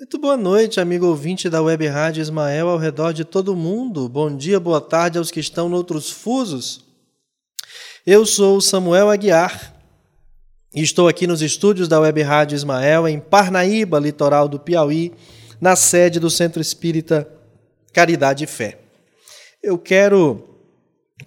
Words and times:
Muito 0.00 0.18
boa 0.18 0.34
noite, 0.34 0.80
amigo 0.80 1.04
ouvinte 1.04 1.50
da 1.50 1.60
Web 1.60 1.86
Rádio 1.86 2.22
Ismael 2.22 2.70
ao 2.70 2.78
redor 2.78 3.12
de 3.12 3.22
todo 3.22 3.54
mundo. 3.54 4.08
Bom 4.08 4.34
dia, 4.34 4.58
boa 4.58 4.80
tarde 4.80 5.18
aos 5.18 5.30
que 5.30 5.38
estão 5.38 5.68
noutros 5.68 6.10
fusos. 6.10 6.82
Eu 8.06 8.24
sou 8.24 8.62
Samuel 8.62 9.10
Aguiar 9.10 9.76
e 10.74 10.80
estou 10.80 11.06
aqui 11.06 11.26
nos 11.26 11.42
estúdios 11.42 11.86
da 11.86 12.00
Web 12.00 12.22
Rádio 12.22 12.56
Ismael 12.56 13.06
em 13.06 13.20
Parnaíba, 13.20 13.98
litoral 13.98 14.48
do 14.48 14.58
Piauí, 14.58 15.12
na 15.60 15.76
sede 15.76 16.18
do 16.18 16.30
Centro 16.30 16.62
Espírita 16.62 17.28
Caridade 17.92 18.44
e 18.44 18.46
Fé. 18.46 18.78
Eu 19.62 19.76
quero 19.76 20.42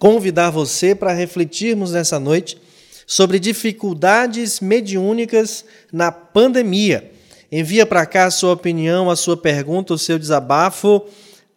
convidar 0.00 0.50
você 0.50 0.96
para 0.96 1.12
refletirmos 1.12 1.92
nessa 1.92 2.18
noite 2.18 2.60
sobre 3.06 3.38
dificuldades 3.38 4.58
mediúnicas 4.58 5.64
na 5.92 6.10
pandemia. 6.10 7.13
Envia 7.56 7.86
para 7.86 8.04
cá 8.04 8.24
a 8.24 8.32
sua 8.32 8.52
opinião, 8.52 9.08
a 9.08 9.14
sua 9.14 9.36
pergunta, 9.36 9.94
o 9.94 9.98
seu 9.98 10.18
desabafo 10.18 11.04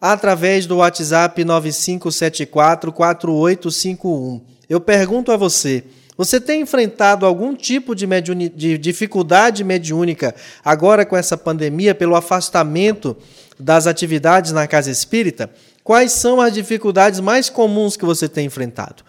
através 0.00 0.64
do 0.64 0.76
WhatsApp 0.76 1.42
9574 1.44 2.92
4851. 2.92 4.40
Eu 4.70 4.80
pergunto 4.80 5.32
a 5.32 5.36
você, 5.36 5.82
você 6.16 6.40
tem 6.40 6.60
enfrentado 6.60 7.26
algum 7.26 7.52
tipo 7.52 7.96
de, 7.96 8.06
mediuni 8.06 8.48
de 8.48 8.78
dificuldade 8.78 9.64
mediúnica 9.64 10.32
agora 10.64 11.04
com 11.04 11.16
essa 11.16 11.36
pandemia, 11.36 11.96
pelo 11.96 12.14
afastamento 12.14 13.16
das 13.58 13.88
atividades 13.88 14.52
na 14.52 14.68
casa 14.68 14.92
espírita? 14.92 15.50
Quais 15.82 16.12
são 16.12 16.40
as 16.40 16.54
dificuldades 16.54 17.18
mais 17.18 17.50
comuns 17.50 17.96
que 17.96 18.04
você 18.04 18.28
tem 18.28 18.46
enfrentado? 18.46 19.02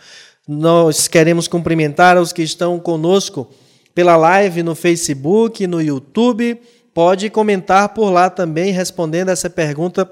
Nós 0.47 1.07
queremos 1.07 1.47
cumprimentar 1.47 2.17
os 2.17 2.33
que 2.33 2.41
estão 2.41 2.79
conosco 2.79 3.47
pela 3.93 4.15
live 4.15 4.63
no 4.63 4.73
Facebook, 4.73 5.67
no 5.67 5.81
YouTube. 5.81 6.59
Pode 6.93 7.29
comentar 7.29 7.89
por 7.89 8.09
lá 8.09 8.29
também, 8.29 8.71
respondendo 8.71 9.29
essa 9.29 9.49
pergunta 9.49 10.09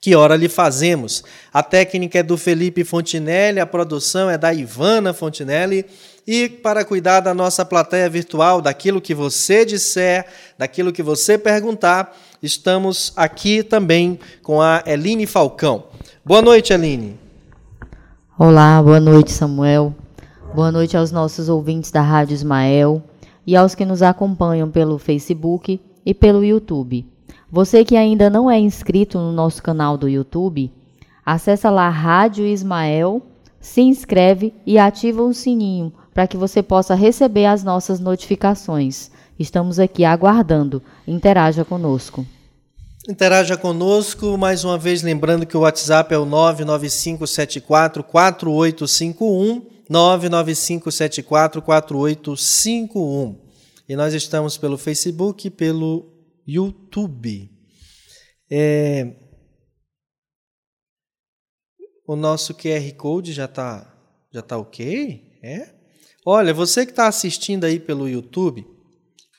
que 0.00 0.14
hora 0.14 0.36
lhe 0.36 0.48
fazemos. 0.48 1.24
A 1.52 1.62
técnica 1.62 2.20
é 2.20 2.22
do 2.22 2.38
Felipe 2.38 2.84
Fontinelli, 2.84 3.60
a 3.60 3.66
produção 3.66 4.30
é 4.30 4.38
da 4.38 4.52
Ivana 4.52 5.12
Fontinelli. 5.12 5.84
E 6.26 6.48
para 6.48 6.84
cuidar 6.84 7.20
da 7.20 7.34
nossa 7.34 7.64
plateia 7.64 8.08
virtual, 8.08 8.60
daquilo 8.60 9.00
que 9.00 9.14
você 9.14 9.64
disser, 9.64 10.26
daquilo 10.56 10.92
que 10.92 11.02
você 11.02 11.38
perguntar, 11.38 12.14
estamos 12.42 13.12
aqui 13.16 13.62
também 13.62 14.18
com 14.42 14.60
a 14.60 14.82
Eline 14.86 15.26
Falcão. 15.26 15.84
Boa 16.24 16.42
noite, 16.42 16.72
Eline. 16.72 17.18
Olá, 18.38 18.80
boa 18.82 19.00
noite, 19.00 19.32
Samuel. 19.32 19.94
Boa 20.54 20.70
noite 20.70 20.96
aos 20.96 21.10
nossos 21.10 21.48
ouvintes 21.48 21.90
da 21.90 22.02
Rádio 22.02 22.34
Ismael 22.34 23.02
e 23.46 23.56
aos 23.56 23.74
que 23.74 23.84
nos 23.84 24.02
acompanham 24.02 24.70
pelo 24.70 24.98
Facebook 24.98 25.80
e 26.08 26.14
pelo 26.14 26.42
YouTube. 26.42 27.06
Você 27.52 27.84
que 27.84 27.94
ainda 27.94 28.30
não 28.30 28.50
é 28.50 28.58
inscrito 28.58 29.18
no 29.18 29.30
nosso 29.30 29.62
canal 29.62 29.98
do 29.98 30.08
YouTube, 30.08 30.72
acessa 31.24 31.68
lá 31.68 31.90
Rádio 31.90 32.46
Ismael, 32.46 33.20
se 33.60 33.82
inscreve 33.82 34.54
e 34.64 34.78
ativa 34.78 35.22
o 35.22 35.34
sininho 35.34 35.92
para 36.14 36.26
que 36.26 36.38
você 36.38 36.62
possa 36.62 36.94
receber 36.94 37.44
as 37.44 37.62
nossas 37.62 38.00
notificações. 38.00 39.10
Estamos 39.38 39.78
aqui 39.78 40.02
aguardando. 40.02 40.82
Interaja 41.06 41.62
conosco. 41.62 42.24
Interaja 43.06 43.58
conosco, 43.58 44.38
mais 44.38 44.64
uma 44.64 44.78
vez 44.78 45.02
lembrando 45.02 45.44
que 45.44 45.58
o 45.58 45.60
WhatsApp 45.60 46.14
é 46.14 46.18
o 46.18 46.24
99574 46.24 48.02
4851, 48.02 49.62
99574 49.90 51.60
4851. 51.60 53.47
E 53.88 53.96
nós 53.96 54.12
estamos 54.14 54.58
pelo 54.58 54.76
Facebook 54.76 55.46
e 55.46 55.50
pelo 55.50 56.12
YouTube. 56.46 57.50
É... 58.50 59.14
O 62.06 62.14
nosso 62.14 62.54
QR 62.54 62.92
Code 62.96 63.32
já 63.32 63.46
está 63.46 63.94
já 64.32 64.42
tá 64.42 64.58
ok? 64.58 65.38
É? 65.42 65.74
Olha, 66.26 66.52
você 66.52 66.84
que 66.84 66.92
está 66.92 67.08
assistindo 67.08 67.64
aí 67.64 67.80
pelo 67.80 68.08
YouTube, 68.08 68.66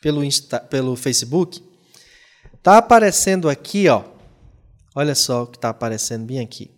pelo, 0.01 0.23
Insta, 0.23 0.59
pelo 0.59 0.95
Facebook, 0.95 1.61
Está 2.59 2.77
aparecendo 2.77 3.49
aqui, 3.49 3.87
ó. 3.87 4.03
Olha 4.93 5.15
só 5.15 5.43
o 5.43 5.47
que 5.47 5.57
está 5.57 5.69
aparecendo 5.69 6.25
bem 6.25 6.41
aqui. 6.41 6.69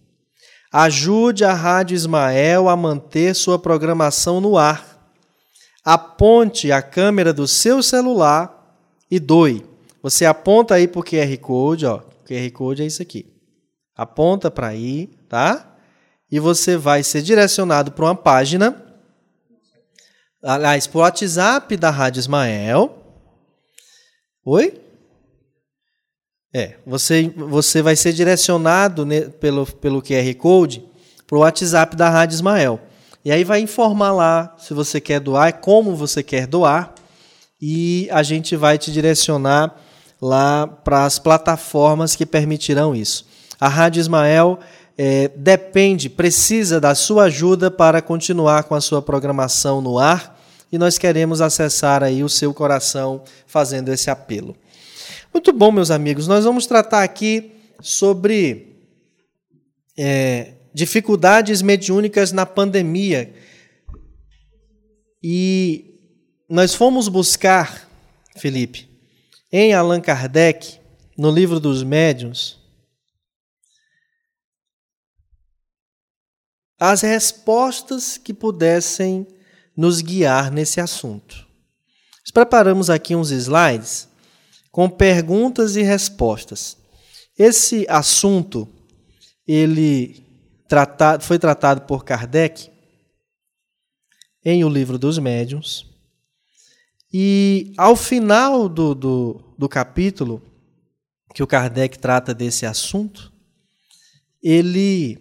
Ajude 0.72 1.44
a 1.44 1.54
Rádio 1.54 1.96
Ismael 1.96 2.70
a 2.70 2.78
manter 2.78 3.34
sua 3.34 3.58
programação 3.58 4.40
no 4.40 4.60
ar. 4.60 4.91
Aponte 5.84 6.72
a 6.72 6.82
câmera 6.82 7.34
do 7.34 7.48
seu 7.48 7.82
celular 7.82 8.78
e 9.10 9.20
doe. 9.20 9.66
Você 10.02 10.26
aponta 10.26 10.76
aí 10.76 10.88
para 10.88 11.00
o 11.00 11.04
QR 11.04 11.38
Code, 11.40 11.86
ó. 11.86 11.98
O 11.98 12.28
QR 12.28 12.52
Code 12.52 12.84
é 12.84 12.86
isso 12.86 13.02
aqui. 13.02 13.26
Aponta 13.96 14.50
para 14.50 14.68
aí, 14.68 15.08
tá? 15.28 15.76
E 16.32 16.40
você 16.40 16.78
vai 16.78 17.04
ser 17.04 17.22
direcionado 17.22 17.92
para 17.92 18.06
uma 18.06 18.16
página. 18.16 18.76
Aliás, 20.42 20.88
para 20.88 20.98
o 20.98 21.02
WhatsApp 21.02 21.78
da 21.78 21.90
Rádio 21.90 22.20
Ismael. 22.20 22.98
Oi? 24.46 24.82
É, 26.54 26.76
você, 26.86 27.30
você 27.30 27.82
vai 27.82 27.96
ser 27.96 28.12
direcionado 28.12 29.06
pelo, 29.40 29.66
pelo 29.66 30.02
QR 30.02 30.34
Code 30.36 30.84
para 31.28 31.38
o 31.38 31.42
WhatsApp 31.42 31.96
da 31.96 32.10
Rádio 32.10 32.36
Ismael. 32.36 32.80
E 33.24 33.32
aí 33.32 33.44
vai 33.44 33.60
informar 33.60 34.12
lá 34.12 34.56
se 34.58 34.74
você 34.74 35.00
quer 35.00 35.20
doar, 35.20 35.60
como 35.60 35.96
você 35.96 36.24
quer 36.24 36.48
doar, 36.48 36.94
e 37.62 38.08
a 38.12 38.24
gente 38.24 38.56
vai 38.56 38.78
te 38.78 38.92
direcionar 38.92 39.76
lá 40.22 40.66
para 40.66 41.06
as 41.06 41.20
plataformas 41.20 42.16
que 42.16 42.26
permitirão 42.26 42.96
isso. 42.96 43.26
A 43.60 43.68
Rádio 43.68 44.00
Ismael 44.00 44.60
é, 44.98 45.28
depende, 45.30 46.10
precisa 46.10 46.80
da 46.80 46.96
sua 46.96 47.26
ajuda 47.26 47.70
para 47.70 48.02
continuar 48.02 48.64
com 48.64 48.76
a 48.76 48.82
sua 48.82 49.02
programação 49.02 49.82
no 49.82 50.00
ar 50.00 50.40
e 50.72 50.78
nós 50.78 50.98
queremos 50.98 51.42
acessar 51.42 52.04
aí 52.04 52.24
o 52.24 52.30
seu 52.30 52.54
coração 52.54 53.24
fazendo 53.46 53.90
esse 53.90 54.10
apelo. 54.10 54.56
Muito 55.34 55.52
bom, 55.54 55.72
meus 55.72 55.92
amigos. 55.92 56.28
Nós 56.28 56.46
vamos 56.46 56.66
tratar 56.66 57.04
aqui 57.04 57.52
sobre 57.82 58.78
é, 59.98 60.54
dificuldades 60.74 61.62
mediúnicas 61.62 62.32
na 62.32 62.46
pandemia. 62.46 63.34
E 65.24 66.00
nós 66.50 66.74
fomos 66.74 67.08
buscar, 67.08 67.90
Felipe, 68.38 68.90
em 69.52 69.74
Allan 69.74 70.02
Kardec, 70.02 70.80
no 71.18 71.30
livro 71.30 71.60
dos 71.60 71.84
médiuns, 71.84 72.60
as 76.80 77.02
respostas 77.02 78.18
que 78.18 78.34
pudessem 78.34 79.28
nos 79.78 80.02
guiar 80.02 80.52
nesse 80.52 80.82
assunto. 80.82 81.48
Nós 82.22 82.32
preparamos 82.32 82.90
aqui 82.90 83.16
uns 83.16 83.30
slides 83.30 84.10
com 84.72 84.90
perguntas 84.90 85.76
e 85.76 85.84
respostas. 85.84 86.78
Esse 87.38 87.86
assunto 87.88 88.68
ele 89.48 90.31
tratado, 90.72 91.22
foi 91.22 91.38
tratado 91.38 91.82
por 91.82 92.06
Kardec 92.06 92.72
em 94.42 94.64
O 94.64 94.70
Livro 94.70 94.98
dos 94.98 95.20
Médiuns. 95.20 95.86
E 97.12 97.74
ao 97.78 97.94
final 97.94 98.70
do, 98.70 98.96
do, 98.96 99.54
do 99.58 99.68
capítulo 99.68 100.42
que 101.36 101.44
o 101.44 101.48
Kardec 101.48 102.00
trata 102.00 102.34
desse 102.34 102.66
assunto, 102.66 103.34
ele 104.42 105.18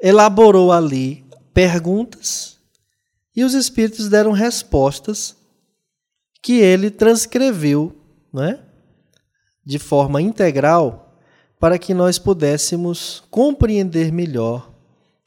elaborou 0.00 0.70
ali 0.70 1.26
perguntas 1.52 2.60
e 3.34 3.42
os 3.42 3.54
espíritos 3.54 4.08
deram 4.08 4.30
respostas 4.30 5.36
que 6.40 6.60
ele 6.60 6.92
transcreveu 6.92 8.00
né, 8.32 8.64
de 9.66 9.80
forma 9.80 10.22
integral 10.22 11.09
para 11.60 11.78
que 11.78 11.92
nós 11.92 12.18
pudéssemos 12.18 13.22
compreender 13.30 14.10
melhor 14.10 14.72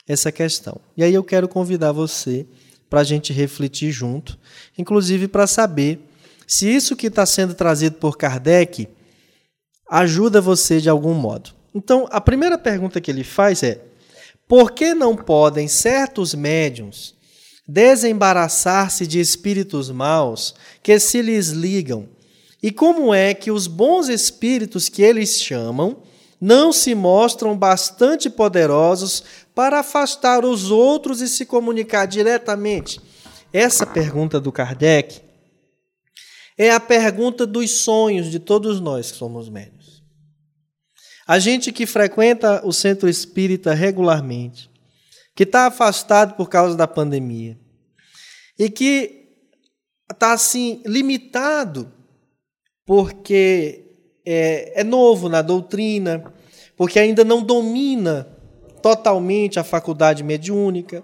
essa 0.08 0.32
questão. 0.32 0.82
E 0.98 1.04
aí 1.04 1.14
eu 1.14 1.24
quero 1.24 1.48
convidar 1.48 1.92
você 1.92 2.48
para 2.90 3.02
a 3.02 3.04
gente 3.04 3.32
refletir 3.32 3.92
junto, 3.92 4.38
inclusive 4.76 5.28
para 5.28 5.46
saber 5.46 6.00
se 6.48 6.68
isso 6.68 6.96
que 6.96 7.08
está 7.08 7.26
sendo 7.26 7.54
trazido 7.54 7.98
por 7.98 8.18
Kardec 8.18 8.90
ajuda 9.90 10.42
você 10.42 10.82
de 10.82 10.90
algum 10.90 11.14
modo. 11.14 11.52
Então, 11.74 12.08
a 12.10 12.20
primeira 12.20 12.58
pergunta 12.58 13.00
que 13.00 13.12
ele 13.12 13.24
faz 13.24 13.62
é: 13.62 13.82
por 14.48 14.72
que 14.72 14.94
não 14.94 15.16
podem 15.16 15.68
certos 15.68 16.34
médiums 16.34 17.16
desembaraçar-se 17.68 19.08
de 19.08 19.20
espíritos 19.20 19.90
maus 19.90 20.56
que 20.82 21.00
se 21.00 21.22
lhes 21.22 21.50
ligam? 21.50 22.10
E 22.62 22.72
como 22.72 23.14
é 23.14 23.34
que 23.34 23.52
os 23.52 23.68
bons 23.68 24.10
espíritos 24.10 24.90
que 24.90 25.02
eles 25.02 25.42
chamam 25.42 26.02
não 26.46 26.74
se 26.74 26.94
mostram 26.94 27.58
bastante 27.58 28.30
poderosos 28.30 29.24
para 29.56 29.80
afastar 29.80 30.44
os 30.44 30.70
outros 30.70 31.22
e 31.22 31.30
se 31.30 31.46
comunicar 31.46 32.06
diretamente? 32.06 33.00
Essa 33.54 33.86
pergunta 33.86 34.42
do 34.42 34.52
Kardec, 34.52 35.22
É 36.58 36.70
a 36.72 36.82
pergunta 36.82 37.48
dos 37.48 37.78
sonhos 37.78 38.30
de 38.30 38.40
todos 38.40 38.82
nós 38.82 39.10
que 39.10 39.18
somos 39.18 39.48
médios. 39.48 40.04
A 41.26 41.40
gente 41.40 41.72
que 41.72 41.86
frequenta 41.86 42.62
o 42.66 42.74
centro 42.74 43.08
espírita 43.08 43.74
regularmente, 43.74 44.70
que 45.34 45.44
está 45.44 45.66
afastado 45.66 46.36
por 46.36 46.50
causa 46.50 46.76
da 46.76 46.88
pandemia 46.88 47.58
e 48.60 48.70
que 48.70 49.30
está 50.12 50.34
assim 50.34 50.84
limitado 50.86 51.90
porque 52.86 53.84
é, 54.26 54.82
é 54.82 54.84
novo 54.84 55.30
na 55.30 55.42
doutrina, 55.42 56.33
porque 56.84 57.00
ainda 57.00 57.24
não 57.24 57.42
domina 57.42 58.28
totalmente 58.82 59.58
a 59.58 59.64
faculdade 59.64 60.22
mediúnica 60.22 61.02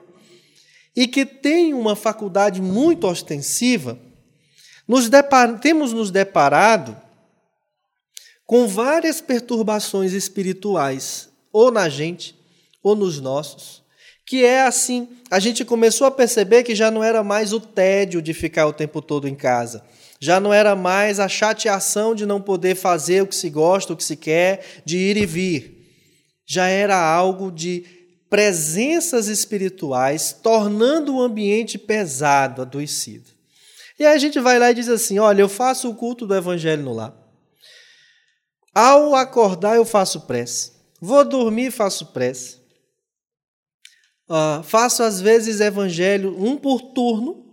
e 0.93 1.07
que 1.07 1.25
tem 1.25 1.73
uma 1.73 1.95
faculdade 1.95 2.61
muito 2.61 3.07
ostensiva, 3.07 3.97
nos 4.85 5.07
depar, 5.07 5.57
temos 5.61 5.93
nos 5.93 6.11
deparado 6.11 6.97
com 8.45 8.67
várias 8.67 9.21
perturbações 9.21 10.11
espirituais, 10.11 11.29
ou 11.49 11.71
na 11.71 11.87
gente, 11.87 12.37
ou 12.83 12.93
nos 12.93 13.21
nossos, 13.21 13.81
que 14.25 14.43
é 14.43 14.63
assim, 14.63 15.07
a 15.31 15.39
gente 15.39 15.63
começou 15.63 16.05
a 16.05 16.11
perceber 16.11 16.63
que 16.63 16.75
já 16.75 16.91
não 16.91 17.01
era 17.01 17.23
mais 17.23 17.53
o 17.53 17.59
tédio 17.61 18.21
de 18.21 18.33
ficar 18.33 18.67
o 18.67 18.73
tempo 18.73 19.01
todo 19.01 19.29
em 19.29 19.35
casa, 19.35 19.81
já 20.19 20.39
não 20.39 20.53
era 20.53 20.75
mais 20.75 21.19
a 21.19 21.29
chateação 21.29 22.13
de 22.13 22.25
não 22.25 22.41
poder 22.41 22.75
fazer 22.75 23.23
o 23.23 23.27
que 23.27 23.35
se 23.35 23.49
gosta, 23.49 23.93
o 23.93 23.97
que 23.97 24.03
se 24.03 24.17
quer, 24.17 24.81
de 24.85 24.97
ir 24.97 25.15
e 25.15 25.25
vir. 25.25 25.79
Já 26.45 26.67
era 26.67 26.97
algo 26.97 27.51
de 27.51 27.85
presenças 28.29 29.27
espirituais 29.27 30.33
tornando 30.33 31.15
o 31.15 31.21
ambiente 31.21 31.77
pesado, 31.77 32.61
adoecido. 32.61 33.29
E 33.97 34.05
aí 34.05 34.15
a 34.15 34.19
gente 34.19 34.39
vai 34.39 34.59
lá 34.59 34.71
e 34.71 34.73
diz 34.73 34.89
assim: 34.89 35.19
olha, 35.19 35.41
eu 35.41 35.49
faço 35.49 35.89
o 35.89 35.95
culto 35.95 36.27
do 36.27 36.35
evangelho 36.35 36.83
no 36.83 36.93
lar. 36.93 37.13
Ao 38.73 39.15
acordar, 39.15 39.75
eu 39.75 39.85
faço 39.85 40.21
prece. 40.21 40.73
Vou 41.01 41.25
dormir, 41.25 41.71
faço 41.71 42.07
prece. 42.07 42.59
Uh, 44.29 44.61
faço 44.63 45.01
às 45.01 45.19
vezes 45.19 45.59
evangelho 45.59 46.35
um 46.41 46.55
por 46.55 46.93
turno. 46.93 47.48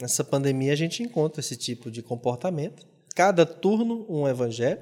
Nessa 0.00 0.24
pandemia 0.24 0.72
a 0.72 0.76
gente 0.76 1.02
encontra 1.02 1.40
esse 1.40 1.56
tipo 1.56 1.90
de 1.90 2.02
comportamento. 2.02 2.86
Cada 3.14 3.44
turno 3.44 4.06
um 4.08 4.26
evangelho. 4.26 4.80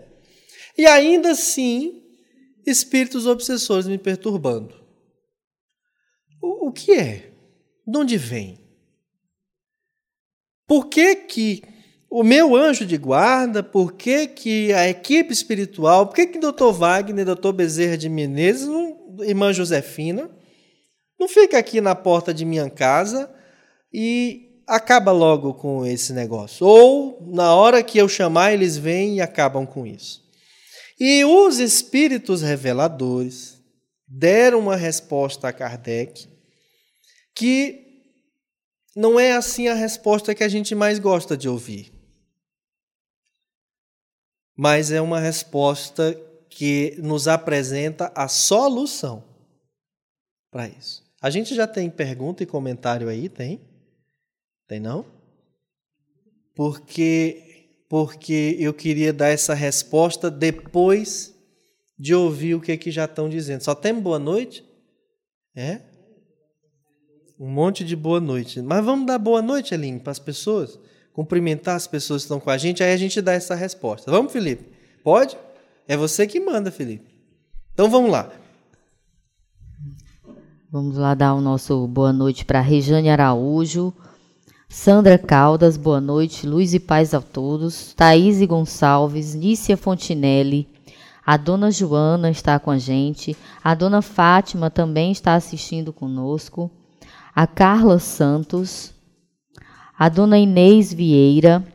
E 0.78 0.86
ainda 0.86 1.32
assim, 1.32 2.02
espíritos 2.66 3.26
obsessores 3.26 3.86
me 3.86 3.98
perturbando. 3.98 4.74
O, 6.40 6.68
o 6.68 6.72
que 6.72 6.92
é? 6.92 7.32
De 7.86 7.98
onde 7.98 8.16
vem? 8.16 8.60
Por 10.66 10.86
que, 10.86 11.16
que 11.16 11.62
o 12.08 12.22
meu 12.22 12.56
anjo 12.56 12.86
de 12.86 12.96
guarda, 12.96 13.62
por 13.62 13.92
que, 13.92 14.28
que 14.28 14.72
a 14.72 14.88
equipe 14.88 15.32
espiritual, 15.32 16.06
por 16.06 16.14
que, 16.14 16.26
que 16.26 16.38
Dr. 16.38 16.72
Wagner, 16.72 17.24
Dr. 17.24 17.52
Bezerra 17.52 17.98
de 17.98 18.08
Menezes, 18.08 18.68
irmã 19.20 19.52
Josefina, 19.52 20.30
não 21.18 21.28
fica 21.28 21.58
aqui 21.58 21.80
na 21.80 21.94
porta 21.94 22.32
de 22.32 22.44
minha 22.44 22.70
casa 22.70 23.32
e 23.92 24.49
acaba 24.70 25.10
logo 25.10 25.52
com 25.52 25.84
esse 25.84 26.12
negócio. 26.12 26.64
Ou, 26.64 27.20
na 27.26 27.52
hora 27.54 27.82
que 27.82 27.98
eu 27.98 28.08
chamar, 28.08 28.52
eles 28.52 28.76
vêm 28.76 29.16
e 29.16 29.20
acabam 29.20 29.66
com 29.66 29.84
isso. 29.84 30.22
E 30.98 31.24
os 31.24 31.58
espíritos 31.58 32.40
reveladores 32.40 33.60
deram 34.06 34.60
uma 34.60 34.76
resposta 34.76 35.48
a 35.48 35.52
Kardec 35.52 36.28
que 37.34 38.04
não 38.94 39.18
é 39.18 39.32
assim 39.32 39.66
a 39.66 39.74
resposta 39.74 40.34
que 40.34 40.44
a 40.44 40.48
gente 40.48 40.74
mais 40.74 40.98
gosta 41.00 41.36
de 41.36 41.48
ouvir. 41.48 41.92
Mas 44.56 44.92
é 44.92 45.00
uma 45.00 45.18
resposta 45.18 46.14
que 46.48 46.96
nos 46.98 47.26
apresenta 47.26 48.12
a 48.14 48.28
solução 48.28 49.24
para 50.50 50.68
isso. 50.68 51.02
A 51.20 51.30
gente 51.30 51.54
já 51.54 51.66
tem 51.66 51.90
pergunta 51.90 52.42
e 52.42 52.46
comentário 52.46 53.08
aí, 53.08 53.28
tem? 53.28 53.69
Tem 54.70 54.78
não? 54.78 55.04
Porque 56.54 57.42
porque 57.88 58.56
eu 58.60 58.72
queria 58.72 59.12
dar 59.12 59.26
essa 59.26 59.52
resposta 59.52 60.30
depois 60.30 61.34
de 61.98 62.14
ouvir 62.14 62.54
o 62.54 62.60
que, 62.60 62.76
que 62.76 62.88
já 62.92 63.04
estão 63.04 63.28
dizendo. 63.28 63.62
Só 63.62 63.74
tem 63.74 63.92
boa 63.92 64.20
noite? 64.20 64.64
É? 65.56 65.80
Um 67.36 67.48
monte 67.48 67.84
de 67.84 67.96
boa 67.96 68.20
noite. 68.20 68.62
Mas 68.62 68.84
vamos 68.84 69.08
dar 69.08 69.18
boa 69.18 69.42
noite, 69.42 69.74
Aline, 69.74 69.98
para 69.98 70.12
as 70.12 70.20
pessoas? 70.20 70.78
Cumprimentar 71.12 71.74
as 71.74 71.88
pessoas 71.88 72.22
que 72.22 72.26
estão 72.26 72.38
com 72.38 72.50
a 72.50 72.56
gente, 72.56 72.80
aí 72.80 72.92
a 72.92 72.96
gente 72.96 73.20
dá 73.20 73.32
essa 73.32 73.56
resposta. 73.56 74.08
Vamos, 74.08 74.32
Felipe? 74.32 74.72
Pode? 75.02 75.36
É 75.88 75.96
você 75.96 76.28
que 76.28 76.38
manda, 76.38 76.70
Felipe. 76.70 77.10
Então 77.74 77.90
vamos 77.90 78.12
lá. 78.12 78.30
Vamos 80.70 80.96
lá 80.96 81.12
dar 81.16 81.34
o 81.34 81.40
nosso 81.40 81.88
boa 81.88 82.12
noite 82.12 82.44
para 82.44 82.60
Rejane 82.60 83.10
Araújo, 83.10 83.92
Sandra 84.72 85.18
Caldas, 85.18 85.76
boa 85.76 86.00
noite, 86.00 86.46
luz 86.46 86.72
e 86.72 86.78
paz 86.78 87.12
a 87.12 87.20
todos, 87.20 87.92
Thaís 87.92 88.40
Gonçalves, 88.46 89.34
Nícia 89.34 89.76
Fontinelli, 89.76 90.68
a 91.26 91.36
dona 91.36 91.72
Joana 91.72 92.30
está 92.30 92.56
com 92.56 92.70
a 92.70 92.78
gente, 92.78 93.36
a 93.64 93.74
dona 93.74 94.00
Fátima 94.00 94.70
também 94.70 95.10
está 95.10 95.34
assistindo 95.34 95.92
conosco, 95.92 96.70
a 97.34 97.48
Carla 97.48 97.98
Santos, 97.98 98.94
a 99.98 100.08
dona 100.08 100.38
Inês 100.38 100.92
Vieira, 100.92 101.66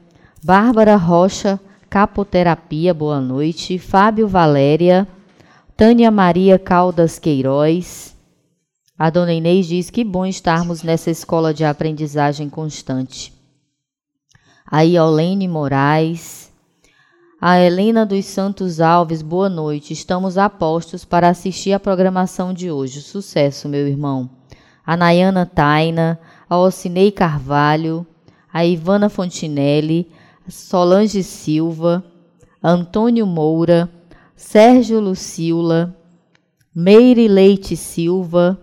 Bárbara 0.42 0.95
Rocha 0.95 1.59
Capoterapia, 1.89 2.94
boa 2.94 3.19
noite, 3.19 3.77
Fábio 3.77 4.25
Valéria, 4.25 5.06
Tânia 5.75 6.09
Maria 6.09 6.57
Caldas 6.57 7.19
Queiroz. 7.19 8.15
A 8.97 9.09
dona 9.09 9.33
Inês 9.33 9.68
diz 9.68 9.89
que 9.89 10.03
bom 10.03 10.25
estarmos 10.25 10.81
nessa 10.81 11.12
escola 11.12 11.53
de 11.53 11.65
aprendizagem 11.65 12.50
constante. 12.50 13.33
A 14.65 14.81
Iolene 14.81 15.47
Moraes, 15.47 16.51
a 17.39 17.59
Helena 17.59 18.06
dos 18.06 18.25
Santos 18.25 18.80
Alves, 18.80 19.21
boa 19.21 19.50
noite. 19.50 19.94
Estamos 19.94 20.38
a 20.38 20.50
postos 20.50 21.03
para 21.06 21.30
assistir 21.30 21.74
a 21.74 21.80
programação 21.80 22.53
de 22.53 22.71
hoje. 22.71 23.01
Sucesso, 23.01 23.68
meu 23.68 23.88
irmão 23.88 24.30
a 24.86 24.95
Nayana 24.95 25.45
Taina, 25.45 26.19
a 26.47 26.57
Ocinei 26.57 27.12
Carvalho, 27.12 28.06
a 28.53 28.65
Ivana 28.65 29.09
Fontinelli, 29.09 30.12
Solange 30.47 31.24
Silva, 31.24 32.03
Antônio 32.63 33.25
Moura, 33.25 33.89
Sérgio 34.36 35.00
Lucila, 35.00 35.95
Meire 36.73 37.28
Leite 37.28 37.75
Silva. 37.75 38.59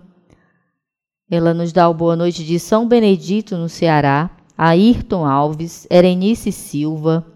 Ela 1.35 1.55
nos 1.55 1.73
dá 1.73 1.89
o 1.89 1.95
boa 1.95 2.15
noite 2.15 2.45
de 2.45 2.61
São 2.61 2.87
Benedito, 2.87 3.57
no 3.57 3.67
Ceará. 3.67 4.29
Ayrton 4.55 5.25
Alves, 5.25 5.87
Erenice 5.89 6.53
Silva, 6.53 7.27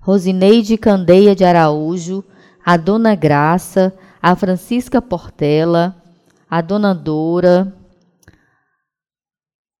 Rosineide 0.00 0.76
Candeia 0.76 1.32
de 1.32 1.44
Araújo, 1.44 2.24
a 2.66 2.76
Dona 2.76 3.14
Graça, 3.14 3.96
a 4.20 4.34
Francisca 4.34 5.00
Portela, 5.00 5.94
a 6.50 6.60
dona 6.60 6.92
Dora. 6.92 7.72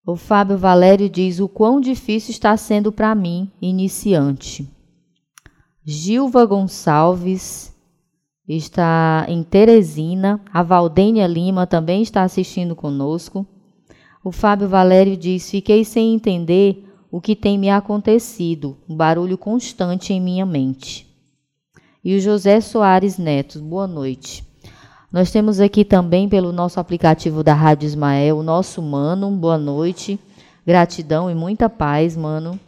O 0.06 0.14
Fábio 0.14 0.56
Valério 0.56 1.10
diz 1.10 1.40
o 1.40 1.48
quão 1.48 1.80
difícil 1.80 2.30
está 2.30 2.56
sendo 2.56 2.92
para 2.92 3.12
mim, 3.16 3.50
iniciante. 3.60 4.72
Gilva 5.84 6.46
Gonçalves 6.46 7.71
está 8.48 9.24
em 9.28 9.42
Teresina. 9.42 10.40
A 10.52 10.62
Valdênia 10.62 11.26
Lima 11.26 11.66
também 11.66 12.02
está 12.02 12.22
assistindo 12.22 12.74
conosco. 12.74 13.46
O 14.24 14.30
Fábio 14.30 14.68
Valério 14.68 15.16
diz: 15.16 15.50
Fiquei 15.50 15.84
sem 15.84 16.14
entender 16.14 16.88
o 17.10 17.20
que 17.20 17.36
tem 17.36 17.58
me 17.58 17.68
acontecido, 17.68 18.78
um 18.88 18.96
barulho 18.96 19.36
constante 19.36 20.12
em 20.12 20.20
minha 20.20 20.46
mente. 20.46 21.06
E 22.04 22.16
o 22.16 22.20
José 22.20 22.60
Soares 22.60 23.18
Neto, 23.18 23.60
boa 23.60 23.86
noite. 23.86 24.44
Nós 25.12 25.30
temos 25.30 25.60
aqui 25.60 25.84
também 25.84 26.26
pelo 26.26 26.52
nosso 26.52 26.80
aplicativo 26.80 27.44
da 27.44 27.52
Rádio 27.52 27.86
Ismael 27.86 28.38
o 28.38 28.42
nosso 28.42 28.80
mano. 28.80 29.30
Boa 29.30 29.58
noite, 29.58 30.18
gratidão 30.66 31.30
e 31.30 31.34
muita 31.34 31.68
paz, 31.68 32.16
mano. 32.16 32.58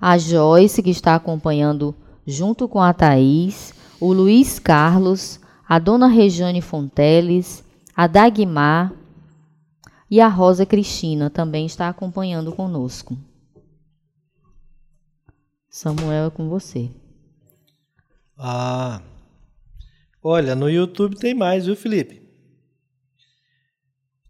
A 0.00 0.16
Joyce, 0.16 0.82
que 0.82 0.90
está 0.90 1.16
acompanhando 1.16 1.94
junto 2.24 2.68
com 2.68 2.80
a 2.80 2.94
Thaís, 2.94 3.74
o 4.00 4.12
Luiz 4.12 4.58
Carlos, 4.58 5.38
a 5.68 5.78
dona 5.78 6.08
Rejane 6.08 6.60
Fonteles, 6.60 7.62
a 7.94 8.06
Dagmar 8.06 8.92
e 10.10 10.20
a 10.20 10.28
Rosa 10.28 10.64
Cristina 10.64 11.30
também 11.30 11.66
está 11.66 11.88
acompanhando 11.88 12.52
conosco. 12.52 13.16
Samuel 15.68 16.26
é 16.26 16.30
com 16.30 16.48
você. 16.48 16.90
Ah, 18.36 19.02
Olha, 20.22 20.54
no 20.54 20.68
YouTube 20.68 21.16
tem 21.16 21.32
mais, 21.32 21.64
viu, 21.64 21.74
Felipe? 21.74 22.20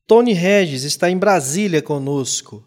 Tony 0.06 0.32
Regis 0.32 0.84
está 0.84 1.10
em 1.10 1.18
Brasília 1.18 1.82
conosco. 1.82 2.64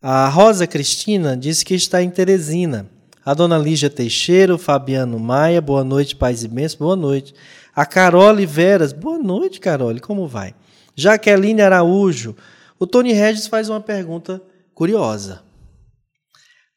A 0.00 0.28
Rosa 0.28 0.66
Cristina 0.66 1.36
disse 1.36 1.64
que 1.64 1.74
está 1.74 2.00
em 2.00 2.10
Teresina. 2.10 2.88
A 3.24 3.32
dona 3.32 3.56
Lígia 3.56 3.88
Teixeira, 3.88 4.54
o 4.54 4.58
Fabiano 4.58 5.18
Maia, 5.18 5.58
boa 5.62 5.82
noite, 5.82 6.14
paz 6.14 6.44
bênçãos, 6.44 6.74
boa 6.74 6.94
noite. 6.94 7.34
A 7.74 7.86
Carole 7.86 8.44
Veras, 8.44 8.92
boa 8.92 9.16
noite, 9.18 9.60
Carole, 9.60 9.98
como 9.98 10.28
vai? 10.28 10.54
Jaqueline 10.94 11.62
Araújo, 11.62 12.36
o 12.78 12.86
Tony 12.86 13.14
Regis 13.14 13.46
faz 13.46 13.70
uma 13.70 13.80
pergunta 13.80 14.42
curiosa. 14.74 15.42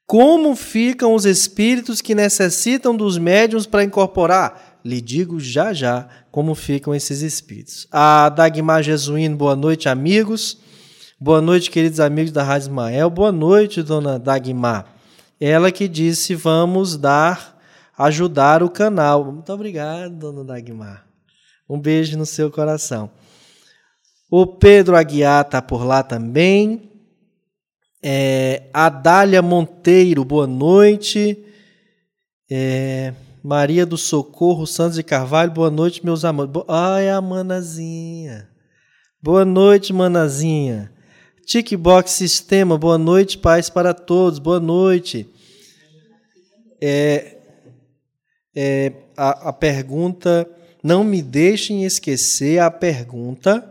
Como 0.05 0.55
ficam 0.55 1.13
os 1.13 1.25
espíritos 1.25 1.99
que 1.99 2.15
necessitam 2.15 2.95
dos 2.95 3.17
médiums 3.17 3.65
para 3.65 3.83
incorporar? 3.83 4.79
Lhe 4.85 5.01
digo 5.01 5.41
já 5.41 5.73
já 5.73 6.07
como 6.31 6.55
ficam 6.55 6.95
esses 6.95 7.21
espíritos. 7.21 7.89
A 7.91 8.29
Dagmar 8.29 8.81
Jesuíno, 8.83 9.35
boa 9.35 9.53
noite, 9.53 9.89
amigos. 9.89 10.59
Boa 11.19 11.41
noite, 11.41 11.69
queridos 11.69 11.99
amigos 11.99 12.31
da 12.31 12.41
Rádio 12.41 12.67
Ismael. 12.67 13.09
Boa 13.09 13.33
noite, 13.33 13.83
dona 13.83 14.17
Dagmar. 14.17 14.96
Ela 15.39 15.72
que 15.72 15.88
disse: 15.88 16.34
vamos 16.36 16.98
dar, 16.98 17.60
ajudar 17.98 18.63
o 18.63 18.70
canal. 18.70 19.32
Muito 19.32 19.51
obrigado, 19.51 20.15
dona 20.15 20.44
Dagmar. 20.44 21.06
Um 21.70 21.79
beijo 21.79 22.17
no 22.17 22.25
seu 22.25 22.50
coração. 22.50 23.12
O 24.29 24.46
Pedro 24.46 24.96
Aguiar 24.96 25.46
está 25.46 25.62
por 25.62 25.86
lá 25.86 26.03
também. 26.03 26.91
É, 28.03 28.70
Adália 28.74 29.41
Monteiro, 29.41 30.24
boa 30.25 30.48
noite. 30.48 31.46
É, 32.50 33.13
Maria 33.44 33.86
do 33.86 33.98
Socorro 33.98 34.65
Santos 34.65 34.96
de 34.96 35.03
Carvalho, 35.03 35.51
boa 35.51 35.70
noite, 35.70 36.03
meus 36.03 36.25
amores. 36.25 36.51
Ai, 36.67 37.10
a 37.10 37.22
Manazinha. 37.22 38.50
Boa 39.22 39.46
noite, 39.46 39.94
Manazinha. 39.94 40.91
Tickbox 41.47 42.11
Sistema, 42.11 42.77
boa 42.77 42.97
noite, 42.97 43.37
paz 43.37 43.69
para 43.69 43.93
todos, 43.93 44.37
boa 44.37 44.59
noite. 44.59 45.25
É, 46.81 47.37
é, 48.53 48.91
a, 49.15 49.49
a 49.49 49.53
pergunta, 49.53 50.45
não 50.83 51.05
me 51.05 51.21
deixem 51.21 51.85
esquecer 51.85 52.59
a 52.59 52.69
pergunta 52.69 53.65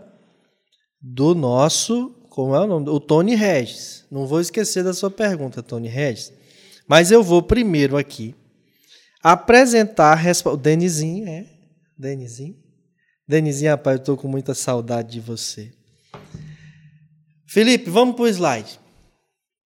do 1.02 1.35
nosso 1.35 2.16
como 2.30 2.54
é 2.54 2.61
o 2.61 2.66
nome? 2.66 2.88
O 2.88 2.99
Tony 2.99 3.35
Regis. 3.35 4.06
Não 4.11 4.26
vou 4.26 4.40
esquecer 4.40 4.83
da 4.83 4.95
sua 4.95 5.11
pergunta, 5.11 5.62
Tony 5.62 5.88
Regis. 5.88 6.33
Mas 6.88 7.11
eu 7.11 7.23
vou 7.23 7.42
primeiro 7.42 7.99
aqui 7.99 8.35
apresentar 9.23 10.12
a 10.12 10.14
resposta. 10.14 10.59
Denizinho, 10.59 11.28
é? 11.28 11.47
Denizinho? 11.99 12.56
Denizinho, 13.28 13.71
rapaz, 13.71 13.97
eu 13.97 14.00
estou 14.00 14.16
com 14.16 14.28
muita 14.28 14.54
saudade 14.54 15.12
de 15.12 15.21
você. 15.21 15.73
Felipe, 17.57 17.89
vamos 17.89 18.17
para 18.17 18.25
o 18.25 18.29
slide. 18.29 18.79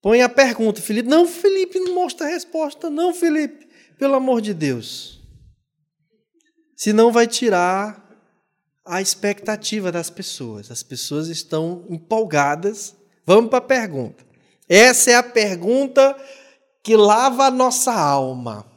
Põe 0.01 0.23
a 0.23 0.29
pergunta, 0.29 0.81
Felipe. 0.81 1.09
Não, 1.09 1.27
Felipe, 1.27 1.81
não 1.81 1.93
mostra 1.93 2.25
a 2.25 2.31
resposta, 2.31 2.89
não, 2.89 3.13
Felipe. 3.13 3.67
Pelo 3.99 4.15
amor 4.15 4.41
de 4.41 4.55
Deus. 4.55 5.21
Senão 6.77 7.11
vai 7.11 7.27
tirar 7.27 8.09
a 8.87 9.03
expectativa 9.03 9.91
das 9.91 10.09
pessoas. 10.09 10.71
As 10.71 10.85
pessoas 10.85 11.27
estão 11.27 11.85
empolgadas. 11.91 12.95
Vamos 13.27 13.51
para 13.51 13.59
a 13.59 13.63
pergunta. 13.63 14.25
Essa 14.69 15.11
é 15.11 15.15
a 15.17 15.23
pergunta 15.25 16.17
que 16.85 16.95
lava 16.95 17.47
a 17.47 17.51
nossa 17.51 17.93
alma. 17.93 18.71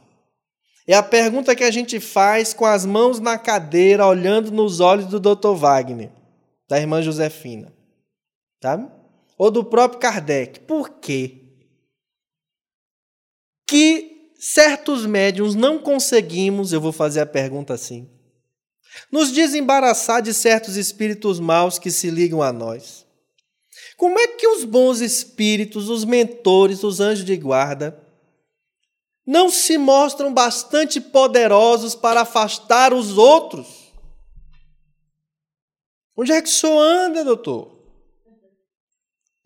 É 0.88 0.94
a 0.96 1.04
pergunta 1.04 1.54
que 1.54 1.62
a 1.62 1.70
gente 1.70 2.00
faz 2.00 2.52
com 2.52 2.66
as 2.66 2.84
mãos 2.84 3.20
na 3.20 3.38
cadeira, 3.38 4.08
olhando 4.08 4.50
nos 4.50 4.80
olhos 4.80 5.06
do 5.06 5.20
Dr. 5.20 5.54
Wagner, 5.54 6.10
da 6.68 6.80
irmã 6.80 7.00
Josefina. 7.00 7.72
Tá? 8.60 9.03
Ou 9.36 9.50
do 9.50 9.64
próprio 9.64 10.00
Kardec. 10.00 10.60
Por 10.60 10.98
quê? 11.00 11.42
Que 13.66 14.30
certos 14.38 15.06
médiums 15.06 15.54
não 15.54 15.78
conseguimos, 15.78 16.72
eu 16.72 16.80
vou 16.80 16.92
fazer 16.92 17.20
a 17.20 17.26
pergunta 17.26 17.72
assim, 17.72 18.10
nos 19.10 19.32
desembaraçar 19.32 20.20
de 20.22 20.34
certos 20.34 20.76
espíritos 20.76 21.40
maus 21.40 21.78
que 21.78 21.90
se 21.90 22.10
ligam 22.10 22.42
a 22.42 22.52
nós. 22.52 23.06
Como 23.96 24.18
é 24.18 24.28
que 24.28 24.46
os 24.46 24.64
bons 24.64 25.00
espíritos, 25.00 25.88
os 25.88 26.04
mentores, 26.04 26.84
os 26.84 27.00
anjos 27.00 27.24
de 27.24 27.36
guarda, 27.36 28.00
não 29.26 29.48
se 29.48 29.78
mostram 29.78 30.32
bastante 30.32 31.00
poderosos 31.00 31.94
para 31.94 32.20
afastar 32.20 32.92
os 32.92 33.16
outros? 33.16 33.92
Onde 36.16 36.32
é 36.32 36.42
que 36.42 36.48
o 36.48 36.52
senhor 36.52 36.80
anda, 36.80 37.24
doutor? 37.24 37.73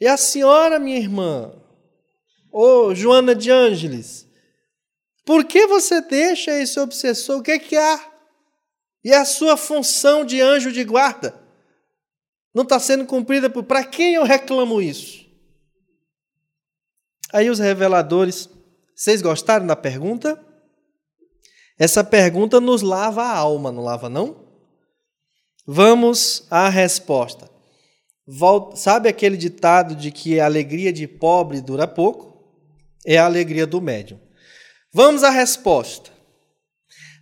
E 0.01 0.07
a 0.07 0.17
senhora, 0.17 0.79
minha 0.79 0.99
irmã? 0.99 1.53
Ô, 2.51 2.87
oh, 2.87 2.95
Joana 2.95 3.35
de 3.35 3.51
Ângeles, 3.51 4.27
por 5.25 5.45
que 5.45 5.67
você 5.67 6.01
deixa 6.01 6.59
esse 6.59 6.79
obsessor? 6.81 7.39
O 7.39 7.43
que 7.43 7.51
é 7.51 7.59
que 7.59 7.77
há? 7.77 8.13
E 9.05 9.13
a 9.13 9.25
sua 9.25 9.57
função 9.57 10.25
de 10.25 10.41
anjo 10.41 10.73
de 10.73 10.85
guarda 10.85 11.39
não 12.55 12.63
está 12.63 12.81
sendo 12.81 13.05
cumprida 13.07 13.49
por. 13.49 13.63
Para 13.63 13.85
quem 13.85 14.15
eu 14.15 14.25
reclamo 14.25 14.81
isso? 14.81 15.27
Aí 17.33 17.51
os 17.51 17.59
reveladores, 17.59 18.49
vocês 18.95 19.21
gostaram 19.21 19.67
da 19.67 19.77
pergunta? 19.77 20.43
Essa 21.79 22.03
pergunta 22.03 22.61
nos 22.61 22.83
lava 22.83 23.23
a 23.23 23.37
alma, 23.37 23.71
não 23.71 23.85
lava, 23.85 24.09
não? 24.09 24.49
Vamos 25.67 26.47
à 26.51 26.69
resposta. 26.69 27.58
Volta, 28.31 28.77
sabe 28.77 29.09
aquele 29.09 29.39
ditado 29.39 29.95
de 29.95 30.11
que 30.13 30.39
a 30.39 30.45
alegria 30.45 30.93
de 30.93 31.09
pobre 31.09 31.63
dura 31.63 31.89
pouco? 31.89 32.45
É 33.07 33.17
a 33.17 33.25
alegria 33.25 33.67
do 33.67 33.81
médium. 33.81 34.21
Vamos 34.93 35.25
à 35.25 35.31
resposta. 35.31 36.11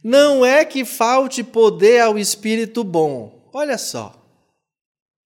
Não 0.02 0.44
é 0.44 0.64
que 0.64 0.84
falte 0.84 1.44
poder 1.44 2.00
ao 2.00 2.18
espírito 2.18 2.82
bom. 2.82 3.48
Olha 3.52 3.78
só. 3.78 4.20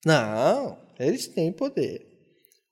Não, 0.05 0.77
eles 0.99 1.27
têm 1.27 1.51
poder. 1.51 2.07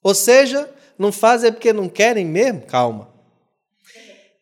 Ou 0.03 0.15
seja, 0.15 0.71
não 0.99 1.11
fazem 1.11 1.50
porque 1.50 1.73
não 1.73 1.88
querem 1.88 2.27
mesmo? 2.27 2.61
Calma. 2.67 3.11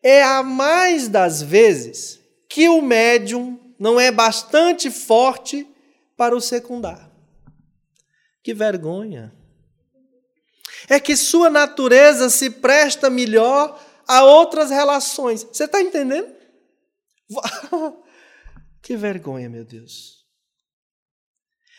É 0.03 0.21
a 0.21 0.43
mais 0.43 1.07
das 1.07 1.41
vezes 1.41 2.19
que 2.49 2.67
o 2.67 2.81
médium 2.81 3.57
não 3.79 3.97
é 3.97 4.11
bastante 4.11 4.91
forte 4.91 5.65
para 6.17 6.35
o 6.35 6.41
secundar. 6.41 7.06
Que 8.47 8.53
vergonha. 8.53 9.35
É 10.87 11.01
que 11.01 11.17
sua 11.17 11.49
natureza 11.49 12.29
se 12.29 12.49
presta 12.49 13.09
melhor 13.09 13.77
a 14.07 14.23
outras 14.23 14.69
relações. 14.69 15.43
Você 15.43 15.65
está 15.65 15.81
entendendo? 15.81 16.33
que 18.81 18.95
vergonha, 18.95 19.49
meu 19.49 19.65
Deus. 19.65 20.25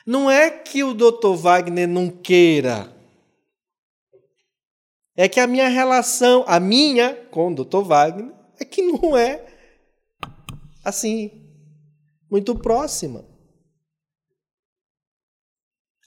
Não 0.04 0.30
é 0.30 0.50
que 0.50 0.84
o 0.84 0.92
Dr. 0.92 1.34
Wagner 1.38 1.88
não 1.88 2.10
queira. 2.10 2.94
É 5.16 5.26
que 5.26 5.40
a 5.40 5.46
minha 5.46 5.68
relação, 5.68 6.44
a 6.46 6.60
minha 6.60 7.14
com 7.30 7.50
o 7.50 7.64
Dr. 7.64 7.80
Wagner, 7.82 8.34
é 8.60 8.64
que 8.66 8.82
não 8.82 9.16
é 9.16 9.42
assim, 10.84 11.50
muito 12.30 12.54
próxima. 12.54 13.27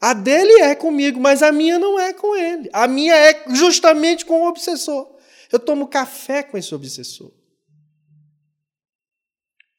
A 0.01 0.13
dele 0.13 0.61
é 0.61 0.73
comigo, 0.73 1.19
mas 1.19 1.43
a 1.43 1.51
minha 1.51 1.77
não 1.77 1.99
é 1.99 2.11
com 2.11 2.35
ele. 2.35 2.69
A 2.73 2.87
minha 2.87 3.15
é 3.15 3.43
justamente 3.49 4.25
com 4.25 4.41
o 4.41 4.47
obsessor. 4.47 5.07
Eu 5.51 5.59
tomo 5.59 5.87
café 5.87 6.41
com 6.41 6.57
esse 6.57 6.73
obsessor 6.73 7.31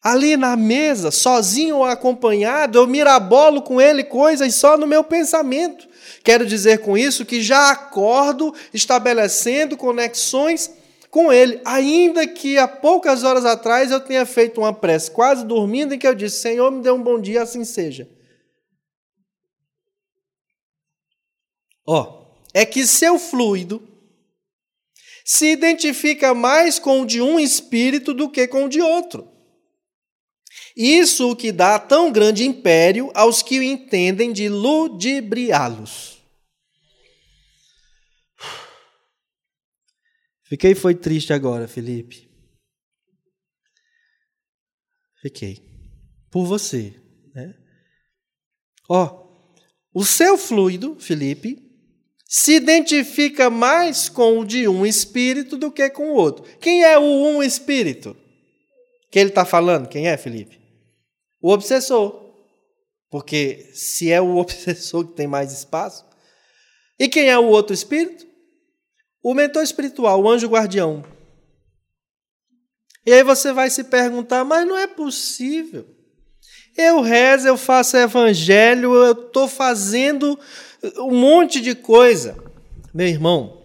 ali 0.02 0.36
na 0.36 0.56
mesa, 0.56 1.12
sozinho 1.12 1.76
ou 1.76 1.84
acompanhado, 1.84 2.76
eu 2.76 2.86
mirabolo 2.88 3.62
com 3.62 3.80
ele 3.80 4.02
coisas 4.02 4.52
só 4.56 4.76
no 4.76 4.86
meu 4.86 5.04
pensamento. 5.04 5.88
Quero 6.24 6.44
dizer 6.44 6.78
com 6.78 6.98
isso 6.98 7.24
que 7.24 7.40
já 7.40 7.70
acordo 7.70 8.52
estabelecendo 8.74 9.76
conexões 9.76 10.70
com 11.08 11.32
ele, 11.32 11.60
ainda 11.64 12.26
que 12.26 12.58
há 12.58 12.66
poucas 12.66 13.22
horas 13.22 13.44
atrás 13.44 13.90
eu 13.90 14.00
tenha 14.00 14.26
feito 14.26 14.60
uma 14.60 14.72
prece 14.72 15.10
quase 15.10 15.44
dormindo 15.44 15.94
em 15.94 15.98
que 15.98 16.06
eu 16.06 16.14
disse: 16.14 16.40
Senhor, 16.40 16.70
me 16.70 16.82
dê 16.82 16.90
um 16.90 17.02
bom 17.02 17.20
dia, 17.20 17.42
assim 17.42 17.64
seja. 17.64 18.08
Ó, 21.86 22.36
é 22.54 22.64
que 22.64 22.86
seu 22.86 23.18
fluido 23.18 23.88
se 25.24 25.46
identifica 25.46 26.34
mais 26.34 26.78
com 26.78 27.02
o 27.02 27.06
de 27.06 27.20
um 27.20 27.38
espírito 27.38 28.12
do 28.12 28.30
que 28.30 28.46
com 28.46 28.64
o 28.64 28.68
de 28.68 28.80
outro. 28.80 29.30
Isso 30.76 31.30
o 31.30 31.36
que 31.36 31.52
dá 31.52 31.78
tão 31.78 32.10
grande 32.10 32.44
império 32.44 33.10
aos 33.14 33.42
que 33.42 33.58
o 33.58 33.62
entendem 33.62 34.32
de 34.32 34.48
ludibriá-los. 34.48 36.20
Fiquei 40.44 40.74
foi 40.74 40.94
triste 40.94 41.32
agora, 41.32 41.66
Felipe. 41.66 42.30
Fiquei. 45.20 45.62
Por 46.30 46.44
você. 46.44 47.00
Né? 47.34 47.54
Ó, 48.88 49.22
o 49.94 50.04
seu 50.04 50.36
fluido, 50.36 50.98
Felipe, 50.98 51.71
se 52.34 52.54
identifica 52.54 53.50
mais 53.50 54.08
com 54.08 54.38
o 54.38 54.44
de 54.46 54.66
um 54.66 54.86
espírito 54.86 55.54
do 55.58 55.70
que 55.70 55.90
com 55.90 56.12
o 56.12 56.14
outro. 56.14 56.42
Quem 56.58 56.82
é 56.82 56.96
o 56.96 57.02
um 57.02 57.42
espírito? 57.42 58.16
Que 59.10 59.18
ele 59.18 59.28
está 59.28 59.44
falando? 59.44 59.86
Quem 59.86 60.08
é, 60.08 60.16
Felipe? 60.16 60.58
O 61.42 61.50
obsessor. 61.50 62.32
Porque 63.10 63.68
se 63.74 64.10
é 64.10 64.18
o 64.18 64.38
obsessor 64.40 65.08
que 65.08 65.12
tem 65.12 65.26
mais 65.26 65.52
espaço. 65.52 66.06
E 66.98 67.06
quem 67.06 67.28
é 67.28 67.38
o 67.38 67.48
outro 67.48 67.74
espírito? 67.74 68.26
O 69.22 69.34
mentor 69.34 69.62
espiritual, 69.62 70.22
o 70.22 70.30
anjo 70.30 70.48
guardião. 70.48 71.04
E 73.04 73.12
aí 73.12 73.22
você 73.22 73.52
vai 73.52 73.68
se 73.68 73.84
perguntar, 73.84 74.42
mas 74.42 74.66
não 74.66 74.78
é 74.78 74.86
possível. 74.86 75.86
Eu 76.74 77.02
rezo, 77.02 77.46
eu 77.46 77.58
faço 77.58 77.98
evangelho, 77.98 78.94
eu 78.94 79.12
estou 79.12 79.46
fazendo 79.46 80.40
um 80.98 81.14
monte 81.14 81.60
de 81.60 81.74
coisa. 81.74 82.36
Meu 82.92 83.06
irmão, 83.06 83.62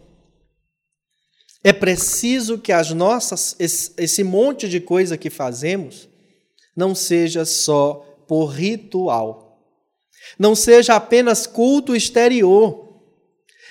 é 1.63 1.73
preciso 1.73 2.59
que 2.59 2.71
as 2.71 2.91
nossas, 2.91 3.55
esse, 3.59 4.23
monte 4.23 4.69
de 4.69 4.79
coisa 4.79 5.17
que 5.17 5.29
fazemos 5.29 6.07
não 6.75 6.93
seja 6.93 7.43
só 7.43 8.05
por 8.27 8.45
ritual, 8.45 9.61
não 10.37 10.55
seja 10.55 10.95
apenas 10.95 11.47
culto 11.47 11.95
exterior, 11.95 13.01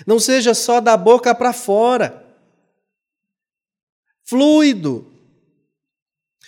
não 0.07 0.19
seja 0.19 0.53
só 0.53 0.81
da 0.81 0.97
boca 0.97 1.35
para 1.35 1.53
fora. 1.53 2.23
Fluido. 4.25 5.11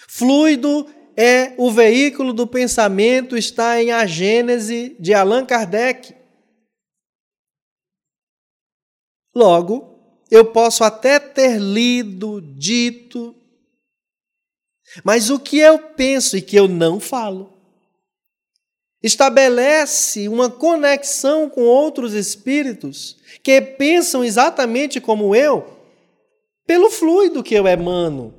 Fluido 0.09 0.87
é 1.17 1.55
o 1.57 1.71
veículo 1.71 2.33
do 2.33 2.47
pensamento, 2.47 3.37
está 3.37 3.81
em 3.83 3.93
A 3.93 4.05
Gênese 4.05 4.97
de 4.99 5.15
Allan 5.15 5.47
Kardec. 5.47 6.18
Logo, 9.39 10.01
eu 10.29 10.47
posso 10.47 10.83
até 10.83 11.21
ter 11.21 11.61
lido, 11.61 12.41
dito, 12.41 13.37
mas 15.05 15.31
o 15.31 15.39
que 15.39 15.59
eu 15.61 15.79
penso 15.79 16.37
e 16.37 16.43
que 16.43 16.57
eu 16.57 16.67
não 16.67 16.99
falo 16.99 17.57
estabelece 19.01 20.27
uma 20.27 20.51
conexão 20.51 21.49
com 21.49 21.63
outros 21.63 22.15
espíritos 22.15 23.17
que 23.41 23.61
pensam 23.61 24.25
exatamente 24.25 25.01
como 25.01 25.37
eu, 25.37 25.73
pelo 26.67 26.91
fluido 26.91 27.41
que 27.41 27.55
eu 27.55 27.69
emano. 27.69 28.35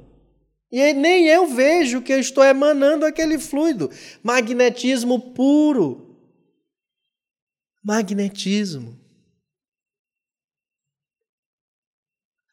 E 0.70 0.91
nem 0.91 1.27
eu 1.27 1.48
vejo 1.48 2.01
que 2.01 2.12
eu 2.12 2.20
estou 2.20 2.44
emanando 2.44 3.06
aquele 3.06 3.39
fluido. 3.39 3.89
Magnetismo 4.22 5.32
puro. 5.32 6.20
Magnetismo. 7.82 8.99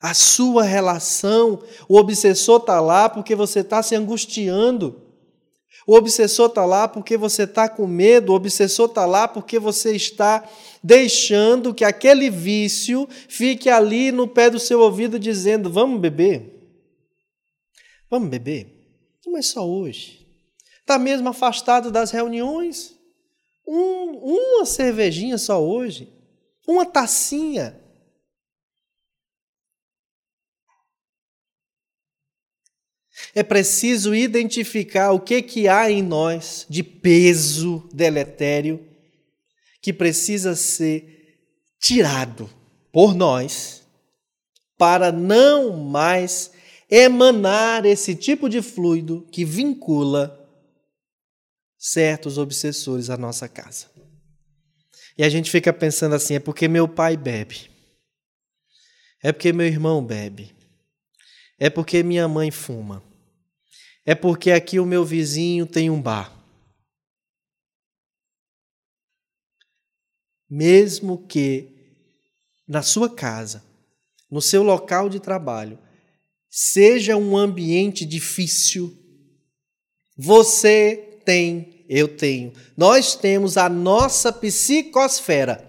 A 0.06 0.14
sua 0.14 0.62
relação, 0.62 1.60
o 1.88 1.96
obsessor 1.96 2.60
está 2.60 2.80
lá 2.80 3.08
porque 3.08 3.34
você 3.34 3.58
está 3.58 3.82
se 3.82 3.92
angustiando. 3.96 5.02
O 5.84 5.96
obsessor 5.96 6.46
está 6.46 6.64
lá 6.64 6.86
porque 6.86 7.16
você 7.16 7.42
está 7.42 7.68
com 7.68 7.88
medo, 7.88 8.30
o 8.30 8.36
obsessor 8.36 8.86
está 8.88 9.04
lá 9.04 9.26
porque 9.26 9.58
você 9.58 9.96
está 9.96 10.48
deixando 10.80 11.74
que 11.74 11.84
aquele 11.84 12.30
vício 12.30 13.08
fique 13.28 13.68
ali 13.68 14.12
no 14.12 14.28
pé 14.28 14.48
do 14.48 14.60
seu 14.60 14.78
ouvido 14.78 15.18
dizendo: 15.18 15.68
Vamos 15.68 16.00
beber? 16.00 16.54
Vamos 18.08 18.28
beber? 18.28 18.88
Mas 19.26 19.48
só 19.48 19.68
hoje. 19.68 20.24
Está 20.82 21.00
mesmo 21.00 21.30
afastado 21.30 21.90
das 21.90 22.12
reuniões? 22.12 22.94
Um, 23.66 24.12
uma 24.22 24.64
cervejinha 24.64 25.36
só 25.36 25.60
hoje? 25.60 26.08
Uma 26.64 26.86
tacinha? 26.86 27.84
É 33.36 33.42
preciso 33.42 34.14
identificar 34.14 35.12
o 35.12 35.20
que, 35.20 35.42
que 35.42 35.68
há 35.68 35.90
em 35.90 36.00
nós 36.00 36.64
de 36.70 36.82
peso 36.82 37.86
deletério 37.92 38.82
que 39.82 39.92
precisa 39.92 40.56
ser 40.56 41.38
tirado 41.78 42.48
por 42.90 43.14
nós 43.14 43.86
para 44.78 45.12
não 45.12 45.76
mais 45.76 46.50
emanar 46.90 47.84
esse 47.84 48.14
tipo 48.14 48.48
de 48.48 48.62
fluido 48.62 49.28
que 49.30 49.44
vincula 49.44 50.42
certos 51.78 52.38
obsessores 52.38 53.10
à 53.10 53.18
nossa 53.18 53.46
casa. 53.46 53.90
E 55.18 55.22
a 55.22 55.28
gente 55.28 55.50
fica 55.50 55.74
pensando 55.74 56.14
assim: 56.14 56.36
é 56.36 56.40
porque 56.40 56.68
meu 56.68 56.88
pai 56.88 57.18
bebe, 57.18 57.70
é 59.22 59.30
porque 59.30 59.52
meu 59.52 59.66
irmão 59.66 60.02
bebe, 60.02 60.56
é 61.58 61.68
porque 61.68 62.02
minha 62.02 62.26
mãe 62.26 62.50
fuma, 62.50 63.02
é 64.06 64.14
porque 64.14 64.52
aqui 64.52 64.78
o 64.78 64.86
meu 64.86 65.04
vizinho 65.04 65.66
tem 65.66 65.90
um 65.90 66.00
bar. 66.00 66.32
Mesmo 70.48 71.26
que 71.26 71.72
na 72.68 72.82
sua 72.82 73.10
casa, 73.10 73.64
no 74.30 74.40
seu 74.40 74.62
local 74.62 75.08
de 75.08 75.18
trabalho, 75.18 75.76
seja 76.48 77.16
um 77.16 77.36
ambiente 77.36 78.06
difícil, 78.06 78.96
você 80.16 81.20
tem, 81.24 81.84
eu 81.88 82.06
tenho, 82.16 82.52
nós 82.76 83.16
temos 83.16 83.56
a 83.56 83.68
nossa 83.68 84.32
psicosfera. 84.32 85.68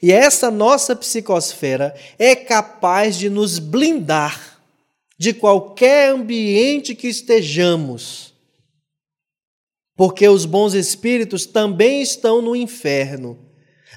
E 0.00 0.12
essa 0.12 0.50
nossa 0.50 0.96
psicosfera 0.96 1.94
é 2.18 2.34
capaz 2.34 3.16
de 3.16 3.28
nos 3.28 3.58
blindar 3.58 4.55
de 5.18 5.32
qualquer 5.32 6.10
ambiente 6.10 6.94
que 6.94 7.08
estejamos. 7.08 8.34
Porque 9.96 10.28
os 10.28 10.44
bons 10.44 10.74
espíritos 10.74 11.46
também 11.46 12.02
estão 12.02 12.42
no 12.42 12.54
inferno, 12.54 13.38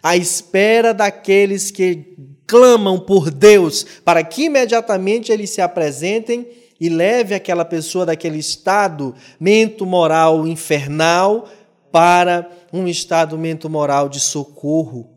à 0.02 0.16
espera 0.16 0.94
daqueles 0.94 1.72
que 1.72 2.16
clamam 2.48 3.00
por 3.00 3.30
Deus 3.30 3.84
para 4.04 4.24
que 4.24 4.46
imediatamente 4.46 5.32
eles 5.32 5.52
se 5.52 5.62
apresentem 5.62 6.48
e 6.80 6.90
leve 6.90 7.36
aquela 7.36 7.66
pessoa 7.66 8.06
daquele 8.06 8.40
estado 8.40 9.14
mento 9.40 9.86
moral 9.86 10.48
infernal 10.48 11.48
para 11.92 12.50
um 12.72 12.88
estado 12.88 13.38
mento 13.38 13.70
moral 13.70 14.08
de 14.08 14.20
socorro, 14.20 15.10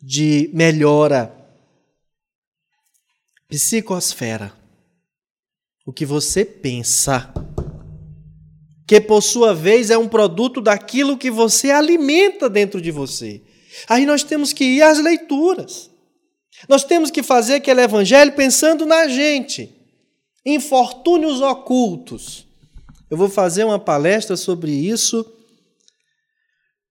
de 0.00 0.50
melhora. 0.52 1.34
Psicosfera. 3.48 4.61
O 5.84 5.92
que 5.92 6.06
você 6.06 6.44
pensa, 6.44 7.32
que 8.86 9.00
por 9.00 9.22
sua 9.22 9.54
vez 9.54 9.90
é 9.90 9.98
um 9.98 10.08
produto 10.08 10.60
daquilo 10.60 11.16
que 11.16 11.30
você 11.30 11.70
alimenta 11.70 12.48
dentro 12.48 12.80
de 12.80 12.90
você. 12.90 13.42
Aí 13.88 14.06
nós 14.06 14.22
temos 14.22 14.52
que 14.52 14.64
ir 14.64 14.82
às 14.82 14.98
leituras. 14.98 15.90
Nós 16.68 16.84
temos 16.84 17.10
que 17.10 17.22
fazer 17.22 17.54
aquele 17.54 17.80
evangelho 17.80 18.32
pensando 18.32 18.86
na 18.86 19.08
gente. 19.08 19.74
Infortúnios 20.44 21.40
ocultos. 21.40 22.46
Eu 23.10 23.16
vou 23.16 23.28
fazer 23.28 23.64
uma 23.64 23.78
palestra 23.78 24.36
sobre 24.36 24.72
isso 24.72 25.24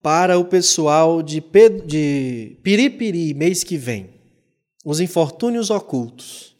para 0.02 0.38
o 0.38 0.46
pessoal 0.46 1.22
de, 1.22 1.42
de 1.86 2.58
Piripiri 2.64 3.34
mês 3.34 3.64
que 3.64 3.78
vem. 3.78 4.10
Os 4.84 5.00
infortúnios 5.00 5.70
ocultos. 5.70 6.51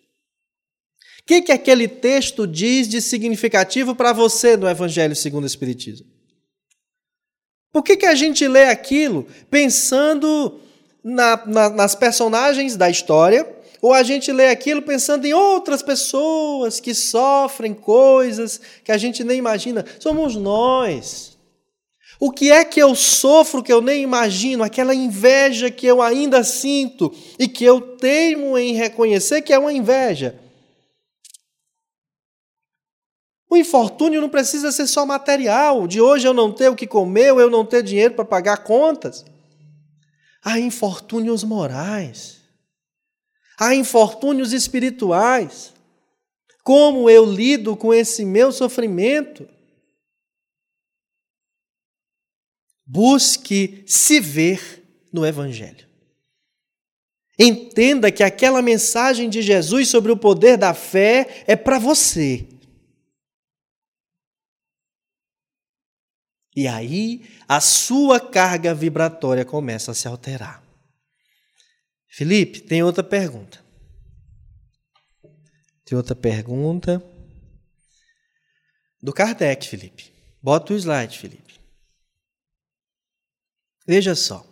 O 1.22 1.26
que, 1.26 1.42
que 1.42 1.52
aquele 1.52 1.88
texto 1.88 2.46
diz 2.46 2.88
de 2.88 3.02
significativo 3.02 3.96
para 3.96 4.12
você 4.12 4.58
no 4.58 4.68
Evangelho 4.68 5.16
segundo 5.16 5.44
o 5.44 5.48
Espiritismo? 5.48 6.08
Por 7.72 7.84
que, 7.84 7.96
que 7.96 8.06
a 8.06 8.16
gente 8.16 8.46
lê 8.48 8.66
aquilo 8.66 9.26
pensando 9.50 10.60
na, 11.04 11.42
na, 11.46 11.70
nas 11.70 11.96
personagens 11.96 12.76
da 12.76 12.90
história, 12.90 13.48
ou 13.82 13.94
a 13.94 14.04
gente 14.04 14.32
lê 14.32 14.50
aquilo 14.50 14.82
pensando 14.82 15.26
em 15.26 15.34
outras 15.34 15.82
pessoas 15.82 16.80
que 16.80 16.94
sofrem 16.94 17.74
coisas 17.74 18.62
que 18.84 18.92
a 18.92 18.98
gente 18.98 19.24
nem 19.24 19.40
imagina. 19.40 19.84
Somos 20.00 20.36
nós. 20.36 21.38
O 22.20 22.32
que 22.32 22.52
é 22.52 22.64
que 22.64 22.80
eu 22.80 22.94
sofro 22.94 23.64
que 23.64 23.74
eu 23.74 23.82
nem 23.82 24.04
imagino? 24.04 24.64
Aquela 24.64 24.94
inveja 24.94 25.72
que 25.72 25.88
eu 25.88 26.00
ainda 26.04 26.44
sinto 26.44 27.12
e 27.40 27.48
que 27.48 27.66
eu 27.66 27.82
teimo 27.82 28.56
em 28.56 28.74
reconhecer 28.74 29.42
que 29.42 29.52
é 29.52 29.58
uma 29.58 29.74
inveja. 29.74 30.40
O 33.52 33.58
infortúnio 33.58 34.22
não 34.22 34.30
precisa 34.30 34.72
ser 34.72 34.88
só 34.88 35.06
material, 35.06 35.86
de 35.86 36.00
hoje 36.00 36.26
eu 36.26 36.34
não 36.34 36.54
ter 36.54 36.70
o 36.70 36.76
que 36.76 36.88
comer, 36.88 37.32
eu 37.32 37.50
não 37.50 37.66
ter 37.66 37.84
dinheiro 37.84 38.14
para 38.14 38.24
pagar 38.24 38.64
contas. 38.64 39.26
Há 40.42 40.58
infortúnios 40.58 41.44
morais, 41.44 42.40
há 43.60 43.76
infortúnios 43.76 44.54
espirituais. 44.54 45.74
Como 46.64 47.10
eu 47.10 47.26
lido 47.26 47.76
com 47.76 47.94
esse 47.94 48.24
meu 48.24 48.54
sofrimento? 48.54 49.46
Busque 52.86 53.84
se 53.86 54.22
ver 54.22 54.82
no 55.12 55.26
Evangelho. 55.26 55.86
Entenda 57.38 58.10
que 58.14 58.24
aquela 58.24 58.62
mensagem 58.62 59.30
de 59.30 59.42
Jesus 59.42 59.90
sobre 59.90 60.10
o 60.10 60.18
poder 60.18 60.58
da 60.58 60.74
fé 60.74 61.44
é 61.46 61.58
para 61.58 61.78
você. 61.78 62.48
E 66.56 66.68
aí 66.68 67.26
a 67.48 67.62
sua 67.62 68.20
carga 68.20 68.74
vibratória 68.74 69.46
começa 69.46 69.92
a 69.92 69.94
se 69.94 70.08
alterar. 70.08 70.62
Felipe, 72.10 72.60
tem 72.60 72.84
outra 72.84 73.04
pergunta. 73.04 73.64
Tem 75.86 75.98
outra 75.98 76.16
pergunta. 76.16 77.02
Do 79.02 79.14
Kardec, 79.14 79.68
Felipe. 79.68 80.12
Bota 80.42 80.74
o 80.74 80.76
slide, 80.76 81.18
Felipe. 81.18 81.60
Veja 83.88 84.14
só. 84.14 84.46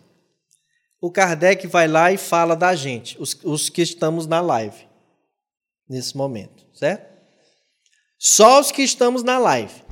O 1.00 1.10
Kardec 1.10 1.66
vai 1.66 1.88
lá 1.88 2.12
e 2.12 2.18
fala 2.18 2.54
da 2.54 2.74
gente, 2.74 3.20
os, 3.20 3.38
os 3.42 3.70
que 3.70 3.80
estamos 3.80 4.26
na 4.26 4.40
live, 4.40 4.86
nesse 5.88 6.14
momento, 6.14 6.66
certo? 6.74 7.10
Só 8.18 8.60
os 8.60 8.70
que 8.70 8.82
estamos 8.82 9.22
na 9.22 9.38
live. 9.38 9.82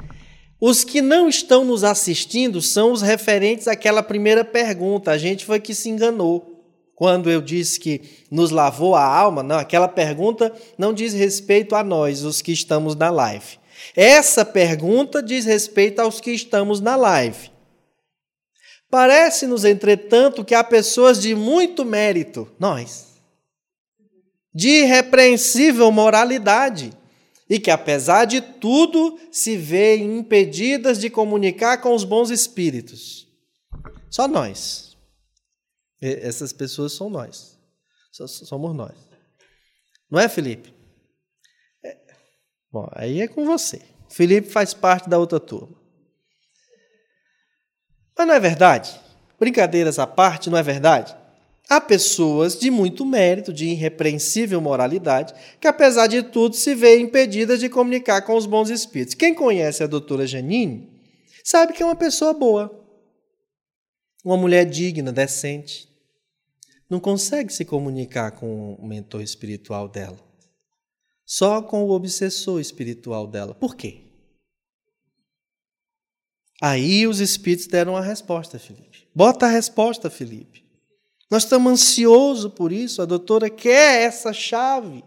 Os 0.60 0.82
que 0.82 1.00
não 1.00 1.28
estão 1.28 1.64
nos 1.64 1.84
assistindo 1.84 2.60
são 2.60 2.90
os 2.92 3.00
referentes 3.00 3.68
àquela 3.68 4.02
primeira 4.02 4.44
pergunta. 4.44 5.12
A 5.12 5.18
gente 5.18 5.44
foi 5.44 5.60
que 5.60 5.74
se 5.74 5.88
enganou. 5.88 6.56
Quando 6.96 7.30
eu 7.30 7.40
disse 7.40 7.78
que 7.78 8.24
nos 8.28 8.50
lavou 8.50 8.96
a 8.96 9.04
alma, 9.04 9.40
não, 9.40 9.56
aquela 9.56 9.86
pergunta 9.86 10.52
não 10.76 10.92
diz 10.92 11.14
respeito 11.14 11.76
a 11.76 11.84
nós, 11.84 12.24
os 12.24 12.42
que 12.42 12.50
estamos 12.50 12.96
na 12.96 13.08
live. 13.08 13.58
Essa 13.94 14.44
pergunta 14.44 15.22
diz 15.22 15.44
respeito 15.44 16.00
aos 16.00 16.20
que 16.20 16.32
estamos 16.32 16.80
na 16.80 16.96
live. 16.96 17.52
Parece-nos, 18.90 19.64
entretanto, 19.64 20.44
que 20.44 20.56
há 20.56 20.64
pessoas 20.64 21.22
de 21.22 21.36
muito 21.36 21.84
mérito, 21.84 22.50
nós, 22.58 23.06
de 24.52 24.68
irrepreensível 24.68 25.92
moralidade, 25.92 26.90
e 27.48 27.58
que, 27.58 27.70
apesar 27.70 28.26
de 28.26 28.40
tudo, 28.40 29.18
se 29.32 29.56
veem 29.56 30.18
impedidas 30.18 30.98
de 30.98 31.08
comunicar 31.08 31.80
com 31.80 31.94
os 31.94 32.04
bons 32.04 32.30
espíritos. 32.30 33.26
Só 34.10 34.28
nós. 34.28 34.96
Essas 36.00 36.52
pessoas 36.52 36.92
são 36.92 37.08
nós. 37.08 37.58
Somos 38.12 38.74
nós. 38.74 38.96
Não 40.10 40.20
é, 40.20 40.28
Felipe? 40.28 40.74
É. 41.84 41.96
Bom, 42.70 42.88
aí 42.92 43.20
é 43.20 43.28
com 43.28 43.44
você. 43.44 43.80
Felipe 44.10 44.48
faz 44.48 44.74
parte 44.74 45.08
da 45.08 45.18
outra 45.18 45.40
turma. 45.40 45.76
Mas 48.16 48.26
não 48.26 48.34
é 48.34 48.40
verdade? 48.40 48.98
Brincadeiras 49.38 49.98
à 49.98 50.06
parte, 50.06 50.50
não 50.50 50.58
é 50.58 50.62
verdade? 50.62 51.16
Há 51.68 51.82
pessoas 51.82 52.58
de 52.58 52.70
muito 52.70 53.04
mérito, 53.04 53.52
de 53.52 53.66
irrepreensível 53.66 54.58
moralidade, 54.58 55.34
que 55.60 55.68
apesar 55.68 56.06
de 56.06 56.22
tudo 56.22 56.56
se 56.56 56.74
veem 56.74 57.04
impedidas 57.04 57.60
de 57.60 57.68
comunicar 57.68 58.22
com 58.22 58.34
os 58.34 58.46
bons 58.46 58.70
espíritos. 58.70 59.14
Quem 59.14 59.34
conhece 59.34 59.82
a 59.82 59.86
doutora 59.86 60.26
Janine 60.26 60.88
sabe 61.44 61.74
que 61.74 61.82
é 61.82 61.86
uma 61.86 61.94
pessoa 61.94 62.32
boa, 62.32 62.74
uma 64.24 64.36
mulher 64.38 64.64
digna, 64.64 65.12
decente. 65.12 65.86
Não 66.88 66.98
consegue 66.98 67.52
se 67.52 67.66
comunicar 67.66 68.30
com 68.30 68.72
o 68.72 68.86
mentor 68.86 69.20
espiritual 69.20 69.88
dela, 69.88 70.18
só 71.26 71.60
com 71.60 71.84
o 71.84 71.90
obsessor 71.90 72.60
espiritual 72.60 73.26
dela. 73.26 73.54
Por 73.54 73.76
quê? 73.76 74.04
Aí 76.62 77.06
os 77.06 77.20
espíritos 77.20 77.66
deram 77.66 77.94
a 77.94 78.00
resposta, 78.00 78.58
Felipe. 78.58 79.06
Bota 79.14 79.44
a 79.44 79.50
resposta, 79.50 80.08
Felipe. 80.08 80.67
Nós 81.30 81.42
estamos 81.42 81.72
ansiosos 81.72 82.52
por 82.52 82.72
isso, 82.72 83.02
a 83.02 83.04
doutora 83.04 83.50
quer 83.50 84.02
essa 84.02 84.32
chave. 84.32 85.04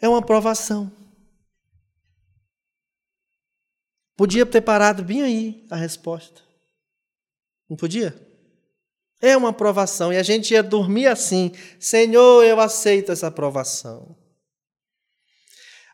É 0.00 0.08
uma 0.08 0.18
aprovação. 0.18 0.92
Podia 4.16 4.46
ter 4.46 4.60
parado 4.60 5.02
bem 5.02 5.22
aí 5.22 5.66
a 5.70 5.76
resposta. 5.76 6.42
Não 7.68 7.76
podia? 7.76 8.16
É 9.20 9.36
uma 9.36 9.50
aprovação. 9.50 10.12
E 10.12 10.16
a 10.16 10.22
gente 10.22 10.52
ia 10.52 10.62
dormir 10.62 11.06
assim: 11.06 11.52
Senhor, 11.78 12.44
eu 12.44 12.60
aceito 12.60 13.12
essa 13.12 13.26
aprovação. 13.26 14.16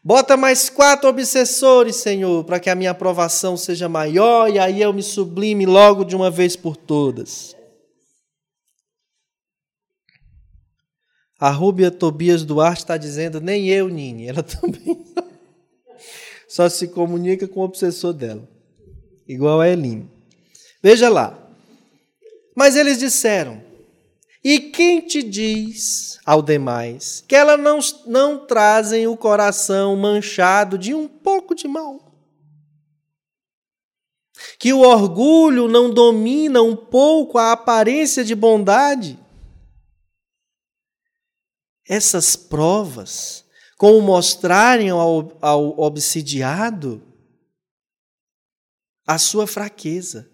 Bota 0.02 0.37
mais 0.37 0.68
quatro 0.68 1.09
obsessores, 1.09 1.96
Senhor, 1.96 2.44
para 2.44 2.61
que 2.61 2.68
a 2.68 2.74
minha 2.74 2.90
aprovação 2.90 3.57
seja 3.57 3.88
maior 3.88 4.50
e 4.50 4.59
aí 4.59 4.83
eu 4.83 4.92
me 4.92 5.02
sublime 5.02 5.64
logo 5.64 6.04
de 6.04 6.14
uma 6.14 6.30
vez 6.30 6.57
por 6.57 6.76
todas. 6.76 7.54
A 11.44 11.50
Rúbia 11.50 11.90
Tobias 11.90 12.42
Duarte 12.42 12.85
está 12.85 12.96
dizendo, 12.96 13.38
nem 13.38 13.68
eu, 13.68 13.90
Nini. 13.90 14.26
Ela 14.26 14.40
também 14.42 15.04
só 16.48 16.70
se 16.70 16.88
comunica 16.88 17.46
com 17.46 17.61
o 17.61 17.64
obsessor 17.64 18.14
dela. 18.14 18.48
Igual 19.28 19.61
a 19.61 19.68
Eline. 19.68 20.11
Veja 20.83 21.11
lá. 21.11 21.38
Mas 22.57 22.76
eles 22.76 22.98
disseram, 22.98 23.62
e 24.42 24.59
quem 24.59 25.02
te 25.02 25.22
diz 25.22 26.18
ao 26.24 26.40
demais 26.40 27.22
que 27.28 27.37
elas 27.37 27.61
não, 27.61 27.78
não 28.07 28.46
trazem 28.46 29.07
o 29.07 29.14
coração 29.14 29.94
manchado 29.96 30.78
de 30.78 30.94
um 30.94 31.07
pouco 31.07 31.54
de 31.54 31.68
mal? 31.68 32.11
Que 34.59 34.72
o 34.72 34.80
orgulho 34.80 35.68
não 35.68 35.90
domina 35.90 36.62
um 36.62 36.74
pouco 36.74 37.37
a 37.37 37.52
aparência 37.52 38.24
de 38.24 38.35
bondade? 38.35 39.22
Essas 41.88 42.37
provas, 42.37 43.44
como 43.77 44.01
mostrarem 44.01 44.90
ao, 44.90 45.37
ao 45.40 45.79
obsidiado 45.79 47.03
a 49.07 49.18
sua 49.18 49.47
fraqueza, 49.47 50.31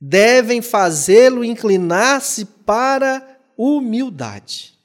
devem 0.00 0.62
fazê-lo 0.62 1.44
inclinar-se 1.44 2.44
para 2.44 3.40
humildade. 3.56 4.78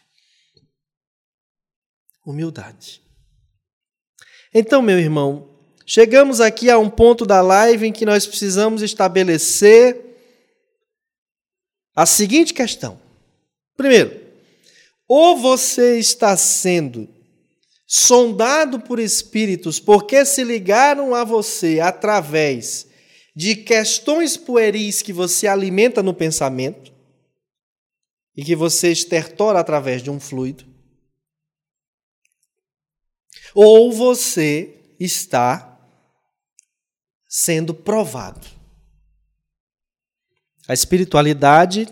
Humildade. 2.25 3.01
Então, 4.53 4.81
meu 4.81 4.99
irmão, 4.99 5.49
chegamos 5.85 6.41
aqui 6.41 6.69
a 6.69 6.77
um 6.77 6.89
ponto 6.89 7.25
da 7.25 7.41
live 7.41 7.87
em 7.87 7.93
que 7.93 8.05
nós 8.05 8.25
precisamos 8.25 8.81
estabelecer 8.81 10.05
a 11.95 12.05
seguinte 12.05 12.53
questão. 12.53 12.99
Primeiro, 13.75 14.28
ou 15.09 15.35
você 15.35 15.97
está 15.97 16.37
sendo 16.37 17.09
sondado 17.87 18.79
por 18.79 18.99
espíritos 18.99 19.79
porque 19.79 20.23
se 20.23 20.43
ligaram 20.43 21.15
a 21.15 21.23
você 21.23 21.79
através 21.79 22.87
de 23.35 23.55
questões 23.55 24.37
pueris 24.37 25.01
que 25.01 25.11
você 25.11 25.47
alimenta 25.47 26.03
no 26.03 26.13
pensamento 26.13 26.93
e 28.37 28.45
que 28.45 28.55
você 28.55 28.91
estertora 28.91 29.59
através 29.59 30.03
de 30.03 30.11
um 30.11 30.19
fluido, 30.19 30.65
ou 33.53 33.91
você 33.91 34.93
está 34.99 35.77
sendo 37.27 37.73
provado. 37.73 38.47
A 40.67 40.73
espiritualidade 40.73 41.87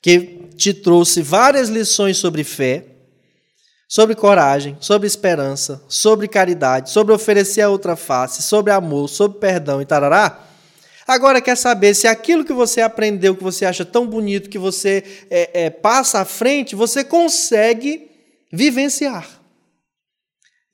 que 0.00 0.35
te 0.56 0.74
trouxe 0.74 1.22
várias 1.22 1.68
lições 1.68 2.16
sobre 2.16 2.42
fé, 2.42 2.84
sobre 3.88 4.16
coragem, 4.16 4.76
sobre 4.80 5.06
esperança, 5.06 5.82
sobre 5.88 6.26
caridade, 6.26 6.90
sobre 6.90 7.14
oferecer 7.14 7.60
a 7.60 7.68
outra 7.68 7.94
face, 7.94 8.42
sobre 8.42 8.72
amor, 8.72 9.08
sobre 9.08 9.38
perdão 9.38 9.80
e 9.80 9.86
tarará. 9.86 10.44
Agora 11.06 11.40
quer 11.40 11.56
saber 11.56 11.94
se 11.94 12.08
aquilo 12.08 12.44
que 12.44 12.52
você 12.52 12.80
aprendeu, 12.80 13.36
que 13.36 13.44
você 13.44 13.64
acha 13.64 13.84
tão 13.84 14.06
bonito, 14.06 14.50
que 14.50 14.58
você 14.58 15.04
é, 15.30 15.66
é, 15.66 15.70
passa 15.70 16.20
à 16.20 16.24
frente, 16.24 16.74
você 16.74 17.04
consegue 17.04 18.10
vivenciar. 18.52 19.40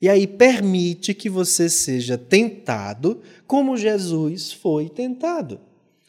E 0.01 0.09
aí 0.09 0.25
permite 0.25 1.13
que 1.13 1.29
você 1.29 1.69
seja 1.69 2.17
tentado 2.17 3.21
como 3.45 3.77
Jesus 3.77 4.51
foi 4.51 4.89
tentado. 4.89 5.61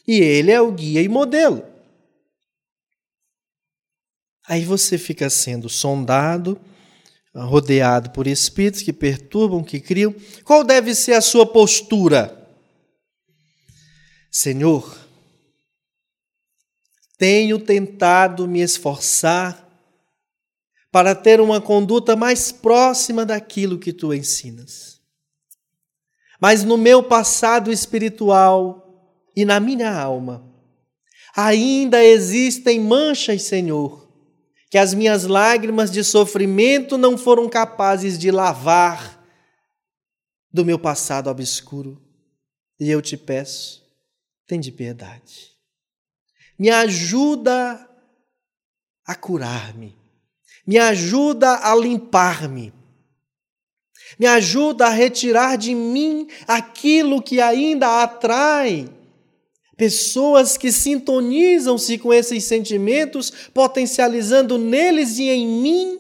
E 0.09 0.21
ele 0.21 0.51
é 0.51 0.61
o 0.61 0.73
guia 0.73 1.03
e 1.03 1.09
modelo. 1.09 1.74
Aí 4.47 4.65
você 4.65 4.99
fica 4.99 5.31
sendo 5.31 5.69
sondado, 5.69 6.61
rodeado 7.35 8.11
por 8.11 8.27
espíritos 8.27 8.83
que 8.83 8.93
perturbam, 8.93 9.65
que 9.65 9.81
criam. 9.81 10.15
Qual 10.45 10.63
deve 10.63 10.95
ser 10.95 11.15
a 11.15 11.21
sua 11.21 11.47
postura? 11.47 12.41
Senhor, 14.31 14.99
tenho 17.17 17.59
tentado 17.59 18.47
me 18.47 18.61
esforçar 18.61 19.65
para 20.93 21.15
ter 21.15 21.41
uma 21.41 21.61
conduta 21.61 22.15
mais 22.15 22.53
próxima 22.53 23.25
daquilo 23.25 23.79
que 23.79 23.93
tu 23.93 24.13
ensinas. 24.13 25.01
Mas 26.41 26.63
no 26.63 26.77
meu 26.77 27.03
passado 27.03 27.73
espiritual 27.73 29.25
e 29.35 29.45
na 29.45 29.59
minha 29.59 29.93
alma, 29.93 30.45
ainda 31.35 32.05
existem 32.05 32.79
manchas, 32.79 33.43
Senhor, 33.43 34.04
que 34.75 34.79
as 34.79 34.93
minhas 34.93 35.23
lágrimas 35.23 35.89
de 35.89 36.03
sofrimento 36.03 36.99
não 36.99 37.17
foram 37.17 37.49
capazes 37.49 38.19
de 38.19 38.33
lavar 38.33 39.25
do 40.53 40.65
meu 40.65 40.81
passado 40.81 41.31
obscuro. 41.31 42.03
E 42.81 42.91
eu 42.91 43.01
te 43.01 43.17
peço, 43.17 43.85
tem 44.49 44.59
de 44.59 44.73
piedade. 44.73 45.53
Me 46.59 46.71
ajuda 46.71 47.89
a 49.07 49.15
curar-me. 49.15 49.97
Me 50.67 50.77
ajuda 50.77 51.71
a 51.71 51.77
limpar-me. 51.77 52.75
Me 54.19 54.27
ajuda 54.27 54.87
a 54.87 54.91
retirar 54.91 55.57
de 55.57 55.73
mim 55.73 56.27
aquilo 56.49 57.23
que 57.23 57.41
ainda 57.41 58.03
atrai 58.03 58.93
pessoas 59.77 60.57
que 60.57 60.71
sintonizam-se 60.71 61.99
com 61.99 62.13
esses 62.13 62.45
sentimentos, 62.45 63.31
potencializando 63.53 64.59
neles 64.59 65.19
e 65.19 65.29
em 65.29 65.47
mim 65.47 65.99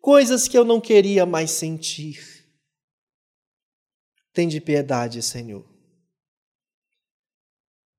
coisas 0.00 0.48
que 0.48 0.56
eu 0.56 0.64
não 0.64 0.80
queria 0.80 1.26
mais 1.26 1.50
sentir. 1.50 2.46
Tem 4.32 4.48
de 4.48 4.60
piedade, 4.60 5.22
Senhor. 5.22 5.68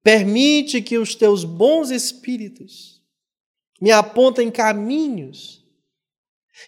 Permite 0.04 0.82
que 0.82 0.98
os 0.98 1.14
teus 1.14 1.44
bons 1.44 1.92
espíritos 1.92 3.02
me 3.80 3.92
apontem 3.92 4.50
caminhos 4.50 5.62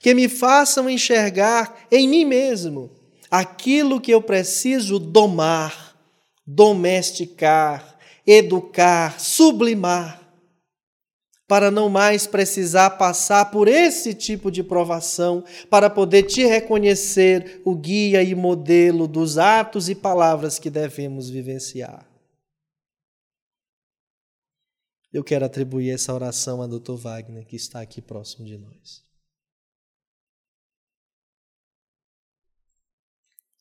que 0.01 0.13
me 0.13 0.27
façam 0.27 0.89
enxergar 0.89 1.87
em 1.91 2.07
mim 2.07 2.25
mesmo 2.25 2.91
aquilo 3.29 3.99
que 3.99 4.11
eu 4.11 4.21
preciso 4.21 4.99
domar, 4.99 5.97
domesticar, 6.45 7.92
educar, 8.25 9.19
sublimar, 9.19 10.21
para 11.47 11.69
não 11.69 11.89
mais 11.89 12.25
precisar 12.25 12.91
passar 12.91 13.51
por 13.51 13.67
esse 13.67 14.13
tipo 14.13 14.49
de 14.49 14.63
provação, 14.63 15.43
para 15.69 15.89
poder 15.89 16.23
te 16.23 16.45
reconhecer 16.45 17.61
o 17.65 17.75
guia 17.75 18.23
e 18.23 18.33
modelo 18.33 19.07
dos 19.07 19.37
atos 19.37 19.89
e 19.89 19.95
palavras 19.95 20.57
que 20.57 20.69
devemos 20.69 21.29
vivenciar. 21.29 22.09
Eu 25.11 25.23
quero 25.23 25.45
atribuir 25.45 25.91
essa 25.91 26.11
oração 26.11 26.59
a 26.61 26.65
Dr. 26.65 26.95
Wagner, 26.95 27.45
que 27.45 27.55
está 27.55 27.81
aqui 27.81 28.01
próximo 28.01 28.45
de 28.45 28.57
nós. 28.57 29.03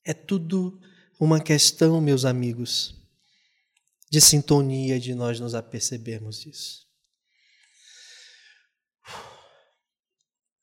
É 0.02 0.14
tudo 0.14 0.80
uma 1.20 1.40
questão, 1.40 2.00
meus 2.00 2.24
amigos, 2.24 3.01
de 4.12 4.20
sintonia 4.20 5.00
de 5.00 5.14
nós 5.14 5.40
nos 5.40 5.54
apercebermos 5.54 6.38
disso. 6.38 6.86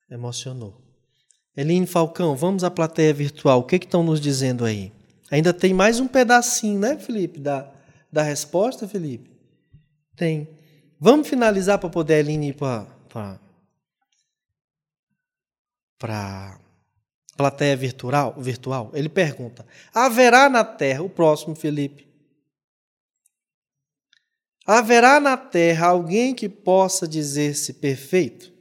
Emocionou. 0.08 0.80
Eline 1.58 1.88
Falcão, 1.88 2.36
vamos 2.36 2.64
à 2.64 2.70
plateia 2.70 3.12
virtual. 3.12 3.62
O 3.62 3.64
que, 3.64 3.80
que 3.80 3.88
estão 3.88 4.04
nos 4.04 4.22
dizendo 4.22 4.64
aí? 4.64 4.94
Ainda 5.32 5.52
tem 5.52 5.74
mais 5.74 6.00
um 6.00 6.08
pedacinho, 6.08 6.80
né, 6.80 7.00
Felipe, 7.00 7.40
da, 7.40 7.74
da 8.12 8.22
resposta, 8.22 8.88
Felipe? 8.88 9.36
Tem. 10.16 10.48
Vamos 11.00 11.28
finalizar 11.28 11.80
para 11.80 11.90
poder 11.90 12.14
a 12.14 12.20
Eline 12.20 12.50
ir 12.50 12.54
para 12.54 12.86
para 15.98 16.60
plateia 17.36 17.76
virtual, 17.76 18.36
virtual. 18.38 18.92
Ele 18.94 19.10
pergunta: 19.10 19.66
haverá 19.92 20.48
na 20.50 20.64
terra, 20.64 21.02
o 21.02 21.10
próximo 21.10 21.56
Felipe, 21.56 22.09
haverá 24.78 25.20
na 25.20 25.36
terra 25.36 25.88
alguém 25.88 26.36
que 26.36 26.48
possa 26.48 27.08
dizer-se 27.08 27.74
perfeito? 27.74 28.52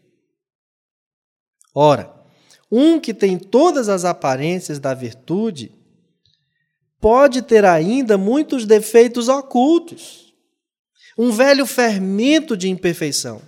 Ora, 1.74 2.12
um 2.70 2.98
que 2.98 3.12
tem 3.12 3.38
todas 3.38 3.88
as 3.88 4.04
aparências 4.04 4.78
da 4.78 4.94
virtude 4.94 5.72
pode 7.00 7.42
ter 7.42 7.64
ainda 7.64 8.16
muitos 8.16 8.64
defeitos 8.64 9.28
ocultos 9.28 10.28
um 11.18 11.32
velho 11.32 11.66
fermento 11.66 12.56
de 12.56 12.68
imperfeição. 12.68 13.42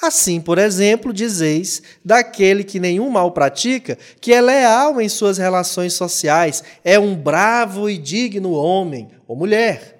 Assim, 0.00 0.40
por 0.40 0.56
exemplo, 0.56 1.12
dizeis 1.12 1.82
daquele 2.02 2.64
que 2.64 2.80
nenhum 2.80 3.10
mal 3.10 3.32
pratica, 3.32 3.98
que 4.18 4.32
é 4.32 4.40
leal 4.40 4.98
em 4.98 5.08
suas 5.10 5.36
relações 5.36 5.92
sociais, 5.92 6.64
é 6.82 6.98
um 6.98 7.14
bravo 7.14 7.90
e 7.90 7.98
digno 7.98 8.52
homem 8.52 9.10
ou 9.28 9.36
mulher. 9.36 9.99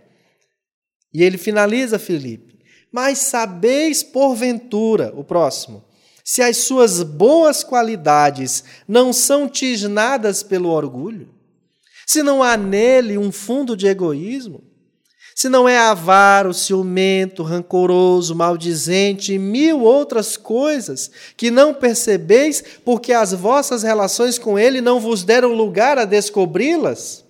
E 1.13 1.23
ele 1.23 1.39
finaliza, 1.39 1.99
Felipe. 1.99 2.59
Mas 2.93 3.19
sabeis 3.19 4.03
porventura, 4.03 5.13
o 5.15 5.23
próximo, 5.23 5.85
se 6.25 6.43
as 6.43 6.59
suas 6.59 7.03
boas 7.03 7.63
qualidades 7.63 8.65
não 8.87 9.13
são 9.13 9.49
tisnadas 9.49 10.43
pelo 10.43 10.69
orgulho? 10.69 11.29
Se 12.07 12.23
não 12.23 12.43
há 12.43 12.57
nele 12.57 13.17
um 13.17 13.31
fundo 13.31 13.77
de 13.77 13.87
egoísmo? 13.87 14.71
se 15.41 15.49
não 15.49 15.67
é 15.67 15.79
avaro, 15.79 16.53
ciumento, 16.53 17.43
rancoroso, 17.43 18.35
maldizente 18.35 19.33
e 19.33 19.39
mil 19.39 19.81
outras 19.81 20.37
coisas 20.37 21.11
que 21.35 21.51
não 21.51 21.73
percebeis, 21.73 22.63
porque 22.85 23.11
as 23.11 23.33
vossas 23.33 23.83
relações 23.83 24.39
com 24.39 24.59
ele 24.59 24.83
não 24.83 25.01
vos 25.01 25.25
deram 25.25 25.55
lugar 25.55 25.97
a 25.97 26.05
descobri-las? 26.05 27.25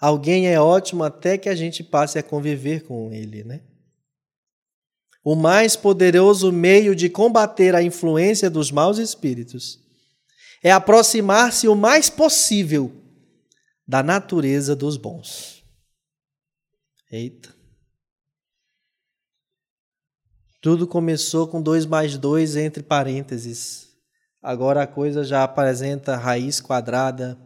Alguém 0.00 0.46
é 0.46 0.60
ótimo 0.60 1.02
até 1.02 1.36
que 1.36 1.48
a 1.48 1.54
gente 1.54 1.82
passe 1.82 2.18
a 2.18 2.22
conviver 2.22 2.84
com 2.84 3.12
ele, 3.12 3.42
né? 3.42 3.62
O 5.24 5.34
mais 5.34 5.76
poderoso 5.76 6.52
meio 6.52 6.94
de 6.94 7.10
combater 7.10 7.74
a 7.74 7.82
influência 7.82 8.48
dos 8.48 8.70
maus 8.70 8.98
espíritos 8.98 9.80
é 10.62 10.70
aproximar-se 10.70 11.68
o 11.68 11.74
mais 11.74 12.08
possível 12.08 12.92
da 13.86 14.02
natureza 14.02 14.76
dos 14.76 14.96
bons. 14.96 15.64
Eita. 17.10 17.56
Tudo 20.60 20.86
começou 20.86 21.46
com 21.48 21.62
2 21.62 21.86
mais 21.86 22.18
2 22.18 22.56
entre 22.56 22.82
parênteses. 22.82 23.88
Agora 24.42 24.82
a 24.82 24.86
coisa 24.86 25.24
já 25.24 25.42
apresenta 25.42 26.16
raiz 26.16 26.60
quadrada, 26.60 27.38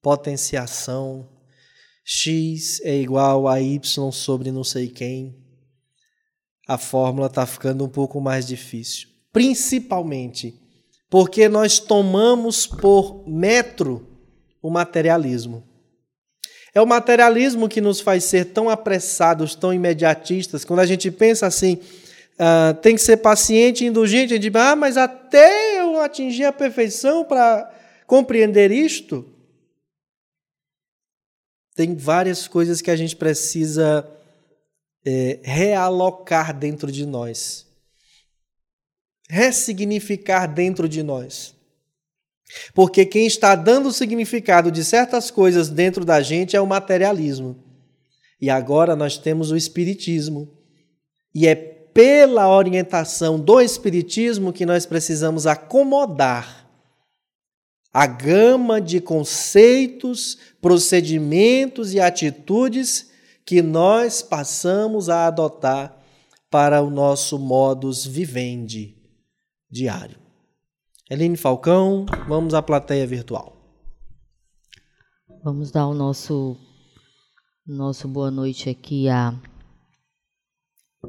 potenciação. 0.00 1.28
X 2.04 2.80
é 2.82 2.96
igual 2.96 3.46
a 3.46 3.60
y 3.60 4.10
sobre 4.10 4.50
não 4.50 4.64
sei 4.64 4.88
quem. 4.88 5.36
A 6.66 6.78
fórmula 6.78 7.26
está 7.26 7.46
ficando 7.46 7.84
um 7.84 7.88
pouco 7.88 8.20
mais 8.20 8.46
difícil. 8.46 9.08
Principalmente 9.32 10.60
porque 11.08 11.48
nós 11.48 11.78
tomamos 11.78 12.66
por 12.66 13.28
metro 13.28 14.08
o 14.62 14.70
materialismo. 14.70 15.62
É 16.74 16.80
o 16.80 16.86
materialismo 16.86 17.68
que 17.68 17.82
nos 17.82 18.00
faz 18.00 18.24
ser 18.24 18.46
tão 18.46 18.70
apressados, 18.70 19.54
tão 19.54 19.74
imediatistas. 19.74 20.64
Quando 20.64 20.80
a 20.80 20.86
gente 20.86 21.10
pensa 21.10 21.46
assim, 21.46 21.74
uh, 21.74 22.74
tem 22.80 22.94
que 22.94 23.02
ser 23.02 23.18
paciente 23.18 23.84
e 23.84 23.88
indulgente, 23.88 24.32
a 24.32 24.36
gente 24.36 24.50
diz, 24.50 24.60
ah, 24.60 24.74
mas 24.74 24.96
até 24.96 25.80
eu 25.80 26.00
atingir 26.00 26.44
a 26.44 26.52
perfeição 26.52 27.24
para 27.24 27.70
compreender 28.06 28.70
isto, 28.70 29.26
tem 31.74 31.94
várias 31.94 32.46
coisas 32.46 32.80
que 32.80 32.90
a 32.90 32.96
gente 32.96 33.16
precisa 33.16 34.08
é, 35.04 35.40
realocar 35.42 36.56
dentro 36.56 36.92
de 36.92 37.06
nós, 37.06 37.66
ressignificar 39.28 40.46
dentro 40.46 40.88
de 40.88 41.02
nós. 41.02 41.54
Porque 42.74 43.06
quem 43.06 43.26
está 43.26 43.54
dando 43.54 43.88
o 43.88 43.92
significado 43.92 44.70
de 44.70 44.84
certas 44.84 45.30
coisas 45.30 45.70
dentro 45.70 46.04
da 46.04 46.20
gente 46.20 46.54
é 46.54 46.60
o 46.60 46.66
materialismo. 46.66 47.56
E 48.40 48.50
agora 48.50 48.94
nós 48.94 49.16
temos 49.16 49.50
o 49.50 49.56
espiritismo. 49.56 50.52
E 51.34 51.46
é 51.46 51.54
pela 51.54 52.54
orientação 52.54 53.38
do 53.38 53.60
espiritismo 53.60 54.52
que 54.52 54.66
nós 54.66 54.84
precisamos 54.84 55.46
acomodar 55.46 56.61
a 57.92 58.06
gama 58.06 58.80
de 58.80 59.00
conceitos, 59.00 60.38
procedimentos 60.60 61.92
e 61.92 62.00
atitudes 62.00 63.10
que 63.44 63.60
nós 63.60 64.22
passamos 64.22 65.08
a 65.08 65.26
adotar 65.26 66.00
para 66.50 66.80
o 66.80 66.88
nosso 66.88 67.38
modus 67.38 68.06
vivendi 68.06 68.96
diário. 69.70 70.18
Eline 71.10 71.36
Falcão, 71.36 72.06
vamos 72.26 72.54
à 72.54 72.62
plateia 72.62 73.06
virtual. 73.06 73.56
Vamos 75.44 75.70
dar 75.70 75.86
o 75.86 75.94
nosso, 75.94 76.56
nosso 77.66 78.06
boa 78.06 78.30
noite 78.30 78.70
aqui 78.70 79.08
a 79.08 79.34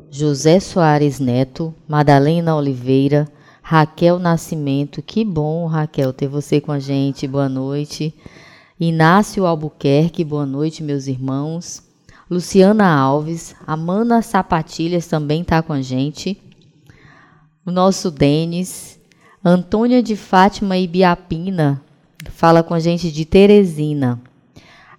José 0.10 0.60
Soares 0.60 1.20
Neto, 1.20 1.74
Madalena 1.88 2.56
Oliveira, 2.56 3.32
Raquel 3.66 4.20
Nascimento. 4.20 5.02
Que 5.02 5.24
bom, 5.24 5.66
Raquel, 5.68 6.12
ter 6.12 6.28
você 6.28 6.60
com 6.60 6.74
a 6.74 6.80
gente. 6.80 7.26
Boa 7.26 7.48
noite. 7.48 8.14
Inácio 8.78 9.46
Albuquerque, 9.46 10.22
boa 10.22 10.46
noite, 10.46 10.84
meus 10.84 11.08
irmãos. 11.08 11.82
Luciana 12.30 12.86
Alves, 12.94 13.56
Amanda 13.66 14.22
Sapatilhas 14.22 15.08
também 15.08 15.44
está 15.44 15.62
com 15.62 15.72
a 15.72 15.82
gente. 15.82 16.38
o 17.66 17.72
nosso 17.72 18.12
Denis, 18.12 19.00
Antônia 19.44 20.04
de 20.04 20.18
Fátima 20.18 20.78
Ibiapina, 20.78 21.82
fala 22.32 22.62
com 22.64 22.74
a 22.74 22.80
gente 22.80 23.10
de 23.10 23.24
Teresina. 23.24 24.20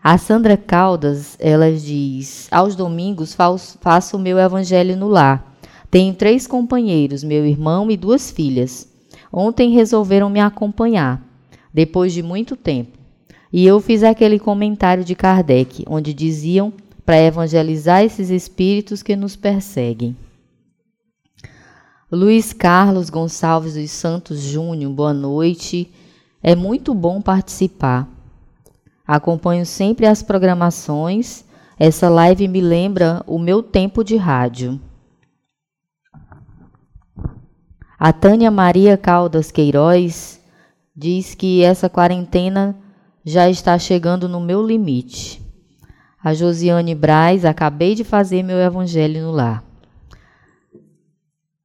A 0.03 0.17
Sandra 0.17 0.57
Caldas, 0.57 1.37
ela 1.39 1.71
diz: 1.71 2.49
Aos 2.51 2.75
domingos 2.75 3.35
faço 3.35 4.17
o 4.17 4.21
meu 4.21 4.39
evangelho 4.39 4.97
no 4.97 5.09
lar. 5.09 5.54
Tenho 5.91 6.15
três 6.15 6.47
companheiros, 6.47 7.23
meu 7.23 7.47
irmão 7.47 7.91
e 7.91 7.97
duas 7.97 8.31
filhas. 8.31 8.89
Ontem 9.33 9.71
resolveram 9.71 10.31
me 10.31 10.41
acompanhar, 10.41 11.23
depois 11.73 12.13
de 12.13 12.23
muito 12.23 12.57
tempo. 12.57 12.99
E 13.53 13.65
eu 13.65 13.81
fiz 13.81 14.03
aquele 14.03 14.39
comentário 14.39 15.05
de 15.05 15.15
Kardec, 15.15 15.85
onde 15.89 16.13
diziam 16.13 16.73
para 17.05 17.21
evangelizar 17.21 18.03
esses 18.03 18.31
espíritos 18.31 19.03
que 19.03 19.15
nos 19.15 19.37
perseguem. 19.37 20.17
Luiz 22.11 22.53
Carlos 22.53 23.11
Gonçalves 23.11 23.75
dos 23.75 23.91
Santos 23.91 24.41
Júnior, 24.41 24.93
boa 24.93 25.13
noite. 25.13 25.93
É 26.43 26.55
muito 26.55 26.95
bom 26.95 27.21
participar. 27.21 28.09
Acompanho 29.07 29.67
sempre 29.67 30.07
as 30.07 30.23
programações. 30.23 31.45
Essa 31.79 32.09
live 32.09 32.47
me 32.49 32.61
lembra 32.61 33.23
o 33.27 33.39
meu 33.39 33.63
tempo 33.63 34.05
de 34.05 34.17
rádio. 34.17 34.81
A 37.99 38.13
Tânia 38.13 38.51
Maria 38.51 38.97
Caldas 38.97 39.51
Queiroz 39.51 40.41
diz 40.95 41.35
que 41.35 41.63
essa 41.63 41.89
quarentena 41.89 42.77
já 43.25 43.49
está 43.49 43.79
chegando 43.79 44.29
no 44.29 44.41
meu 44.41 44.65
limite. 44.67 45.41
A 46.23 46.35
Josiane 46.35 46.95
Braz, 46.95 47.45
acabei 47.45 47.95
de 47.95 48.03
fazer 48.03 48.43
meu 48.43 48.59
evangelho 48.59 49.23
no 49.23 49.31
lar. 49.31 49.63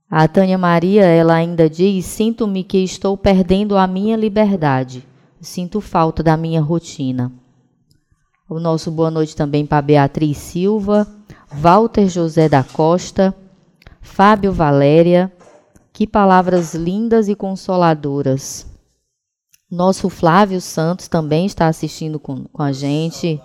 A 0.09 0.27
Tânia 0.27 0.57
Maria, 0.57 1.03
ela 1.03 1.35
ainda 1.35 1.69
diz: 1.69 2.05
Sinto-me 2.05 2.63
que 2.63 2.79
estou 2.79 3.17
perdendo 3.17 3.77
a 3.77 3.87
minha 3.87 4.17
liberdade. 4.17 5.05
Sinto 5.39 5.79
falta 5.79 6.21
da 6.21 6.35
minha 6.35 6.61
rotina. 6.61 7.31
O 8.49 8.59
nosso 8.59 8.91
boa 8.91 9.11
noite 9.11 9.35
também 9.35 9.65
para 9.65 9.81
Beatriz 9.81 10.37
Silva, 10.37 11.07
Walter 11.51 12.09
José 12.09 12.49
da 12.49 12.63
Costa, 12.63 13.33
Fábio 14.01 14.51
Valéria. 14.51 15.31
Que 15.99 16.07
palavras 16.07 16.73
lindas 16.73 17.27
e 17.27 17.35
consoladoras. 17.35 18.65
Nosso 19.69 20.09
Flávio 20.09 20.61
Santos 20.61 21.09
também 21.09 21.45
está 21.45 21.67
assistindo 21.67 22.17
com, 22.17 22.45
com 22.45 22.63
a 22.63 22.71
gente. 22.71 23.37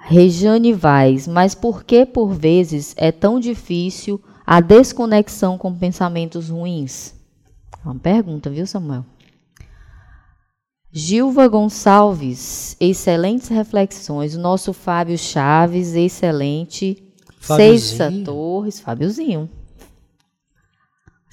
Rejane 0.00 0.74
Vaz, 0.74 1.26
mas 1.26 1.54
por 1.54 1.82
que 1.82 2.04
por 2.04 2.34
vezes 2.34 2.94
é 2.98 3.10
tão 3.10 3.40
difícil 3.40 4.22
a 4.44 4.60
desconexão 4.60 5.56
com 5.56 5.74
pensamentos 5.74 6.50
ruins? 6.50 7.14
É 7.82 7.88
uma 7.88 7.98
pergunta, 7.98 8.50
viu, 8.50 8.66
Samuel? 8.66 9.06
Gilva 10.92 11.48
Gonçalves, 11.48 12.76
excelentes 12.78 13.48
reflexões. 13.48 14.34
O 14.34 14.40
nosso 14.40 14.74
Fábio 14.74 15.16
Chaves, 15.16 15.94
excelente. 15.94 17.02
Ceissa 17.40 18.12
Torres, 18.22 18.78
Fábiozinho. 18.78 19.48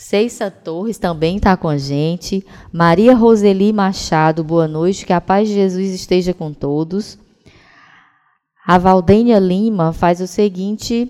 Ceissa 0.01 0.49
Torres 0.49 0.97
também 0.97 1.37
está 1.37 1.55
com 1.55 1.69
a 1.69 1.77
gente. 1.77 2.43
Maria 2.73 3.13
Roseli 3.13 3.71
Machado, 3.71 4.43
boa 4.43 4.67
noite. 4.67 5.05
Que 5.05 5.13
a 5.13 5.21
paz 5.21 5.47
de 5.47 5.53
Jesus 5.53 5.91
esteja 5.91 6.33
com 6.33 6.51
todos. 6.51 7.19
A 8.65 8.79
Valdênia 8.79 9.37
Lima 9.37 9.93
faz 9.93 10.19
o 10.19 10.25
seguinte 10.25 11.07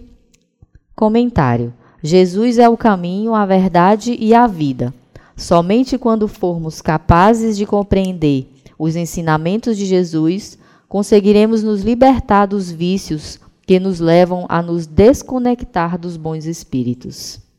comentário: 0.94 1.74
Jesus 2.04 2.60
é 2.60 2.68
o 2.68 2.76
caminho, 2.76 3.34
a 3.34 3.46
verdade 3.46 4.18
e 4.20 4.36
a 4.36 4.46
vida. 4.46 4.94
Somente 5.38 5.98
quando 5.98 6.28
formos 6.28 6.82
capazes 6.82 7.56
de 7.56 7.66
compreender 7.66 8.50
os 8.78 8.98
ensinamentos 8.98 9.78
de 9.78 9.86
Jesus, 9.86 10.60
conseguiremos 10.90 11.64
nos 11.64 11.82
libertar 11.82 12.46
dos 12.46 12.70
vícios 12.70 13.40
que 13.66 13.80
nos 13.80 14.02
levam 14.02 14.46
a 14.50 14.62
nos 14.62 14.86
desconectar 14.86 15.98
dos 15.98 16.18
bons 16.18 16.46
espíritos. 16.46 17.51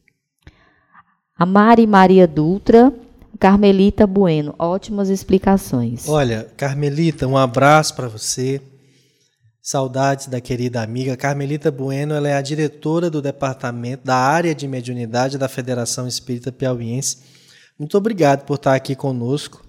A 1.43 1.47
Mari 1.47 1.89
Maria 1.89 2.25
Dutra, 2.25 2.95
Carmelita 3.37 4.07
Bueno, 4.07 4.55
ótimas 4.61 5.09
explicações. 5.09 6.09
Olha, 6.09 6.47
Carmelita, 6.57 7.27
um 7.27 7.37
abraço 7.37 7.97
para 7.97 8.07
você. 8.07 8.63
Saudades 9.61 10.29
da 10.29 10.41
querida 10.41 10.81
amiga 10.81 11.17
Carmelita 11.17 11.69
Bueno, 11.69 12.15
ela 12.15 12.29
é 12.29 12.35
a 12.35 12.41
diretora 12.41 13.11
do 13.11 13.21
departamento 13.21 14.05
da 14.05 14.15
área 14.15 14.55
de 14.55 14.69
mediunidade 14.69 15.37
da 15.37 15.49
Federação 15.49 16.07
Espírita 16.07 16.53
Piauiense. 16.53 17.19
Muito 17.77 17.99
obrigado 17.99 18.45
por 18.45 18.55
estar 18.55 18.77
aqui 18.77 18.95
conosco. 18.95 19.67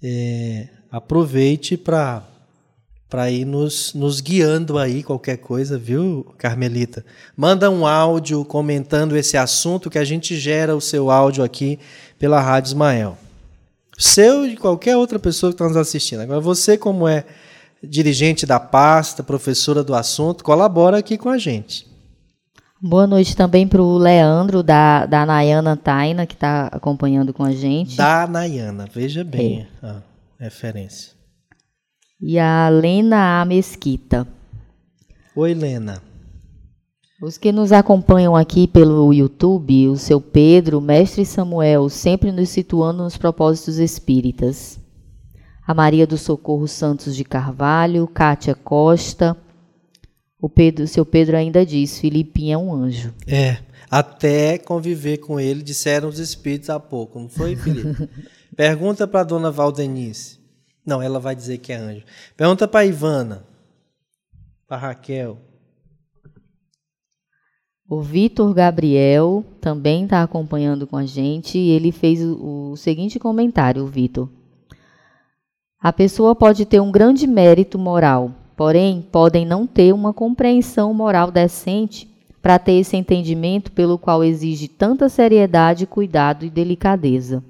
É, 0.00 0.68
aproveite 0.92 1.76
para 1.76 2.24
para 3.10 3.28
ir 3.28 3.44
nos, 3.44 3.92
nos 3.92 4.20
guiando 4.20 4.78
aí 4.78 5.02
qualquer 5.02 5.38
coisa, 5.38 5.76
viu, 5.76 6.24
Carmelita? 6.38 7.04
Manda 7.36 7.68
um 7.68 7.84
áudio 7.84 8.44
comentando 8.44 9.16
esse 9.16 9.36
assunto 9.36 9.90
que 9.90 9.98
a 9.98 10.04
gente 10.04 10.38
gera 10.38 10.76
o 10.76 10.80
seu 10.80 11.10
áudio 11.10 11.42
aqui 11.42 11.80
pela 12.20 12.40
Rádio 12.40 12.68
Ismael. 12.68 13.18
Seu 13.98 14.46
e 14.46 14.56
qualquer 14.56 14.96
outra 14.96 15.18
pessoa 15.18 15.50
que 15.50 15.54
está 15.54 15.66
nos 15.66 15.76
assistindo. 15.76 16.20
Agora, 16.20 16.40
você, 16.40 16.78
como 16.78 17.08
é 17.08 17.24
dirigente 17.82 18.46
da 18.46 18.60
pasta, 18.60 19.24
professora 19.24 19.82
do 19.82 19.94
assunto, 19.94 20.44
colabora 20.44 20.98
aqui 20.98 21.18
com 21.18 21.28
a 21.28 21.36
gente. 21.36 21.90
Boa 22.80 23.06
noite 23.06 23.36
também 23.36 23.66
para 23.66 23.82
o 23.82 23.98
Leandro, 23.98 24.62
da, 24.62 25.04
da 25.04 25.26
Nayana 25.26 25.76
Taina, 25.76 26.26
que 26.26 26.34
está 26.34 26.68
acompanhando 26.68 27.34
com 27.34 27.42
a 27.42 27.50
gente. 27.52 27.96
Da 27.96 28.26
Nayana, 28.26 28.86
veja 28.90 29.24
bem 29.24 29.66
é. 29.82 29.86
a 29.86 29.96
referência 30.38 31.19
e 32.20 32.38
a 32.38 32.68
Lena 32.68 33.40
A. 33.40 33.44
Mesquita. 33.44 34.28
Oi, 35.34 35.54
Lena. 35.54 36.02
Os 37.22 37.36
que 37.36 37.52
nos 37.52 37.70
acompanham 37.72 38.34
aqui 38.34 38.66
pelo 38.66 39.12
YouTube, 39.12 39.88
o 39.88 39.96
seu 39.96 40.20
Pedro, 40.20 40.78
o 40.78 40.82
mestre 40.82 41.24
Samuel, 41.24 41.88
sempre 41.88 42.32
nos 42.32 42.48
situando 42.48 43.02
nos 43.02 43.16
propósitos 43.16 43.78
espíritas. 43.78 44.78
A 45.66 45.74
Maria 45.74 46.06
do 46.06 46.16
Socorro 46.16 46.66
Santos 46.66 47.14
de 47.14 47.24
Carvalho, 47.24 48.06
Kátia 48.06 48.54
Costa. 48.54 49.36
O 50.40 50.48
Pedro, 50.48 50.86
seu 50.88 51.04
Pedro 51.04 51.36
ainda 51.36 51.64
diz: 51.64 51.98
Filipinho 51.98 52.54
é 52.54 52.58
um 52.58 52.74
anjo. 52.74 53.14
É, 53.26 53.58
até 53.90 54.56
conviver 54.56 55.18
com 55.18 55.38
ele, 55.38 55.62
disseram 55.62 56.08
os 56.08 56.18
espíritos 56.18 56.70
há 56.70 56.80
pouco, 56.80 57.20
não 57.20 57.28
foi, 57.28 57.54
Felipe? 57.54 58.08
Pergunta 58.56 59.06
para 59.06 59.20
a 59.20 59.24
dona 59.24 59.50
Valdenice. 59.50 60.39
Não, 60.84 61.02
ela 61.02 61.20
vai 61.20 61.34
dizer 61.34 61.58
que 61.58 61.72
é 61.72 61.76
anjo. 61.76 62.04
Pergunta 62.36 62.66
para 62.66 62.86
Ivana, 62.86 63.44
para 64.66 64.76
Raquel. 64.76 65.38
O 67.88 68.00
Vitor 68.00 68.54
Gabriel 68.54 69.44
também 69.60 70.04
está 70.04 70.22
acompanhando 70.22 70.86
com 70.86 70.96
a 70.96 71.04
gente 71.04 71.58
e 71.58 71.70
ele 71.70 71.90
fez 71.90 72.22
o, 72.22 72.70
o 72.70 72.76
seguinte 72.76 73.18
comentário, 73.18 73.84
Vitor. 73.86 74.28
A 75.82 75.92
pessoa 75.92 76.34
pode 76.34 76.64
ter 76.66 76.78
um 76.78 76.92
grande 76.92 77.26
mérito 77.26 77.78
moral, 77.78 78.32
porém 78.56 79.02
podem 79.02 79.44
não 79.44 79.66
ter 79.66 79.92
uma 79.92 80.12
compreensão 80.12 80.94
moral 80.94 81.30
decente 81.30 82.08
para 82.40 82.58
ter 82.58 82.74
esse 82.74 82.96
entendimento 82.96 83.72
pelo 83.72 83.98
qual 83.98 84.22
exige 84.22 84.68
tanta 84.68 85.08
seriedade, 85.08 85.86
cuidado 85.86 86.44
e 86.44 86.50
delicadeza. 86.50 87.42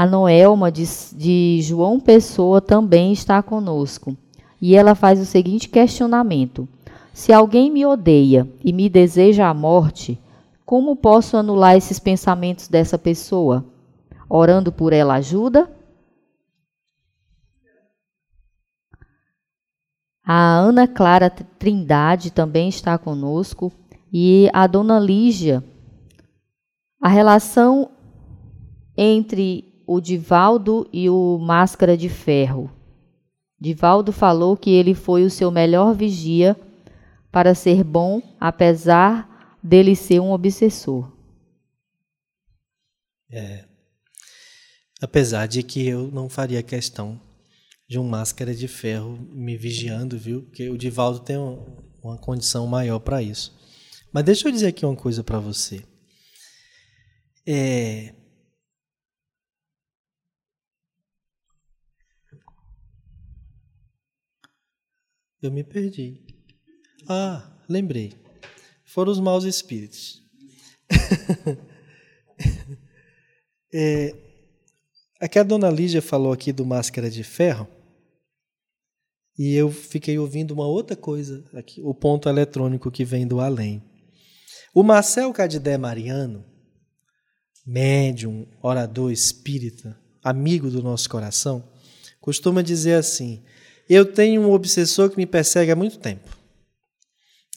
A 0.00 0.06
Noelma 0.06 0.72
de, 0.72 0.84
de 1.12 1.60
João 1.60 2.00
Pessoa 2.00 2.58
também 2.58 3.12
está 3.12 3.42
conosco. 3.42 4.16
E 4.58 4.74
ela 4.74 4.94
faz 4.94 5.20
o 5.20 5.26
seguinte 5.26 5.68
questionamento: 5.68 6.66
Se 7.12 7.34
alguém 7.34 7.70
me 7.70 7.84
odeia 7.84 8.48
e 8.64 8.72
me 8.72 8.88
deseja 8.88 9.46
a 9.46 9.52
morte, 9.52 10.18
como 10.64 10.96
posso 10.96 11.36
anular 11.36 11.76
esses 11.76 11.98
pensamentos 11.98 12.66
dessa 12.66 12.96
pessoa? 12.96 13.62
Orando 14.26 14.72
por 14.72 14.94
ela 14.94 15.16
ajuda? 15.16 15.70
A 20.24 20.60
Ana 20.60 20.88
Clara 20.88 21.28
Trindade 21.28 22.30
também 22.30 22.70
está 22.70 22.96
conosco 22.96 23.70
e 24.10 24.48
a 24.54 24.66
dona 24.66 24.98
Lígia. 24.98 25.62
A 26.98 27.08
relação 27.10 27.90
entre 28.96 29.69
o 29.92 30.00
Divaldo 30.00 30.88
e 30.92 31.10
o 31.10 31.36
Máscara 31.36 31.96
de 31.96 32.08
Ferro. 32.08 32.70
Divaldo 33.60 34.12
falou 34.12 34.56
que 34.56 34.70
ele 34.70 34.94
foi 34.94 35.24
o 35.24 35.30
seu 35.30 35.50
melhor 35.50 35.96
vigia 35.96 36.56
para 37.32 37.56
ser 37.56 37.82
bom, 37.82 38.22
apesar 38.38 39.58
dele 39.60 39.96
ser 39.96 40.20
um 40.20 40.30
obsessor. 40.30 41.10
É. 43.32 43.64
Apesar 45.02 45.48
de 45.48 45.64
que 45.64 45.84
eu 45.88 46.08
não 46.12 46.28
faria 46.28 46.62
questão 46.62 47.20
de 47.88 47.98
um 47.98 48.04
máscara 48.04 48.54
de 48.54 48.68
ferro 48.68 49.18
me 49.32 49.56
vigiando, 49.56 50.16
viu? 50.16 50.42
Porque 50.42 50.70
o 50.70 50.78
Divaldo 50.78 51.18
tem 51.18 51.36
uma 51.36 52.16
condição 52.16 52.64
maior 52.68 53.00
para 53.00 53.20
isso. 53.20 53.58
Mas 54.12 54.22
deixa 54.22 54.46
eu 54.46 54.52
dizer 54.52 54.68
aqui 54.68 54.86
uma 54.86 54.94
coisa 54.94 55.24
para 55.24 55.40
você. 55.40 55.82
É... 57.44 58.19
Eu 65.42 65.50
me 65.50 65.64
perdi. 65.64 66.20
Ah, 67.08 67.50
lembrei. 67.68 68.12
Foram 68.84 69.10
os 69.10 69.18
maus 69.18 69.44
espíritos. 69.44 70.22
é, 73.72 74.14
aqui 75.18 75.38
a 75.38 75.42
dona 75.42 75.70
Lígia 75.70 76.02
falou 76.02 76.32
aqui 76.32 76.52
do 76.52 76.66
máscara 76.66 77.10
de 77.10 77.24
ferro. 77.24 77.66
E 79.38 79.54
eu 79.54 79.70
fiquei 79.70 80.18
ouvindo 80.18 80.50
uma 80.50 80.66
outra 80.66 80.94
coisa 80.94 81.42
aqui, 81.54 81.80
o 81.82 81.94
ponto 81.94 82.28
eletrônico 82.28 82.90
que 82.90 83.06
vem 83.06 83.26
do 83.26 83.40
além. 83.40 83.82
O 84.74 84.82
Marcel 84.82 85.32
Cadidé 85.32 85.78
Mariano, 85.78 86.44
médium, 87.66 88.46
orador 88.62 89.10
espírita, 89.10 89.98
amigo 90.22 90.70
do 90.70 90.82
nosso 90.82 91.08
coração, 91.08 91.66
costuma 92.20 92.60
dizer 92.60 92.94
assim: 92.94 93.42
Eu 93.92 94.12
tenho 94.12 94.42
um 94.42 94.52
obsessor 94.52 95.10
que 95.10 95.16
me 95.16 95.26
persegue 95.26 95.72
há 95.72 95.74
muito 95.74 95.98
tempo. 95.98 96.38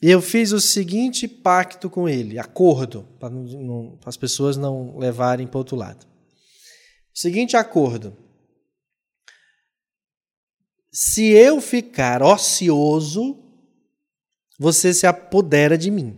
E 0.02 0.10
eu 0.10 0.20
fiz 0.20 0.50
o 0.50 0.60
seguinte 0.60 1.28
pacto 1.28 1.88
com 1.88 2.08
ele, 2.08 2.40
acordo, 2.40 3.06
para 3.20 3.30
as 4.04 4.16
pessoas 4.16 4.56
não 4.56 4.98
levarem 4.98 5.46
para 5.46 5.58
outro 5.58 5.76
lado. 5.76 6.04
O 7.14 7.18
seguinte 7.18 7.56
acordo: 7.56 8.16
se 10.90 11.28
eu 11.28 11.60
ficar 11.60 12.20
ocioso, 12.20 13.38
você 14.58 14.92
se 14.92 15.06
apodera 15.06 15.78
de 15.78 15.88
mim. 15.88 16.16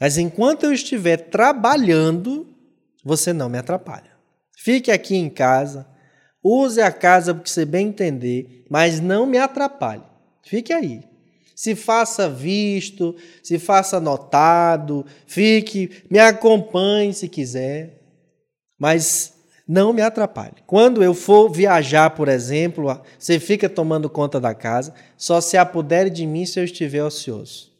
Mas 0.00 0.18
enquanto 0.18 0.64
eu 0.64 0.72
estiver 0.72 1.30
trabalhando, 1.30 2.52
você 3.04 3.32
não 3.32 3.48
me 3.48 3.56
atrapalha. 3.56 4.10
Fique 4.58 4.90
aqui 4.90 5.14
em 5.14 5.30
casa, 5.30 5.88
use 6.46 6.80
a 6.80 6.92
casa 6.92 7.34
porque 7.34 7.50
você 7.50 7.64
bem 7.64 7.88
entender, 7.88 8.64
mas 8.70 9.00
não 9.00 9.26
me 9.26 9.38
atrapalhe. 9.38 10.02
Fique 10.42 10.72
aí. 10.72 11.02
Se 11.54 11.74
faça 11.74 12.28
visto, 12.28 13.16
se 13.42 13.58
faça 13.58 13.98
notado, 13.98 15.04
fique, 15.26 16.04
me 16.10 16.18
acompanhe 16.18 17.14
se 17.14 17.28
quiser, 17.28 18.02
mas 18.78 19.32
não 19.66 19.92
me 19.92 20.02
atrapalhe. 20.02 20.56
Quando 20.66 21.02
eu 21.02 21.14
for 21.14 21.50
viajar, 21.50 22.10
por 22.10 22.28
exemplo, 22.28 23.00
você 23.18 23.40
fica 23.40 23.68
tomando 23.68 24.08
conta 24.08 24.38
da 24.38 24.54
casa, 24.54 24.94
só 25.16 25.40
se 25.40 25.56
apodere 25.56 26.10
de 26.10 26.26
mim 26.26 26.44
se 26.44 26.60
eu 26.60 26.64
estiver 26.64 27.02
ocioso. 27.02 27.72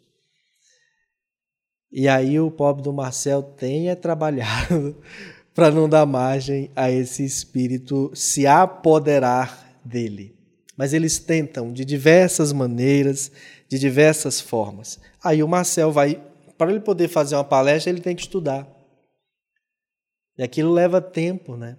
E 1.93 2.09
aí 2.09 2.41
o 2.41 2.51
pobre 2.51 2.83
do 2.83 2.93
Marcel 2.93 3.43
tem 3.43 3.91
é 3.91 3.95
trabalhado 3.95 4.97
para 5.57 5.71
não 5.71 5.89
dar 5.89 6.05
margem 6.05 6.71
a 6.77 6.91
esse 6.91 7.25
espírito 7.25 8.13
se 8.15 8.47
apoderar 8.47 9.81
dele. 9.83 10.37
Mas 10.77 10.93
eles 10.93 11.19
tentam 11.19 11.73
de 11.73 11.83
diversas 11.83 12.53
maneiras, 12.53 13.33
de 13.67 13.79
diversas 13.79 14.39
formas. 14.39 15.01
Aí 15.25 15.43
o 15.43 15.49
Marcel 15.49 15.91
vai, 15.91 16.23
para 16.59 16.71
ele 16.71 16.81
poder 16.81 17.09
fazer 17.09 17.37
uma 17.37 17.43
palestra, 17.43 17.91
ele 17.91 18.03
tem 18.03 18.15
que 18.15 18.21
estudar. 18.21 18.69
E 20.37 20.43
aquilo 20.43 20.71
leva 20.71 21.01
tempo, 21.01 21.57
né? 21.57 21.79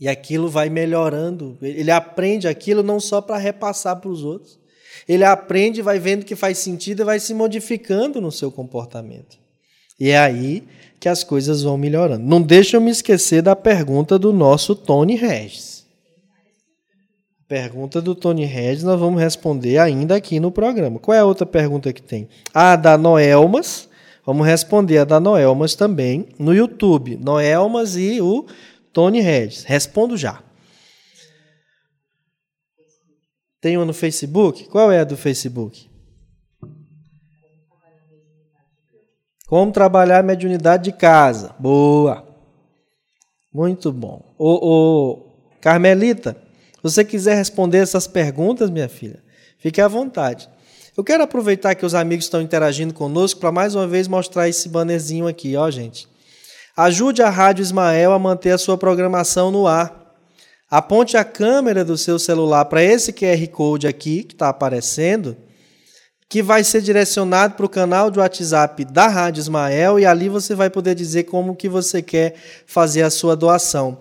E 0.00 0.08
aquilo 0.08 0.48
vai 0.48 0.70
melhorando. 0.70 1.58
Ele 1.60 1.90
aprende 1.90 2.48
aquilo 2.48 2.82
não 2.82 2.98
só 2.98 3.20
para 3.20 3.36
repassar 3.36 4.00
para 4.00 4.08
os 4.08 4.24
outros, 4.24 4.58
ele 5.06 5.22
aprende, 5.22 5.82
vai 5.82 5.98
vendo 5.98 6.24
que 6.24 6.34
faz 6.34 6.56
sentido 6.56 7.02
e 7.02 7.04
vai 7.04 7.20
se 7.20 7.34
modificando 7.34 8.22
no 8.22 8.32
seu 8.32 8.50
comportamento. 8.50 9.38
E 10.00 10.08
é 10.08 10.18
aí 10.18 10.66
que 11.00 11.08
as 11.08 11.22
coisas 11.22 11.62
vão 11.62 11.78
melhorando. 11.78 12.24
Não 12.24 12.42
deixa 12.42 12.76
eu 12.76 12.80
me 12.80 12.90
esquecer 12.90 13.42
da 13.42 13.54
pergunta 13.54 14.18
do 14.18 14.32
nosso 14.32 14.74
Tony 14.74 15.16
Regis. 15.16 15.86
Pergunta 17.46 18.02
do 18.02 18.14
Tony 18.14 18.44
Regis, 18.44 18.84
nós 18.84 19.00
vamos 19.00 19.20
responder 19.20 19.78
ainda 19.78 20.16
aqui 20.16 20.38
no 20.38 20.50
programa. 20.50 20.98
Qual 20.98 21.14
é 21.14 21.20
a 21.20 21.24
outra 21.24 21.46
pergunta 21.46 21.92
que 21.92 22.02
tem? 22.02 22.28
A 22.52 22.76
da 22.76 22.98
Noelmas. 22.98 23.88
Vamos 24.26 24.46
responder 24.46 24.98
a 24.98 25.04
da 25.04 25.18
Noelmas 25.18 25.74
também 25.74 26.28
no 26.38 26.54
YouTube. 26.54 27.16
Noelmas 27.16 27.96
e 27.96 28.20
o 28.20 28.44
Tony 28.92 29.20
Regis. 29.20 29.64
Respondo 29.64 30.16
já. 30.16 30.42
Tem 33.60 33.76
uma 33.76 33.86
no 33.86 33.94
Facebook? 33.94 34.68
Qual 34.68 34.92
é 34.92 35.00
a 35.00 35.04
do 35.04 35.16
Facebook? 35.16 35.87
Como 39.48 39.72
trabalhar 39.72 40.18
a 40.18 40.22
mediunidade 40.22 40.84
de 40.84 40.92
casa. 40.92 41.54
Boa. 41.58 42.22
Muito 43.52 43.90
bom. 43.90 44.22
Ô, 44.38 44.52
ô, 44.52 45.18
Carmelita, 45.58 46.36
se 46.74 46.82
você 46.82 47.02
quiser 47.02 47.34
responder 47.34 47.78
essas 47.78 48.06
perguntas, 48.06 48.68
minha 48.68 48.90
filha, 48.90 49.22
fique 49.58 49.80
à 49.80 49.88
vontade. 49.88 50.50
Eu 50.94 51.02
quero 51.02 51.22
aproveitar 51.22 51.74
que 51.74 51.86
os 51.86 51.94
amigos 51.94 52.26
estão 52.26 52.42
interagindo 52.42 52.92
conosco 52.92 53.40
para 53.40 53.50
mais 53.50 53.74
uma 53.74 53.86
vez 53.86 54.06
mostrar 54.06 54.50
esse 54.50 54.68
bannerzinho 54.68 55.26
aqui, 55.26 55.56
ó, 55.56 55.70
gente. 55.70 56.06
Ajude 56.76 57.22
a 57.22 57.30
Rádio 57.30 57.62
Ismael 57.62 58.12
a 58.12 58.18
manter 58.18 58.50
a 58.50 58.58
sua 58.58 58.76
programação 58.76 59.50
no 59.50 59.66
ar. 59.66 60.14
Aponte 60.70 61.16
a 61.16 61.24
câmera 61.24 61.86
do 61.86 61.96
seu 61.96 62.18
celular 62.18 62.66
para 62.66 62.82
esse 62.82 63.14
QR 63.14 63.48
Code 63.48 63.86
aqui 63.86 64.24
que 64.24 64.34
está 64.34 64.50
aparecendo, 64.50 65.38
que 66.28 66.42
vai 66.42 66.62
ser 66.62 66.82
direcionado 66.82 67.54
para 67.54 67.64
o 67.64 67.68
canal 67.68 68.10
de 68.10 68.18
WhatsApp 68.18 68.84
da 68.84 69.08
Rádio 69.08 69.40
Ismael 69.40 69.98
e 69.98 70.04
ali 70.04 70.28
você 70.28 70.54
vai 70.54 70.68
poder 70.68 70.94
dizer 70.94 71.24
como 71.24 71.56
que 71.56 71.68
você 71.68 72.02
quer 72.02 72.34
fazer 72.66 73.02
a 73.02 73.10
sua 73.10 73.34
doação. 73.34 73.98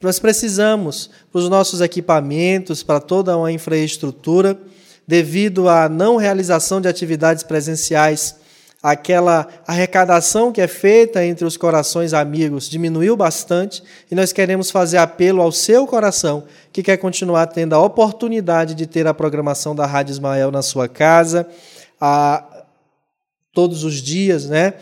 Nós 0.00 0.18
precisamos, 0.18 1.08
para 1.30 1.40
os 1.40 1.48
nossos 1.48 1.80
equipamentos, 1.80 2.82
para 2.82 3.00
toda 3.00 3.36
uma 3.36 3.52
infraestrutura, 3.52 4.58
devido 5.06 5.68
à 5.68 5.88
não 5.88 6.16
realização 6.16 6.80
de 6.80 6.88
atividades 6.88 7.42
presenciais 7.44 8.36
aquela 8.82 9.48
arrecadação 9.66 10.52
que 10.52 10.60
é 10.60 10.68
feita 10.68 11.24
entre 11.24 11.44
os 11.44 11.56
corações 11.56 12.12
amigos 12.14 12.68
diminuiu 12.68 13.16
bastante 13.16 13.82
e 14.10 14.14
nós 14.14 14.32
queremos 14.32 14.70
fazer 14.70 14.98
apelo 14.98 15.42
ao 15.42 15.50
seu 15.50 15.86
coração 15.86 16.44
que 16.72 16.82
quer 16.82 16.96
continuar 16.96 17.48
tendo 17.48 17.74
a 17.74 17.82
oportunidade 17.82 18.74
de 18.74 18.86
ter 18.86 19.06
a 19.06 19.14
programação 19.14 19.74
da 19.74 19.84
Rádio 19.84 20.12
Ismael 20.12 20.52
na 20.52 20.62
sua 20.62 20.88
casa 20.88 21.48
a, 22.00 22.64
todos 23.52 23.82
os 23.82 24.00
dias, 24.00 24.46
né? 24.46 24.74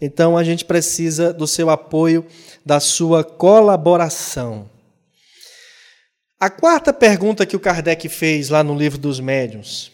Então 0.00 0.36
a 0.38 0.44
gente 0.44 0.64
precisa 0.64 1.32
do 1.32 1.46
seu 1.46 1.68
apoio, 1.68 2.24
da 2.64 2.78
sua 2.78 3.24
colaboração. 3.24 4.70
A 6.38 6.48
quarta 6.48 6.92
pergunta 6.92 7.44
que 7.44 7.56
o 7.56 7.60
Kardec 7.60 8.08
fez 8.08 8.48
lá 8.48 8.62
no 8.62 8.74
livro 8.74 8.96
dos 8.96 9.20
médiuns 9.20 9.92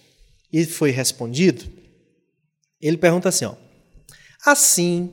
e 0.52 0.64
foi 0.64 0.90
respondido 0.90 1.75
ele 2.87 2.97
pergunta 2.97 3.28
assim: 3.28 3.45
ó, 3.45 3.55
assim, 4.45 5.12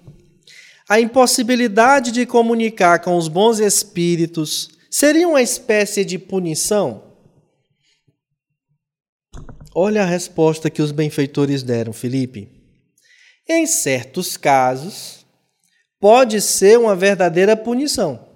a 0.88 1.00
impossibilidade 1.00 2.12
de 2.12 2.26
comunicar 2.26 3.00
com 3.00 3.18
os 3.18 3.28
bons 3.28 3.60
espíritos 3.60 4.70
seria 4.90 5.28
uma 5.28 5.42
espécie 5.42 6.06
de 6.06 6.20
punição? 6.20 7.04
Olha 9.76 10.04
a 10.04 10.06
resposta 10.06 10.70
que 10.70 10.82
os 10.82 10.92
benfeitores 10.92 11.64
deram, 11.64 11.92
Felipe. 11.92 12.48
Em 13.50 13.66
certos 13.66 14.38
casos, 14.38 15.26
pode 16.00 16.40
ser 16.42 16.78
uma 16.78 16.96
verdadeira 16.96 17.58
punição, 17.58 18.28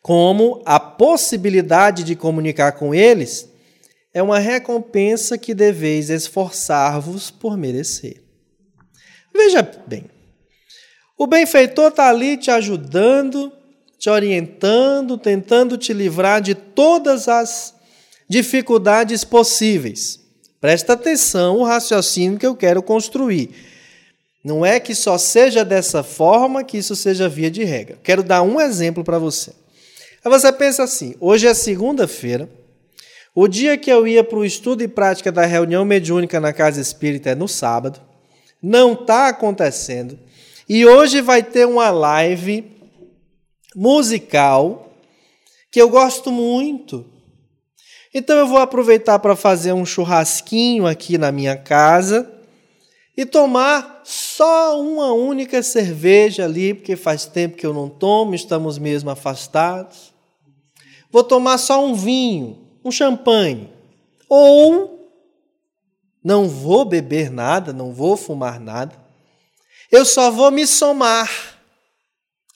como 0.00 0.62
a 0.64 0.78
possibilidade 0.78 2.04
de 2.04 2.14
comunicar 2.14 2.72
com 2.72 2.94
eles 2.94 3.48
é 4.18 4.22
uma 4.22 4.40
recompensa 4.40 5.38
que 5.38 5.54
deveis 5.54 6.10
esforçar-vos 6.10 7.30
por 7.30 7.56
merecer. 7.56 8.20
Veja 9.32 9.62
bem, 9.86 10.06
o 11.16 11.24
benfeitor 11.24 11.90
está 11.90 12.08
ali 12.08 12.36
te 12.36 12.50
ajudando, 12.50 13.52
te 13.96 14.10
orientando, 14.10 15.16
tentando 15.16 15.78
te 15.78 15.92
livrar 15.92 16.40
de 16.40 16.56
todas 16.56 17.28
as 17.28 17.74
dificuldades 18.28 19.22
possíveis. 19.22 20.18
Presta 20.60 20.94
atenção 20.94 21.58
o 21.58 21.64
raciocínio 21.64 22.40
que 22.40 22.46
eu 22.46 22.56
quero 22.56 22.82
construir. 22.82 23.50
Não 24.42 24.66
é 24.66 24.80
que 24.80 24.96
só 24.96 25.16
seja 25.16 25.64
dessa 25.64 26.02
forma 26.02 26.64
que 26.64 26.78
isso 26.78 26.96
seja 26.96 27.28
via 27.28 27.52
de 27.52 27.62
regra. 27.62 27.96
Quero 28.02 28.24
dar 28.24 28.42
um 28.42 28.60
exemplo 28.60 29.04
para 29.04 29.20
você. 29.20 29.52
Aí 30.24 30.28
você 30.28 30.52
pensa 30.52 30.82
assim: 30.82 31.14
hoje 31.20 31.46
é 31.46 31.54
segunda-feira, 31.54 32.50
o 33.40 33.46
dia 33.46 33.78
que 33.78 33.88
eu 33.88 34.04
ia 34.04 34.24
para 34.24 34.36
o 34.36 34.44
estudo 34.44 34.82
e 34.82 34.88
prática 34.88 35.30
da 35.30 35.46
reunião 35.46 35.84
mediúnica 35.84 36.40
na 36.40 36.52
casa 36.52 36.80
espírita 36.80 37.30
é 37.30 37.34
no 37.36 37.46
sábado. 37.46 38.00
Não 38.60 38.94
está 38.94 39.28
acontecendo. 39.28 40.18
E 40.68 40.84
hoje 40.84 41.20
vai 41.20 41.40
ter 41.40 41.64
uma 41.64 41.88
live 41.88 42.68
musical 43.76 44.92
que 45.70 45.80
eu 45.80 45.88
gosto 45.88 46.32
muito. 46.32 47.06
Então 48.12 48.36
eu 48.36 48.48
vou 48.48 48.58
aproveitar 48.58 49.20
para 49.20 49.36
fazer 49.36 49.72
um 49.72 49.86
churrasquinho 49.86 50.84
aqui 50.84 51.16
na 51.16 51.30
minha 51.30 51.56
casa 51.56 52.28
e 53.16 53.24
tomar 53.24 54.00
só 54.02 54.82
uma 54.82 55.12
única 55.12 55.62
cerveja 55.62 56.44
ali, 56.44 56.74
porque 56.74 56.96
faz 56.96 57.24
tempo 57.24 57.56
que 57.56 57.64
eu 57.64 57.72
não 57.72 57.88
tomo, 57.88 58.34
estamos 58.34 58.78
mesmo 58.78 59.10
afastados. 59.10 60.12
Vou 61.08 61.22
tomar 61.22 61.58
só 61.58 61.86
um 61.86 61.94
vinho, 61.94 62.67
um 62.88 62.92
champanhe. 62.92 63.70
Ou 64.28 64.98
não 66.22 66.48
vou 66.48 66.84
beber 66.84 67.30
nada, 67.30 67.72
não 67.72 67.92
vou 67.92 68.16
fumar 68.16 68.58
nada. 68.58 68.94
Eu 69.90 70.04
só 70.04 70.30
vou 70.30 70.50
me 70.50 70.66
somar 70.66 71.30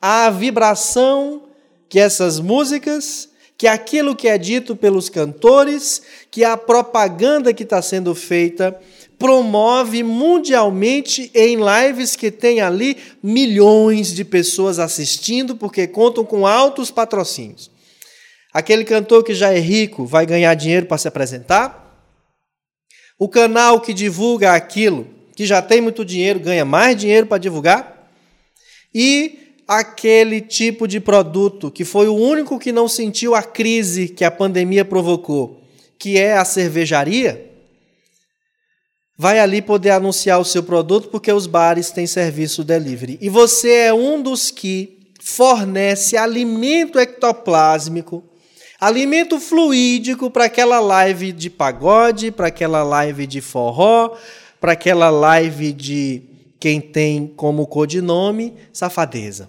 à 0.00 0.28
vibração 0.30 1.44
que 1.88 1.98
essas 1.98 2.40
músicas, 2.40 3.28
que 3.56 3.66
aquilo 3.66 4.16
que 4.16 4.28
é 4.28 4.36
dito 4.36 4.74
pelos 4.74 5.08
cantores, 5.08 6.02
que 6.30 6.44
a 6.44 6.56
propaganda 6.56 7.54
que 7.54 7.62
está 7.62 7.80
sendo 7.80 8.14
feita 8.14 8.78
promove 9.18 10.02
mundialmente 10.02 11.30
em 11.32 11.56
lives 11.56 12.16
que 12.16 12.30
tem 12.30 12.60
ali 12.60 12.96
milhões 13.22 14.12
de 14.12 14.24
pessoas 14.24 14.78
assistindo, 14.80 15.56
porque 15.56 15.86
contam 15.86 16.24
com 16.24 16.46
altos 16.46 16.90
patrocínios. 16.90 17.71
Aquele 18.53 18.84
cantor 18.84 19.24
que 19.24 19.34
já 19.34 19.53
é 19.53 19.59
rico 19.59 20.05
vai 20.05 20.26
ganhar 20.26 20.55
dinheiro 20.55 20.86
para 20.86 20.98
se 20.98 21.09
apresentar? 21.09 21.80
O 23.18 23.28
canal 23.28 23.80
que 23.80 23.94
divulga 23.94 24.53
aquilo, 24.53 25.07
que 25.34 25.46
já 25.46 25.62
tem 25.62 25.80
muito 25.80 26.05
dinheiro, 26.05 26.40
ganha 26.40 26.64
mais 26.64 26.96
dinheiro 26.96 27.26
para 27.26 27.38
divulgar? 27.38 28.11
E 28.94 29.57
aquele 29.66 30.40
tipo 30.40 30.86
de 30.86 31.00
produto 31.00 31.70
que 31.70 31.84
foi 31.84 32.09
o 32.09 32.14
único 32.14 32.59
que 32.59 32.72
não 32.72 32.88
sentiu 32.88 33.34
a 33.34 33.42
crise 33.42 34.09
que 34.09 34.24
a 34.24 34.30
pandemia 34.30 34.84
provocou, 34.84 35.62
que 35.98 36.18
é 36.18 36.36
a 36.36 36.44
cervejaria? 36.44 37.53
vai 39.22 39.38
ali 39.38 39.62
poder 39.62 39.90
anunciar 39.90 40.40
o 40.40 40.44
seu 40.44 40.64
produto 40.64 41.09
porque 41.09 41.32
os 41.32 41.46
bares 41.46 41.92
têm 41.92 42.09
serviço 42.09 42.64
delivery. 42.64 43.18
E 43.20 43.28
você 43.28 43.70
é 43.70 43.94
um 43.94 44.20
dos 44.20 44.50
que 44.50 44.98
fornece 45.20 46.16
alimento 46.16 46.98
ectoplásmico, 46.98 48.24
alimento 48.82 49.38
fluídico 49.38 50.28
para 50.28 50.46
aquela 50.46 50.80
live 50.80 51.30
de 51.30 51.48
pagode, 51.48 52.32
para 52.32 52.48
aquela 52.48 52.82
live 52.82 53.28
de 53.28 53.40
forró, 53.40 54.16
para 54.60 54.72
aquela 54.72 55.08
live 55.08 55.72
de 55.72 56.22
quem 56.58 56.80
tem 56.80 57.28
como 57.28 57.64
codinome 57.68 58.56
safadeza. 58.72 59.48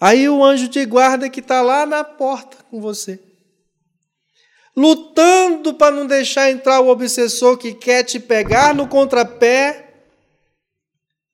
Aí 0.00 0.28
o 0.28 0.44
anjo 0.44 0.68
de 0.68 0.84
guarda 0.86 1.28
que 1.28 1.40
está 1.40 1.60
lá 1.62 1.84
na 1.84 2.04
porta 2.04 2.58
com 2.70 2.80
você 2.80 3.20
lutando 4.76 5.72
para 5.72 5.96
não 5.96 6.06
deixar 6.06 6.50
entrar 6.50 6.80
o 6.80 6.88
obsessor 6.88 7.56
que 7.56 7.72
quer 7.72 8.04
te 8.04 8.20
pegar 8.20 8.74
no 8.74 8.86
contrapé, 8.86 9.94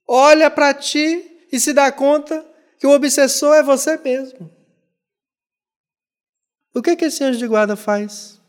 olha 0.06 0.48
para 0.48 0.72
ti 0.72 1.44
e 1.50 1.58
se 1.58 1.72
dá 1.72 1.90
conta 1.90 2.46
que 2.78 2.86
o 2.86 2.92
obsessor 2.92 3.56
é 3.56 3.62
você 3.62 3.96
mesmo. 3.96 4.61
O 6.74 6.82
que, 6.82 6.96
que 6.96 7.04
esse 7.06 7.22
anjo 7.22 7.38
de 7.38 7.46
guarda 7.46 7.76
faz? 7.76 8.40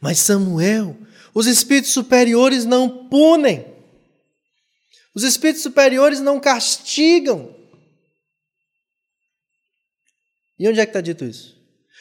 Mas 0.00 0.18
Samuel, 0.18 0.96
os 1.32 1.46
espíritos 1.46 1.92
superiores 1.92 2.64
não 2.64 3.08
punem, 3.08 3.66
os 5.14 5.22
espíritos 5.22 5.62
superiores 5.62 6.20
não 6.20 6.38
castigam. 6.38 7.54
E 10.58 10.68
onde 10.68 10.80
é 10.80 10.84
que 10.84 10.90
está 10.90 11.00
dito 11.00 11.24
isso? 11.24 11.56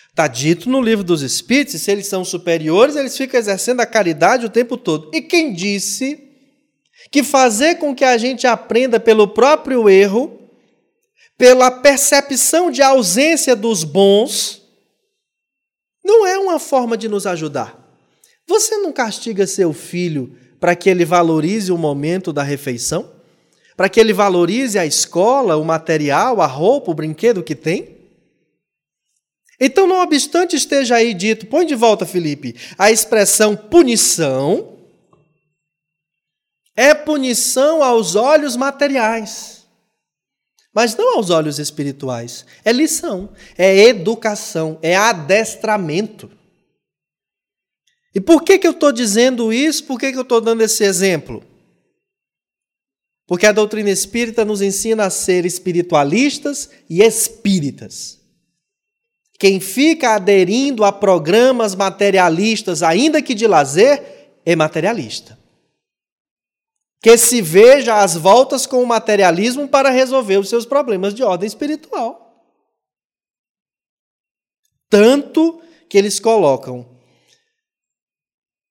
Está 0.09 0.27
dito 0.27 0.69
no 0.69 0.81
livro 0.81 1.03
dos 1.03 1.21
Espíritos, 1.21 1.81
se 1.81 1.91
eles 1.91 2.07
são 2.07 2.23
superiores, 2.23 2.95
eles 2.95 3.17
ficam 3.17 3.37
exercendo 3.37 3.81
a 3.81 3.85
caridade 3.85 4.45
o 4.45 4.49
tempo 4.49 4.77
todo. 4.77 5.11
E 5.13 5.21
quem 5.21 5.53
disse 5.53 6.25
que 7.11 7.21
fazer 7.21 7.75
com 7.75 7.93
que 7.93 8.05
a 8.05 8.17
gente 8.17 8.47
aprenda 8.47 8.97
pelo 8.97 9.27
próprio 9.27 9.89
erro, 9.89 10.44
pela 11.37 11.69
percepção 11.69 12.71
de 12.71 12.81
ausência 12.81 13.55
dos 13.55 13.83
bons, 13.83 14.61
não 16.03 16.25
é 16.25 16.37
uma 16.37 16.59
forma 16.59 16.97
de 16.97 17.09
nos 17.09 17.25
ajudar. 17.25 17.83
Você 18.47 18.77
não 18.77 18.93
castiga 18.93 19.47
seu 19.47 19.73
filho 19.73 20.37
para 20.59 20.75
que 20.75 20.89
ele 20.89 21.03
valorize 21.03 21.71
o 21.71 21.77
momento 21.77 22.31
da 22.31 22.43
refeição? 22.43 23.11
Para 23.75 23.89
que 23.89 23.99
ele 23.99 24.13
valorize 24.13 24.79
a 24.79 24.85
escola, 24.85 25.57
o 25.57 25.65
material, 25.65 26.41
a 26.41 26.45
roupa, 26.45 26.91
o 26.91 26.95
brinquedo 26.95 27.43
que 27.43 27.55
tem? 27.55 27.95
Então, 29.59 29.87
não 29.87 30.01
obstante 30.01 30.55
esteja 30.55 30.95
aí 30.95 31.13
dito, 31.13 31.45
põe 31.47 31.65
de 31.65 31.75
volta, 31.75 32.05
Felipe, 32.05 32.55
a 32.77 32.91
expressão 32.91 33.55
punição 33.55 34.75
é 36.75 36.93
punição 36.93 37.81
aos 37.81 38.15
olhos 38.15 38.57
materiais, 38.57 39.54
mas 40.75 40.93
não 40.97 41.15
aos 41.15 41.29
olhos 41.29 41.57
espirituais. 41.57 42.45
É 42.65 42.73
lição, 42.73 43.29
é 43.57 43.87
educação, 43.87 44.77
é 44.81 44.93
adestramento. 44.93 46.29
E 48.13 48.19
por 48.19 48.43
que, 48.43 48.59
que 48.59 48.67
eu 48.67 48.71
estou 48.71 48.91
dizendo 48.91 49.53
isso? 49.53 49.85
Por 49.85 49.97
que, 49.97 50.11
que 50.11 50.17
eu 50.17 50.23
estou 50.23 50.41
dando 50.41 50.61
esse 50.61 50.83
exemplo? 50.83 51.41
Porque 53.25 53.45
a 53.45 53.53
doutrina 53.53 53.89
espírita 53.89 54.43
nos 54.43 54.61
ensina 54.61 55.05
a 55.05 55.09
ser 55.09 55.45
espiritualistas 55.45 56.69
e 56.89 57.01
espíritas. 57.01 58.19
Quem 59.39 59.61
fica 59.61 60.13
aderindo 60.15 60.83
a 60.83 60.91
programas 60.91 61.73
materialistas, 61.73 62.83
ainda 62.83 63.21
que 63.21 63.33
de 63.33 63.47
lazer, 63.47 64.03
é 64.45 64.55
materialista. 64.55 65.37
Que 67.05 67.19
se 67.19 67.39
veja 67.39 68.01
às 68.01 68.17
voltas 68.17 68.65
com 68.65 68.81
o 68.81 68.87
materialismo 68.87 69.67
para 69.67 69.91
resolver 69.91 70.37
os 70.37 70.49
seus 70.49 70.65
problemas 70.65 71.13
de 71.13 71.21
ordem 71.21 71.45
espiritual. 71.45 72.43
Tanto 74.89 75.61
que 75.87 75.99
eles 75.99 76.19
colocam 76.19 76.83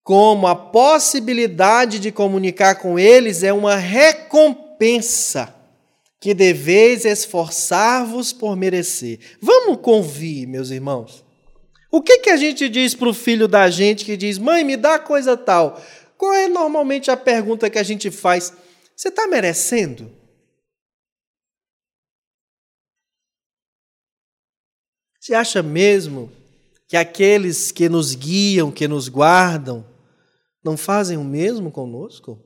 como 0.02 0.48
a 0.48 0.56
possibilidade 0.56 2.00
de 2.00 2.10
comunicar 2.10 2.74
com 2.74 2.98
eles 2.98 3.44
é 3.44 3.52
uma 3.52 3.76
recompensa 3.76 5.54
que 6.20 6.34
deveis 6.34 7.04
esforçar-vos 7.04 8.32
por 8.32 8.56
merecer. 8.56 9.20
Vamos 9.40 9.78
convir, 9.80 10.48
meus 10.48 10.70
irmãos. 10.70 11.24
O 11.88 12.02
que, 12.02 12.18
que 12.18 12.30
a 12.30 12.36
gente 12.36 12.68
diz 12.68 12.96
para 12.96 13.10
o 13.10 13.14
filho 13.14 13.46
da 13.46 13.70
gente 13.70 14.04
que 14.04 14.16
diz, 14.16 14.38
mãe, 14.38 14.64
me 14.64 14.76
dá 14.76 14.98
coisa 14.98 15.36
tal? 15.36 15.80
Qual 16.16 16.32
é 16.32 16.48
normalmente 16.48 17.10
a 17.10 17.16
pergunta 17.16 17.68
que 17.68 17.78
a 17.78 17.82
gente 17.82 18.10
faz? 18.10 18.52
Você 18.96 19.08
está 19.08 19.26
merecendo? 19.26 20.10
Você 25.20 25.34
acha 25.34 25.62
mesmo 25.62 26.30
que 26.86 26.96
aqueles 26.96 27.72
que 27.72 27.88
nos 27.88 28.14
guiam, 28.14 28.70
que 28.70 28.86
nos 28.86 29.08
guardam, 29.08 29.84
não 30.62 30.76
fazem 30.76 31.16
o 31.16 31.24
mesmo 31.24 31.70
conosco? 31.70 32.38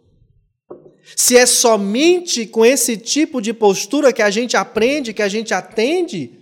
Se 1.16 1.36
é 1.36 1.44
somente 1.44 2.46
com 2.46 2.64
esse 2.64 2.96
tipo 2.96 3.40
de 3.40 3.52
postura 3.52 4.12
que 4.12 4.22
a 4.22 4.30
gente 4.30 4.56
aprende, 4.56 5.12
que 5.12 5.22
a 5.22 5.28
gente 5.28 5.52
atende, 5.52 6.38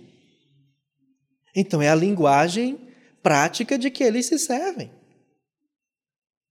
então 1.55 1.81
é 1.81 1.89
a 1.89 1.95
linguagem 1.95 2.79
prática 3.23 3.77
de 3.77 3.89
que 3.89 4.03
eles 4.03 4.27
se 4.27 4.37
servem. 4.37 4.91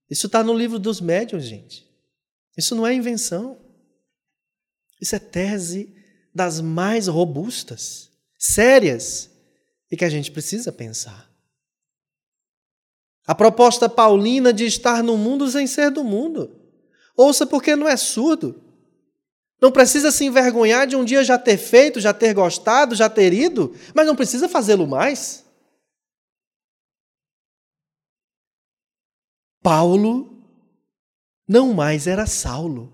Isso 0.09 0.27
está 0.27 0.43
no 0.43 0.53
livro 0.53 0.79
dos 0.79 1.01
médiuns, 1.01 1.43
gente. 1.43 1.85
Isso 2.57 2.75
não 2.75 2.87
é 2.87 2.93
invenção. 2.93 3.57
Isso 5.01 5.15
é 5.15 5.19
tese 5.19 5.95
das 6.33 6.61
mais 6.61 7.07
robustas, 7.07 8.09
sérias 8.37 9.29
e 9.91 9.97
que 9.97 10.05
a 10.05 10.09
gente 10.09 10.31
precisa 10.31 10.71
pensar. 10.71 11.29
A 13.25 13.35
proposta 13.35 13.89
paulina 13.89 14.53
de 14.53 14.65
estar 14.65 15.03
no 15.03 15.17
mundo 15.17 15.49
sem 15.49 15.67
ser 15.67 15.91
do 15.91 16.03
mundo. 16.03 16.55
Ouça 17.15 17.45
porque 17.45 17.75
não 17.75 17.87
é 17.87 17.97
surdo. 17.97 18.63
Não 19.59 19.71
precisa 19.71 20.11
se 20.11 20.23
envergonhar 20.23 20.85
de 20.87 20.95
um 20.95 21.03
dia 21.03 21.23
já 21.23 21.37
ter 21.37 21.57
feito, 21.57 21.99
já 21.99 22.13
ter 22.13 22.33
gostado, 22.33 22.95
já 22.95 23.09
ter 23.09 23.33
ido, 23.33 23.75
mas 23.93 24.05
não 24.05 24.15
precisa 24.15 24.47
fazê-lo 24.47 24.87
mais. 24.87 25.43
Paulo 29.67 30.33
não 31.45 31.73
mais 31.73 32.07
era 32.07 32.25
Saulo. 32.25 32.89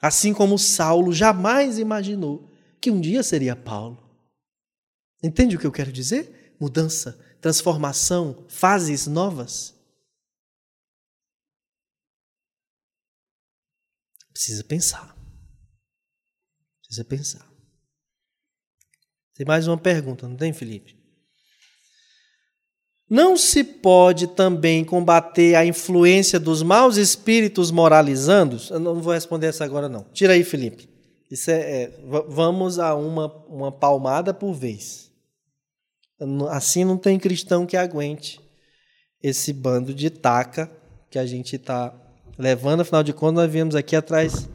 Assim 0.00 0.32
como 0.32 0.58
Saulo 0.58 1.12
jamais 1.12 1.78
imaginou 1.78 2.50
que 2.80 2.90
um 2.90 3.02
dia 3.02 3.22
seria 3.22 3.54
Paulo. 3.54 4.02
Entende 5.22 5.56
o 5.56 5.60
que 5.60 5.66
eu 5.66 5.72
quero 5.72 5.92
dizer? 5.92 6.56
Mudança, 6.58 7.22
transformação, 7.38 8.46
fases 8.48 9.06
novas. 9.06 9.74
Precisa 14.32 14.64
pensar. 14.64 15.14
Precisa 16.80 17.04
pensar. 17.04 17.52
Tem 19.34 19.44
mais 19.46 19.68
uma 19.68 19.76
pergunta, 19.76 20.26
não 20.26 20.34
tem, 20.34 20.54
Felipe? 20.54 20.97
Não 23.08 23.36
se 23.36 23.64
pode 23.64 24.26
também 24.26 24.84
combater 24.84 25.54
a 25.54 25.64
influência 25.64 26.38
dos 26.38 26.62
maus 26.62 26.98
espíritos 26.98 27.70
moralizandos? 27.70 28.68
Eu 28.70 28.78
não 28.78 29.00
vou 29.00 29.14
responder 29.14 29.46
essa 29.46 29.64
agora, 29.64 29.88
não. 29.88 30.04
Tira 30.12 30.34
aí, 30.34 30.44
Felipe. 30.44 30.88
Isso 31.30 31.50
é, 31.50 31.54
é 31.54 31.92
vamos 32.28 32.78
a 32.78 32.94
uma, 32.94 33.26
uma 33.48 33.72
palmada 33.72 34.34
por 34.34 34.52
vez. 34.52 35.10
Assim 36.50 36.84
não 36.84 36.98
tem 36.98 37.18
cristão 37.18 37.64
que 37.64 37.76
aguente 37.76 38.40
esse 39.22 39.52
bando 39.52 39.94
de 39.94 40.10
taca 40.10 40.70
que 41.10 41.18
a 41.18 41.24
gente 41.24 41.56
está 41.56 41.94
levando. 42.36 42.80
Afinal 42.80 43.02
de 43.02 43.12
contas, 43.14 43.44
nós 43.44 43.52
viemos 43.52 43.74
aqui 43.74 43.96
atrás 43.96 44.48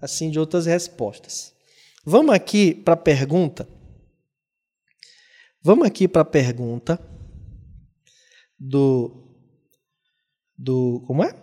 assim 0.00 0.30
de 0.30 0.38
outras 0.38 0.64
respostas. 0.64 1.52
Vamos 2.04 2.34
aqui 2.34 2.74
para 2.74 2.94
a 2.94 2.96
pergunta. 2.96 3.68
Vamos 5.62 5.86
aqui 5.86 6.08
para 6.08 6.22
a 6.22 6.24
pergunta 6.24 6.98
do 8.58 9.24
do 10.56 11.04
como 11.06 11.22
é? 11.22 11.34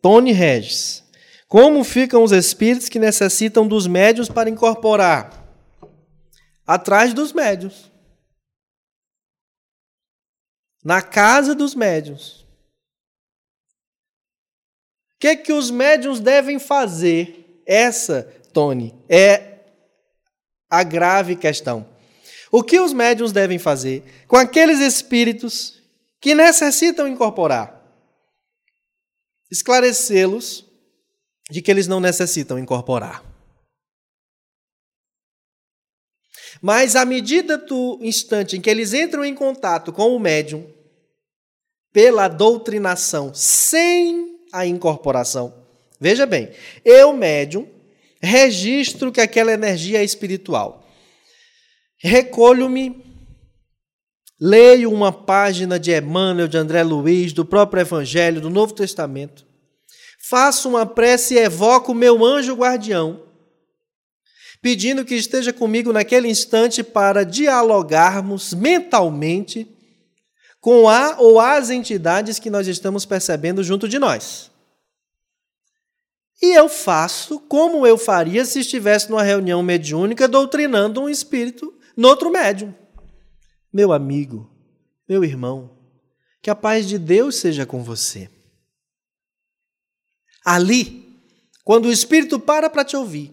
Tony 0.00 0.32
Regis. 0.32 1.02
Como 1.48 1.84
ficam 1.84 2.22
os 2.22 2.32
espíritos 2.32 2.88
que 2.88 2.98
necessitam 2.98 3.66
dos 3.66 3.86
médios 3.86 4.28
para 4.28 4.48
incorporar? 4.48 5.42
Atrás 6.66 7.12
dos 7.12 7.32
médios. 7.32 7.90
Na 10.84 11.02
casa 11.02 11.54
dos 11.54 11.74
médios. 11.74 12.46
O 15.14 15.18
que, 15.20 15.28
é 15.28 15.36
que 15.36 15.52
os 15.52 15.70
médios 15.70 16.20
devem 16.20 16.58
fazer? 16.58 17.62
Essa, 17.64 18.22
Tony, 18.52 18.92
é 19.08 19.60
a 20.68 20.82
grave 20.82 21.36
questão. 21.36 21.86
O 22.50 22.62
que 22.62 22.80
os 22.80 22.92
médios 22.92 23.30
devem 23.30 23.58
fazer 23.58 24.24
com 24.26 24.36
aqueles 24.36 24.80
espíritos 24.80 25.81
que 26.22 26.36
necessitam 26.36 27.08
incorporar? 27.08 27.82
Esclarecê-los 29.50 30.64
de 31.50 31.60
que 31.60 31.70
eles 31.70 31.88
não 31.88 31.98
necessitam 31.98 32.58
incorporar. 32.58 33.22
Mas 36.62 36.94
à 36.94 37.04
medida 37.04 37.58
do 37.58 37.98
instante 38.00 38.56
em 38.56 38.60
que 38.60 38.70
eles 38.70 38.94
entram 38.94 39.24
em 39.24 39.34
contato 39.34 39.92
com 39.92 40.14
o 40.14 40.20
médium, 40.20 40.72
pela 41.92 42.28
doutrinação, 42.28 43.34
sem 43.34 44.38
a 44.52 44.64
incorporação, 44.64 45.52
veja 46.00 46.24
bem, 46.24 46.52
eu, 46.84 47.12
médium, 47.12 47.68
registro 48.22 49.10
que 49.10 49.20
aquela 49.20 49.52
energia 49.52 50.00
é 50.00 50.04
espiritual. 50.04 50.88
Recolho-me, 51.98 53.01
leio 54.42 54.92
uma 54.92 55.12
página 55.12 55.78
de 55.78 55.96
Emmanuel, 55.96 56.48
de 56.48 56.58
André 56.58 56.82
Luiz, 56.82 57.32
do 57.32 57.44
próprio 57.44 57.80
Evangelho, 57.80 58.40
do 58.40 58.50
Novo 58.50 58.74
Testamento 58.74 59.46
faço 60.22 60.68
uma 60.68 60.86
prece 60.86 61.34
e 61.34 61.38
evoco 61.38 61.90
o 61.90 61.94
meu 61.96 62.24
anjo 62.24 62.54
guardião, 62.54 63.24
pedindo 64.62 65.04
que 65.04 65.16
esteja 65.16 65.52
comigo 65.52 65.92
naquele 65.92 66.28
instante 66.28 66.84
para 66.84 67.24
dialogarmos 67.24 68.54
mentalmente 68.54 69.66
com 70.60 70.88
a 70.88 71.16
ou 71.18 71.40
as 71.40 71.70
entidades 71.70 72.38
que 72.38 72.48
nós 72.48 72.68
estamos 72.68 73.04
percebendo 73.04 73.64
junto 73.64 73.88
de 73.88 73.98
nós. 73.98 74.48
E 76.40 76.56
eu 76.56 76.68
faço 76.68 77.40
como 77.40 77.84
eu 77.84 77.98
faria 77.98 78.44
se 78.44 78.60
estivesse 78.60 79.10
numa 79.10 79.24
reunião 79.24 79.60
mediúnica 79.60 80.28
doutrinando 80.28 81.02
um 81.02 81.08
espírito 81.08 81.74
no 81.96 82.06
outro 82.06 82.30
médium. 82.30 82.72
Meu 83.72 83.92
amigo, 83.92 84.50
meu 85.08 85.24
irmão, 85.24 85.78
que 86.42 86.50
a 86.50 86.54
paz 86.54 86.86
de 86.88 86.98
Deus 86.98 87.36
seja 87.36 87.64
com 87.64 87.82
você. 87.82 88.28
Ali, 90.44 91.20
quando 91.64 91.86
o 91.86 91.92
espírito 91.92 92.38
para 92.38 92.68
para 92.68 92.84
te 92.84 92.96
ouvir, 92.96 93.32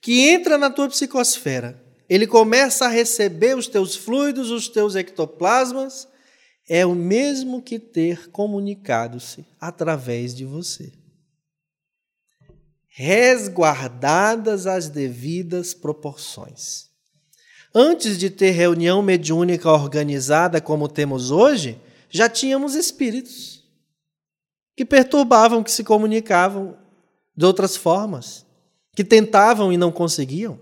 que 0.00 0.28
entra 0.28 0.58
na 0.58 0.70
tua 0.70 0.88
psicosfera, 0.88 1.82
ele 2.08 2.26
começa 2.26 2.86
a 2.86 2.88
receber 2.88 3.56
os 3.56 3.66
teus 3.66 3.96
fluidos, 3.96 4.50
os 4.50 4.68
teus 4.68 4.94
ectoplasmas, 4.94 6.06
é 6.68 6.84
o 6.84 6.94
mesmo 6.94 7.62
que 7.62 7.78
ter 7.78 8.30
comunicado-se 8.30 9.44
através 9.58 10.34
de 10.34 10.44
você. 10.44 10.92
Resguardadas 12.88 14.66
as 14.66 14.88
devidas 14.88 15.72
proporções. 15.72 16.89
Antes 17.74 18.18
de 18.18 18.30
ter 18.30 18.50
reunião 18.50 19.00
mediúnica 19.00 19.70
organizada 19.70 20.60
como 20.60 20.88
temos 20.88 21.30
hoje, 21.30 21.80
já 22.08 22.28
tínhamos 22.28 22.74
espíritos 22.74 23.62
que 24.76 24.84
perturbavam, 24.84 25.62
que 25.62 25.70
se 25.70 25.84
comunicavam 25.84 26.76
de 27.36 27.46
outras 27.46 27.76
formas, 27.76 28.44
que 28.96 29.04
tentavam 29.04 29.72
e 29.72 29.76
não 29.76 29.92
conseguiam. 29.92 30.58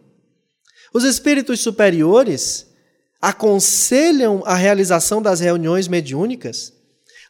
Os 0.92 1.02
espíritos 1.04 1.60
superiores 1.60 2.66
aconselham 3.20 4.42
a 4.44 4.54
realização 4.54 5.22
das 5.22 5.40
reuniões 5.40 5.88
mediúnicas, 5.88 6.72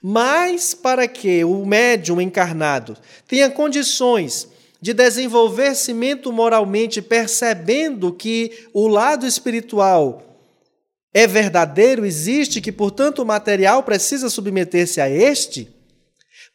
mas 0.03 0.75
para 0.75 1.07
que 1.07 1.45
o 1.45 1.65
médium 1.65 2.21
encarnado 2.21 2.97
tenha 3.27 3.51
condições 3.51 4.49
de 4.81 4.93
desenvolver-se 4.93 5.93
moralmente, 6.33 7.03
percebendo 7.03 8.13
que 8.13 8.69
o 8.73 8.87
lado 8.87 9.27
espiritual 9.27 10.23
é 11.13 11.27
verdadeiro, 11.27 12.07
existe, 12.07 12.61
que 12.61 12.71
portanto 12.71 13.21
o 13.21 13.27
material 13.27 13.83
precisa 13.83 14.31
submeter-se 14.31 15.01
a 15.01 15.11
este, 15.11 15.69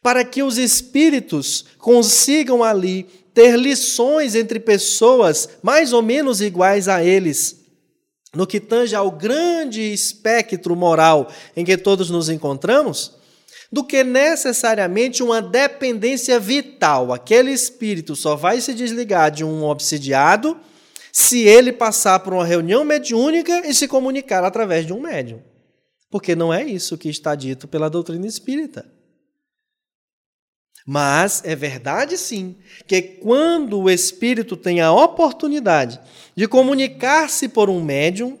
para 0.02 0.24
que 0.24 0.42
os 0.42 0.58
espíritos 0.58 1.64
consigam 1.78 2.62
ali 2.62 3.04
ter 3.34 3.56
lições 3.58 4.34
entre 4.34 4.60
pessoas 4.60 5.48
mais 5.62 5.92
ou 5.92 6.02
menos 6.02 6.40
iguais 6.40 6.88
a 6.88 7.04
eles, 7.04 7.60
no 8.34 8.46
que 8.46 8.60
tange 8.60 8.94
ao 8.94 9.10
grande 9.10 9.80
espectro 9.92 10.74
moral 10.74 11.30
em 11.56 11.64
que 11.64 11.76
todos 11.76 12.10
nos 12.10 12.28
encontramos, 12.28 13.12
do 13.70 13.84
que 13.84 14.04
necessariamente 14.04 15.22
uma 15.22 15.40
dependência 15.42 16.38
vital. 16.38 17.12
Aquele 17.12 17.50
espírito 17.50 18.14
só 18.14 18.36
vai 18.36 18.60
se 18.60 18.74
desligar 18.74 19.30
de 19.30 19.44
um 19.44 19.64
obsidiado 19.64 20.58
se 21.12 21.42
ele 21.42 21.72
passar 21.72 22.20
por 22.20 22.32
uma 22.32 22.44
reunião 22.44 22.84
mediúnica 22.84 23.66
e 23.66 23.74
se 23.74 23.86
comunicar 23.86 24.44
através 24.44 24.86
de 24.86 24.92
um 24.92 25.00
médium. 25.00 25.40
Porque 26.10 26.34
não 26.34 26.52
é 26.52 26.64
isso 26.64 26.98
que 26.98 27.08
está 27.08 27.34
dito 27.34 27.66
pela 27.66 27.90
doutrina 27.90 28.26
espírita. 28.26 28.84
Mas 30.86 31.40
é 31.44 31.56
verdade 31.56 32.18
sim 32.18 32.56
que 32.86 33.00
quando 33.00 33.80
o 33.80 33.90
espírito 33.90 34.56
tem 34.56 34.80
a 34.80 34.92
oportunidade 34.92 35.98
de 36.36 36.46
comunicar-se 36.46 37.48
por 37.48 37.70
um 37.70 37.82
médium, 37.82 38.38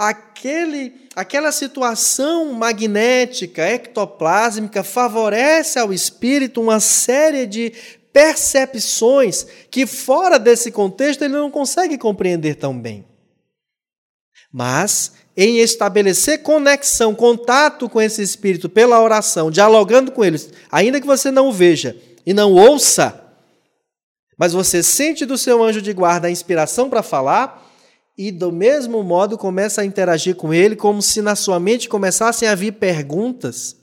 aquele, 0.00 0.94
aquela 1.14 1.52
situação 1.52 2.54
magnética, 2.54 3.62
ectoplásmica, 3.62 4.82
favorece 4.82 5.78
ao 5.78 5.92
espírito 5.92 6.58
uma 6.62 6.80
série 6.80 7.44
de 7.44 7.74
percepções 8.10 9.46
que, 9.70 9.86
fora 9.86 10.38
desse 10.38 10.72
contexto, 10.72 11.20
ele 11.20 11.34
não 11.34 11.50
consegue 11.50 11.98
compreender 11.98 12.54
tão 12.54 12.80
bem. 12.80 13.04
Mas 14.50 15.12
em 15.36 15.58
estabelecer 15.58 16.42
conexão, 16.42 17.14
contato 17.14 17.86
com 17.86 18.00
esse 18.00 18.22
espírito 18.22 18.70
pela 18.70 19.02
oração, 19.02 19.50
dialogando 19.50 20.12
com 20.12 20.24
eles, 20.24 20.48
ainda 20.72 20.98
que 20.98 21.06
você 21.06 21.30
não 21.30 21.48
o 21.48 21.52
veja 21.52 21.94
e 22.24 22.32
não 22.32 22.54
ouça, 22.54 23.22
mas 24.38 24.54
você 24.54 24.82
sente 24.82 25.26
do 25.26 25.36
seu 25.36 25.62
anjo 25.62 25.82
de 25.82 25.92
guarda 25.92 26.26
a 26.26 26.30
inspiração 26.30 26.88
para 26.88 27.02
falar 27.02 27.69
e 28.16 28.30
do 28.30 28.52
mesmo 28.52 29.02
modo 29.02 29.38
começa 29.38 29.80
a 29.80 29.84
interagir 29.84 30.36
com 30.36 30.52
ele 30.52 30.76
como 30.76 31.00
se 31.00 31.22
na 31.22 31.34
sua 31.34 31.58
mente 31.58 31.88
começassem 31.88 32.48
a 32.48 32.54
vir 32.54 32.72
perguntas 32.72 33.76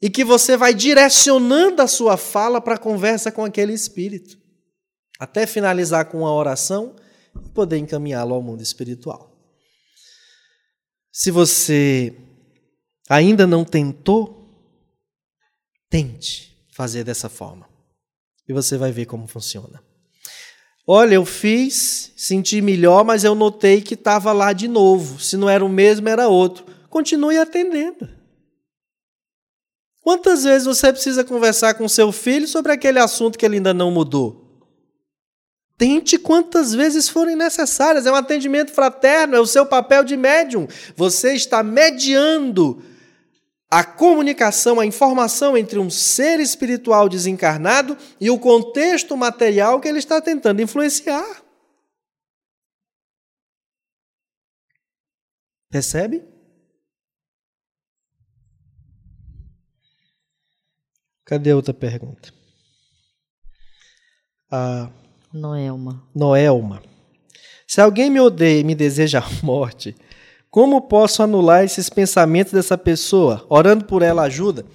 e 0.00 0.08
que 0.08 0.24
você 0.24 0.56
vai 0.56 0.72
direcionando 0.72 1.82
a 1.82 1.86
sua 1.86 2.16
fala 2.16 2.60
para 2.60 2.76
a 2.76 2.78
conversa 2.78 3.30
com 3.30 3.44
aquele 3.44 3.72
espírito, 3.72 4.38
até 5.18 5.46
finalizar 5.46 6.06
com 6.06 6.18
uma 6.20 6.32
oração 6.32 6.96
e 7.44 7.48
poder 7.50 7.76
encaminhá-lo 7.76 8.34
ao 8.34 8.42
mundo 8.42 8.62
espiritual. 8.62 9.30
Se 11.12 11.30
você 11.30 12.16
ainda 13.08 13.46
não 13.46 13.64
tentou, 13.64 14.40
tente 15.90 16.56
fazer 16.72 17.04
dessa 17.04 17.28
forma. 17.28 17.68
E 18.48 18.52
você 18.52 18.78
vai 18.78 18.90
ver 18.90 19.06
como 19.06 19.26
funciona. 19.26 19.82
Olha, 20.86 21.14
eu 21.14 21.24
fiz, 21.24 22.12
senti 22.16 22.60
melhor, 22.60 23.04
mas 23.04 23.22
eu 23.22 23.34
notei 23.34 23.80
que 23.80 23.94
estava 23.94 24.32
lá 24.32 24.52
de 24.52 24.66
novo. 24.66 25.20
Se 25.20 25.36
não 25.36 25.48
era 25.48 25.64
o 25.64 25.68
mesmo, 25.68 26.08
era 26.08 26.28
outro. 26.28 26.64
Continue 26.88 27.38
atendendo. 27.38 28.08
Quantas 30.02 30.44
vezes 30.44 30.66
você 30.66 30.92
precisa 30.92 31.22
conversar 31.22 31.74
com 31.74 31.88
seu 31.88 32.10
filho 32.10 32.48
sobre 32.48 32.72
aquele 32.72 32.98
assunto 32.98 33.38
que 33.38 33.44
ele 33.44 33.56
ainda 33.56 33.74
não 33.74 33.90
mudou? 33.90 34.50
Tente 35.76 36.18
quantas 36.18 36.74
vezes 36.74 37.08
forem 37.08 37.36
necessárias. 37.36 38.06
É 38.06 38.12
um 38.12 38.16
atendimento 38.16 38.72
fraterno, 38.72 39.36
é 39.36 39.40
o 39.40 39.46
seu 39.46 39.64
papel 39.64 40.04
de 40.04 40.16
médium. 40.16 40.66
Você 40.96 41.34
está 41.34 41.62
mediando 41.62 42.82
a 43.70 43.84
comunicação, 43.84 44.80
a 44.80 44.86
informação 44.86 45.56
entre 45.56 45.78
um 45.78 45.88
ser 45.88 46.40
espiritual 46.40 47.08
desencarnado 47.08 47.96
e 48.20 48.28
o 48.28 48.38
contexto 48.38 49.16
material 49.16 49.80
que 49.80 49.86
ele 49.86 50.00
está 50.00 50.20
tentando 50.20 50.60
influenciar. 50.60 51.42
Percebe? 55.70 56.24
Cadê 61.24 61.52
a 61.52 61.56
outra 61.56 61.72
pergunta? 61.72 62.34
A 64.50 64.90
Noelma. 65.32 66.04
Noelma. 66.12 66.82
Se 67.68 67.80
alguém 67.80 68.10
me 68.10 68.18
odeia 68.18 68.62
e 68.62 68.64
me 68.64 68.74
deseja 68.74 69.20
a 69.20 69.46
morte, 69.46 69.94
como 70.50 70.82
posso 70.82 71.22
anular 71.22 71.64
esses 71.64 71.88
pensamentos 71.88 72.52
dessa 72.52 72.76
pessoa? 72.76 73.46
Orando 73.48 73.84
por 73.84 74.02
ela 74.02 74.22
ajuda? 74.22 74.66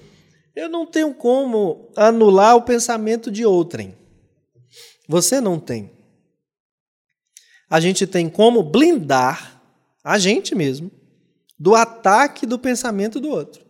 Eu 0.54 0.70
não 0.70 0.86
tenho 0.86 1.12
como 1.12 1.90
anular 1.94 2.56
o 2.56 2.62
pensamento 2.62 3.30
de 3.30 3.44
outrem. 3.44 3.94
Você 5.06 5.40
não 5.40 5.60
tem. 5.60 5.90
A 7.68 7.78
gente 7.78 8.06
tem 8.06 8.28
como 8.28 8.62
blindar 8.62 9.60
a 10.02 10.18
gente 10.18 10.54
mesmo 10.54 10.90
do 11.58 11.74
ataque 11.74 12.46
do 12.46 12.58
pensamento 12.58 13.20
do 13.20 13.28
outro. 13.28 13.64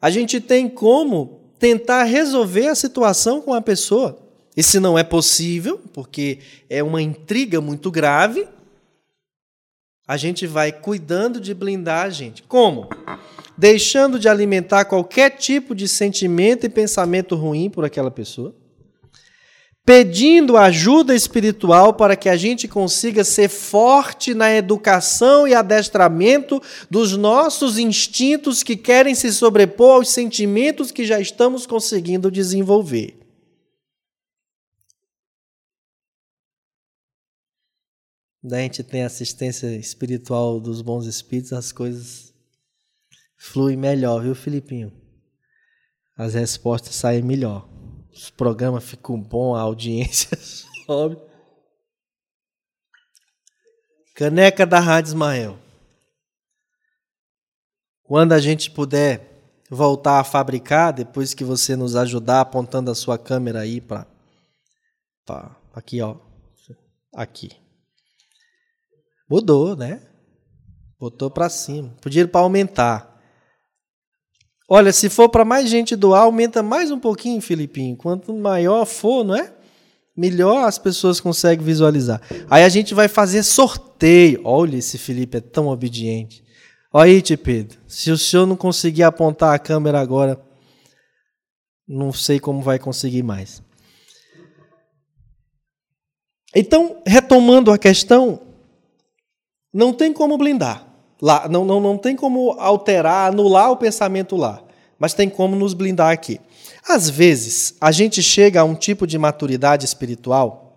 A 0.00 0.10
gente 0.10 0.40
tem 0.40 0.68
como 0.68 1.54
tentar 1.58 2.04
resolver 2.04 2.68
a 2.68 2.74
situação 2.74 3.40
com 3.40 3.54
a 3.54 3.62
pessoa. 3.62 4.18
E 4.56 4.62
se 4.62 4.78
não 4.78 4.98
é 4.98 5.04
possível, 5.04 5.80
porque 5.92 6.40
é 6.68 6.82
uma 6.82 7.00
intriga 7.00 7.60
muito 7.60 7.90
grave, 7.90 8.46
a 10.08 10.16
gente 10.16 10.46
vai 10.46 10.72
cuidando 10.72 11.38
de 11.38 11.52
blindar 11.52 12.06
a 12.06 12.08
gente. 12.08 12.42
Como? 12.44 12.88
Deixando 13.58 14.18
de 14.18 14.26
alimentar 14.26 14.86
qualquer 14.86 15.32
tipo 15.32 15.74
de 15.74 15.86
sentimento 15.86 16.64
e 16.64 16.70
pensamento 16.70 17.36
ruim 17.36 17.68
por 17.68 17.84
aquela 17.84 18.10
pessoa. 18.10 18.56
Pedindo 19.84 20.56
ajuda 20.56 21.14
espiritual 21.14 21.92
para 21.92 22.16
que 22.16 22.30
a 22.30 22.36
gente 22.36 22.66
consiga 22.66 23.22
ser 23.22 23.50
forte 23.50 24.32
na 24.32 24.50
educação 24.54 25.46
e 25.46 25.54
adestramento 25.54 26.62
dos 26.90 27.14
nossos 27.14 27.78
instintos 27.78 28.62
que 28.62 28.76
querem 28.76 29.14
se 29.14 29.30
sobrepor 29.30 29.96
aos 29.96 30.08
sentimentos 30.08 30.90
que 30.90 31.04
já 31.04 31.20
estamos 31.20 31.66
conseguindo 31.66 32.30
desenvolver. 32.30 33.17
Daí 38.42 38.60
a 38.60 38.62
gente 38.62 38.84
tem 38.84 39.02
assistência 39.02 39.66
espiritual 39.76 40.60
dos 40.60 40.80
bons 40.80 41.06
espíritos, 41.06 41.52
as 41.52 41.72
coisas 41.72 42.32
fluem 43.36 43.76
melhor, 43.76 44.22
viu, 44.22 44.34
Filipinho? 44.34 44.92
As 46.16 46.34
respostas 46.34 46.94
saem 46.94 47.22
melhor. 47.22 47.68
Os 48.12 48.30
programas 48.30 48.84
ficam 48.84 49.20
bons, 49.20 49.56
a 49.56 49.60
audiência 49.60 50.36
sobe. 50.86 51.16
Caneca 54.14 54.66
da 54.66 54.80
Rádio 54.80 55.10
Ismael. 55.10 55.58
Quando 58.02 58.32
a 58.32 58.40
gente 58.40 58.70
puder 58.70 59.28
voltar 59.70 60.18
a 60.18 60.24
fabricar, 60.24 60.92
depois 60.92 61.34
que 61.34 61.44
você 61.44 61.76
nos 61.76 61.94
ajudar 61.94 62.40
apontando 62.40 62.90
a 62.90 62.94
sua 62.94 63.18
câmera 63.18 63.60
aí 63.60 63.80
para 63.80 64.06
aqui, 65.74 66.00
ó. 66.00 66.16
Aqui. 67.14 67.67
Mudou, 69.28 69.76
né? 69.76 70.00
Botou 70.98 71.30
para 71.30 71.48
cima. 71.48 71.94
Podia 72.00 72.22
ir 72.22 72.28
para 72.28 72.40
aumentar. 72.40 73.18
Olha, 74.68 74.92
se 74.92 75.08
for 75.08 75.28
para 75.28 75.44
mais 75.44 75.68
gente 75.68 75.96
doar, 75.96 76.22
aumenta 76.22 76.62
mais 76.62 76.90
um 76.90 76.98
pouquinho, 76.98 77.40
Filipinho. 77.40 77.96
Quanto 77.96 78.34
maior 78.34 78.84
for, 78.84 79.24
não 79.24 79.34
é? 79.34 79.54
Melhor 80.16 80.66
as 80.66 80.78
pessoas 80.78 81.20
conseguem 81.20 81.64
visualizar. 81.64 82.20
Aí 82.50 82.64
a 82.64 82.68
gente 82.68 82.92
vai 82.92 83.06
fazer 83.08 83.42
sorteio. 83.42 84.40
Olha, 84.44 84.76
esse 84.76 84.98
Felipe 84.98 85.38
é 85.38 85.40
tão 85.40 85.68
obediente. 85.68 86.44
Olha 86.92 87.12
aí, 87.12 87.22
tio 87.22 87.38
Pedro. 87.38 87.78
Se 87.86 88.10
o 88.10 88.18
senhor 88.18 88.46
não 88.46 88.56
conseguir 88.56 89.04
apontar 89.04 89.54
a 89.54 89.58
câmera 89.58 90.00
agora, 90.00 90.40
não 91.86 92.12
sei 92.12 92.40
como 92.40 92.60
vai 92.60 92.78
conseguir 92.78 93.22
mais. 93.22 93.62
Então, 96.54 97.02
retomando 97.06 97.70
a 97.70 97.78
questão, 97.78 98.47
não 99.72 99.92
tem 99.92 100.12
como 100.12 100.38
blindar. 100.38 100.86
Lá, 101.20 101.48
não, 101.48 101.64
não, 101.64 101.80
não 101.80 101.98
tem 101.98 102.14
como 102.14 102.52
alterar, 102.52 103.28
anular 103.28 103.72
o 103.72 103.76
pensamento 103.76 104.36
lá. 104.36 104.62
Mas 104.98 105.14
tem 105.14 105.28
como 105.28 105.56
nos 105.56 105.74
blindar 105.74 106.10
aqui. 106.10 106.40
Às 106.88 107.10
vezes, 107.10 107.74
a 107.80 107.92
gente 107.92 108.22
chega 108.22 108.60
a 108.60 108.64
um 108.64 108.74
tipo 108.74 109.06
de 109.06 109.18
maturidade 109.18 109.84
espiritual 109.84 110.68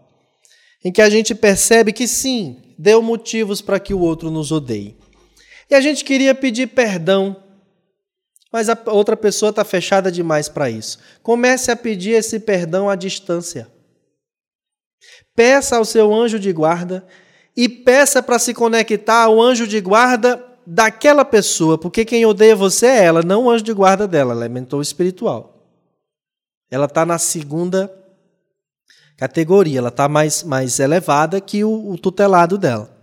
em 0.83 0.91
que 0.91 1.01
a 1.01 1.09
gente 1.09 1.35
percebe 1.35 1.93
que 1.93 2.07
sim, 2.07 2.61
deu 2.77 3.01
motivos 3.01 3.61
para 3.61 3.79
que 3.79 3.93
o 3.93 3.99
outro 3.99 4.31
nos 4.31 4.51
odeie. 4.51 4.97
E 5.69 5.75
a 5.75 5.81
gente 5.81 6.03
queria 6.03 6.33
pedir 6.33 6.67
perdão, 6.67 7.35
mas 8.51 8.67
a 8.67 8.77
outra 8.87 9.15
pessoa 9.15 9.51
está 9.51 9.63
fechada 9.63 10.11
demais 10.11 10.49
para 10.49 10.69
isso. 10.69 10.99
Comece 11.21 11.71
a 11.71 11.75
pedir 11.75 12.11
esse 12.11 12.39
perdão 12.39 12.89
à 12.89 12.95
distância. 12.95 13.71
Peça 15.35 15.77
ao 15.77 15.85
seu 15.85 16.13
anjo 16.13 16.39
de 16.39 16.51
guarda 16.51 17.05
e 17.55 17.67
peça 17.67 18.23
para 18.23 18.39
se 18.39 18.53
conectar 18.53 19.23
ao 19.23 19.41
anjo 19.41 19.67
de 19.67 19.79
guarda 19.81 20.43
daquela 20.65 21.25
pessoa, 21.25 21.77
porque 21.77 22.05
quem 22.05 22.25
odeia 22.25 22.55
você 22.55 22.85
é 22.85 23.03
ela, 23.05 23.21
não 23.21 23.45
o 23.45 23.49
anjo 23.49 23.63
de 23.63 23.73
guarda 23.73 24.07
dela, 24.07 24.33
ela 24.33 24.45
é 24.45 24.49
mentor 24.49 24.81
espiritual. 24.81 25.51
Ela 26.69 26.85
está 26.85 27.05
na 27.05 27.17
segunda 27.17 27.93
categoria, 29.17 29.79
ela 29.79 29.89
está 29.89 30.07
mais, 30.07 30.43
mais 30.43 30.79
elevada 30.79 31.41
que 31.41 31.63
o, 31.63 31.91
o 31.91 31.97
tutelado 31.97 32.57
dela. 32.57 32.97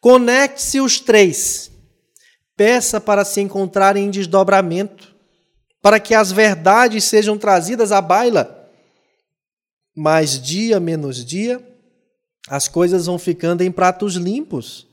Conecte-se 0.00 0.80
os 0.80 1.00
três. 1.00 1.70
Peça 2.56 3.00
para 3.00 3.24
se 3.24 3.40
encontrarem 3.40 4.06
em 4.06 4.10
desdobramento, 4.10 5.14
para 5.82 6.00
que 6.00 6.14
as 6.14 6.32
verdades 6.32 7.04
sejam 7.04 7.36
trazidas 7.36 7.92
à 7.92 8.00
baila. 8.00 8.70
Mais 9.94 10.40
dia 10.40 10.78
menos 10.78 11.24
dia, 11.24 11.60
as 12.48 12.68
coisas 12.68 13.06
vão 13.06 13.18
ficando 13.18 13.62
em 13.62 13.70
pratos 13.70 14.14
limpos. 14.14 14.86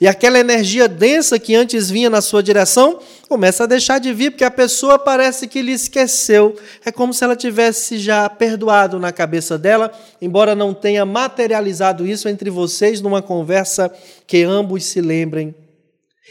E 0.00 0.08
aquela 0.08 0.38
energia 0.38 0.88
densa 0.88 1.38
que 1.38 1.54
antes 1.54 1.88
vinha 1.88 2.10
na 2.10 2.20
sua 2.20 2.42
direção 2.42 2.98
começa 3.28 3.64
a 3.64 3.66
deixar 3.66 3.98
de 4.00 4.12
vir, 4.12 4.30
porque 4.30 4.44
a 4.44 4.50
pessoa 4.50 4.98
parece 4.98 5.46
que 5.46 5.62
lhe 5.62 5.72
esqueceu. 5.72 6.56
É 6.84 6.90
como 6.90 7.14
se 7.14 7.22
ela 7.22 7.36
tivesse 7.36 7.98
já 7.98 8.28
perdoado 8.28 8.98
na 8.98 9.12
cabeça 9.12 9.56
dela, 9.56 9.92
embora 10.20 10.56
não 10.56 10.74
tenha 10.74 11.06
materializado 11.06 12.06
isso 12.06 12.28
entre 12.28 12.50
vocês 12.50 13.00
numa 13.00 13.22
conversa 13.22 13.92
que 14.26 14.42
ambos 14.42 14.84
se 14.84 15.00
lembrem. 15.00 15.54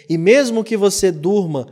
E 0.09 0.17
mesmo 0.17 0.63
que 0.63 0.75
você 0.75 1.11
durma 1.11 1.67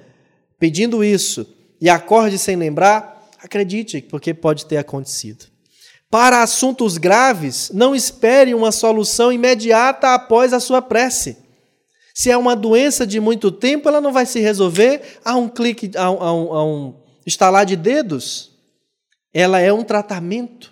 pedindo 0.57 1.03
isso 1.03 1.45
e 1.81 1.89
acorde 1.89 2.37
sem 2.37 2.55
lembrar, 2.55 3.29
acredite, 3.39 4.01
porque 4.01 4.33
pode 4.33 4.65
ter 4.65 4.77
acontecido. 4.77 5.52
Para 6.13 6.43
assuntos 6.43 6.99
graves, 6.99 7.71
não 7.73 7.95
espere 7.95 8.53
uma 8.53 8.71
solução 8.71 9.33
imediata 9.33 10.13
após 10.13 10.53
a 10.53 10.59
sua 10.59 10.79
prece. 10.79 11.39
Se 12.13 12.29
é 12.29 12.37
uma 12.37 12.55
doença 12.55 13.07
de 13.07 13.19
muito 13.19 13.51
tempo, 13.51 13.89
ela 13.89 13.99
não 13.99 14.13
vai 14.13 14.27
se 14.27 14.39
resolver 14.39 15.01
a 15.25 15.35
um 15.35 15.49
clique, 15.49 15.89
a 15.97 16.11
um, 16.11 16.21
a 16.21 16.31
um, 16.31 16.53
a 16.53 16.65
um 16.65 16.95
estalar 17.25 17.65
de 17.65 17.75
dedos. 17.75 18.51
Ela 19.33 19.59
é 19.59 19.73
um 19.73 19.83
tratamento. 19.83 20.71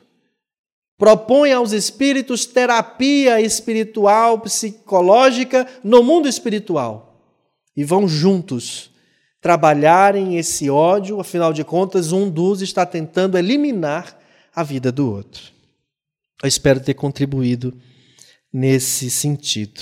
Propõe 0.95 1.51
aos 1.51 1.71
espíritos 1.71 2.45
terapia 2.45 3.41
espiritual, 3.41 4.41
psicológica 4.41 5.65
no 5.83 6.03
mundo 6.03 6.27
espiritual. 6.27 7.19
E 7.75 7.83
vão 7.83 8.07
juntos 8.07 8.91
trabalharem 9.41 10.37
esse 10.37 10.69
ódio, 10.69 11.19
afinal 11.19 11.51
de 11.51 11.63
contas, 11.63 12.11
um 12.11 12.29
dos 12.29 12.61
está 12.61 12.85
tentando 12.85 13.39
eliminar 13.39 14.20
a 14.55 14.63
vida 14.63 14.91
do 14.91 15.09
outro. 15.09 15.43
Eu 16.43 16.47
espero 16.47 16.79
ter 16.79 16.93
contribuído 16.93 17.73
nesse 18.51 19.09
sentido. 19.09 19.81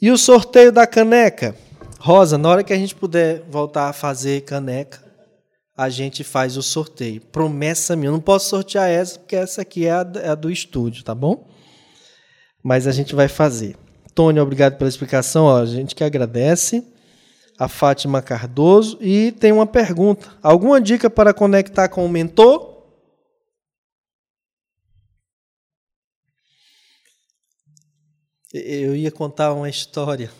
E 0.00 0.10
o 0.10 0.16
sorteio 0.16 0.70
da 0.70 0.86
caneca? 0.86 1.56
Rosa, 1.98 2.38
na 2.38 2.48
hora 2.48 2.62
que 2.62 2.72
a 2.72 2.78
gente 2.78 2.94
puder 2.94 3.42
voltar 3.50 3.88
a 3.88 3.92
fazer 3.92 4.42
caneca, 4.42 5.04
a 5.76 5.88
gente 5.88 6.22
faz 6.22 6.56
o 6.56 6.62
sorteio. 6.62 7.20
Promessa 7.20 7.96
minha. 7.96 8.08
Eu 8.08 8.12
não 8.12 8.20
posso 8.20 8.48
sortear 8.48 8.88
essa, 8.88 9.18
porque 9.18 9.36
essa 9.36 9.62
aqui 9.62 9.86
é 9.86 9.92
a, 9.92 10.06
é 10.22 10.36
do 10.36 10.50
estúdio, 10.50 11.02
tá 11.02 11.14
bom? 11.14 11.48
Mas 12.62 12.86
a 12.86 12.92
gente 12.92 13.14
vai 13.14 13.28
fazer. 13.28 13.76
Tônia, 14.14 14.42
obrigado 14.42 14.76
pela 14.76 14.88
explicação. 14.88 15.46
Ó, 15.46 15.56
a 15.56 15.66
gente 15.66 15.94
que 15.94 16.04
agradece 16.04 16.84
a 17.58 17.66
Fátima 17.66 18.22
Cardoso. 18.22 18.98
E 19.00 19.32
tem 19.32 19.50
uma 19.50 19.66
pergunta: 19.66 20.28
alguma 20.42 20.80
dica 20.80 21.10
para 21.10 21.34
conectar 21.34 21.88
com 21.88 22.06
o 22.06 22.08
mentor? 22.08 22.77
Eu 28.52 28.96
ia 28.96 29.10
contar 29.10 29.52
uma 29.52 29.68
história 29.68 30.32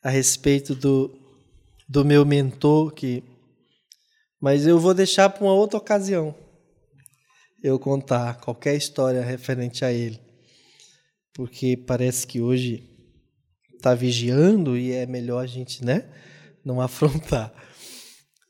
a 0.00 0.08
respeito 0.08 0.72
do, 0.72 1.18
do 1.88 2.04
meu 2.04 2.24
mentor 2.24 2.92
que 2.92 3.24
mas 4.40 4.66
eu 4.66 4.78
vou 4.78 4.94
deixar 4.94 5.28
para 5.30 5.42
uma 5.42 5.52
outra 5.52 5.78
ocasião 5.78 6.32
eu 7.60 7.76
contar 7.80 8.36
qualquer 8.36 8.76
história 8.76 9.24
referente 9.24 9.84
a 9.84 9.92
ele. 9.92 10.20
Porque 11.32 11.76
parece 11.76 12.24
que 12.24 12.40
hoje 12.40 12.88
está 13.74 13.92
vigiando 13.92 14.76
e 14.76 14.92
é 14.92 15.06
melhor 15.06 15.42
a 15.42 15.46
gente, 15.46 15.84
né, 15.84 16.08
não 16.64 16.78
afrontar. 16.82 17.52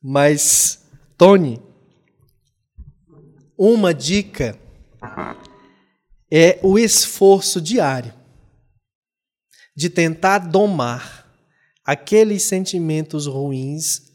Mas 0.02 0.86
Tony, 1.16 1.62
uma 3.56 3.94
dica 3.94 4.58
é 6.30 6.58
o 6.62 6.78
esforço 6.78 7.62
diário 7.62 8.12
de 9.76 9.90
tentar 9.90 10.38
domar 10.38 11.26
aqueles 11.84 12.42
sentimentos 12.42 13.26
ruins 13.26 14.10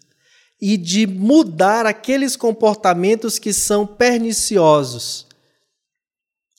e 0.59 0.75
de 0.75 1.05
mudar 1.05 1.85
aqueles 1.85 2.35
comportamentos 2.35 3.37
que 3.37 3.53
são 3.53 3.85
perniciosos, 3.85 5.27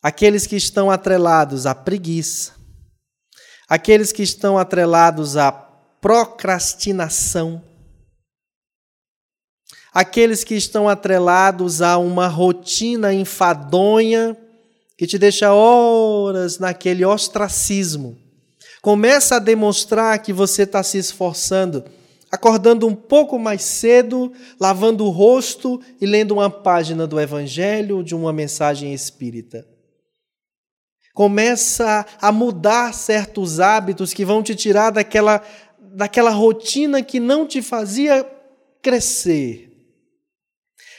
aqueles 0.01 0.47
que 0.47 0.57
estão 0.57 0.91
atrelados 0.91 1.67
à 1.67 1.75
preguiça, 1.75 2.55
aqueles 3.69 4.13
que 4.13 4.23
estão 4.23 4.57
atrelados 4.57 5.37
à 5.37 5.51
procrastinação, 5.51 7.63
aqueles 9.93 10.45
que 10.45 10.55
estão 10.55 10.89
atrelados 10.89 11.83
a 11.83 11.99
uma 11.99 12.29
rotina 12.29 13.13
enfadonha 13.13 14.37
que 14.97 15.07
te 15.07 15.19
deixa 15.19 15.53
horas 15.53 16.59
naquele 16.59 17.05
ostracismo. 17.05 18.22
Começa 18.83 19.37
a 19.37 19.39
demonstrar 19.39 20.19
que 20.19 20.33
você 20.33 20.65
está 20.65 20.83
se 20.83 20.99
esforçando 20.99 21.85
acordando 22.33 22.87
um 22.89 22.95
pouco 22.95 23.39
mais 23.39 23.61
cedo, 23.61 24.33
lavando 24.59 25.05
o 25.05 25.11
rosto 25.11 25.83
e 26.01 26.07
lendo 26.07 26.33
uma 26.33 26.49
página 26.49 27.07
do 27.07 27.21
Evangelho 27.21 28.03
de 28.03 28.15
uma 28.15 28.33
mensagem 28.33 28.95
espírita. 28.95 29.69
Começa 31.13 32.07
a 32.19 32.33
mudar 32.33 32.95
certos 32.95 33.61
hábitos 33.61 34.15
que 34.15 34.25
vão 34.25 34.43
te 34.43 34.55
tirar 34.55 34.89
daquela, 34.89 35.43
daquela 35.79 36.31
rotina 36.31 37.03
que 37.03 37.21
não 37.21 37.47
te 37.47 37.61
fazia 37.61 38.27
crescer. 38.81 39.71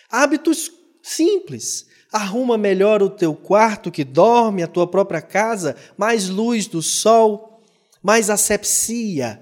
Hábitos 0.08 0.72
simples. 1.02 1.88
Arruma 2.12 2.60
melhor 2.60 3.02
o 3.02 3.10
teu 3.10 3.34
quarto 3.34 3.90
que 3.90 4.04
dorme, 4.04 4.62
a 4.62 4.68
tua 4.68 4.86
própria 4.86 5.20
casa, 5.20 5.76
mais 5.98 6.30
luz 6.30 6.68
do 6.68 6.80
sol, 6.80 7.53
mais 8.04 8.30
asepsia, 8.30 9.42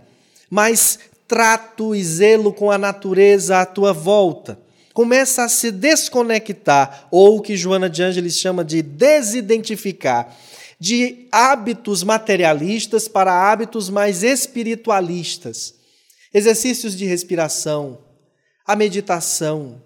mais 0.49 0.99
trato 1.27 1.95
e 1.95 2.03
zelo 2.03 2.53
com 2.53 2.69
a 2.69 2.77
natureza 2.77 3.59
à 3.59 3.65
tua 3.65 3.91
volta. 3.91 4.59
Começa 4.93 5.43
a 5.43 5.49
se 5.49 5.71
desconectar, 5.71 7.07
ou 7.09 7.37
o 7.37 7.41
que 7.41 7.57
Joana 7.57 7.89
de 7.89 8.03
Ângeles 8.03 8.37
chama 8.37 8.63
de 8.63 8.81
desidentificar, 8.81 10.37
de 10.79 11.27
hábitos 11.31 12.03
materialistas 12.03 13.07
para 13.07 13.51
hábitos 13.51 13.89
mais 13.89 14.21
espiritualistas. 14.21 15.73
Exercícios 16.33 16.95
de 16.95 17.05
respiração, 17.05 17.99
a 18.65 18.75
meditação. 18.75 19.81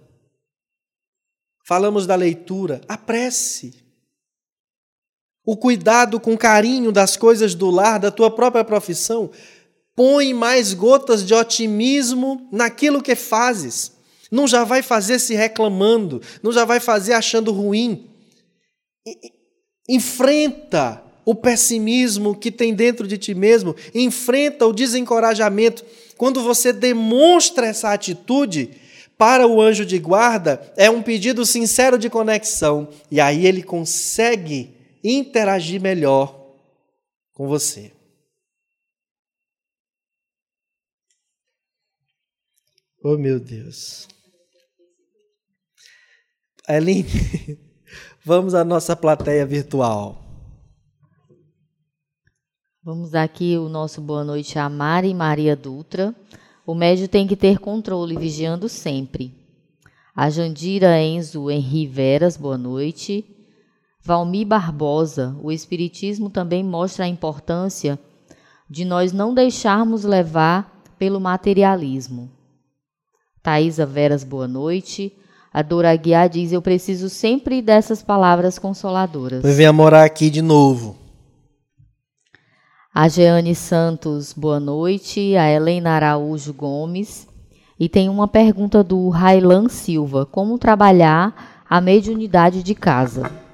Falamos 1.64 2.06
da 2.06 2.16
leitura, 2.16 2.82
a 2.88 2.98
prece. 2.98 3.85
O 5.46 5.56
cuidado 5.56 6.20
com 6.20 6.38
carinho 6.38 6.92
das 6.92 7.16
coisas 7.16 7.54
do 7.54 7.70
lar, 7.70 8.00
da 8.00 8.10
tua 8.10 8.32
própria 8.32 8.64
profissão. 8.64 9.30
Põe 9.96 10.34
mais 10.34 10.74
gotas 10.74 11.26
de 11.26 11.34
otimismo 11.34 12.48
naquilo 12.52 13.02
que 13.02 13.16
fazes. 13.16 13.92
Não 14.32 14.48
já 14.48 14.64
vai 14.64 14.82
fazer 14.82 15.20
se 15.20 15.36
reclamando, 15.36 16.22
não 16.42 16.52
já 16.52 16.66
vai 16.66 16.80
fazer 16.80 17.14
achando 17.14 17.52
ruim. 17.52 18.10
Enfrenta 19.88 21.02
o 21.24 21.34
pessimismo 21.34 22.36
que 22.36 22.52
tem 22.52 22.74
dentro 22.74 23.08
de 23.08 23.18
ti 23.18 23.34
mesmo, 23.34 23.76
enfrenta 23.94 24.66
o 24.66 24.74
desencorajamento. 24.74 25.86
Quando 26.18 26.42
você 26.42 26.74
demonstra 26.74 27.68
essa 27.68 27.94
atitude, 27.94 28.72
para 29.18 29.48
o 29.48 29.62
anjo 29.62 29.86
de 29.86 29.98
guarda, 29.98 30.62
é 30.76 30.90
um 30.90 31.02
pedido 31.02 31.46
sincero 31.46 31.98
de 31.98 32.10
conexão. 32.10 32.88
E 33.10 33.22
aí 33.22 33.46
ele 33.46 33.64
consegue 33.64 34.75
interagir 35.06 35.80
melhor 35.80 36.58
com 37.34 37.48
você. 37.48 37.94
Oh, 43.04 43.18
meu 43.18 43.40
Deus. 43.40 44.08
Aline, 46.68 47.06
vamos 48.26 48.56
à 48.56 48.64
nossa 48.64 48.96
plateia 48.96 49.46
virtual. 49.46 50.26
Vamos 52.82 53.14
aqui 53.14 53.58
o 53.58 53.70
nosso 53.70 54.02
boa 54.02 54.24
noite 54.24 54.58
a 54.58 54.68
Mari 54.68 55.14
Maria 55.14 55.56
Dutra. 55.56 56.16
O 56.66 56.74
médio 56.74 57.08
tem 57.08 57.28
que 57.28 57.36
ter 57.36 57.60
controle, 57.60 58.18
vigiando 58.18 58.68
sempre. 58.68 59.32
A 60.16 60.30
Jandira 60.30 61.00
Enzo 61.00 61.52
Henri 61.52 61.86
Veras, 61.86 62.38
boa 62.38 62.58
noite. 62.58 63.35
Valmi 64.06 64.46
Barbosa, 64.46 65.36
o 65.42 65.52
Espiritismo 65.52 66.30
também 66.30 66.64
mostra 66.64 67.06
a 67.06 67.08
importância 67.08 67.98
de 68.70 68.86
nós 68.86 69.12
não 69.12 69.34
deixarmos 69.34 70.04
levar 70.04 70.84
pelo 71.00 71.20
materialismo. 71.20 72.30
Thaisa 73.42 73.84
Veras, 73.84 74.24
boa 74.24 74.48
noite. 74.48 75.12
A 75.52 75.64
Dora 75.64 75.90
Aguiar 75.90 76.30
diz: 76.30 76.52
Eu 76.52 76.62
preciso 76.62 77.10
sempre 77.10 77.64
dessas 77.64 78.04
palavras 78.04 78.60
consoladoras. 78.60 79.44
Venha 79.44 79.74
morar 79.74 80.04
aqui 80.04 80.30
de 80.30 80.44
novo. 80.44 80.96
A 82.94 83.08
Jeane 83.08 83.56
Santos, 83.56 84.34
boa 84.34 84.60
noite. 84.60 85.36
A 85.36 85.50
Helena 85.50 85.94
Araújo 85.96 86.54
Gomes. 86.54 87.28
E 87.80 87.90
tem 87.90 88.08
uma 88.08 88.28
pergunta 88.28 88.84
do 88.84 89.10
Railan 89.10 89.68
Silva: 89.68 90.28
Como 90.28 90.60
trabalhar 90.60 91.64
a 91.68 91.82
mediunidade 91.82 92.62
de 92.62 92.76
casa? 92.76 93.45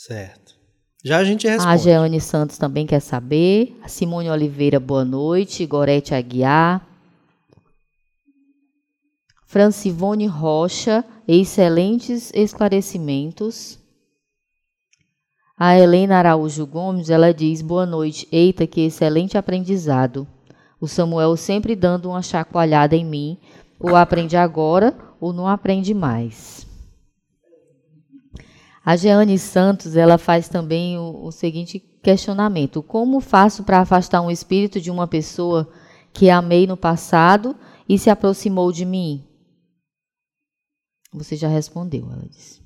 Certo. 0.00 0.54
Já 1.04 1.18
a 1.18 1.24
gente 1.24 1.46
responde. 1.46 1.74
A 1.74 1.76
Jeane 1.76 2.20
Santos 2.22 2.56
também 2.56 2.86
quer 2.86 3.00
saber. 3.00 3.78
A 3.82 3.88
Simone 3.88 4.30
Oliveira, 4.30 4.80
boa 4.80 5.04
noite. 5.04 5.66
Gorete 5.66 6.14
Aguiar. 6.14 6.88
Francivone 9.44 10.26
Rocha, 10.26 11.04
excelentes 11.28 12.32
esclarecimentos. 12.32 13.78
A 15.54 15.78
Helena 15.78 16.16
Araújo 16.16 16.66
Gomes, 16.66 17.10
ela 17.10 17.34
diz: 17.34 17.60
Boa 17.60 17.84
noite, 17.84 18.26
eita, 18.32 18.66
que 18.66 18.80
excelente 18.80 19.36
aprendizado. 19.36 20.26
O 20.80 20.88
Samuel 20.88 21.36
sempre 21.36 21.76
dando 21.76 22.08
uma 22.08 22.22
chacoalhada 22.22 22.96
em 22.96 23.04
mim, 23.04 23.36
ou 23.78 23.94
aprende 23.94 24.34
agora 24.34 24.96
ou 25.20 25.30
não 25.30 25.46
aprende 25.46 25.92
mais. 25.92 26.69
A 28.84 28.96
Jeane 28.96 29.38
Santos, 29.38 29.94
ela 29.94 30.16
faz 30.16 30.48
também 30.48 30.98
o, 30.98 31.26
o 31.26 31.32
seguinte 31.32 31.78
questionamento: 32.02 32.82
Como 32.82 33.20
faço 33.20 33.62
para 33.62 33.80
afastar 33.80 34.20
um 34.22 34.30
espírito 34.30 34.80
de 34.80 34.90
uma 34.90 35.06
pessoa 35.06 35.68
que 36.12 36.30
amei 36.30 36.66
no 36.66 36.76
passado 36.76 37.54
e 37.88 37.98
se 37.98 38.08
aproximou 38.08 38.72
de 38.72 38.84
mim? 38.84 39.24
Você 41.12 41.36
já 41.36 41.48
respondeu, 41.48 42.08
ela 42.10 42.26
disse. 42.28 42.60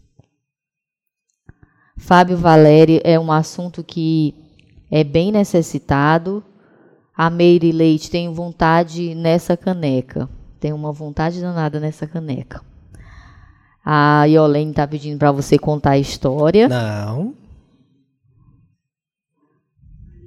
Fábio 1.97 2.37
Valério 2.37 3.01
é 3.05 3.19
um 3.19 3.33
assunto 3.33 3.83
que 3.83 4.35
é 4.91 5.03
bem 5.03 5.33
necessitado. 5.33 6.45
A 7.17 7.31
Meire 7.31 7.73
Leite 7.73 8.11
tem 8.11 8.33
vontade 8.33 9.15
nessa 9.15 9.57
caneca. 9.57 10.29
Tem 10.61 10.73
uma 10.73 10.93
vontade 10.93 11.41
danada 11.41 11.81
nessa 11.81 12.07
caneca. 12.07 12.63
A 13.85 14.25
Iolene 14.25 14.71
está 14.71 14.87
pedindo 14.87 15.19
para 15.19 15.31
você 15.31 15.59
contar 15.59 15.91
a 15.91 15.99
história. 15.99 16.69
Não. 16.69 17.35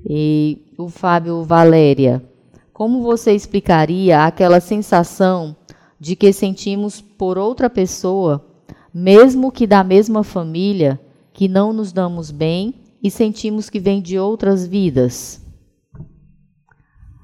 E 0.07 0.73
o 0.77 0.87
Fábio 0.87 1.43
Valéria, 1.43 2.23
como 2.71 3.01
você 3.01 3.33
explicaria 3.33 4.23
aquela 4.23 4.59
sensação 4.59 5.55
de 5.99 6.15
que 6.15 6.31
sentimos 6.31 7.01
por 7.01 7.37
outra 7.37 7.69
pessoa, 7.69 8.45
mesmo 8.93 9.51
que 9.51 9.65
da 9.65 9.83
mesma 9.83 10.23
família, 10.23 10.99
que 11.33 11.47
não 11.47 11.73
nos 11.73 11.91
damos 11.91 12.29
bem 12.29 12.75
e 13.01 13.09
sentimos 13.09 13.69
que 13.69 13.79
vem 13.79 14.01
de 14.01 14.19
outras 14.19 14.65
vidas. 14.65 15.43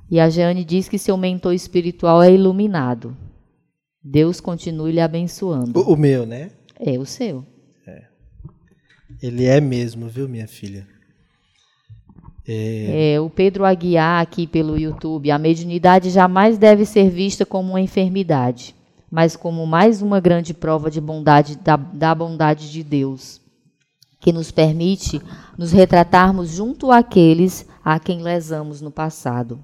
E 0.10 0.20
a 0.20 0.30
Jeane 0.30 0.64
diz 0.64 0.88
que 0.88 0.98
seu 0.98 1.18
mentor 1.18 1.54
espiritual 1.54 2.22
é 2.22 2.32
iluminado. 2.32 3.16
Deus 4.04 4.42
continue 4.42 4.92
lhe 4.92 5.00
abençoando. 5.00 5.80
O, 5.80 5.94
o 5.94 5.98
meu, 5.98 6.26
né? 6.26 6.52
É 6.80 6.98
o 7.00 7.06
seu. 7.06 7.46
É. 7.88 8.04
Ele 9.22 9.46
é 9.46 9.62
mesmo, 9.62 10.10
viu, 10.10 10.28
minha 10.28 10.48
filha? 10.48 10.86
É... 12.46 13.14
É, 13.14 13.22
o 13.22 13.30
Pedro 13.30 13.64
Aguiar 13.64 14.22
aqui 14.22 14.46
pelo 14.46 14.78
YouTube, 14.78 15.32
a 15.32 15.38
mediunidade 15.38 16.10
jamais 16.10 16.58
deve 16.58 16.86
ser 16.86 17.10
vista 17.10 17.46
como 17.46 17.70
uma 17.70 17.82
enfermidade, 17.82 18.76
mas 19.10 19.36
como 19.38 19.66
mais 19.66 20.02
uma 20.02 20.20
grande 20.20 20.54
prova 20.54 20.92
de 20.92 21.00
bondade 21.00 21.56
da, 21.56 21.78
da 21.78 22.14
bondade 22.14 22.70
de 22.70 22.84
Deus, 22.84 23.40
que 24.20 24.34
nos 24.34 24.52
permite 24.52 25.22
nos 25.58 25.72
retratarmos 25.72 26.50
junto 26.50 26.92
àqueles 26.92 27.66
a 27.84 27.98
quem 27.98 28.22
lesamos 28.22 28.82
no 28.82 28.92
passado. 28.92 29.64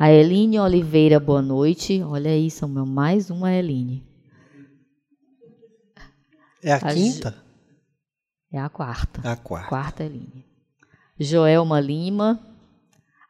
A 0.00 0.12
Eline 0.12 0.60
Oliveira, 0.60 1.18
boa 1.18 1.42
noite. 1.42 2.00
Olha 2.04 2.30
aí, 2.30 2.48
Samuel, 2.52 2.86
mais 2.86 3.30
uma 3.30 3.52
Eline. 3.52 4.06
É 6.62 6.72
a, 6.72 6.76
a 6.76 6.94
quinta? 6.94 7.34
É 8.52 8.60
a 8.60 8.68
quarta. 8.68 9.28
A 9.28 9.34
quarta. 9.34 9.68
Quarta 9.68 10.04
Eline. 10.04 10.46
Joelma 11.18 11.80
Lima, 11.80 12.38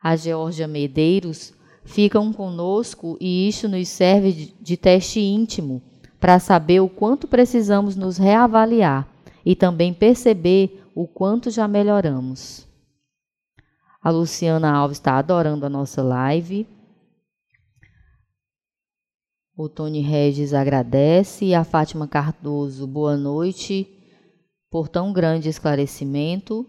a 0.03 0.15
Georgia 0.15 0.69
Medeiros, 0.69 1.55
ficam 1.87 2.35
conosco 2.35 3.17
e 3.19 3.49
isso 3.49 3.67
nos 3.67 3.89
serve 3.89 4.55
de 4.61 4.77
teste 4.77 5.21
íntimo 5.21 5.83
para 6.21 6.39
saber 6.39 6.81
o 6.81 6.89
quanto 6.91 7.27
precisamos 7.27 7.97
nos 7.97 8.19
reavaliar 8.19 9.09
e 9.43 9.57
também 9.57 9.95
perceber 9.95 10.85
o 10.95 11.09
quanto 11.09 11.51
já 11.51 11.67
melhoramos. 11.67 12.68
A 14.01 14.11
Luciana 14.11 14.73
Alves 14.73 14.99
está 14.99 15.19
adorando 15.19 15.67
a 15.67 15.69
nossa 15.69 16.03
live. 16.03 16.67
O 19.57 19.69
Tony 19.69 20.01
Regis 20.01 20.55
agradece. 20.55 21.47
E 21.47 21.55
a 21.55 21.65
Fátima 21.65 22.07
Cardoso, 22.07 22.87
boa 22.87 23.17
noite 23.17 23.95
por 24.71 24.89
tão 24.89 25.13
grande 25.13 25.49
esclarecimento. 25.49 26.67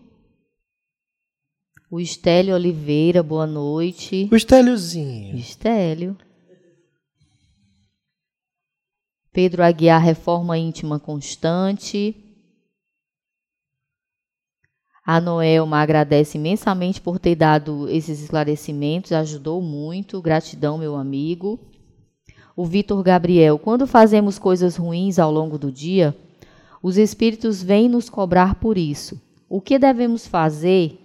O 1.92 2.00
Estélio 2.00 2.56
Oliveira, 2.56 3.22
boa 3.22 3.48
noite. 3.48 4.30
O 4.32 4.36
Estéliozinho. 4.36 5.36
Estélio. 5.36 6.18
Pedro 9.32 9.64
Aguiar, 9.64 10.02
reforma 10.02 10.58
íntima 10.58 11.00
constante. 11.00 12.29
A 15.12 15.20
Noelma 15.20 15.80
agradece 15.80 16.38
imensamente 16.38 17.02
por 17.02 17.18
ter 17.18 17.34
dado 17.34 17.90
esses 17.90 18.22
esclarecimentos, 18.22 19.12
ajudou 19.12 19.60
muito. 19.60 20.22
Gratidão, 20.22 20.78
meu 20.78 20.96
amigo. 20.96 21.60
O 22.56 22.64
Vitor 22.64 23.02
Gabriel, 23.02 23.58
quando 23.58 23.88
fazemos 23.88 24.38
coisas 24.38 24.76
ruins 24.76 25.18
ao 25.18 25.32
longo 25.32 25.58
do 25.58 25.72
dia, 25.72 26.16
os 26.80 26.96
espíritos 26.96 27.64
vêm 27.64 27.90
nos 27.90 28.08
cobrar 28.08 28.60
por 28.60 28.78
isso. 28.78 29.20
O 29.50 29.60
que 29.60 29.80
devemos 29.80 30.28
fazer? 30.28 31.00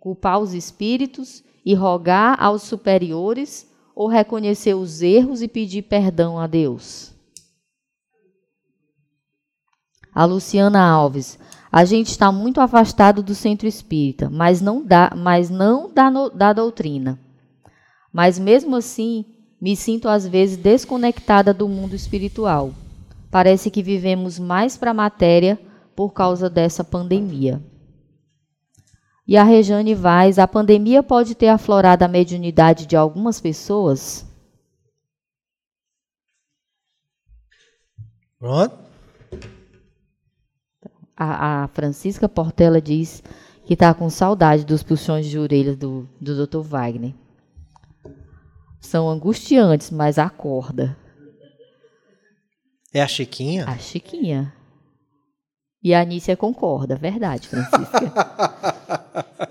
Culpar 0.00 0.40
os 0.40 0.54
espíritos 0.54 1.44
e 1.62 1.74
rogar 1.74 2.42
aos 2.42 2.62
superiores 2.62 3.70
ou 3.94 4.08
reconhecer 4.08 4.72
os 4.72 5.02
erros 5.02 5.42
e 5.42 5.48
pedir 5.48 5.82
perdão 5.82 6.38
a 6.38 6.46
Deus? 6.46 7.12
A 10.14 10.24
Luciana 10.24 10.80
Alves, 10.80 11.38
a 11.72 11.84
gente 11.84 12.08
está 12.08 12.32
muito 12.32 12.60
afastado 12.60 13.22
do 13.22 13.34
centro 13.34 13.66
espírita, 13.68 14.28
mas 14.28 14.60
não, 14.60 14.84
dá, 14.84 15.12
mas 15.16 15.48
não 15.48 15.92
da, 15.92 16.10
da 16.34 16.52
doutrina. 16.52 17.18
Mas 18.12 18.38
mesmo 18.38 18.74
assim, 18.74 19.24
me 19.60 19.76
sinto 19.76 20.08
às 20.08 20.26
vezes 20.26 20.56
desconectada 20.56 21.54
do 21.54 21.68
mundo 21.68 21.94
espiritual. 21.94 22.74
Parece 23.30 23.70
que 23.70 23.84
vivemos 23.84 24.36
mais 24.36 24.76
para 24.76 24.90
a 24.90 24.94
matéria 24.94 25.60
por 25.94 26.12
causa 26.12 26.50
dessa 26.50 26.82
pandemia. 26.82 27.62
E 29.24 29.36
a 29.36 29.44
Rejane 29.44 29.94
Vaz, 29.94 30.40
a 30.40 30.48
pandemia 30.48 31.04
pode 31.04 31.36
ter 31.36 31.48
aflorado 31.48 32.04
a 32.04 32.08
mediunidade 32.08 32.84
de 32.84 32.96
algumas 32.96 33.40
pessoas? 33.40 34.26
Pronto 38.40 38.89
a, 41.20 41.64
a 41.64 41.68
Francisca 41.68 42.26
Portela 42.26 42.80
diz 42.80 43.22
que 43.66 43.74
está 43.74 43.92
com 43.92 44.08
saudade 44.08 44.64
dos 44.64 44.82
puxões 44.82 45.26
de 45.26 45.38
orelha 45.38 45.76
do, 45.76 46.08
do 46.18 46.46
Dr. 46.46 46.60
Wagner. 46.60 47.12
São 48.80 49.06
angustiantes, 49.10 49.90
mas 49.90 50.18
acorda. 50.18 50.96
É 52.94 53.02
a 53.02 53.06
Chiquinha? 53.06 53.66
A 53.68 53.76
Chiquinha. 53.76 54.54
E 55.82 55.92
a 55.92 56.00
Anícia 56.00 56.34
concorda, 56.36 56.96
verdade, 56.96 57.46
Francisca. 57.48 58.12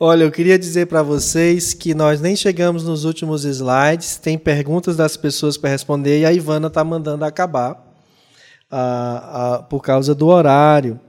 Olha, 0.00 0.24
eu 0.24 0.32
queria 0.32 0.58
dizer 0.58 0.86
para 0.86 1.02
vocês 1.02 1.74
que 1.74 1.94
nós 1.94 2.22
nem 2.22 2.34
chegamos 2.34 2.84
nos 2.84 3.04
últimos 3.04 3.44
slides, 3.44 4.16
tem 4.16 4.38
perguntas 4.38 4.96
das 4.96 5.14
pessoas 5.14 5.58
para 5.58 5.68
responder 5.68 6.20
e 6.20 6.24
a 6.24 6.32
Ivana 6.32 6.68
está 6.68 6.82
mandando 6.82 7.26
acabar 7.26 7.89
a, 8.70 9.54
a, 9.56 9.62
por 9.62 9.82
causa 9.82 10.14
do 10.14 10.28
horário. 10.28 11.00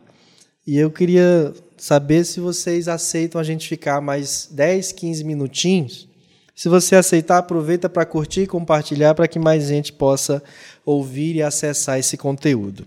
E 0.65 0.77
eu 0.77 0.89
queria 0.89 1.53
saber 1.77 2.23
se 2.25 2.39
vocês 2.39 2.87
aceitam 2.87 3.39
a 3.39 3.43
gente 3.43 3.67
ficar 3.67 4.01
mais 4.01 4.47
10, 4.51 4.91
15 4.91 5.23
minutinhos. 5.23 6.07
Se 6.55 6.69
você 6.69 6.95
aceitar, 6.95 7.39
aproveita 7.39 7.89
para 7.89 8.05
curtir 8.05 8.41
e 8.41 8.47
compartilhar 8.47 9.15
para 9.15 9.27
que 9.27 9.39
mais 9.39 9.67
gente 9.67 9.91
possa 9.91 10.43
ouvir 10.85 11.35
e 11.35 11.41
acessar 11.41 11.97
esse 11.97 12.17
conteúdo. 12.17 12.85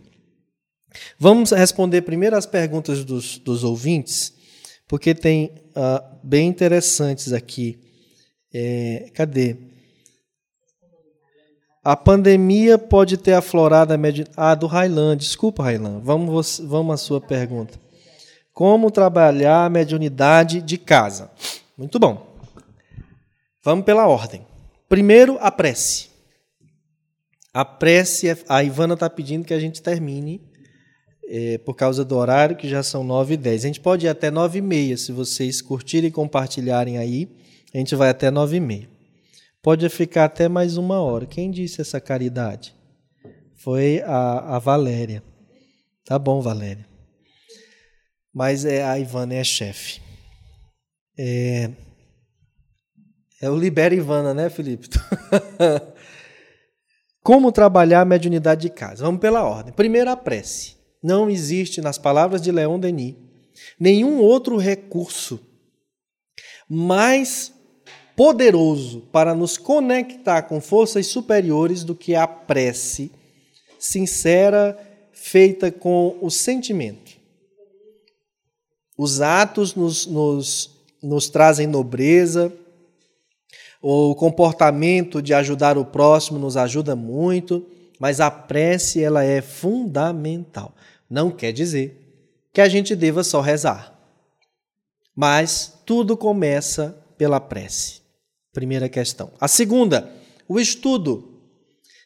Vamos 1.19 1.51
responder 1.51 2.03
primeiro 2.03 2.37
as 2.37 2.47
perguntas 2.47 3.05
dos, 3.05 3.39
dos 3.39 3.65
ouvintes, 3.65 4.33
porque 4.87 5.15
tem 5.15 5.51
uh, 5.71 6.19
bem 6.23 6.49
interessantes 6.49 7.33
aqui. 7.33 7.81
É, 8.53 9.11
cadê? 9.13 9.57
A 11.85 11.95
pandemia 11.95 12.79
pode 12.79 13.19
ter 13.19 13.35
aflorado 13.35 13.93
a 13.93 13.99
média. 13.99 14.27
Ah, 14.35 14.55
do 14.55 14.67
Railan. 14.67 15.19
Desculpa, 15.19 15.65
Railan. 15.65 16.01
Vamos, 16.01 16.59
vamos 16.65 16.95
à 16.95 16.97
sua 16.97 17.21
pergunta. 17.21 17.79
Como 18.55 18.91
trabalhar 18.91 19.67
a 19.67 19.69
mediunidade 19.69 20.63
de 20.63 20.79
casa? 20.79 21.31
Muito 21.77 21.99
bom. 21.99 22.39
Vamos 23.63 23.85
pela 23.85 24.09
ordem. 24.09 24.47
Primeiro, 24.89 25.37
a 25.43 25.51
prece. 25.51 26.09
A 27.53 27.67
prece, 27.67 28.31
é, 28.31 28.39
a 28.49 28.65
Ivana 28.65 28.95
está 28.95 29.11
pedindo 29.11 29.45
que 29.45 29.53
a 29.53 29.61
gente 29.61 29.83
termine, 29.83 30.41
é, 31.29 31.59
por 31.59 31.75
causa 31.75 32.05
do 32.05 32.17
horário, 32.17 32.57
que 32.57 32.69
já 32.69 32.83
são 32.83 33.05
9 33.05 33.35
e 33.35 33.37
10. 33.37 33.65
A 33.65 33.67
gente 33.67 33.81
pode 33.81 34.07
ir 34.07 34.09
até 34.09 34.31
9 34.31 34.59
e 34.59 34.63
meia, 34.63 34.97
se 34.97 35.13
vocês 35.13 35.61
curtirem 35.61 36.09
e 36.09 36.13
compartilharem 36.13 36.97
aí. 36.97 37.29
A 37.75 37.79
gente 37.79 37.95
vai 37.95 38.09
até 38.09 38.31
9 38.31 38.57
e 38.57 38.61
meia. 38.61 38.94
Pode 39.65 39.89
ficar 39.89 40.27
até 40.27 40.47
mais 40.47 40.77
uma 40.77 41.01
hora. 41.01 41.25
Quem 41.25 41.51
disse 41.51 41.81
essa 41.81 41.99
caridade? 41.99 42.77
Foi 43.55 44.03
a, 44.03 44.57
a 44.57 44.59
Valéria. 44.59 45.23
Tá 46.05 46.19
bom, 46.19 46.43
Valéria. 46.43 46.87
Mas 48.31 48.67
é 48.67 48.85
a 48.85 48.99
Ivana 48.99 49.37
é 49.37 49.43
chefe. 49.43 50.03
É, 51.17 51.71
é 53.41 53.49
o 53.49 53.57
Libera 53.57 53.95
Ivana, 53.95 54.35
né, 54.35 54.51
Felipe? 54.51 54.87
Como 57.25 57.51
trabalhar 57.51 58.03
a 58.03 58.05
mediunidade 58.05 58.61
de 58.61 58.69
casa? 58.69 59.03
Vamos 59.03 59.23
pela 59.23 59.45
ordem. 59.45 59.73
Primeiro, 59.73 60.11
a 60.11 60.17
prece. 60.17 60.77
Não 61.03 61.31
existe, 61.31 61.81
nas 61.81 61.97
palavras 61.97 62.43
de 62.43 62.53
Leon 62.53 62.79
Denis, 62.79 63.17
nenhum 63.81 64.21
outro 64.21 64.59
recurso 64.59 65.41
mais 66.69 67.54
poderoso 68.17 69.01
para 69.13 69.35
nos 69.35 69.59
conectar 69.59 70.43
com 70.43 70.61
forças 70.61 71.07
superiores 71.07 71.85
do 71.85 71.95
que 71.95 72.15
a 72.15 72.27
prece 72.27 73.11
sincera, 73.79 74.79
feita 75.13 75.71
com 75.71 76.17
o 76.21 76.31
sentimento. 76.31 77.13
Os 78.97 79.21
atos 79.21 79.75
nos, 79.75 80.07
nos, 80.07 80.71
nos 81.03 81.29
trazem 81.29 81.67
nobreza, 81.67 82.53
o 83.83 84.15
comportamento 84.15 85.21
de 85.21 85.35
ajudar 85.35 85.77
o 85.77 85.85
próximo 85.85 86.39
nos 86.39 86.57
ajuda 86.57 86.97
muito, 86.97 87.67
mas 87.99 88.21
a 88.21 88.31
prece 88.31 89.03
ela 89.03 89.23
é 89.23 89.43
fundamental. 89.43 90.75
Não 91.11 91.31
quer 91.31 91.53
dizer 91.53 92.01
que 92.53 92.61
a 92.61 92.69
gente 92.69 92.97
deva 92.97 93.23
só 93.23 93.43
rezar, 93.43 93.93
mas 95.15 95.81
tudo 95.85 96.17
começa 96.17 96.97
pela 97.19 97.39
prece. 97.39 98.04
Primeira 98.55 98.89
questão. 98.89 99.33
A 99.41 99.49
segunda, 99.49 100.11
o 100.49 100.61
estudo. 100.61 101.33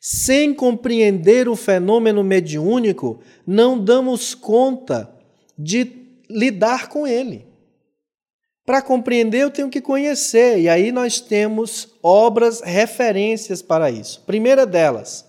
Sem 0.00 0.54
compreender 0.54 1.48
o 1.48 1.54
fenômeno 1.54 2.24
mediúnico, 2.24 3.20
não 3.46 3.78
damos 3.78 4.34
conta 4.34 5.12
de 5.58 5.92
lidar 6.30 6.88
com 6.88 7.06
ele. 7.06 7.46
Para 8.64 8.80
compreender, 8.80 9.42
eu 9.42 9.50
tenho 9.50 9.68
que 9.68 9.80
conhecer, 9.80 10.60
e 10.60 10.68
aí 10.68 10.92
nós 10.92 11.20
temos 11.20 11.88
obras, 12.02 12.60
referências 12.60 13.60
para 13.60 13.90
isso. 13.90 14.22
Primeira 14.24 14.64
delas, 14.64 15.26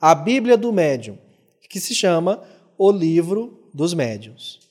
a 0.00 0.14
Bíblia 0.14 0.56
do 0.56 0.72
Médium, 0.72 1.18
que 1.68 1.80
se 1.80 1.94
chama 1.94 2.42
O 2.78 2.90
Livro 2.90 3.68
dos 3.74 3.92
Médiuns. 3.92 4.61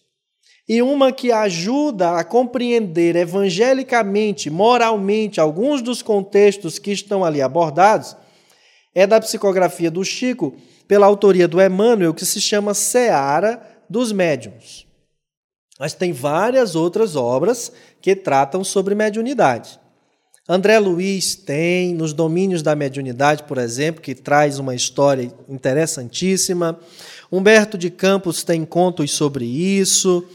E 0.74 0.82
uma 0.82 1.12
que 1.12 1.34
ajuda 1.34 2.12
a 2.12 2.24
compreender 2.24 3.18
evangelicamente, 3.18 4.50
moralmente, 4.50 5.38
alguns 5.38 5.82
dos 5.82 6.02
contextos 6.02 6.80
que 6.80 6.94
estão 6.94 7.26
ali 7.26 7.42
abordados, 7.42 8.16
é 8.96 9.06
da 9.06 9.20
psicografia 9.20 9.92
do 9.92 10.02
Chico, 10.06 10.56
pela 10.88 11.06
autoria 11.06 11.46
do 11.46 11.62
Emmanuel, 11.62 12.14
que 12.14 12.26
se 12.26 12.40
chama 12.40 12.74
Seara 12.74 13.62
dos 13.90 14.14
Médiuns. 14.14 14.88
Mas 15.78 15.94
tem 15.94 16.14
várias 16.14 16.74
outras 16.74 17.18
obras 17.18 17.70
que 18.02 18.16
tratam 18.16 18.64
sobre 18.64 18.96
mediunidade. 18.96 19.78
André 20.48 20.80
Luiz 20.80 21.36
tem, 21.36 21.94
nos 21.94 22.14
domínios 22.14 22.62
da 22.64 22.78
mediunidade, 22.78 23.44
por 23.44 23.58
exemplo, 23.58 24.02
que 24.02 24.16
traz 24.16 24.58
uma 24.58 24.74
história 24.74 25.34
interessantíssima. 25.50 26.80
Humberto 27.30 27.78
de 27.78 27.90
Campos 27.90 28.42
tem 28.46 28.64
contos 28.64 29.12
sobre 29.12 29.44
isso. 29.44 30.26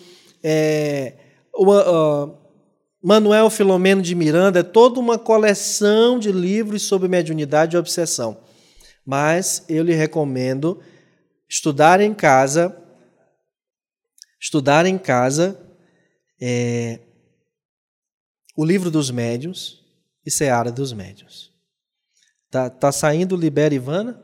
É, 0.49 1.15
o, 1.53 1.75
uh, 1.75 2.39
Manuel 3.03 3.51
Filomeno 3.51 4.01
de 4.01 4.15
Miranda 4.15 4.61
é 4.61 4.63
toda 4.63 5.01
uma 5.01 5.19
coleção 5.19 6.21
de 6.21 6.31
livros 6.31 6.83
sobre 6.83 7.09
mediunidade 7.09 7.75
e 7.75 7.79
obsessão. 7.79 8.41
Mas 9.05 9.65
eu 9.69 9.83
lhe 9.83 9.93
recomendo 9.93 10.81
estudar 11.49 12.01
em 12.01 12.15
casa, 12.15 12.81
estudar 14.41 14.87
em 14.87 14.97
casa 14.97 15.61
é, 16.41 17.01
o 18.57 18.65
livro 18.65 18.89
dos 18.89 19.11
médiuns, 19.11 19.85
e 20.25 20.31
Seara 20.31 20.71
dos 20.71 20.93
Médios. 20.93 21.53
Tá, 22.51 22.71
tá 22.71 22.93
saindo 22.93 23.37
Libera 23.37 23.75
Ivana? 23.75 24.23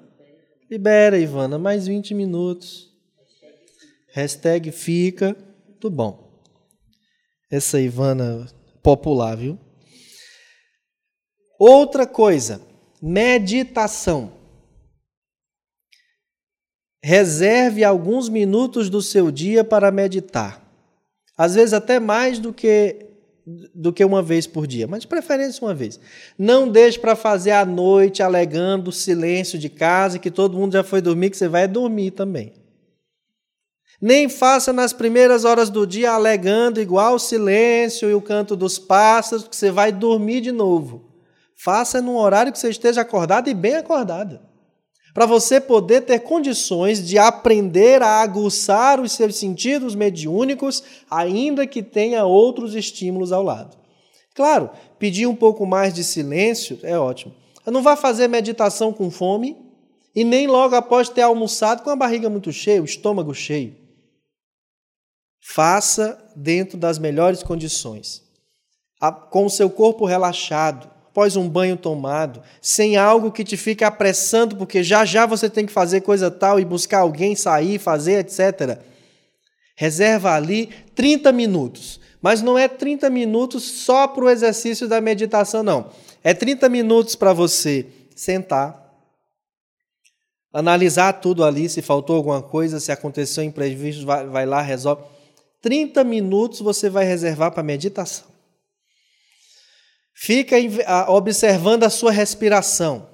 Libera 0.70 1.18
Ivana, 1.18 1.58
mais 1.58 1.86
20 1.86 2.14
minutos. 2.14 2.92
Hashtag 4.12 4.70
fica. 4.70 5.36
Tudo 5.82 5.96
bom. 5.96 6.40
Essa 7.50 7.80
Ivana 7.80 8.46
popular, 8.84 9.36
viu? 9.36 9.58
Outra 11.58 12.06
coisa, 12.06 12.62
meditação. 13.02 14.32
Reserve 17.02 17.82
alguns 17.82 18.28
minutos 18.28 18.88
do 18.88 19.02
seu 19.02 19.32
dia 19.32 19.64
para 19.64 19.90
meditar. 19.90 20.64
Às 21.36 21.56
vezes 21.56 21.72
até 21.72 21.98
mais 21.98 22.38
do 22.38 22.52
que 22.52 23.08
do 23.74 23.92
que 23.92 24.04
uma 24.04 24.22
vez 24.22 24.46
por 24.46 24.68
dia, 24.68 24.86
mas 24.86 25.00
de 25.00 25.08
preferência 25.08 25.66
uma 25.66 25.74
vez. 25.74 25.98
Não 26.38 26.68
deixe 26.68 26.96
para 26.96 27.16
fazer 27.16 27.50
à 27.50 27.64
noite 27.64 28.22
alegando 28.22 28.90
o 28.90 28.92
silêncio 28.92 29.58
de 29.58 29.68
casa, 29.68 30.20
que 30.20 30.30
todo 30.30 30.56
mundo 30.56 30.74
já 30.74 30.84
foi 30.84 31.00
dormir, 31.00 31.30
que 31.30 31.36
você 31.36 31.48
vai 31.48 31.66
dormir 31.66 32.12
também. 32.12 32.61
Nem 34.02 34.28
faça 34.28 34.72
nas 34.72 34.92
primeiras 34.92 35.44
horas 35.44 35.70
do 35.70 35.86
dia 35.86 36.10
alegando 36.10 36.80
igual 36.80 37.14
o 37.14 37.20
silêncio 37.20 38.10
e 38.10 38.14
o 38.14 38.20
canto 38.20 38.56
dos 38.56 38.76
pássaros, 38.76 39.46
que 39.46 39.54
você 39.54 39.70
vai 39.70 39.92
dormir 39.92 40.40
de 40.40 40.50
novo. 40.50 41.04
Faça 41.54 42.02
num 42.02 42.16
horário 42.16 42.50
que 42.50 42.58
você 42.58 42.68
esteja 42.68 43.02
acordado 43.02 43.48
e 43.48 43.54
bem 43.54 43.76
acordado 43.76 44.40
para 45.14 45.26
você 45.26 45.60
poder 45.60 46.02
ter 46.02 46.20
condições 46.20 47.06
de 47.06 47.18
aprender 47.18 48.02
a 48.02 48.22
aguçar 48.22 49.00
os 49.00 49.12
seus 49.12 49.36
sentidos 49.36 49.94
mediúnicos, 49.94 50.82
ainda 51.10 51.66
que 51.66 51.82
tenha 51.82 52.24
outros 52.24 52.74
estímulos 52.74 53.30
ao 53.30 53.42
lado. 53.42 53.76
Claro, 54.34 54.70
pedir 54.98 55.26
um 55.26 55.36
pouco 55.36 55.66
mais 55.66 55.92
de 55.92 56.02
silêncio 56.02 56.78
é 56.82 56.98
ótimo. 56.98 57.34
Não 57.66 57.82
vá 57.82 57.94
fazer 57.94 58.26
meditação 58.26 58.92
com 58.92 59.10
fome 59.10 59.56
e 60.14 60.24
nem 60.24 60.46
logo 60.46 60.74
após 60.74 61.08
ter 61.08 61.22
almoçado 61.22 61.82
com 61.82 61.90
a 61.90 61.96
barriga 61.96 62.30
muito 62.30 62.50
cheia, 62.50 62.80
o 62.80 62.86
estômago 62.86 63.34
cheio. 63.34 63.81
Faça 65.44 66.16
dentro 66.36 66.78
das 66.78 67.00
melhores 67.00 67.42
condições, 67.42 68.22
com 69.28 69.44
o 69.44 69.50
seu 69.50 69.68
corpo 69.68 70.06
relaxado, 70.06 70.88
após 71.08 71.34
um 71.34 71.48
banho 71.48 71.76
tomado, 71.76 72.40
sem 72.60 72.96
algo 72.96 73.32
que 73.32 73.42
te 73.42 73.56
fique 73.56 73.82
apressando, 73.82 74.56
porque 74.56 74.84
já 74.84 75.04
já 75.04 75.26
você 75.26 75.50
tem 75.50 75.66
que 75.66 75.72
fazer 75.72 76.02
coisa 76.02 76.30
tal 76.30 76.60
e 76.60 76.64
buscar 76.64 77.00
alguém, 77.00 77.34
sair, 77.34 77.80
fazer, 77.80 78.20
etc. 78.20 78.78
Reserva 79.74 80.32
ali 80.32 80.70
30 80.94 81.32
minutos. 81.32 82.00
Mas 82.22 82.40
não 82.40 82.56
é 82.56 82.68
30 82.68 83.10
minutos 83.10 83.64
só 83.64 84.06
para 84.06 84.24
o 84.24 84.30
exercício 84.30 84.86
da 84.86 85.00
meditação, 85.00 85.64
não. 85.64 85.90
É 86.22 86.32
30 86.32 86.68
minutos 86.68 87.16
para 87.16 87.32
você 87.32 87.84
sentar, 88.14 88.80
analisar 90.52 91.14
tudo 91.14 91.42
ali, 91.42 91.68
se 91.68 91.82
faltou 91.82 92.14
alguma 92.14 92.40
coisa, 92.40 92.78
se 92.78 92.92
aconteceu 92.92 93.42
imprevisto, 93.42 94.06
vai, 94.06 94.24
vai 94.24 94.46
lá, 94.46 94.62
resolve. 94.62 95.02
30 95.62 96.02
minutos 96.04 96.60
você 96.60 96.90
vai 96.90 97.04
reservar 97.04 97.52
para 97.52 97.62
meditação. 97.62 98.26
Fica 100.12 100.56
observando 101.08 101.84
a 101.84 101.90
sua 101.90 102.10
respiração. 102.10 103.08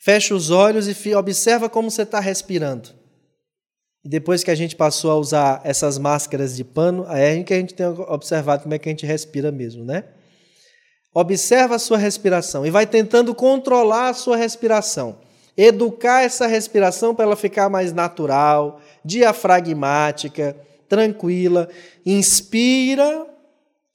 Fecha 0.00 0.34
os 0.34 0.50
olhos 0.50 0.88
e 0.88 1.14
observa 1.14 1.68
como 1.68 1.90
você 1.90 2.02
está 2.02 2.20
respirando. 2.20 2.88
E 4.02 4.08
depois 4.08 4.42
que 4.42 4.50
a 4.50 4.54
gente 4.54 4.74
passou 4.74 5.10
a 5.10 5.16
usar 5.16 5.60
essas 5.62 5.98
máscaras 5.98 6.56
de 6.56 6.64
pano, 6.64 7.04
aí 7.06 7.40
é 7.40 7.42
que 7.42 7.52
a 7.52 7.58
gente 7.58 7.74
tem 7.74 7.86
observado 7.86 8.62
como 8.62 8.74
é 8.74 8.78
que 8.78 8.88
a 8.88 8.92
gente 8.92 9.04
respira 9.04 9.52
mesmo, 9.52 9.84
né? 9.84 10.04
Observa 11.12 11.74
a 11.74 11.78
sua 11.78 11.98
respiração 11.98 12.64
e 12.64 12.70
vai 12.70 12.86
tentando 12.86 13.34
controlar 13.34 14.08
a 14.08 14.14
sua 14.14 14.36
respiração. 14.36 15.18
Educar 15.56 16.22
essa 16.22 16.46
respiração 16.46 17.14
para 17.14 17.26
ela 17.26 17.36
ficar 17.36 17.68
mais 17.68 17.92
natural, 17.92 18.80
diafragmática, 19.04 20.56
tranquila. 20.90 21.70
Inspira 22.04 23.30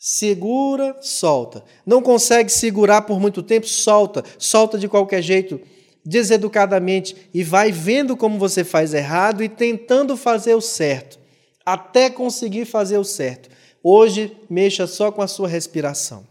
Segura, 0.07 0.95
solta. 1.01 1.63
Não 1.83 1.99
consegue 1.99 2.51
segurar 2.51 3.01
por 3.01 3.19
muito 3.19 3.41
tempo, 3.41 3.65
solta. 3.65 4.23
Solta 4.37 4.77
de 4.77 4.87
qualquer 4.87 5.19
jeito, 5.19 5.59
deseducadamente, 6.05 7.15
e 7.33 7.43
vai 7.43 7.71
vendo 7.71 8.15
como 8.15 8.37
você 8.37 8.63
faz 8.63 8.93
errado 8.93 9.43
e 9.43 9.49
tentando 9.49 10.15
fazer 10.15 10.53
o 10.53 10.61
certo, 10.61 11.17
até 11.65 12.07
conseguir 12.07 12.65
fazer 12.65 12.99
o 12.99 13.03
certo. 13.03 13.49
Hoje, 13.81 14.37
mexa 14.47 14.85
só 14.85 15.11
com 15.11 15.23
a 15.23 15.27
sua 15.27 15.47
respiração. 15.47 16.23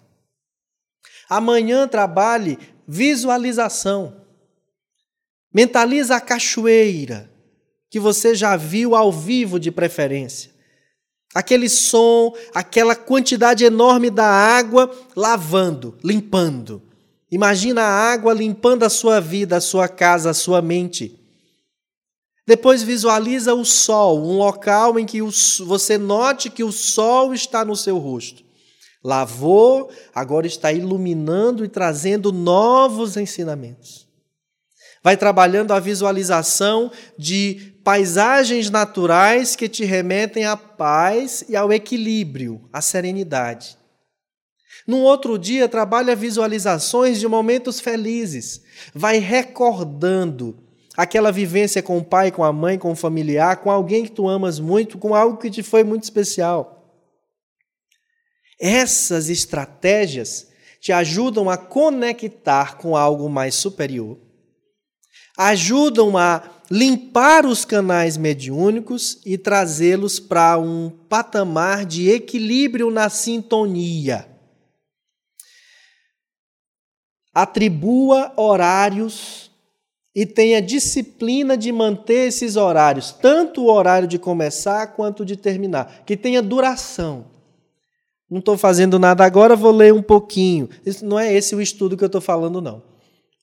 Amanhã, 1.29 1.89
trabalhe 1.89 2.57
visualização. 2.87 4.23
Mentaliza 5.53 6.15
a 6.15 6.21
cachoeira, 6.21 7.29
que 7.91 7.99
você 7.99 8.37
já 8.37 8.57
viu 8.57 8.95
ao 8.95 9.11
vivo 9.11 9.59
de 9.59 9.73
preferência. 9.73 10.54
Aquele 11.35 11.69
som, 11.69 12.33
aquela 12.55 12.95
quantidade 12.95 13.65
enorme 13.65 14.09
da 14.09 14.25
água 14.25 14.89
lavando, 15.17 15.99
limpando. 16.03 16.81
Imagina 17.31 17.83
a 17.83 18.13
água 18.13 18.33
limpando 18.33 18.85
a 18.85 18.89
sua 18.89 19.21
vida, 19.21 19.57
a 19.57 19.61
sua 19.61 19.89
casa, 19.89 20.31
a 20.31 20.35
sua 20.35 20.63
mente. 20.63 21.19
Depois 22.47 22.83
visualiza 22.83 23.55
o 23.55 23.65
sol, 23.65 24.23
um 24.25 24.39
local 24.39 24.99
em 24.99 25.05
que 25.05 25.21
você 25.67 25.99
note 25.99 26.51
que 26.51 26.63
o 26.63 26.71
sol 26.71 27.35
está 27.35 27.65
no 27.65 27.75
seu 27.75 27.99
rosto. 27.99 28.45
Lavou, 29.03 29.91
agora 30.15 30.47
está 30.47 30.73
iluminando 30.73 31.65
e 31.65 31.69
trazendo 31.69 32.31
novos 32.31 33.17
ensinamentos. 33.17 34.07
Vai 35.03 35.17
trabalhando 35.17 35.73
a 35.73 35.81
visualização 35.81 36.91
de 37.19 37.74
paisagens 37.85 38.71
naturais 38.71 39.55
que 39.55 39.69
te 39.69 39.85
remetem 39.85 40.47
à 40.47 40.57
paz 40.57 41.45
e 41.49 41.55
ao 41.55 41.71
equilíbrio, 41.71 42.67
à 42.73 42.81
serenidade. 42.81 43.77
Num 44.87 45.03
outro 45.03 45.39
dia, 45.39 45.69
trabalha 45.69 46.17
visualizações 46.17 47.21
de 47.21 47.29
momentos 47.29 47.81
felizes. 47.81 48.63
Vai 48.95 49.19
recordando 49.19 50.59
aquela 50.97 51.31
vivência 51.31 51.83
com 51.83 51.99
o 51.99 52.05
pai, 52.05 52.31
com 52.31 52.43
a 52.43 52.53
mãe, 52.53 52.79
com 52.79 52.93
o 52.93 52.97
familiar, 52.97 53.59
com 53.59 53.71
alguém 53.71 54.05
que 54.05 54.13
tu 54.13 54.29
amas 54.29 54.59
muito, 54.59 54.99
com 54.99 55.15
algo 55.15 55.37
que 55.37 55.51
te 55.51 55.63
foi 55.63 55.85
muito 55.85 56.05
especial. 56.05 56.75
Essas 58.59 59.29
estratégias 59.29 60.49
te 60.81 60.93
ajudam 60.93 61.51
a 61.51 61.57
conectar 61.57 62.77
com 62.77 62.97
algo 62.97 63.29
mais 63.29 63.55
superior, 63.55 64.19
ajudam 65.37 66.17
a 66.17 66.54
limpar 66.71 67.47
os 67.47 67.65
canais 67.65 68.17
mediúnicos 68.17 69.21
e 69.25 69.37
trazê-los 69.37 70.19
para 70.19 70.59
um 70.59 70.91
patamar 71.09 71.85
de 71.85 72.11
equilíbrio 72.11 72.91
na 72.91 73.09
sintonia. 73.09 74.27
Atribua 77.33 78.33
horários 78.37 79.51
e 80.15 80.25
tenha 80.25 80.63
disciplina 80.63 81.57
de 81.57 81.73
manter 81.73 82.29
esses 82.29 82.55
horários, 82.55 83.11
tanto 83.11 83.63
o 83.63 83.71
horário 83.73 84.07
de 84.07 84.19
começar 84.19 84.87
quanto 84.89 85.25
de 85.25 85.37
terminar, 85.37 86.05
que 86.07 86.17
tenha 86.17 86.41
duração. 86.41 87.27
Não 88.31 88.39
estou 88.39 88.57
fazendo 88.57 88.99
nada 88.99 89.25
agora, 89.25 89.57
vou 89.57 89.73
ler 89.73 89.93
um 89.93 90.03
pouquinho. 90.03 90.69
Isso 90.87 91.05
não 91.05 91.19
é 91.19 91.33
esse 91.33 91.55
o 91.55 91.61
estudo 91.61 91.97
que 91.97 92.05
eu 92.05 92.07
estou 92.07 92.21
falando, 92.21 92.61
não. 92.61 92.94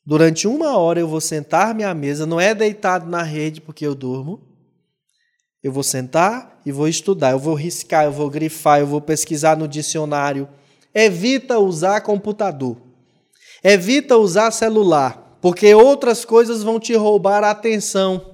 Durante 0.05 0.47
uma 0.47 0.77
hora 0.77 0.99
eu 0.99 1.07
vou 1.07 1.21
sentar-me 1.21 1.83
à 1.83 1.93
mesa, 1.93 2.25
não 2.25 2.39
é 2.39 2.55
deitado 2.55 3.09
na 3.09 3.21
rede 3.21 3.61
porque 3.61 3.85
eu 3.85 3.93
durmo. 3.93 4.41
Eu 5.63 5.71
vou 5.71 5.83
sentar 5.83 6.59
e 6.65 6.71
vou 6.71 6.87
estudar, 6.87 7.31
eu 7.31 7.39
vou 7.39 7.53
riscar, 7.53 8.05
eu 8.05 8.11
vou 8.11 8.29
grifar, 8.29 8.79
eu 8.79 8.87
vou 8.87 8.99
pesquisar 8.99 9.55
no 9.55 9.67
dicionário. 9.67 10.49
Evita 10.93 11.59
usar 11.59 12.01
computador. 12.01 12.77
Evita 13.63 14.17
usar 14.17 14.49
celular, 14.49 15.37
porque 15.39 15.73
outras 15.75 16.25
coisas 16.25 16.63
vão 16.63 16.79
te 16.79 16.95
roubar 16.95 17.43
a 17.43 17.51
atenção. 17.51 18.33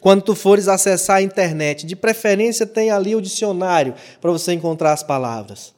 Quando 0.00 0.22
tu 0.22 0.34
fores 0.34 0.68
acessar 0.68 1.16
a 1.16 1.22
internet, 1.22 1.86
de 1.86 1.96
preferência 1.96 2.66
tem 2.66 2.90
ali 2.90 3.16
o 3.16 3.22
dicionário 3.22 3.94
para 4.20 4.30
você 4.30 4.52
encontrar 4.52 4.92
as 4.92 5.02
palavras, 5.02 5.74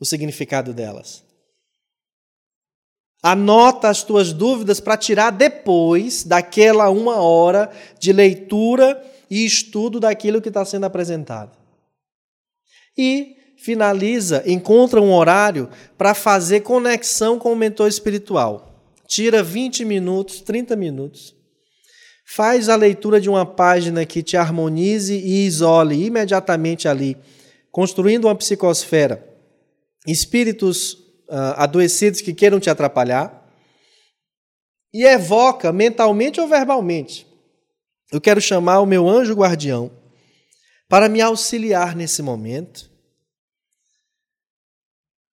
o 0.00 0.04
significado 0.04 0.74
delas. 0.74 1.25
Anota 3.28 3.88
as 3.88 4.04
tuas 4.04 4.32
dúvidas 4.32 4.78
para 4.78 4.96
tirar 4.96 5.30
depois 5.30 6.22
daquela 6.22 6.88
uma 6.90 7.16
hora 7.16 7.68
de 7.98 8.12
leitura 8.12 9.04
e 9.28 9.44
estudo 9.44 9.98
daquilo 9.98 10.40
que 10.40 10.46
está 10.46 10.64
sendo 10.64 10.84
apresentado. 10.84 11.50
E 12.96 13.34
finaliza, 13.56 14.44
encontra 14.46 15.02
um 15.02 15.12
horário 15.12 15.68
para 15.98 16.14
fazer 16.14 16.60
conexão 16.60 17.36
com 17.36 17.52
o 17.52 17.56
mentor 17.56 17.88
espiritual. 17.88 18.80
Tira 19.08 19.42
20 19.42 19.84
minutos, 19.84 20.40
30 20.40 20.76
minutos. 20.76 21.34
Faz 22.24 22.68
a 22.68 22.76
leitura 22.76 23.20
de 23.20 23.28
uma 23.28 23.44
página 23.44 24.06
que 24.06 24.22
te 24.22 24.36
harmonize 24.36 25.12
e 25.12 25.44
isole 25.46 26.00
imediatamente 26.06 26.86
ali, 26.86 27.16
construindo 27.72 28.26
uma 28.26 28.36
psicosfera. 28.36 29.28
Espíritos 30.06 31.05
adoecidos 31.28 32.20
que 32.20 32.34
queiram 32.34 32.60
te 32.60 32.70
atrapalhar. 32.70 33.44
E 34.92 35.04
evoca 35.04 35.72
mentalmente 35.72 36.40
ou 36.40 36.48
verbalmente 36.48 37.26
eu 38.10 38.20
quero 38.20 38.40
chamar 38.40 38.80
o 38.80 38.86
meu 38.86 39.08
anjo 39.08 39.34
guardião 39.34 39.90
para 40.88 41.08
me 41.08 41.20
auxiliar 41.20 41.96
nesse 41.96 42.22
momento, 42.22 42.88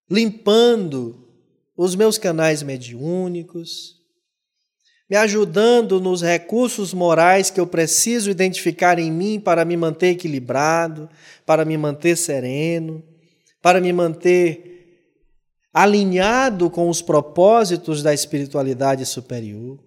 limpando 0.10 1.28
os 1.78 1.96
meus 1.96 2.18
canais 2.18 2.64
mediúnicos, 2.64 4.02
me 5.08 5.16
ajudando 5.16 6.02
nos 6.02 6.24
recursos 6.24 6.94
morais 6.94 7.52
que 7.52 7.60
eu 7.60 7.68
preciso 7.68 8.32
identificar 8.32 8.98
em 8.98 9.12
mim 9.12 9.40
para 9.40 9.64
me 9.64 9.78
manter 9.78 10.08
equilibrado, 10.08 11.08
para 11.46 11.64
me 11.64 11.78
manter 11.78 12.18
sereno, 12.18 13.04
para 13.62 13.80
me 13.80 13.94
manter 13.94 14.73
alinhado 15.74 16.70
com 16.70 16.88
os 16.88 17.02
propósitos 17.02 18.04
da 18.04 18.14
espiritualidade 18.14 19.06
superior. 19.06 19.80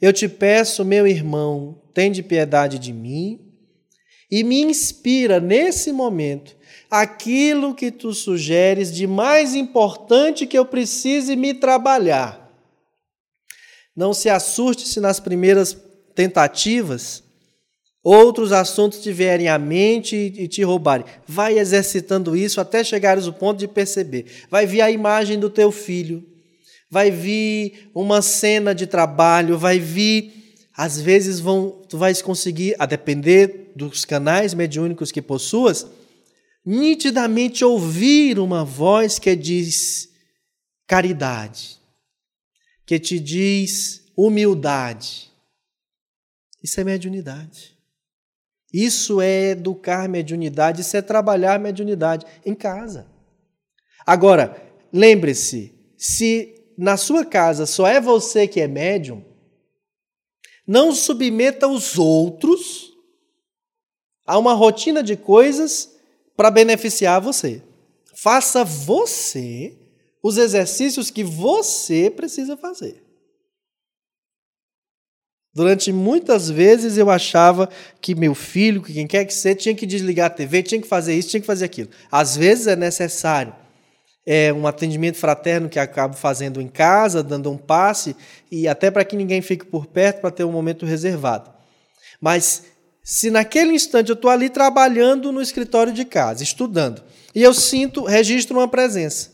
Eu 0.00 0.12
te 0.12 0.28
peço, 0.28 0.84
meu 0.84 1.06
irmão, 1.06 1.80
tende 1.94 2.22
piedade 2.22 2.78
de 2.78 2.92
mim 2.92 3.38
e 4.30 4.42
me 4.42 4.60
inspira 4.62 5.38
nesse 5.38 5.92
momento 5.92 6.56
aquilo 6.90 7.74
que 7.74 7.90
tu 7.90 8.12
sugeres 8.12 8.92
de 8.92 9.06
mais 9.06 9.54
importante 9.54 10.46
que 10.46 10.58
eu 10.58 10.64
precise 10.64 11.36
me 11.36 11.54
trabalhar. 11.54 12.50
Não 13.94 14.12
se 14.12 14.28
assuste 14.28 14.88
se 14.88 15.00
nas 15.00 15.20
primeiras 15.20 15.76
tentativas 16.14 17.22
outros 18.02 18.52
assuntos 18.52 19.00
te 19.00 19.12
vierem 19.12 19.48
à 19.48 19.58
mente 19.58 20.16
e 20.16 20.48
te 20.48 20.62
roubarem. 20.62 21.06
Vai 21.26 21.58
exercitando 21.58 22.36
isso 22.36 22.60
até 22.60 22.82
chegares 22.82 23.26
ao 23.26 23.32
ponto 23.32 23.58
de 23.58 23.68
perceber. 23.68 24.26
Vai 24.50 24.66
vir 24.66 24.80
a 24.80 24.90
imagem 24.90 25.38
do 25.38 25.50
teu 25.50 25.70
filho, 25.70 26.24
vai 26.90 27.10
vir 27.10 27.90
uma 27.94 28.22
cena 28.22 28.74
de 28.74 28.86
trabalho, 28.86 29.58
vai 29.58 29.78
vir, 29.78 30.56
às 30.76 31.00
vezes 31.00 31.38
vão, 31.40 31.82
tu 31.88 31.98
vais 31.98 32.22
conseguir, 32.22 32.74
a 32.78 32.86
depender 32.86 33.72
dos 33.76 34.04
canais 34.04 34.54
mediúnicos 34.54 35.12
que 35.12 35.22
possuas, 35.22 35.86
nitidamente 36.64 37.64
ouvir 37.64 38.38
uma 38.38 38.64
voz 38.64 39.18
que 39.18 39.36
diz 39.36 40.08
caridade, 40.86 41.78
que 42.84 42.98
te 42.98 43.20
diz 43.20 44.02
humildade. 44.16 45.30
Isso 46.62 46.80
é 46.80 46.84
mediunidade. 46.84 47.79
Isso 48.72 49.20
é 49.20 49.50
educar 49.50 50.08
mediunidade, 50.08 50.82
isso 50.82 50.96
é 50.96 51.02
trabalhar 51.02 51.58
mediunidade 51.58 52.24
em 52.44 52.54
casa. 52.54 53.06
Agora, 54.06 54.56
lembre-se, 54.92 55.74
se 55.96 56.54
na 56.78 56.96
sua 56.96 57.24
casa 57.24 57.66
só 57.66 57.86
é 57.86 58.00
você 58.00 58.46
que 58.46 58.60
é 58.60 58.68
médium, 58.68 59.24
não 60.66 60.94
submeta 60.94 61.66
os 61.66 61.98
outros 61.98 62.92
a 64.24 64.38
uma 64.38 64.54
rotina 64.54 65.02
de 65.02 65.16
coisas 65.16 65.96
para 66.36 66.50
beneficiar 66.50 67.20
você. 67.20 67.62
Faça 68.14 68.64
você 68.64 69.76
os 70.22 70.38
exercícios 70.38 71.10
que 71.10 71.24
você 71.24 72.10
precisa 72.10 72.56
fazer. 72.56 73.09
Durante 75.52 75.92
muitas 75.92 76.48
vezes 76.48 76.96
eu 76.96 77.10
achava 77.10 77.68
que 78.00 78.14
meu 78.14 78.34
filho, 78.34 78.82
que 78.82 78.92
quem 78.92 79.06
quer 79.06 79.24
que 79.24 79.34
seja, 79.34 79.56
tinha 79.56 79.74
que 79.74 79.86
desligar 79.86 80.26
a 80.26 80.30
TV, 80.30 80.62
tinha 80.62 80.80
que 80.80 80.86
fazer 80.86 81.14
isso, 81.14 81.30
tinha 81.30 81.40
que 81.40 81.46
fazer 81.46 81.64
aquilo. 81.64 81.90
Às 82.10 82.36
vezes 82.36 82.66
é 82.66 82.76
necessário 82.76 83.54
é 84.26 84.52
um 84.52 84.66
atendimento 84.66 85.16
fraterno 85.16 85.68
que 85.68 85.78
acabo 85.78 86.14
fazendo 86.14 86.60
em 86.60 86.68
casa, 86.68 87.22
dando 87.22 87.50
um 87.50 87.56
passe, 87.56 88.14
e 88.50 88.68
até 88.68 88.90
para 88.90 89.04
que 89.04 89.16
ninguém 89.16 89.42
fique 89.42 89.64
por 89.64 89.86
perto, 89.86 90.20
para 90.20 90.30
ter 90.30 90.44
um 90.44 90.52
momento 90.52 90.86
reservado. 90.86 91.50
Mas 92.20 92.64
se 93.02 93.30
naquele 93.30 93.72
instante 93.72 94.10
eu 94.10 94.14
estou 94.14 94.30
ali 94.30 94.48
trabalhando 94.48 95.32
no 95.32 95.40
escritório 95.40 95.92
de 95.92 96.04
casa, 96.04 96.42
estudando, 96.44 97.02
e 97.34 97.42
eu 97.42 97.54
sinto, 97.54 98.04
registro 98.04 98.58
uma 98.58 98.68
presença, 98.68 99.30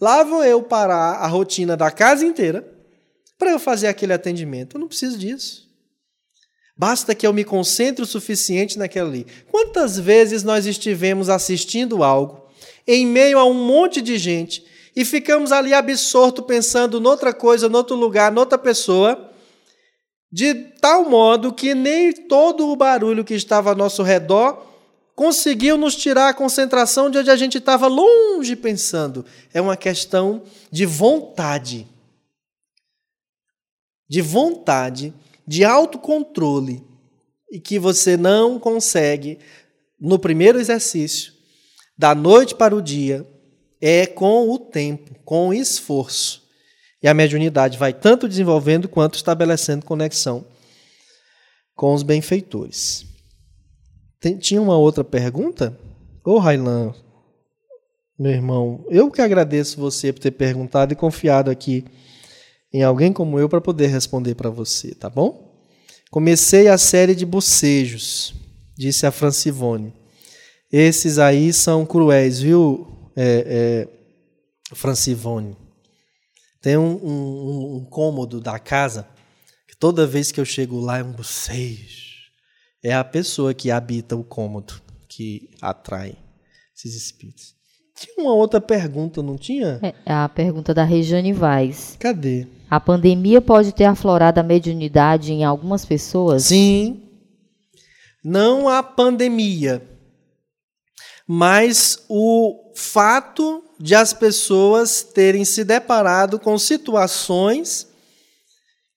lá 0.00 0.24
vou 0.24 0.44
eu 0.44 0.62
parar 0.62 1.14
a 1.14 1.26
rotina 1.26 1.76
da 1.76 1.90
casa 1.90 2.24
inteira 2.24 2.75
para 3.38 3.50
eu 3.50 3.58
fazer 3.58 3.86
aquele 3.86 4.12
atendimento. 4.12 4.76
Eu 4.76 4.80
não 4.80 4.88
preciso 4.88 5.18
disso. 5.18 5.66
Basta 6.76 7.14
que 7.14 7.26
eu 7.26 7.32
me 7.32 7.44
concentre 7.44 8.02
o 8.02 8.06
suficiente 8.06 8.78
naquilo 8.78 9.08
ali. 9.08 9.26
Quantas 9.50 9.98
vezes 9.98 10.42
nós 10.42 10.66
estivemos 10.66 11.30
assistindo 11.30 12.04
algo 12.04 12.46
em 12.86 13.06
meio 13.06 13.38
a 13.38 13.44
um 13.44 13.54
monte 13.54 14.02
de 14.02 14.18
gente 14.18 14.64
e 14.94 15.04
ficamos 15.04 15.52
ali 15.52 15.72
absorto 15.72 16.42
pensando 16.42 17.00
noutra 17.00 17.32
coisa, 17.32 17.68
noutro 17.68 17.96
lugar, 17.96 18.30
noutra 18.30 18.58
pessoa, 18.58 19.30
de 20.30 20.54
tal 20.54 21.08
modo 21.08 21.52
que 21.52 21.74
nem 21.74 22.12
todo 22.12 22.68
o 22.68 22.76
barulho 22.76 23.24
que 23.24 23.34
estava 23.34 23.70
ao 23.70 23.76
nosso 23.76 24.02
redor 24.02 24.66
conseguiu 25.14 25.78
nos 25.78 25.96
tirar 25.96 26.28
a 26.28 26.34
concentração 26.34 27.08
de 27.08 27.16
onde 27.16 27.30
a 27.30 27.36
gente 27.36 27.56
estava 27.56 27.86
longe 27.86 28.54
pensando. 28.54 29.24
É 29.52 29.60
uma 29.60 29.76
questão 29.76 30.42
de 30.70 30.84
vontade. 30.84 31.86
De 34.08 34.20
vontade, 34.20 35.12
de 35.46 35.64
autocontrole, 35.64 36.84
e 37.50 37.60
que 37.60 37.78
você 37.78 38.16
não 38.16 38.58
consegue 38.58 39.38
no 39.98 40.18
primeiro 40.18 40.58
exercício 40.58 41.32
da 41.96 42.14
noite 42.14 42.54
para 42.54 42.74
o 42.74 42.82
dia, 42.82 43.26
é 43.80 44.06
com 44.06 44.50
o 44.50 44.58
tempo, 44.58 45.14
com 45.24 45.48
o 45.48 45.54
esforço. 45.54 46.44
E 47.02 47.08
a 47.08 47.14
mediunidade 47.14 47.78
vai 47.78 47.92
tanto 47.92 48.28
desenvolvendo 48.28 48.88
quanto 48.88 49.14
estabelecendo 49.14 49.84
conexão 49.84 50.44
com 51.74 51.94
os 51.94 52.02
benfeitores. 52.02 53.06
Tem, 54.18 54.36
tinha 54.36 54.60
uma 54.60 54.76
outra 54.76 55.04
pergunta? 55.04 55.78
Ô, 56.24 56.32
oh, 56.32 56.38
Railan, 56.38 56.94
meu 58.18 58.32
irmão, 58.32 58.84
eu 58.88 59.10
que 59.10 59.20
agradeço 59.20 59.78
você 59.78 60.12
por 60.12 60.20
ter 60.20 60.32
perguntado 60.32 60.92
e 60.92 60.96
confiado 60.96 61.50
aqui 61.50 61.84
em 62.72 62.82
alguém 62.82 63.12
como 63.12 63.38
eu 63.38 63.48
para 63.48 63.60
poder 63.60 63.86
responder 63.88 64.34
para 64.34 64.50
você, 64.50 64.94
tá 64.94 65.08
bom? 65.08 65.46
Comecei 66.10 66.68
a 66.68 66.78
série 66.78 67.14
de 67.14 67.26
bocejos, 67.26 68.34
disse 68.76 69.06
a 69.06 69.12
Francivone. 69.12 69.92
Esses 70.70 71.18
aí 71.18 71.52
são 71.52 71.86
cruéis, 71.86 72.40
viu, 72.40 73.10
é, 73.16 73.88
é, 74.72 74.74
Francivone? 74.74 75.56
Tem 76.60 76.76
um, 76.76 76.96
um, 76.96 77.76
um, 77.76 77.84
cômodo 77.84 78.40
da 78.40 78.58
casa 78.58 79.06
que 79.68 79.76
toda 79.76 80.06
vez 80.06 80.32
que 80.32 80.40
eu 80.40 80.44
chego 80.44 80.80
lá 80.80 80.98
é 80.98 81.02
um 81.02 81.12
bocejo. 81.12 82.06
É 82.82 82.92
a 82.94 83.04
pessoa 83.04 83.54
que 83.54 83.70
habita 83.70 84.16
o 84.16 84.24
cômodo 84.24 84.74
que 85.08 85.50
atrai 85.60 86.16
esses 86.76 86.94
espíritos. 86.94 87.54
Tinha 87.96 88.14
uma 88.18 88.34
outra 88.34 88.60
pergunta, 88.60 89.22
não 89.22 89.38
tinha? 89.38 89.80
É 89.82 90.12
a 90.12 90.28
pergunta 90.28 90.74
da 90.74 90.84
Regiane 90.84 91.32
Vaz. 91.32 91.96
Cadê? 91.98 92.46
A 92.68 92.80
pandemia 92.80 93.40
pode 93.40 93.72
ter 93.72 93.84
aflorado 93.84 94.40
a 94.40 94.42
mediunidade 94.42 95.32
em 95.32 95.44
algumas 95.44 95.84
pessoas? 95.84 96.44
Sim. 96.44 97.02
Não 98.24 98.68
a 98.68 98.82
pandemia, 98.82 99.88
mas 101.28 102.04
o 102.08 102.72
fato 102.74 103.62
de 103.78 103.94
as 103.94 104.12
pessoas 104.12 105.04
terem 105.04 105.44
se 105.44 105.62
deparado 105.62 106.40
com 106.40 106.58
situações 106.58 107.86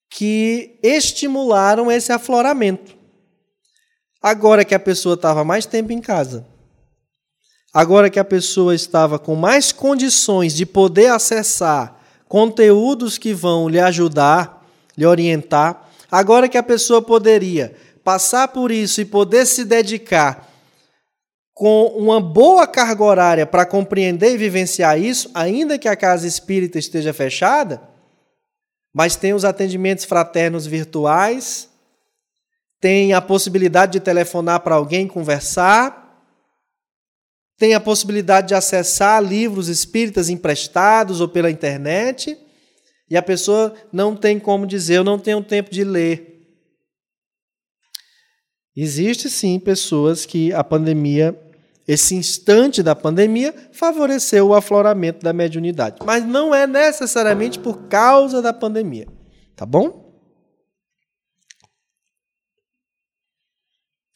que 0.09 0.79
estimularam 0.81 1.91
esse 1.91 2.11
afloramento. 2.11 2.97
Agora 4.19 4.65
que 4.65 4.73
a 4.73 4.79
pessoa 4.79 5.13
estava 5.13 5.43
mais 5.43 5.67
tempo 5.67 5.91
em 5.91 6.01
casa, 6.01 6.47
agora 7.71 8.09
que 8.09 8.19
a 8.19 8.25
pessoa 8.25 8.73
estava 8.73 9.19
com 9.19 9.35
mais 9.35 9.71
condições 9.71 10.55
de 10.55 10.65
poder 10.65 11.11
acessar 11.11 11.98
conteúdos 12.30 13.18
que 13.18 13.34
vão 13.34 13.68
lhe 13.68 13.80
ajudar, 13.80 14.64
lhe 14.95 15.06
orientar, 15.06 15.89
agora 16.11 16.47
que 16.47 16.60
a 16.60 16.64
pessoa 16.64 17.01
poderia 17.01 17.76
passar 18.03 18.47
por 18.49 18.72
isso 18.72 19.01
e 19.01 19.06
poder 19.06 19.45
se 19.47 19.65
dedicar 19.65 20.47
com 21.56 21.88
uma 21.88 22.22
boa 22.22 22.65
carga 22.68 23.03
horária 23.03 23.45
para 23.45 23.65
compreender 23.65 24.31
e 24.31 24.38
vivenciar 24.38 24.97
isso, 24.97 25.30
ainda 25.34 25.77
que 25.77 25.88
a 25.88 25.95
casa 25.95 26.27
espírita 26.27 26.77
esteja 26.77 27.11
fechada, 27.11 27.81
mas 28.93 29.15
tem 29.15 29.34
os 29.34 29.43
atendimentos 29.43 30.06
fraternos 30.06 30.68
virtuais, 30.68 31.68
tem 32.80 33.11
a 33.11 33.19
possibilidade 33.19 33.93
de 33.93 33.99
telefonar 33.99 34.61
para 34.61 34.76
alguém 34.76 35.07
conversar, 35.07 35.98
tem 37.60 37.73
a 37.73 37.80
possibilidade 37.80 38.48
de 38.48 38.56
acessar 38.56 39.22
livros 39.22 39.68
espíritas 39.68 40.30
emprestados 40.30 41.19
ou 41.19 41.27
pela 41.27 41.52
internet, 41.52 42.38
e 43.10 43.18
a 43.18 43.22
pessoa 43.22 43.76
não 43.91 44.15
tem 44.15 44.40
como 44.40 44.65
dizer, 44.65 44.95
eu 44.95 45.03
não 45.03 45.19
tenho 45.19 45.44
tempo 45.44 45.69
de 45.69 45.84
ler. 45.84 46.30
Existe 48.73 49.30
sim 49.30 49.60
pessoas 49.60 50.26
que 50.26 50.53
a 50.53 50.64
pandemia, 50.64 51.38
esse 51.86 52.15
instante 52.15 52.81
da 52.81 52.95
pandemia, 52.95 53.53
favoreceu 53.73 54.48
o 54.48 54.56
afloramento 54.56 55.22
da 55.22 55.34
mediunidade. 55.34 55.98
Mas 56.06 56.23
não 56.23 56.56
é 56.56 56.65
necessariamente 56.65 57.60
por 57.60 57.90
causa 57.90 58.41
da 58.41 58.53
pandemia. 58.53 59.07
Tá 59.53 59.65
bom? 59.65 60.07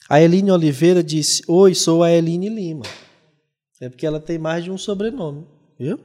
A 0.09 0.21
Eline 0.21 0.51
Oliveira 0.51 1.03
disse: 1.03 1.41
Oi, 1.47 1.75
sou 1.75 2.03
a 2.03 2.11
Eline 2.11 2.47
Lima. 2.47 2.85
É 3.81 3.89
porque 3.89 4.05
ela 4.05 4.19
tem 4.19 4.37
mais 4.37 4.63
de 4.63 4.71
um 4.71 4.77
sobrenome, 4.77 5.45
viu? 5.77 5.99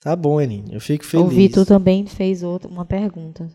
Tá 0.00 0.16
bom, 0.16 0.40
Eline. 0.40 0.72
Eu 0.72 0.80
fico 0.80 1.04
feliz. 1.04 1.26
O 1.26 1.28
Vitor 1.28 1.66
também 1.66 2.06
fez 2.06 2.42
outra, 2.42 2.68
uma 2.68 2.84
pergunta. 2.84 3.50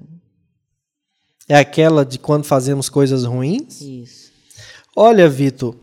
É 1.47 1.55
aquela 1.55 2.05
de 2.05 2.19
quando 2.19 2.43
fazemos 2.43 2.89
coisas 2.89 3.23
ruins? 3.23 3.81
Isso. 3.81 4.31
Olha, 4.95 5.27
Vitor, 5.27 5.75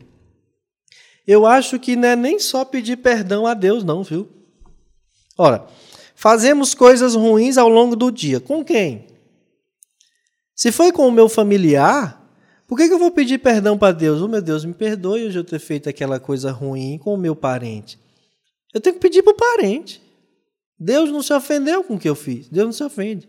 eu 1.26 1.46
acho 1.46 1.78
que 1.78 1.96
não 1.96 2.08
é 2.08 2.16
nem 2.16 2.38
só 2.38 2.64
pedir 2.64 2.96
perdão 2.96 3.46
a 3.46 3.54
Deus, 3.54 3.84
não, 3.84 4.02
viu? 4.02 4.28
Ora, 5.36 5.66
fazemos 6.14 6.74
coisas 6.74 7.14
ruins 7.14 7.58
ao 7.58 7.68
longo 7.68 7.96
do 7.96 8.10
dia. 8.10 8.40
Com 8.40 8.64
quem? 8.64 9.06
Se 10.54 10.70
foi 10.70 10.92
com 10.92 11.08
o 11.08 11.12
meu 11.12 11.28
familiar, 11.28 12.21
por 12.72 12.78
que, 12.78 12.88
que 12.88 12.94
eu 12.94 12.98
vou 12.98 13.10
pedir 13.10 13.36
perdão 13.36 13.76
para 13.76 13.92
Deus? 13.92 14.22
Oh, 14.22 14.28
meu 14.28 14.40
Deus, 14.40 14.64
me 14.64 14.72
perdoe 14.72 15.26
hoje 15.26 15.38
eu 15.38 15.44
ter 15.44 15.58
feito 15.58 15.90
aquela 15.90 16.18
coisa 16.18 16.50
ruim 16.50 16.96
com 16.96 17.12
o 17.12 17.18
meu 17.18 17.36
parente. 17.36 18.00
Eu 18.72 18.80
tenho 18.80 18.94
que 18.94 19.00
pedir 19.02 19.22
para 19.22 19.34
o 19.34 19.36
parente. 19.36 20.00
Deus 20.78 21.10
não 21.10 21.22
se 21.22 21.34
ofendeu 21.34 21.84
com 21.84 21.96
o 21.96 21.98
que 21.98 22.08
eu 22.08 22.14
fiz. 22.14 22.48
Deus 22.48 22.64
não 22.64 22.72
se 22.72 22.82
ofende. 22.82 23.28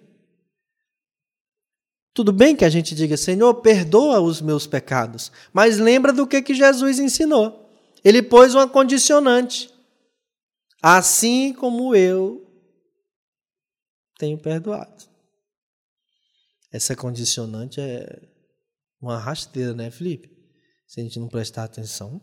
Tudo 2.13 2.31
bem 2.31 2.55
que 2.55 2.63
a 2.63 2.69
gente 2.69 2.95
diga, 2.95 3.17
Senhor, 3.17 3.53
perdoa 3.55 4.21
os 4.21 4.39
meus 4.39 4.65
pecados, 4.65 5.29
mas 5.51 5.77
lembra 5.77 6.13
do 6.13 6.25
que, 6.25 6.41
que 6.41 6.53
Jesus 6.53 6.97
ensinou. 6.97 7.69
Ele 8.01 8.23
pôs 8.23 8.55
uma 8.55 8.65
condicionante. 8.65 9.69
Assim 10.81 11.51
como 11.51 11.93
eu 11.93 12.49
tenho 14.17 14.37
perdoado. 14.37 15.03
Essa 16.71 16.95
condicionante 16.95 17.81
é 17.81 18.31
uma 19.07 19.19
rasteira, 19.19 19.73
né, 19.73 19.91
Felipe? 19.91 20.31
Se 20.87 20.99
a 20.99 21.03
gente 21.03 21.19
não 21.19 21.27
prestar 21.27 21.63
atenção. 21.63 22.21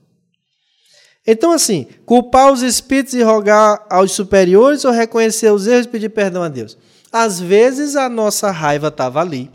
Então, 1.27 1.53
assim, 1.53 1.87
culpar 2.07 2.53
os 2.53 2.63
espíritos 2.63 3.15
e 3.15 3.23
rogar 3.23 3.87
aos 3.91 4.13
superiores 4.13 4.85
ou 4.85 4.91
reconhecer 4.91 5.53
os 5.53 5.67
erros 5.67 5.87
e 5.87 5.89
pedir 5.89 6.09
perdão 6.09 6.43
a 6.43 6.49
Deus? 6.49 6.79
Às 7.13 7.41
vezes 7.41 7.97
a 7.97 8.09
nossa 8.09 8.51
raiva 8.51 8.89
estava 8.89 9.21
ali 9.21 9.51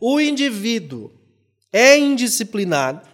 o 0.00 0.20
indivíduo 0.20 1.12
é 1.72 1.98
indisciplinado, 1.98 3.06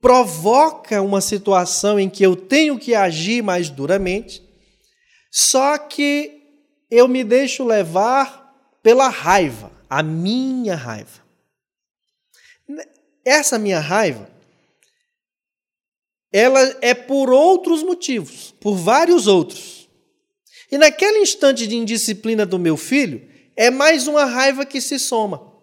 provoca 0.00 1.02
uma 1.02 1.20
situação 1.20 1.98
em 1.98 2.08
que 2.08 2.24
eu 2.24 2.36
tenho 2.36 2.78
que 2.78 2.94
agir 2.94 3.42
mais 3.42 3.68
duramente, 3.68 4.42
só 5.30 5.76
que 5.76 6.42
eu 6.90 7.08
me 7.08 7.24
deixo 7.24 7.64
levar 7.64 8.54
pela 8.82 9.08
raiva, 9.08 9.72
a 9.88 10.02
minha 10.02 10.74
raiva. 10.74 11.24
Essa 13.24 13.58
minha 13.58 13.80
raiva, 13.80 14.28
ela 16.32 16.60
é 16.80 16.94
por 16.94 17.30
outros 17.30 17.82
motivos, 17.82 18.54
por 18.60 18.74
vários 18.76 19.26
outros. 19.26 19.88
E 20.70 20.76
naquele 20.76 21.20
instante 21.20 21.66
de 21.66 21.76
indisciplina 21.76 22.44
do 22.44 22.58
meu 22.58 22.76
filho, 22.76 23.26
é 23.56 23.70
mais 23.70 24.06
uma 24.06 24.24
raiva 24.24 24.66
que 24.66 24.80
se 24.80 24.98
soma. 24.98 25.54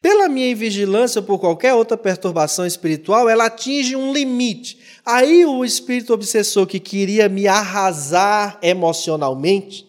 Pela 0.00 0.28
minha 0.28 0.50
invigilância 0.50 1.20
ou 1.20 1.26
por 1.26 1.40
qualquer 1.40 1.74
outra 1.74 1.96
perturbação 1.96 2.64
espiritual, 2.64 3.28
ela 3.28 3.46
atinge 3.46 3.96
um 3.96 4.12
limite. 4.12 4.78
Aí 5.04 5.44
o 5.44 5.64
espírito 5.64 6.12
obsessor 6.12 6.66
que 6.66 6.78
queria 6.78 7.28
me 7.28 7.48
arrasar 7.48 8.58
emocionalmente, 8.62 9.88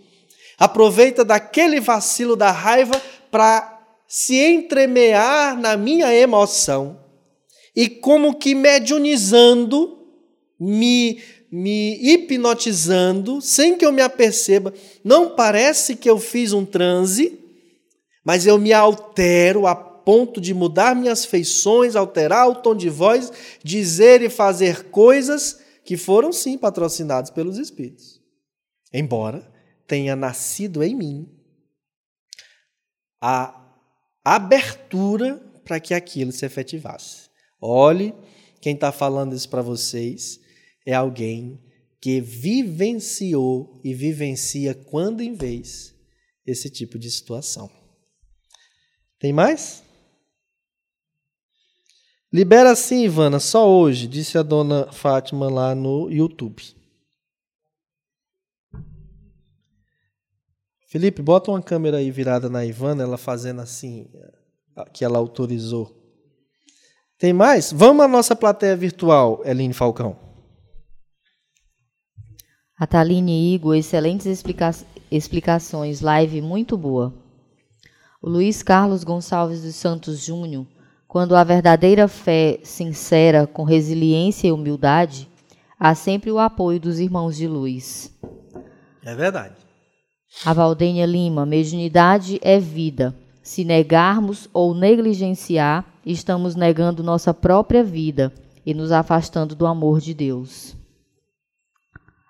aproveita 0.57 1.23
daquele 1.23 1.79
vacilo 1.79 2.35
da 2.35 2.49
raiva 2.49 2.99
para 3.31 3.79
se 4.07 4.35
entremear 4.35 5.59
na 5.59 5.77
minha 5.77 6.13
emoção 6.13 6.99
e 7.75 7.87
como 7.87 8.35
que 8.35 8.55
mediunizando, 8.55 9.97
me 10.59 11.21
me 11.51 11.97
hipnotizando, 12.13 13.41
sem 13.41 13.75
que 13.75 13.85
eu 13.85 13.91
me 13.91 14.01
aperceba. 14.01 14.73
Não 15.03 15.35
parece 15.35 15.95
que 15.95 16.09
eu 16.09 16.19
fiz 16.19 16.53
um 16.53 16.63
transe, 16.63 17.39
mas 18.23 18.45
eu 18.45 18.57
me 18.57 18.71
altero 18.71 19.65
a 19.65 19.73
ponto 19.75 20.39
de 20.39 20.53
mudar 20.53 20.95
minhas 20.95 21.25
feições, 21.25 21.95
alterar 21.95 22.47
o 22.47 22.55
tom 22.55 22.75
de 22.75 22.89
voz, 22.89 23.31
dizer 23.63 24.21
e 24.21 24.29
fazer 24.29 24.85
coisas 24.85 25.59
que 25.83 25.97
foram 25.97 26.31
sim 26.31 26.57
patrocinadas 26.57 27.31
pelos 27.31 27.57
espíritos. 27.57 28.21
Embora 28.93 29.51
tenha 29.87 30.15
nascido 30.15 30.83
em 30.83 30.95
mim 30.95 31.38
a 33.21 33.55
abertura 34.23 35.37
para 35.63 35.79
que 35.79 35.93
aquilo 35.93 36.31
se 36.31 36.45
efetivasse. 36.45 37.29
Olhe, 37.61 38.13
quem 38.61 38.73
está 38.73 38.91
falando 38.91 39.35
isso 39.35 39.49
para 39.49 39.61
vocês 39.61 40.39
é 40.85 40.93
alguém 40.93 41.61
que 42.01 42.21
vivenciou 42.21 43.79
e 43.83 43.93
vivencia 43.93 44.73
quando 44.73 45.21
em 45.21 45.33
vez 45.33 45.93
esse 46.45 46.69
tipo 46.69 46.97
de 46.97 47.11
situação. 47.11 47.69
Tem 49.19 49.33
mais? 49.33 49.83
Libera 52.31 52.75
sim, 52.75 53.03
Ivana, 53.03 53.39
só 53.39 53.69
hoje, 53.69 54.07
disse 54.07 54.37
a 54.37 54.43
dona 54.43 54.91
Fátima 54.91 55.49
lá 55.49 55.75
no 55.75 56.09
YouTube. 56.09 56.78
Felipe, 60.89 61.21
bota 61.21 61.51
uma 61.51 61.61
câmera 61.61 61.97
aí 61.97 62.09
virada 62.09 62.49
na 62.49 62.65
Ivana, 62.65 63.03
ela 63.03 63.15
fazendo 63.15 63.61
assim, 63.61 64.09
que 64.91 65.05
ela 65.05 65.19
autorizou. 65.19 65.95
Tem 67.15 67.31
mais? 67.31 67.71
Vamos 67.71 68.03
à 68.03 68.07
nossa 68.07 68.35
plateia 68.35 68.75
virtual, 68.75 69.39
Eline 69.45 69.71
Falcão. 69.71 70.17
A 72.75 72.87
Taline 72.87 73.53
Igor, 73.53 73.75
excelentes 73.75 74.25
explica 74.25 74.71
explicações, 75.11 76.01
live 76.01 76.41
muito 76.41 76.75
boa. 76.75 77.13
O 78.19 78.27
Luiz 78.27 78.63
Carlos 78.63 79.03
Gonçalves 79.03 79.61
dos 79.61 79.75
Santos 79.75 80.25
Júnior, 80.25 80.65
quando 81.07 81.35
a 81.35 81.43
verdadeira 81.43 82.07
fé 82.07 82.61
sincera, 82.63 83.45
com 83.45 83.63
resiliência 83.63 84.47
e 84.47 84.51
humildade, 84.51 85.29
há 85.79 85.93
sempre 85.93 86.31
o 86.31 86.39
apoio 86.39 86.79
dos 86.79 86.99
irmãos 86.99 87.37
de 87.37 87.47
luz. 87.47 88.11
É 89.03 89.13
verdade. 89.13 89.68
A 90.45 90.53
Valdênia 90.53 91.05
Lima, 91.05 91.45
mediunidade 91.45 92.39
é 92.41 92.59
vida. 92.59 93.15
Se 93.41 93.65
negarmos 93.65 94.47
ou 94.53 94.73
negligenciar, 94.73 95.85
estamos 96.05 96.55
negando 96.55 97.03
nossa 97.03 97.33
própria 97.33 97.83
vida 97.83 98.31
e 98.65 98.73
nos 98.73 98.91
afastando 98.91 99.55
do 99.55 99.65
amor 99.65 99.99
de 99.99 100.13
Deus. 100.13 100.77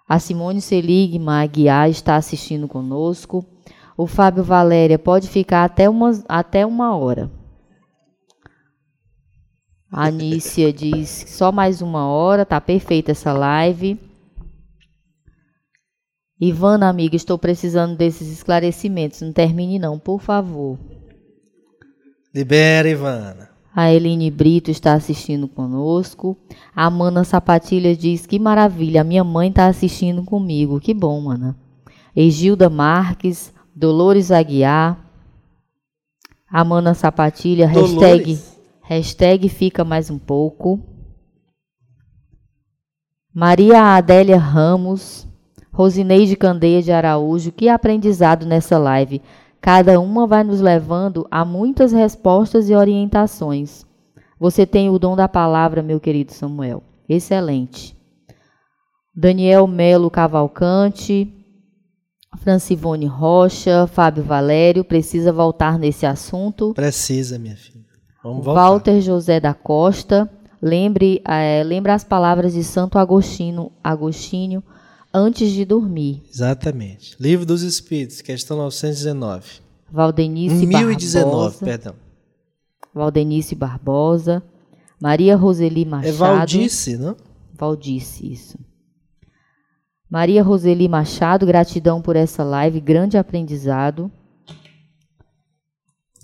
A 0.07 0.17
Simone 0.17 0.61
Seligma 0.61 1.41
Aguiar 1.41 1.89
está 1.89 2.15
assistindo 2.15 2.67
conosco. 2.67 3.45
O 3.95 4.07
Fábio 4.07 4.43
Valéria 4.43 4.97
pode 4.97 5.27
ficar 5.27 5.65
até 5.65 5.89
uma, 5.89 6.23
até 6.27 6.65
uma 6.65 6.95
hora. 6.95 7.29
A 9.91 10.05
Anícia 10.05 10.71
diz 10.71 11.25
só 11.27 11.51
mais 11.51 11.81
uma 11.81 12.07
hora, 12.07 12.45
tá 12.45 12.61
perfeita 12.61 13.11
essa 13.11 13.33
live. 13.33 13.99
Ivana, 16.39 16.87
amiga, 16.87 17.15
estou 17.15 17.37
precisando 17.37 17.97
desses 17.97 18.31
esclarecimentos. 18.31 19.21
Não 19.21 19.33
termine 19.33 19.77
não, 19.77 19.99
por 19.99 20.21
favor. 20.21 20.79
Libera, 22.33 22.87
Ivana. 22.87 23.49
A 23.75 23.91
Eline 23.93 24.31
Brito 24.31 24.71
está 24.71 24.93
assistindo 24.93 25.47
conosco. 25.47 26.37
A 26.75 26.89
Mana 26.89 27.23
Sapatilha 27.23 27.95
diz 27.95 28.25
que 28.25 28.39
maravilha, 28.39 29.01
a 29.01 29.03
minha 29.03 29.23
mãe 29.23 29.49
está 29.49 29.67
assistindo 29.67 30.23
comigo. 30.23 30.79
Que 30.79 30.93
bom, 30.93 31.19
mana. 31.21 31.57
Egilda 32.15 32.69
Marques, 32.69 33.53
Dolores 33.75 34.31
Aguiar. 34.31 34.97
A 36.49 36.63
Mana 36.63 36.93
Sapatilha, 36.93 37.67
hashtag, 37.67 38.39
hashtag 38.81 39.49
fica 39.49 39.83
mais 39.83 40.09
um 40.09 40.17
pouco. 40.17 40.79
Maria 43.33 43.95
Adélia 43.95 44.37
Ramos, 44.37 45.28
Rosineide 45.79 46.35
Candeia 46.35 46.81
de 46.81 46.91
Araújo, 46.91 47.53
que 47.53 47.69
aprendizado 47.69 48.45
nessa 48.45 48.77
live. 48.77 49.21
Cada 49.61 49.97
uma 49.97 50.27
vai 50.27 50.43
nos 50.43 50.59
levando 50.59 51.25
a 51.31 51.45
muitas 51.45 51.93
respostas 51.93 52.69
e 52.69 52.75
orientações. 52.75 53.85
Você 54.37 54.65
tem 54.65 54.89
o 54.89 54.99
dom 54.99 55.15
da 55.15 55.29
palavra, 55.29 55.81
meu 55.81 55.97
querido 55.97 56.33
Samuel. 56.33 56.83
Excelente. 57.07 57.97
Daniel 59.15 59.67
Melo 59.67 60.11
Cavalcante, 60.11 61.33
Francivone 62.39 63.05
Rocha, 63.05 63.87
Fábio 63.87 64.21
Valério, 64.21 64.83
precisa 64.83 65.31
voltar 65.31 65.79
nesse 65.79 66.05
assunto. 66.05 66.73
Precisa, 66.73 67.39
minha 67.39 67.55
filha. 67.55 67.85
Vamos 68.21 68.43
voltar. 68.43 68.63
Walter 68.63 68.99
José 68.99 69.39
da 69.39 69.53
Costa, 69.53 70.29
lembre, 70.61 71.21
é, 71.25 71.63
lembra 71.63 71.93
as 71.93 72.03
palavras 72.03 72.51
de 72.51 72.65
Santo 72.65 72.99
Agostinho, 72.99 73.71
Agostinho 73.81 74.61
antes 75.13 75.51
de 75.51 75.65
dormir. 75.65 76.23
Exatamente. 76.31 77.15
Livro 77.19 77.45
dos 77.45 77.61
Espíritos, 77.61 78.21
questão 78.21 78.57
919. 78.57 79.61
Valdenice 79.91 80.65
1019, 80.65 81.31
Barbosa. 81.31 81.65
perdão. 81.65 81.95
Valdenice 82.93 83.55
Barbosa. 83.55 84.43
Maria 85.01 85.35
Roseli 85.35 85.85
Machado. 85.85 86.07
É 86.09 86.17
Valdice, 86.17 86.97
não? 86.97 87.15
Valdice, 87.53 88.31
isso. 88.31 88.59
Maria 90.09 90.43
Roseli 90.43 90.87
Machado, 90.87 91.45
gratidão 91.45 92.01
por 92.01 92.15
essa 92.15 92.43
live, 92.43 92.79
grande 92.79 93.17
aprendizado. 93.17 94.11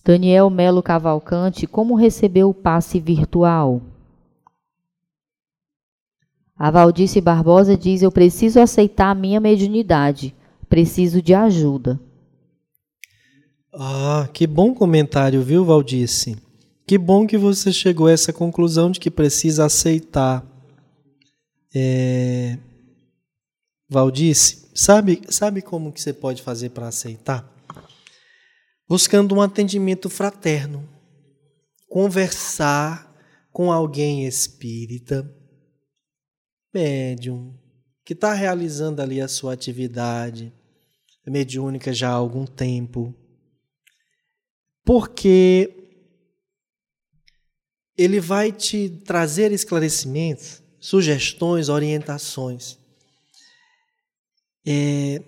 Daniel 0.03 0.49
Melo 0.49 0.83
Cavalcante, 0.83 1.65
como 1.65 1.95
recebeu 1.95 2.49
o 2.49 2.53
passe 2.53 2.99
virtual? 2.99 3.81
A 6.57 6.71
Valdice 6.71 7.19
Barbosa 7.19 7.75
diz: 7.75 8.01
Eu 8.01 8.11
preciso 8.11 8.59
aceitar 8.61 9.11
a 9.11 9.15
minha 9.15 9.41
mediunidade, 9.41 10.33
preciso 10.69 11.21
de 11.21 11.33
ajuda. 11.33 11.99
Ah, 13.73 14.29
que 14.33 14.47
bom 14.47 14.73
comentário, 14.73 15.41
viu, 15.41 15.65
Valdice? 15.65 16.37
Que 16.87 16.97
bom 16.97 17.27
que 17.27 17.37
você 17.37 17.73
chegou 17.73 18.07
a 18.07 18.11
essa 18.11 18.31
conclusão 18.31 18.89
de 18.89 18.99
que 18.99 19.11
precisa 19.11 19.65
aceitar. 19.65 20.45
É... 21.73 22.57
Valdice, 23.89 24.69
sabe, 24.73 25.21
sabe 25.27 25.61
como 25.61 25.91
que 25.91 26.01
você 26.01 26.13
pode 26.13 26.41
fazer 26.41 26.69
para 26.69 26.87
aceitar? 26.87 27.51
Buscando 28.87 29.35
um 29.35 29.41
atendimento 29.41 30.09
fraterno. 30.09 30.87
Conversar 31.89 33.13
com 33.51 33.71
alguém 33.71 34.25
espírita 34.25 35.34
médium, 36.75 37.57
que 38.03 38.11
está 38.11 38.33
realizando 38.33 39.01
ali 39.01 39.21
a 39.21 39.29
sua 39.29 39.53
atividade 39.53 40.53
mediúnica 41.25 41.93
já 41.93 42.09
há 42.09 42.13
algum 42.13 42.45
tempo, 42.45 43.15
porque 44.83 45.73
ele 47.97 48.19
vai 48.19 48.51
te 48.51 48.89
trazer 48.89 49.53
esclarecimentos, 49.53 50.61
sugestões, 50.77 51.69
orientações. 51.69 52.77
É, 54.67 55.23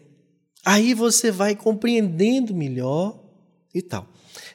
aí 0.66 0.94
você 0.94 1.32
vai 1.32 1.56
compreendendo 1.56 2.54
melhor 2.54 3.18
e 3.74 3.82
tal. 3.82 4.06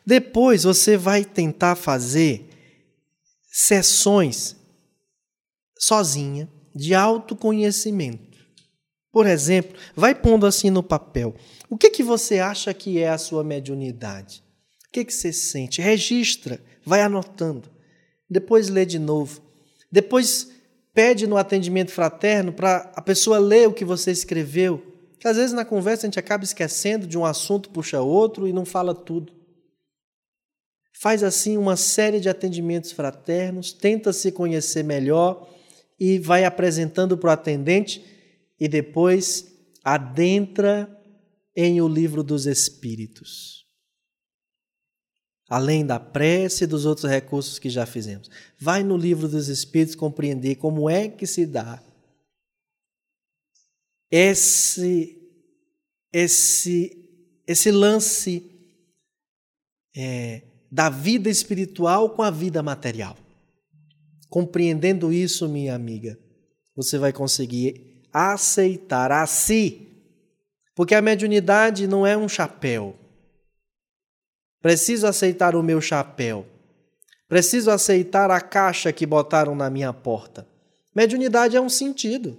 Depois 0.05 0.64
você 0.64 0.97
vai 0.98 1.24
tentar 1.24 1.74
fazer 1.74 2.48
sessões 3.51 4.55
sozinha 5.78 6.48
de 6.74 6.94
autoconhecimento. 6.94 8.39
Por 9.12 9.27
exemplo, 9.27 9.77
vai 9.94 10.15
pondo 10.15 10.47
assim 10.47 10.70
no 10.70 10.82
papel. 10.82 11.35
O 11.69 11.77
que, 11.77 11.90
que 11.90 12.03
você 12.03 12.39
acha 12.39 12.73
que 12.73 12.99
é 12.99 13.11
a 13.11 13.19
sua 13.19 13.44
mediunidade? 13.44 14.43
O 14.89 14.93
que, 14.93 15.05
que 15.05 15.12
você 15.12 15.32
sente? 15.32 15.82
Registra, 15.82 16.61
vai 16.85 17.03
anotando. 17.03 17.70
Depois 18.28 18.69
lê 18.69 18.86
de 18.86 18.99
novo. 18.99 19.43
Depois 19.90 20.51
pede 20.94 21.27
no 21.27 21.36
atendimento 21.36 21.90
fraterno 21.90 22.53
para 22.53 22.90
a 22.94 23.03
pessoa 23.03 23.39
ler 23.39 23.69
o 23.69 23.73
que 23.73 23.85
você 23.85 24.11
escreveu. 24.11 24.82
Que 25.19 25.28
às 25.28 25.36
vezes 25.36 25.53
na 25.53 25.65
conversa 25.65 26.07
a 26.07 26.09
gente 26.09 26.19
acaba 26.19 26.43
esquecendo 26.43 27.07
de 27.07 27.19
um 27.19 27.24
assunto, 27.24 27.70
puxa 27.70 28.01
outro 28.01 28.49
e 28.49 28.53
não 28.53 28.65
fala 28.65 28.94
tudo. 28.94 29.32
Faz 31.01 31.23
assim 31.23 31.57
uma 31.57 31.77
série 31.77 32.20
de 32.20 32.28
atendimentos 32.28 32.93
fraternos, 32.93 33.73
tenta 33.73 34.12
se 34.12 34.32
conhecer 34.32 34.82
melhor 34.82 35.52
e 36.05 36.19
vai 36.19 36.45
apresentando 36.45 37.16
para 37.16 37.29
o 37.29 37.33
atendente 37.33 38.05
e 38.59 38.66
depois 38.66 39.47
adentra 39.85 40.91
em 41.55 41.81
o 41.81 41.87
livro 41.87 42.24
dos 42.24 42.45
Espíritos. 42.45 43.65
Além 45.49 45.87
da 45.87 46.01
prece 46.01 46.65
e 46.65 46.66
dos 46.66 46.87
outros 46.87 47.09
recursos 47.09 47.57
que 47.61 47.70
já 47.70 47.87
fizemos. 47.87 48.29
Vai 48.59 48.83
no 48.83 48.97
livro 48.97 49.29
dos 49.29 49.47
Espíritos 49.47 49.95
compreender 49.95 50.57
como 50.57 50.91
é 50.91 51.09
que 51.09 51.24
se 51.24 51.47
dá 51.47 51.81
esse, 54.11 55.23
esse, 56.12 57.09
esse 57.47 57.70
lance 57.70 58.51
é, 59.95 60.43
da 60.69 60.91
vida 60.91 61.31
espiritual 61.31 62.11
com 62.11 62.23
a 62.23 62.31
vida 62.31 62.61
material. 62.61 63.16
Compreendendo 64.32 65.12
isso, 65.12 65.46
minha 65.46 65.74
amiga, 65.74 66.18
você 66.74 66.96
vai 66.96 67.12
conseguir 67.12 68.00
aceitar 68.10 69.12
a 69.12 69.26
si. 69.26 69.88
Porque 70.74 70.94
a 70.94 71.02
mediunidade 71.02 71.86
não 71.86 72.06
é 72.06 72.16
um 72.16 72.26
chapéu. 72.26 72.96
Preciso 74.62 75.06
aceitar 75.06 75.54
o 75.54 75.62
meu 75.62 75.82
chapéu. 75.82 76.46
Preciso 77.28 77.70
aceitar 77.70 78.30
a 78.30 78.40
caixa 78.40 78.90
que 78.90 79.04
botaram 79.04 79.54
na 79.54 79.68
minha 79.68 79.92
porta. 79.92 80.48
Mediunidade 80.96 81.54
é 81.54 81.60
um 81.60 81.68
sentido. 81.68 82.38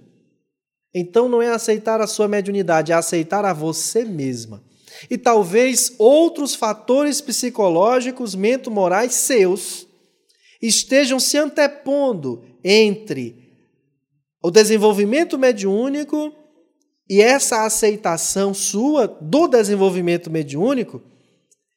Então 0.92 1.28
não 1.28 1.40
é 1.40 1.50
aceitar 1.50 2.00
a 2.00 2.08
sua 2.08 2.26
mediunidade, 2.26 2.90
é 2.90 2.96
aceitar 2.96 3.44
a 3.44 3.52
você 3.52 4.04
mesma. 4.04 4.64
E 5.08 5.16
talvez 5.16 5.94
outros 5.96 6.56
fatores 6.56 7.20
psicológicos, 7.20 8.34
mento-morais 8.34 9.14
seus 9.14 9.83
estejam 10.66 11.20
se 11.20 11.36
antepondo 11.36 12.44
entre 12.62 13.52
o 14.42 14.50
desenvolvimento 14.50 15.38
mediúnico 15.38 16.32
e 17.08 17.20
essa 17.20 17.64
aceitação 17.64 18.54
sua 18.54 19.06
do 19.06 19.46
desenvolvimento 19.46 20.30
mediúnico 20.30 21.02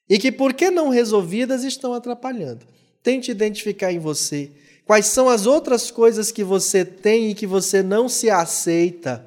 e 0.10 0.18
que, 0.18 0.32
por 0.32 0.54
que 0.54 0.70
não 0.70 0.90
resolvidas, 0.90 1.64
estão 1.64 1.94
atrapalhando. 1.94 2.66
Tente 3.04 3.32
identificar 3.32 3.92
em 3.92 4.00
você 4.00 4.52
quais 4.86 5.06
são 5.08 5.28
as 5.28 5.46
outras 5.46 5.92
coisas 5.92 6.32
que 6.32 6.44
você 6.44 6.86
tem 6.86 7.32
e 7.32 7.36
que 7.36 7.46
você 7.46 7.84
não 7.84 8.08
se 8.08 8.30
aceita 8.30 9.26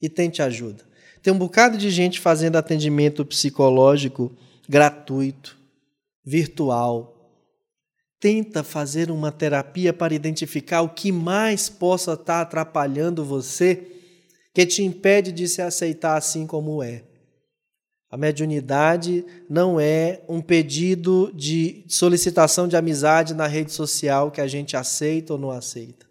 e 0.00 0.08
tente 0.08 0.40
ajuda. 0.40 0.84
Tem 1.22 1.32
um 1.32 1.38
bocado 1.38 1.76
de 1.76 1.90
gente 1.90 2.20
fazendo 2.20 2.54
atendimento 2.54 3.24
psicológico 3.24 4.30
gratuito, 4.68 5.56
virtual, 6.24 7.15
tenta 8.26 8.64
fazer 8.64 9.08
uma 9.08 9.30
terapia 9.30 9.92
para 9.92 10.12
identificar 10.12 10.82
o 10.82 10.88
que 10.88 11.12
mais 11.12 11.68
possa 11.68 12.14
estar 12.14 12.40
atrapalhando 12.40 13.24
você, 13.24 13.86
que 14.52 14.66
te 14.66 14.82
impede 14.82 15.30
de 15.30 15.46
se 15.46 15.62
aceitar 15.62 16.16
assim 16.16 16.44
como 16.44 16.82
é. 16.82 17.04
A 18.10 18.16
mediunidade 18.16 19.24
não 19.48 19.78
é 19.78 20.24
um 20.28 20.40
pedido 20.40 21.30
de 21.36 21.84
solicitação 21.88 22.66
de 22.66 22.76
amizade 22.76 23.32
na 23.32 23.46
rede 23.46 23.70
social 23.70 24.32
que 24.32 24.40
a 24.40 24.48
gente 24.48 24.76
aceita 24.76 25.34
ou 25.34 25.38
não 25.38 25.52
aceita. 25.52 26.04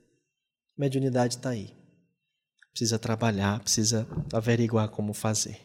A 0.77 0.81
mediunidade 0.81 1.35
está 1.35 1.49
aí. 1.49 1.73
Precisa 2.71 2.97
trabalhar, 2.97 3.59
precisa 3.59 4.07
averiguar 4.31 4.87
como 4.87 5.13
fazer. 5.13 5.57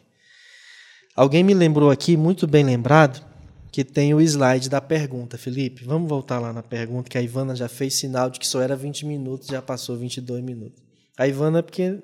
Alguém 1.15 1.45
me 1.45 1.53
lembrou 1.53 1.89
aqui, 1.89 2.17
muito 2.17 2.45
bem 2.45 2.65
lembrado, 2.65 3.25
que 3.71 3.85
tem 3.85 4.13
o 4.13 4.19
slide 4.19 4.69
da 4.69 4.81
pergunta. 4.81 5.37
Felipe, 5.37 5.85
vamos 5.85 6.09
voltar 6.09 6.39
lá 6.39 6.51
na 6.51 6.61
pergunta, 6.61 7.09
que 7.09 7.17
a 7.17 7.21
Ivana 7.21 7.55
já 7.55 7.69
fez 7.69 7.95
sinal 7.95 8.29
de 8.29 8.37
que 8.39 8.45
só 8.45 8.61
era 8.61 8.75
20 8.75 9.05
minutos, 9.05 9.47
já 9.47 9.61
passou 9.61 9.95
22 9.95 10.43
minutos. 10.43 10.83
A 11.17 11.27
Ivana, 11.27 11.59
é 11.59 11.61
porque. 11.61 11.99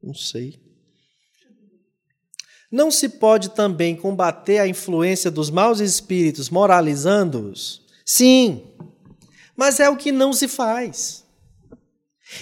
Não 0.00 0.14
sei. 0.14 0.62
Não 2.70 2.90
se 2.90 3.08
pode 3.08 3.50
também 3.50 3.96
combater 3.96 4.58
a 4.58 4.68
influência 4.68 5.30
dos 5.30 5.50
maus 5.50 5.80
espíritos 5.80 6.50
moralizando-os? 6.50 7.82
Sim, 8.04 8.62
mas 9.56 9.80
é 9.80 9.88
o 9.88 9.96
que 9.96 10.12
não 10.12 10.32
se 10.32 10.46
faz. 10.46 11.24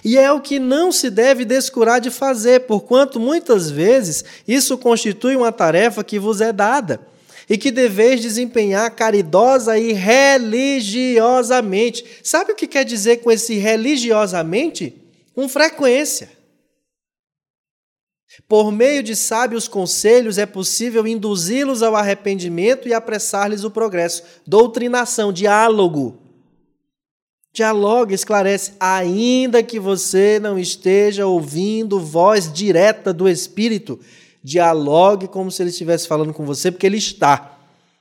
E 0.05 0.17
é 0.17 0.33
o 0.33 0.41
que 0.41 0.59
não 0.59 0.91
se 0.91 1.11
deve 1.11 1.45
descurar 1.45 2.01
de 2.01 2.11
fazer, 2.11 2.67
porquanto 2.67 3.21
muitas 3.21 3.71
vezes 3.71 4.25
isso 4.49 4.79
constitui 4.79 5.37
uma 5.37 5.53
tarefa 5.53 6.03
que 6.03 6.19
vos 6.19 6.41
é 6.41 6.53
dada 6.53 7.12
e 7.49 7.57
que 7.59 7.71
deveis 7.71 8.21
desempenhar 8.21 8.91
caridosa 8.91 9.79
e 9.79 9.93
religiosamente. 9.93 12.05
Sabe 12.23 12.53
o 12.53 12.57
que 12.57 12.67
quer 12.67 12.85
dizer 12.85 13.19
com 13.19 13.31
esse 13.31 13.55
religiosamente? 13.55 14.95
Com 15.35 15.49
frequência. 15.49 16.31
Por 18.49 18.73
meio 18.73 19.03
de 19.03 19.15
sábios 19.15 19.69
conselhos 19.69 20.39
é 20.39 20.47
possível 20.47 21.07
induzi-los 21.07 21.83
ao 21.83 21.95
arrependimento 21.95 22.89
e 22.89 22.95
apressar-lhes 22.95 23.65
o 23.65 23.71
progresso. 23.71 24.23
Doutrinação, 24.47 25.31
diálogo. 25.33 26.19
Dialogue, 27.53 28.15
esclarece, 28.15 28.73
ainda 28.81 29.63
que 29.63 29.79
você 29.79 30.41
não 30.41 30.59
esteja 30.59 31.27
ouvindo 31.27 32.01
voz 32.01 32.51
direta 32.51 33.13
do 33.13 33.29
Espírito. 33.29 34.01
Dialogue 34.43 35.29
como 35.29 35.51
se 35.51 35.63
ele 35.63 35.71
estivesse 35.71 36.09
falando 36.09 36.33
com 36.33 36.45
você, 36.45 36.71
porque 36.71 36.87
ele 36.87 36.99
está. 36.99 37.59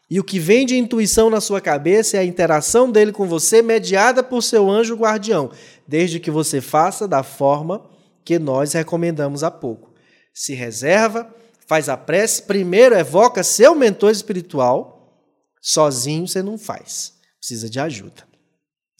E 0.09 0.19
o 0.19 0.23
que 0.23 0.39
vem 0.39 0.65
de 0.65 0.77
intuição 0.77 1.29
na 1.29 1.39
sua 1.39 1.61
cabeça 1.61 2.17
é 2.17 2.19
a 2.19 2.25
interação 2.25 2.91
dele 2.91 3.11
com 3.11 3.27
você, 3.27 3.61
mediada 3.61 4.23
por 4.23 4.41
seu 4.41 4.69
anjo 4.69 4.95
guardião, 4.95 5.51
desde 5.87 6.19
que 6.19 6.29
você 6.29 6.59
faça 6.59 7.07
da 7.07 7.23
forma 7.23 7.89
que 8.25 8.37
nós 8.37 8.73
recomendamos 8.73 9.43
há 9.43 9.49
pouco. 9.49 9.93
Se 10.33 10.53
reserva, 10.53 11.33
faz 11.67 11.87
a 11.87 11.95
prece, 11.95 12.43
primeiro 12.43 12.95
evoca 12.95 13.43
seu 13.43 13.73
mentor 13.73 14.11
espiritual, 14.11 15.23
sozinho 15.61 16.27
você 16.27 16.43
não 16.43 16.57
faz, 16.57 17.13
precisa 17.39 17.69
de 17.69 17.79
ajuda 17.79 18.31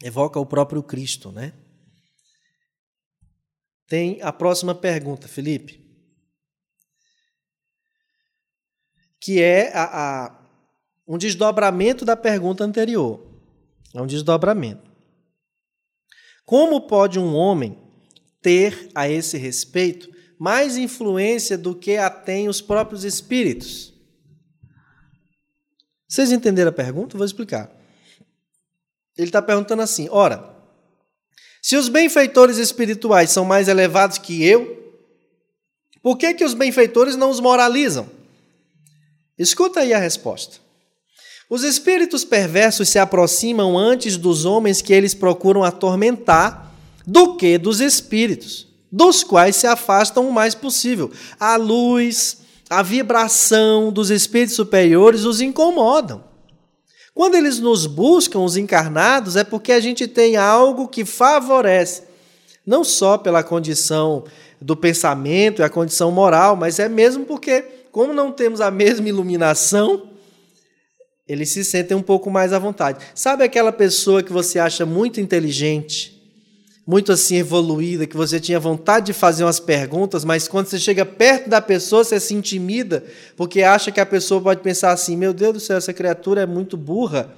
evoca 0.03 0.39
o 0.39 0.45
próprio 0.45 0.81
Cristo, 0.81 1.31
né? 1.31 1.53
Tem 3.87 4.21
a 4.21 4.31
próxima 4.31 4.73
pergunta, 4.73 5.27
Felipe, 5.27 5.80
que 9.21 9.39
é 9.39 9.71
a, 9.73 9.83
a, 10.25 10.35
um 11.07 11.15
desdobramento 11.15 12.03
da 12.03 12.17
pergunta 12.17 12.63
anterior. 12.63 13.23
É 13.93 14.01
um 14.01 14.07
desdobramento. 14.07 14.89
Como 16.43 16.81
pode 16.81 17.19
um 17.19 17.35
homem 17.35 17.77
ter 18.41 18.89
a 18.95 19.07
esse 19.07 19.37
respeito 19.37 20.09
mais 20.39 20.75
influência 20.75 21.55
do 21.55 21.75
que 21.75 21.97
a 21.97 22.09
tem 22.09 22.49
os 22.49 22.59
próprios 22.59 23.03
espíritos? 23.03 23.93
Vocês 26.07 26.31
entenderam 26.31 26.69
a 26.69 26.73
pergunta? 26.73 27.15
Vou 27.15 27.25
explicar. 27.25 27.71
Ele 29.15 29.27
está 29.27 29.41
perguntando 29.41 29.83
assim: 29.83 30.09
ora, 30.09 30.51
se 31.61 31.75
os 31.77 31.87
benfeitores 31.89 32.57
espirituais 32.57 33.29
são 33.29 33.45
mais 33.45 33.67
elevados 33.67 34.17
que 34.17 34.43
eu, 34.43 34.99
por 36.01 36.17
que, 36.17 36.33
que 36.33 36.43
os 36.43 36.55
benfeitores 36.55 37.15
não 37.15 37.29
os 37.29 37.39
moralizam? 37.39 38.09
Escuta 39.37 39.81
aí 39.81 39.93
a 39.93 39.99
resposta. 39.99 40.57
Os 41.49 41.63
espíritos 41.63 42.23
perversos 42.23 42.89
se 42.89 42.97
aproximam 42.97 43.77
antes 43.77 44.15
dos 44.17 44.45
homens 44.45 44.81
que 44.81 44.93
eles 44.93 45.13
procuram 45.13 45.63
atormentar 45.63 46.73
do 47.05 47.35
que 47.35 47.57
dos 47.57 47.81
espíritos, 47.81 48.67
dos 48.91 49.23
quais 49.23 49.55
se 49.55 49.67
afastam 49.67 50.27
o 50.29 50.31
mais 50.31 50.55
possível. 50.55 51.11
A 51.39 51.55
luz, 51.57 52.37
a 52.69 52.81
vibração 52.81 53.91
dos 53.91 54.09
espíritos 54.09 54.55
superiores 54.55 55.25
os 55.25 55.41
incomodam. 55.41 56.23
Quando 57.13 57.35
eles 57.35 57.59
nos 57.59 57.85
buscam, 57.85 58.39
os 58.39 58.55
encarnados, 58.55 59.35
é 59.35 59.43
porque 59.43 59.73
a 59.73 59.79
gente 59.81 60.07
tem 60.07 60.37
algo 60.37 60.87
que 60.87 61.03
favorece, 61.03 62.03
não 62.65 62.83
só 62.83 63.17
pela 63.17 63.43
condição 63.43 64.23
do 64.61 64.77
pensamento 64.77 65.61
e 65.61 65.63
a 65.63 65.69
condição 65.69 66.11
moral, 66.11 66.55
mas 66.55 66.79
é 66.79 66.87
mesmo 66.87 67.25
porque, 67.25 67.65
como 67.91 68.13
não 68.13 68.31
temos 68.31 68.61
a 68.61 68.71
mesma 68.71 69.09
iluminação, 69.09 70.09
eles 71.27 71.49
se 71.49 71.63
sentem 71.63 71.95
um 71.95 72.01
pouco 72.01 72.29
mais 72.29 72.53
à 72.53 72.59
vontade. 72.59 73.03
Sabe 73.13 73.43
aquela 73.43 73.71
pessoa 73.71 74.23
que 74.23 74.31
você 74.31 74.59
acha 74.59 74.85
muito 74.85 75.19
inteligente, 75.21 76.19
muito 76.85 77.11
assim 77.11 77.37
evoluída, 77.37 78.07
que 78.07 78.17
você 78.17 78.39
tinha 78.39 78.59
vontade 78.59 79.07
de 79.07 79.13
fazer 79.13 79.43
umas 79.43 79.59
perguntas, 79.59 80.25
mas 80.25 80.47
quando 80.47 80.67
você 80.67 80.79
chega 80.79 81.05
perto 81.05 81.49
da 81.49 81.61
pessoa, 81.61 82.03
você 82.03 82.19
se 82.19 82.33
intimida, 82.33 83.03
porque 83.37 83.61
acha 83.61 83.91
que 83.91 83.99
a 83.99 84.05
pessoa 84.05 84.41
pode 84.41 84.61
pensar 84.61 84.91
assim: 84.91 85.15
meu 85.15 85.33
Deus 85.33 85.53
do 85.53 85.59
céu, 85.59 85.77
essa 85.77 85.93
criatura 85.93 86.41
é 86.41 86.45
muito 86.45 86.75
burra. 86.75 87.33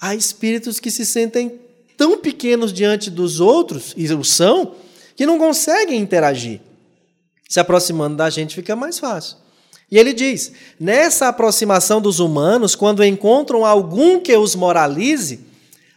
Há 0.00 0.14
espíritos 0.14 0.80
que 0.80 0.90
se 0.90 1.06
sentem 1.06 1.60
tão 1.96 2.18
pequenos 2.18 2.72
diante 2.72 3.10
dos 3.10 3.40
outros, 3.40 3.94
e 3.96 4.12
o 4.12 4.24
são, 4.24 4.74
que 5.16 5.24
não 5.24 5.38
conseguem 5.38 6.00
interagir. 6.00 6.60
Se 7.54 7.60
aproximando 7.60 8.16
da 8.16 8.28
gente 8.30 8.52
fica 8.52 8.74
mais 8.74 8.98
fácil. 8.98 9.36
E 9.88 9.96
ele 9.96 10.12
diz: 10.12 10.50
nessa 10.80 11.28
aproximação 11.28 12.02
dos 12.02 12.18
humanos, 12.18 12.74
quando 12.74 13.04
encontram 13.04 13.64
algum 13.64 14.18
que 14.18 14.36
os 14.36 14.56
moralize, 14.56 15.38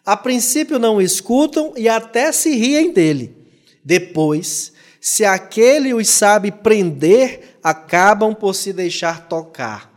a 0.06 0.16
princípio 0.16 0.78
não 0.78 1.02
escutam 1.02 1.74
e 1.76 1.90
até 1.90 2.32
se 2.32 2.56
riem 2.56 2.94
dele. 2.94 3.36
Depois, 3.84 4.72
se 5.02 5.26
aquele 5.26 5.96
os 5.96 6.08
sabe 6.08 6.52
prender, 6.52 7.58
acabam 7.64 8.36
por 8.36 8.54
se 8.54 8.72
deixar 8.72 9.28
tocar. 9.28 9.92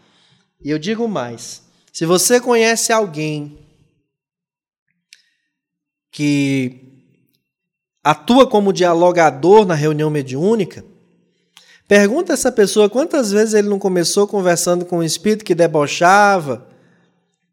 E 0.65 0.71
eu 0.71 0.79
digo 0.79 1.07
mais: 1.07 1.63
se 1.93 2.07
você 2.07 2.41
conhece 2.41 2.91
alguém 2.91 3.59
que 6.11 7.05
atua 8.03 8.47
como 8.47 8.73
dialogador 8.73 9.67
na 9.67 9.75
reunião 9.75 10.09
mediúnica, 10.09 10.89
pergunta 11.91 12.33
essa 12.33 12.53
pessoa 12.53 12.89
quantas 12.89 13.33
vezes 13.33 13.53
ele 13.53 13.69
não 13.69 13.77
começou 13.77 14.25
conversando 14.25 14.85
com 14.85 14.99
um 14.99 15.03
espírito 15.03 15.45
que 15.45 15.57
debochava 15.57 16.65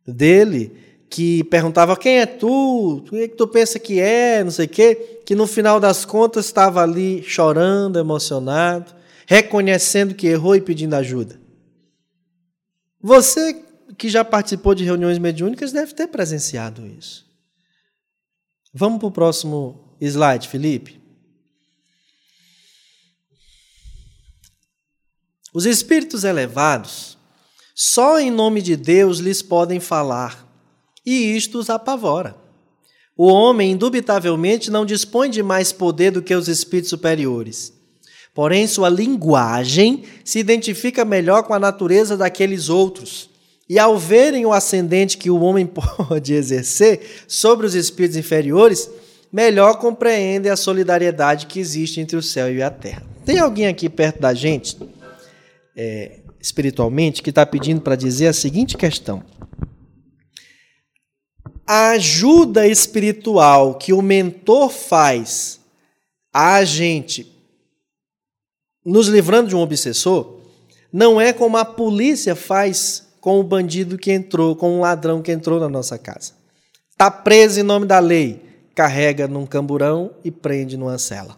dele 0.05 0.77
que 1.09 1.43
perguntava 1.45 1.97
quem 1.97 2.19
é 2.19 2.27
tu, 2.27 2.97
o 2.97 3.01
que, 3.01 3.29
que 3.29 3.35
tu 3.35 3.47
pensa 3.47 3.79
que 3.79 3.99
é, 3.99 4.43
não 4.43 4.51
sei 4.51 4.67
o 4.67 4.69
quê, 4.69 5.21
que 5.25 5.33
no 5.33 5.47
final 5.47 5.79
das 5.79 6.05
contas 6.05 6.45
estava 6.45 6.83
ali 6.83 7.23
chorando, 7.23 7.97
emocionado, 7.97 8.93
reconhecendo 9.25 10.13
que 10.13 10.27
errou 10.27 10.55
e 10.55 10.61
pedindo 10.61 10.93
ajuda. 10.93 11.41
Você 13.01 13.63
que 13.97 14.07
já 14.07 14.23
participou 14.23 14.75
de 14.75 14.83
reuniões 14.83 15.17
mediúnicas 15.17 15.71
deve 15.71 15.95
ter 15.95 16.05
presenciado 16.09 16.85
isso. 16.85 17.25
Vamos 18.71 18.99
para 18.99 19.07
o 19.07 19.11
próximo 19.11 19.97
slide, 19.99 20.47
Felipe. 20.47 20.96
Os 25.57 25.65
espíritos 25.65 26.23
elevados, 26.23 27.17
só 27.73 28.19
em 28.19 28.29
nome 28.29 28.61
de 28.61 28.75
Deus 28.75 29.17
lhes 29.17 29.41
podem 29.41 29.79
falar 29.79 30.47
e 31.03 31.35
isto 31.35 31.57
os 31.57 31.67
apavora. 31.67 32.35
O 33.17 33.25
homem, 33.25 33.71
indubitavelmente, 33.71 34.69
não 34.69 34.85
dispõe 34.85 35.31
de 35.31 35.41
mais 35.41 35.71
poder 35.71 36.11
do 36.11 36.21
que 36.21 36.35
os 36.35 36.47
espíritos 36.47 36.91
superiores. 36.91 37.73
Porém, 38.35 38.67
sua 38.67 38.87
linguagem 38.87 40.03
se 40.23 40.37
identifica 40.37 41.03
melhor 41.03 41.41
com 41.41 41.55
a 41.55 41.59
natureza 41.59 42.15
daqueles 42.15 42.69
outros. 42.69 43.27
E 43.67 43.79
ao 43.79 43.97
verem 43.97 44.45
o 44.45 44.53
ascendente 44.53 45.17
que 45.17 45.31
o 45.31 45.41
homem 45.41 45.65
pode 46.05 46.35
exercer 46.35 47.25
sobre 47.27 47.65
os 47.65 47.73
espíritos 47.73 48.15
inferiores, 48.15 48.87
melhor 49.33 49.79
compreendem 49.79 50.51
a 50.51 50.55
solidariedade 50.55 51.47
que 51.47 51.59
existe 51.59 51.99
entre 51.99 52.15
o 52.15 52.21
céu 52.21 52.53
e 52.53 52.61
a 52.61 52.69
terra. 52.69 53.01
Tem 53.25 53.39
alguém 53.39 53.65
aqui 53.65 53.89
perto 53.89 54.21
da 54.21 54.35
gente, 54.35 54.77
é, 55.77 56.21
espiritualmente, 56.41 57.21
que 57.21 57.29
está 57.29 57.45
pedindo 57.45 57.81
para 57.81 57.95
dizer 57.95 58.27
a 58.27 58.33
seguinte 58.33 58.75
questão: 58.75 59.23
a 61.65 61.91
ajuda 61.91 62.67
espiritual 62.67 63.75
que 63.75 63.93
o 63.93 64.01
mentor 64.01 64.69
faz 64.69 65.59
a 66.33 66.63
gente 66.63 67.31
nos 68.83 69.07
livrando 69.07 69.49
de 69.49 69.55
um 69.55 69.59
obsessor 69.59 70.37
não 70.91 71.19
é 71.19 71.33
como 71.33 71.57
a 71.57 71.65
polícia 71.65 72.35
faz 72.35 73.07
com 73.19 73.39
o 73.39 73.43
bandido 73.43 73.97
que 73.97 74.11
entrou, 74.11 74.55
com 74.55 74.77
o 74.77 74.79
ladrão 74.79 75.21
que 75.21 75.31
entrou 75.31 75.59
na 75.59 75.67
nossa 75.67 75.97
casa. 75.97 76.33
Está 76.91 77.11
preso 77.11 77.59
em 77.59 77.63
nome 77.63 77.85
da 77.85 77.99
lei, 77.99 78.41
carrega 78.73 79.27
num 79.27 79.45
camburão 79.45 80.11
e 80.23 80.31
prende 80.31 80.77
numa 80.77 80.97
cela. 80.97 81.37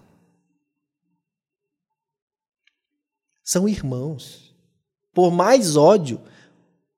São 3.50 3.68
irmãos. 3.68 4.54
Por 5.12 5.32
mais 5.32 5.76
ódio, 5.76 6.22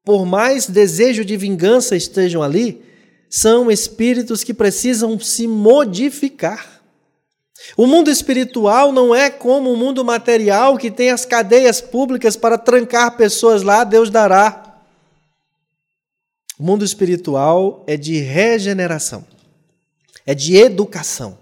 por 0.04 0.26
mais 0.26 0.68
desejo 0.68 1.24
de 1.24 1.38
vingança 1.38 1.96
estejam 1.96 2.44
ali, 2.44 2.84
são 3.30 3.72
espíritos 3.72 4.44
que 4.44 4.54
precisam 4.54 5.18
se 5.18 5.48
modificar. 5.48 6.82
O 7.78 7.88
mundo 7.88 8.12
espiritual 8.12 8.92
não 8.92 9.16
é 9.16 9.30
como 9.30 9.72
o 9.72 9.78
mundo 9.78 10.04
material 10.04 10.78
que 10.78 10.92
tem 10.92 11.10
as 11.10 11.24
cadeias 11.24 11.80
públicas 11.80 12.36
para 12.36 12.58
trancar 12.58 13.16
pessoas 13.16 13.64
lá, 13.64 13.86
Deus 13.86 14.10
dará. 14.10 14.84
O 16.60 16.64
mundo 16.64 16.84
espiritual 16.84 17.82
é 17.88 17.96
de 17.96 18.20
regeneração, 18.20 19.26
é 20.26 20.36
de 20.36 20.58
educação. 20.58 21.41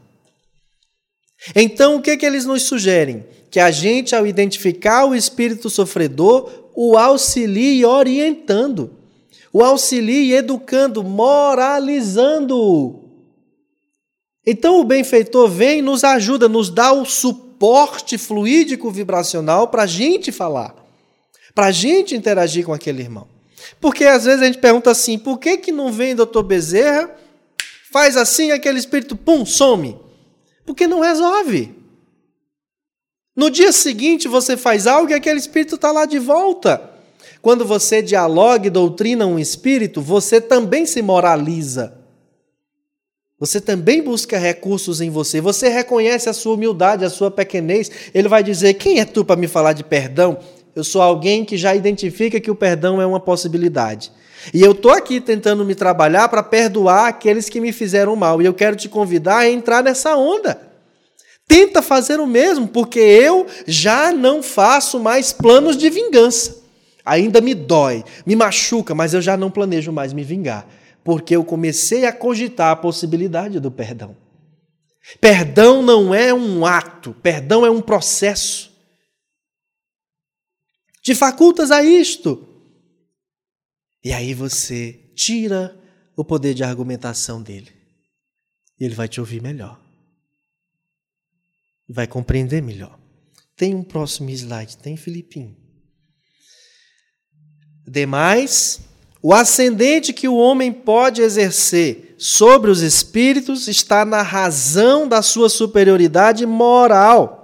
Então, 1.56 1.95
o 1.95 2.02
que, 2.02 2.18
que 2.18 2.26
eles 2.26 2.45
nos 2.45 2.64
sugerem? 2.64 3.26
Que 3.49 3.60
a 3.60 3.72
gente, 3.72 4.16
ao 4.16 4.28
identificar 4.28 5.06
o 5.06 5.16
espírito 5.16 5.70
sofredor, 5.70 6.70
o 6.76 6.98
auxilie 6.98 7.86
orientando, 7.86 8.91
o 9.52 9.64
auxilie 9.64 10.34
educando, 10.34 11.03
moralizando. 11.03 12.99
Então, 14.45 14.80
o 14.80 14.84
benfeitor 14.84 15.49
vem 15.49 15.80
e 15.80 15.82
nos 15.82 16.03
ajuda, 16.03 16.48
nos 16.48 16.70
dá 16.70 16.91
o 16.91 17.06
suporte 17.06 18.18
fluídico 18.18 18.91
vibracional 18.91 19.68
para 19.68 19.84
a 19.84 19.88
gente 19.88 20.32
falar, 20.32 20.76
para 21.53 21.68
a 21.68 21.72
gente 21.72 22.16
interagir 22.16 22.66
com 22.66 22.74
aquele 22.74 23.02
irmão. 23.02 23.28
Porque 23.82 24.06
às 24.06 24.26
vezes 24.26 24.41
a 24.41 24.45
gente 24.45 24.60
pergunta 24.60 24.91
assim: 24.91 25.18
por 25.18 25.38
que, 25.40 25.57
que 25.57 25.72
não 25.72 25.91
vem 25.91 26.16
doutor 26.16 26.44
Bezerra, 26.44 27.10
faz 27.91 28.16
assim, 28.16 28.52
aquele 28.52 28.80
espírito, 28.80 29.16
pum, 29.16 29.45
some? 29.45 29.98
Porque 30.69 30.85
não 30.85 30.99
resolve. 30.99 31.75
No 33.35 33.49
dia 33.49 33.71
seguinte 33.71 34.27
você 34.27 34.55
faz 34.55 34.85
algo 34.85 35.09
e 35.09 35.15
aquele 35.15 35.39
espírito 35.39 35.73
está 35.73 35.91
lá 35.91 36.05
de 36.05 36.19
volta. 36.19 36.91
Quando 37.41 37.65
você 37.65 38.03
dialoga 38.03 38.67
e 38.67 38.69
doutrina 38.69 39.25
um 39.25 39.39
espírito, 39.39 39.99
você 39.99 40.39
também 40.39 40.85
se 40.85 41.01
moraliza. 41.01 41.97
Você 43.39 43.59
também 43.59 44.03
busca 44.03 44.37
recursos 44.37 45.01
em 45.01 45.09
você. 45.09 45.41
Você 45.41 45.69
reconhece 45.69 46.29
a 46.29 46.33
sua 46.33 46.53
humildade, 46.53 47.03
a 47.03 47.09
sua 47.09 47.31
pequenez. 47.31 47.89
Ele 48.13 48.27
vai 48.27 48.43
dizer: 48.43 48.75
Quem 48.75 48.99
é 48.99 49.05
tu 49.05 49.25
para 49.25 49.35
me 49.35 49.47
falar 49.47 49.73
de 49.73 49.83
perdão? 49.83 50.37
Eu 50.80 50.84
sou 50.85 51.01
alguém 51.01 51.43
que 51.43 51.57
já 51.57 51.76
identifica 51.76 52.39
que 52.39 52.49
o 52.49 52.56
perdão 52.56 53.01
é 53.01 53.06
uma 53.06 53.19
possibilidade. 53.19 54.14
E 54.53 54.61
eu 54.61 54.72
estou 54.72 54.91
aqui 54.91 55.19
tentando 55.19 55.65
me 55.65 55.76
trabalhar 55.76 56.30
para 56.30 56.41
perdoar 56.41 57.10
aqueles 57.10 57.49
que 57.49 57.60
me 57.60 57.73
fizeram 57.73 58.15
mal. 58.15 58.41
E 58.41 58.45
eu 58.45 58.53
quero 58.53 58.77
te 58.77 58.88
convidar 58.88 59.39
a 59.39 59.49
entrar 59.49 59.84
nessa 59.84 60.15
onda. 60.15 60.57
Tenta 61.45 61.81
fazer 61.81 62.22
o 62.22 62.26
mesmo, 62.26 62.65
porque 62.65 62.97
eu 62.97 63.45
já 63.68 64.14
não 64.14 64.41
faço 64.41 65.01
mais 65.01 65.34
planos 65.34 65.76
de 65.76 65.89
vingança. 65.89 66.60
Ainda 67.06 67.41
me 67.41 67.53
dói, 67.53 68.06
me 68.26 68.34
machuca, 68.34 68.95
mas 68.95 69.14
eu 69.14 69.22
já 69.22 69.35
não 69.35 69.51
planejo 69.51 69.91
mais 69.91 70.14
me 70.14 70.23
vingar. 70.23 70.65
Porque 71.03 71.35
eu 71.35 71.43
comecei 71.43 72.06
a 72.06 72.14
cogitar 72.14 72.72
a 72.72 72.76
possibilidade 72.77 73.60
do 73.60 73.69
perdão. 73.69 74.15
Perdão 75.19 75.81
não 75.81 76.15
é 76.15 76.34
um 76.34 76.65
ato, 76.65 77.14
perdão 77.22 77.65
é 77.65 77.69
um 77.69 77.81
processo 77.81 78.68
te 81.01 81.15
facultas 81.15 81.71
a 81.71 81.84
isto. 81.84 82.45
E 84.03 84.13
aí 84.13 84.34
você 84.34 84.93
tira 85.15 85.77
o 86.15 86.23
poder 86.23 86.53
de 86.53 86.63
argumentação 86.63 87.41
dele. 87.41 87.71
E 88.80 88.85
ele 88.85 88.95
vai 88.95 89.07
te 89.07 89.19
ouvir 89.19 89.41
melhor. 89.41 89.80
Vai 91.88 92.07
compreender 92.07 92.61
melhor. 92.61 92.97
Tem 93.55 93.76
um 93.76 93.84
próximo 93.84 94.30
slide, 94.30 94.77
tem 94.77 94.95
Filipinho. 94.95 95.57
Demais, 97.85 98.80
o 99.21 99.34
ascendente 99.34 100.13
que 100.13 100.27
o 100.27 100.35
homem 100.35 100.71
pode 100.71 101.21
exercer 101.21 102.15
sobre 102.17 102.69
os 102.69 102.81
espíritos 102.81 103.67
está 103.67 104.05
na 104.05 104.21
razão 104.21 105.07
da 105.07 105.21
sua 105.21 105.49
superioridade 105.49 106.45
moral 106.45 107.39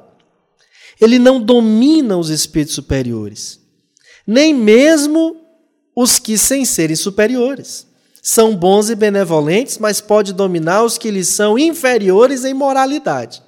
ele 1.00 1.20
não 1.20 1.42
domina 1.42 2.18
os 2.18 2.30
espíritos 2.30 2.76
superiores, 2.76 3.60
nem 4.26 4.54
mesmo 4.54 5.42
os 5.96 6.20
que, 6.20 6.38
sem 6.38 6.66
serem 6.66 6.96
superiores, 6.96 7.88
são 8.22 8.56
bons 8.56 8.90
e 8.90 8.96
benevolentes, 8.96 9.78
mas 9.78 10.02
pode 10.02 10.34
dominar 10.34 10.84
os 10.84 10.98
que 10.98 11.12
lhes 11.12 11.30
são 11.30 11.60
inferiores 11.60 12.44
em 12.44 12.54
moralidade. 12.54 13.44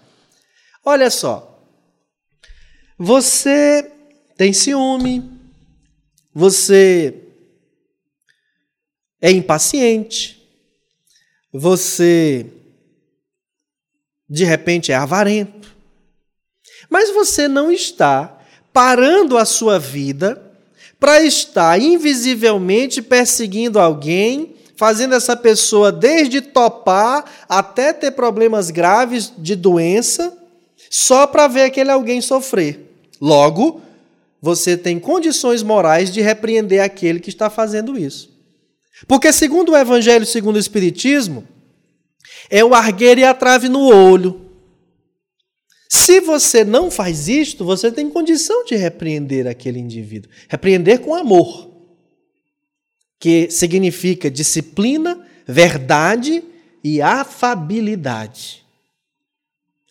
Olha 0.85 1.09
só, 1.09 1.65
você 2.97 3.91
tem 4.37 4.53
ciúme, 4.53 5.31
você 6.33 7.23
é 9.19 9.31
impaciente, 9.31 10.47
você 11.51 12.45
de 14.29 14.43
repente 14.43 14.91
é 14.91 14.95
avarento, 14.95 15.76
mas 16.89 17.13
você 17.13 17.47
não 17.47 17.71
está 17.71 18.37
parando 18.71 19.37
a 19.37 19.45
sua 19.45 19.79
vida 19.79 20.41
para 20.99 21.21
estar 21.21 21.79
invisivelmente 21.79 23.01
perseguindo 23.01 23.79
alguém, 23.79 24.55
fazendo 24.75 25.15
essa 25.15 25.35
pessoa 25.35 25.91
desde 25.91 26.41
topar 26.41 27.25
até 27.47 27.93
ter 27.93 28.11
problemas 28.11 28.69
graves 28.69 29.31
de 29.37 29.55
doença, 29.55 30.35
só 30.89 31.27
para 31.27 31.47
ver 31.47 31.63
aquele 31.63 31.91
alguém 31.91 32.21
sofrer. 32.21 32.93
Logo, 33.19 33.81
você 34.41 34.77
tem 34.77 34.99
condições 34.99 35.63
morais 35.63 36.11
de 36.11 36.21
repreender 36.21 36.81
aquele 36.81 37.19
que 37.19 37.29
está 37.29 37.49
fazendo 37.49 37.97
isso. 37.97 38.29
Porque, 39.07 39.31
segundo 39.33 39.71
o 39.71 39.77
Evangelho, 39.77 40.25
segundo 40.25 40.55
o 40.55 40.59
Espiritismo, 40.59 41.47
é 42.49 42.63
o 42.63 42.73
argueiro 42.73 43.21
e 43.21 43.23
a 43.23 43.33
trave 43.33 43.67
no 43.69 43.87
olho. 43.87 44.46
Se 45.89 46.19
você 46.19 46.63
não 46.63 46.91
faz 46.91 47.27
isto, 47.27 47.63
você 47.63 47.91
tem 47.91 48.09
condição 48.09 48.65
de 48.65 48.75
repreender 48.75 49.47
aquele 49.47 49.79
indivíduo. 49.79 50.29
Repreender 50.49 50.99
com 50.99 51.15
amor, 51.15 51.71
que 53.19 53.49
significa 53.49 54.29
disciplina, 54.29 55.25
verdade 55.47 56.43
e 56.83 57.01
afabilidade. 57.01 58.65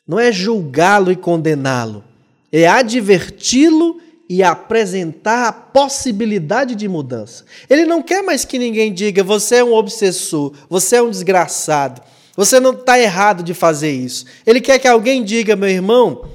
Não 0.06 0.20
é 0.20 0.30
julgá-lo 0.30 1.10
e 1.10 1.16
condená-lo, 1.16 2.04
é 2.52 2.66
adverti-lo 2.66 4.00
e 4.28 4.42
apresentar 4.42 5.48
a 5.48 5.52
possibilidade 5.52 6.74
de 6.74 6.88
mudança. 6.88 7.44
Ele 7.68 7.84
não 7.84 8.02
quer 8.02 8.22
mais 8.22 8.44
que 8.44 8.58
ninguém 8.58 8.92
diga: 8.92 9.24
você 9.24 9.56
é 9.56 9.64
um 9.64 9.72
obsessor, 9.72 10.52
você 10.68 10.96
é 10.96 11.02
um 11.02 11.10
desgraçado, 11.10 12.02
você 12.36 12.60
não 12.60 12.72
está 12.72 12.98
errado 12.98 13.42
de 13.42 13.54
fazer 13.54 13.90
isso. 13.90 14.26
Ele 14.44 14.60
quer 14.60 14.78
que 14.78 14.86
alguém 14.86 15.24
diga, 15.24 15.56
meu 15.56 15.68
irmão, 15.68 16.28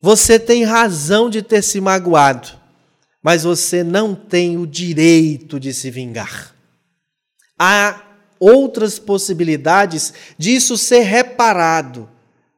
você 0.00 0.38
tem 0.38 0.64
razão 0.64 1.28
de 1.30 1.42
ter 1.42 1.62
se 1.62 1.80
magoado, 1.80 2.48
mas 3.22 3.44
você 3.44 3.84
não 3.84 4.14
tem 4.14 4.56
o 4.56 4.66
direito 4.66 5.60
de 5.60 5.72
se 5.72 5.90
vingar. 5.90 6.54
Há 7.58 8.02
outras 8.40 8.98
possibilidades 8.98 10.12
disso 10.36 10.76
ser 10.76 11.02
reparado. 11.02 12.08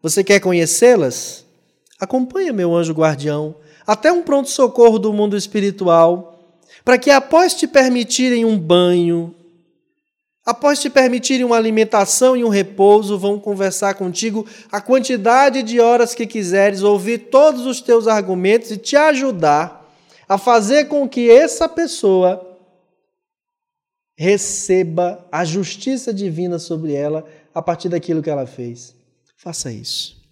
Você 0.01 0.25
quer 0.25 0.41
conhecê-las? 0.41 1.45
Acompanha 2.01 2.53
meu 2.53 2.75
anjo 2.75 2.95
guardião 2.95 3.57
até 3.87 4.11
um 4.11 4.23
pronto-socorro 4.23 4.99
do 4.99 5.13
mundo 5.13 5.37
espiritual, 5.37 6.59
para 6.85 6.99
que 6.99 7.11
após 7.11 7.55
te 7.55 7.67
permitirem 7.67 8.45
um 8.45 8.59
banho, 8.59 9.35
Após 10.45 10.79
te 10.79 10.91
permitirem 10.91 11.45
uma 11.45 11.57
alimentação 11.57 12.37
e 12.37 12.45
um 12.45 12.51
repouso, 12.51 13.19
vão 13.19 13.41
conversar 13.41 13.95
contigo 13.95 14.47
a 14.71 14.79
quantidade 14.79 15.63
de 15.63 15.81
horas 15.81 16.15
que 16.15 16.27
quiseres, 16.27 16.83
ouvir 16.83 17.31
todos 17.31 17.65
os 17.65 17.81
teus 17.81 18.07
argumentos 18.07 18.71
e 18.71 18.77
te 18.77 18.95
ajudar 18.95 19.83
a 20.29 20.37
fazer 20.37 20.87
com 20.87 21.09
que 21.09 21.31
essa 21.31 21.67
pessoa 21.67 22.59
receba 24.17 25.27
a 25.33 25.45
justiça 25.45 26.13
divina 26.13 26.59
sobre 26.59 26.93
ela 26.93 27.27
a 27.55 27.63
partir 27.63 27.89
daquilo 27.89 28.23
que 28.23 28.31
ela 28.31 28.47
fez. 28.47 28.95
Faça 29.37 29.73
isso. 29.73 30.23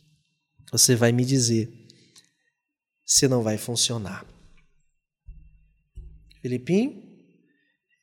Você 0.70 0.94
vai 0.94 1.10
me 1.10 1.24
dizer 1.24 1.70
se 3.04 3.26
não 3.26 3.42
vai 3.42 3.56
funcionar. 3.56 4.26
Filipinho? 6.40 7.01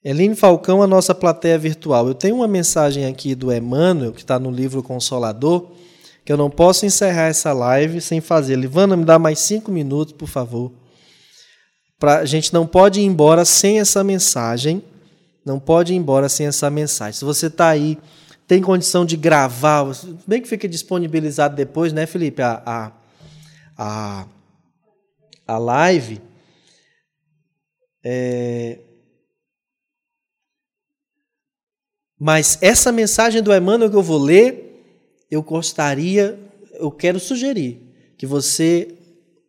Eline 0.03 0.35
Falcão, 0.35 0.81
a 0.81 0.87
nossa 0.87 1.13
plateia 1.13 1.57
virtual. 1.57 2.07
Eu 2.07 2.13
tenho 2.13 2.35
uma 2.37 2.47
mensagem 2.47 3.05
aqui 3.05 3.35
do 3.35 3.53
Emmanuel, 3.53 4.13
que 4.13 4.21
está 4.21 4.39
no 4.39 4.49
livro 4.49 4.81
Consolador, 4.81 5.71
que 6.23 6.31
eu 6.31 6.37
não 6.37 6.49
posso 6.49 6.85
encerrar 6.85 7.27
essa 7.27 7.51
live 7.51 7.99
sem 7.99 8.21
fazer. 8.21 8.55
Livana, 8.55 8.95
me 8.95 9.03
dá 9.03 9.19
mais 9.19 9.39
cinco 9.39 9.69
minutos, 9.71 10.13
por 10.13 10.29
favor. 10.29 10.71
Pra, 11.99 12.19
a 12.19 12.25
gente 12.25 12.53
não 12.53 12.65
pode 12.65 13.01
ir 13.01 13.03
embora 13.03 13.43
sem 13.43 13.79
essa 13.79 14.01
mensagem. 14.01 14.81
Não 15.45 15.59
pode 15.59 15.91
ir 15.91 15.97
embora 15.97 16.29
sem 16.29 16.47
essa 16.47 16.69
mensagem. 16.69 17.19
Se 17.19 17.25
você 17.25 17.47
está 17.47 17.67
aí, 17.67 17.97
tem 18.47 18.61
condição 18.61 19.05
de 19.05 19.17
gravar, 19.17 19.85
bem 20.25 20.41
que 20.41 20.47
fica 20.47 20.67
disponibilizado 20.67 21.57
depois, 21.57 21.91
né, 21.91 22.05
Felipe? 22.05 22.41
A, 22.41 22.61
a, 22.65 22.91
a, 23.77 24.25
a 25.45 25.57
live. 25.57 26.21
É, 28.01 28.79
Mas 32.19 32.57
essa 32.61 32.91
mensagem 32.91 33.41
do 33.41 33.55
Emmanuel 33.55 33.89
que 33.89 33.95
eu 33.95 34.03
vou 34.03 34.17
ler, 34.17 35.23
eu 35.31 35.41
gostaria, 35.41 36.37
eu 36.73 36.91
quero 36.91 37.19
sugerir 37.19 37.81
que 38.17 38.25
você 38.25 38.93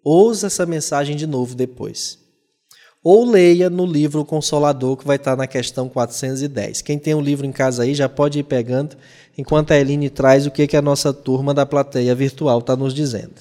ouça 0.04 0.46
essa 0.46 0.64
mensagem 0.64 1.16
de 1.16 1.26
novo 1.26 1.54
depois. 1.56 2.18
ou 3.02 3.24
leia 3.24 3.70
no 3.70 3.86
livro 3.86 4.26
Consolador, 4.26 4.94
que 4.94 5.06
vai 5.06 5.16
estar 5.16 5.34
na 5.34 5.46
questão 5.46 5.88
410. 5.88 6.82
Quem 6.82 6.98
tem 6.98 7.14
o 7.14 7.16
um 7.16 7.20
livro 7.22 7.46
em 7.46 7.52
casa 7.52 7.82
aí 7.82 7.94
já 7.94 8.10
pode 8.10 8.38
ir 8.38 8.42
pegando, 8.42 8.94
enquanto 9.38 9.70
a 9.70 9.76
Eline 9.78 10.10
traz 10.10 10.46
o 10.46 10.50
que, 10.50 10.66
que 10.66 10.76
a 10.76 10.82
nossa 10.82 11.10
turma 11.10 11.54
da 11.54 11.64
plateia 11.64 12.14
virtual 12.14 12.58
está 12.58 12.76
nos 12.76 12.92
dizendo. 12.92 13.36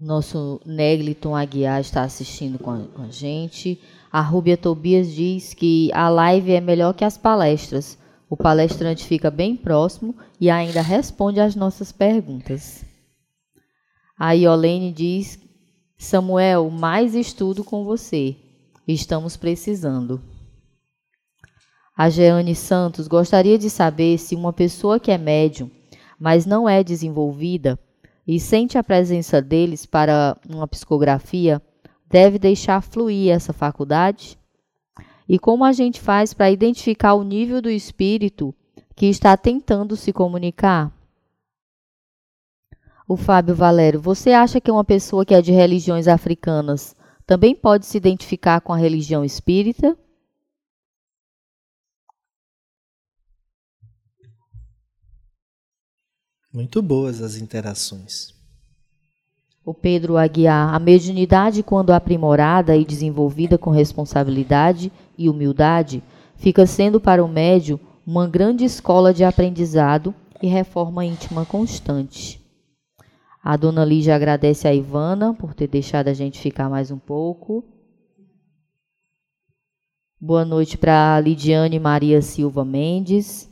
Nosso 0.00 0.60
Negliton 0.64 1.34
Aguiar 1.34 1.80
está 1.80 2.02
assistindo 2.02 2.56
com 2.56 2.70
a, 2.70 2.78
com 2.78 3.02
a 3.02 3.10
gente. 3.10 3.80
A 4.12 4.20
Rúbia 4.20 4.56
Tobias 4.56 5.12
diz 5.12 5.54
que 5.54 5.88
a 5.92 6.08
live 6.08 6.52
é 6.52 6.60
melhor 6.60 6.94
que 6.94 7.04
as 7.04 7.16
palestras. 7.16 7.96
O 8.28 8.36
palestrante 8.36 9.04
fica 9.04 9.30
bem 9.30 9.56
próximo 9.56 10.16
e 10.40 10.50
ainda 10.50 10.82
responde 10.82 11.40
às 11.40 11.54
nossas 11.54 11.92
perguntas. 11.92 12.84
A 14.18 14.32
Iolene 14.32 14.92
diz 14.92 15.38
Samuel, 15.96 16.70
mais 16.70 17.14
estudo 17.14 17.62
com 17.62 17.84
você. 17.84 18.36
Estamos 18.86 19.36
precisando. 19.36 20.20
A 21.96 22.08
Jeane 22.08 22.54
Santos 22.54 23.06
gostaria 23.06 23.58
de 23.58 23.70
saber 23.70 24.18
se 24.18 24.34
uma 24.34 24.52
pessoa 24.52 24.98
que 24.98 25.10
é 25.10 25.18
médium, 25.18 25.70
mas 26.18 26.46
não 26.46 26.68
é 26.68 26.82
desenvolvida 26.82 27.78
e 28.26 28.40
sente 28.40 28.78
a 28.78 28.82
presença 28.82 29.42
deles 29.42 29.84
para 29.84 30.36
uma 30.48 30.66
psicografia, 30.66 31.60
deve 32.10 32.38
deixar 32.38 32.82
fluir 32.82 33.32
essa 33.32 33.52
faculdade? 33.52 34.36
E 35.28 35.38
como 35.38 35.64
a 35.64 35.72
gente 35.72 36.00
faz 36.00 36.34
para 36.34 36.50
identificar 36.50 37.14
o 37.14 37.22
nível 37.22 37.62
do 37.62 37.70
espírito 37.70 38.52
que 38.96 39.06
está 39.06 39.36
tentando 39.36 39.96
se 39.96 40.12
comunicar? 40.12 40.92
O 43.06 43.16
Fábio 43.16 43.54
Valério, 43.54 44.00
você 44.00 44.32
acha 44.32 44.60
que 44.60 44.70
uma 44.70 44.84
pessoa 44.84 45.24
que 45.24 45.34
é 45.34 45.40
de 45.40 45.52
religiões 45.52 46.08
africanas 46.08 46.96
também 47.24 47.54
pode 47.54 47.86
se 47.86 47.96
identificar 47.96 48.60
com 48.60 48.72
a 48.72 48.76
religião 48.76 49.24
espírita? 49.24 49.96
Muito 56.52 56.82
boas 56.82 57.22
as 57.22 57.36
interações. 57.36 58.39
O 59.70 59.74
Pedro 59.74 60.16
Aguiar, 60.16 60.74
a 60.74 60.80
mediunidade, 60.80 61.62
quando 61.62 61.92
aprimorada 61.92 62.76
e 62.76 62.84
desenvolvida 62.84 63.56
com 63.56 63.70
responsabilidade 63.70 64.90
e 65.16 65.28
humildade, 65.28 66.02
fica 66.34 66.66
sendo 66.66 67.00
para 67.00 67.24
o 67.24 67.28
médio 67.28 67.78
uma 68.04 68.26
grande 68.26 68.64
escola 68.64 69.14
de 69.14 69.22
aprendizado 69.22 70.12
e 70.42 70.48
reforma 70.48 71.04
íntima 71.04 71.46
constante. 71.46 72.42
A 73.40 73.56
dona 73.56 73.84
Lígia 73.84 74.16
agradece 74.16 74.66
a 74.66 74.74
Ivana 74.74 75.34
por 75.34 75.54
ter 75.54 75.68
deixado 75.68 76.08
a 76.08 76.14
gente 76.14 76.40
ficar 76.40 76.68
mais 76.68 76.90
um 76.90 76.98
pouco. 76.98 77.62
Boa 80.20 80.44
noite 80.44 80.76
para 80.76 81.14
a 81.14 81.20
Lidiane 81.20 81.78
Maria 81.78 82.20
Silva 82.20 82.64
Mendes. 82.64 83.48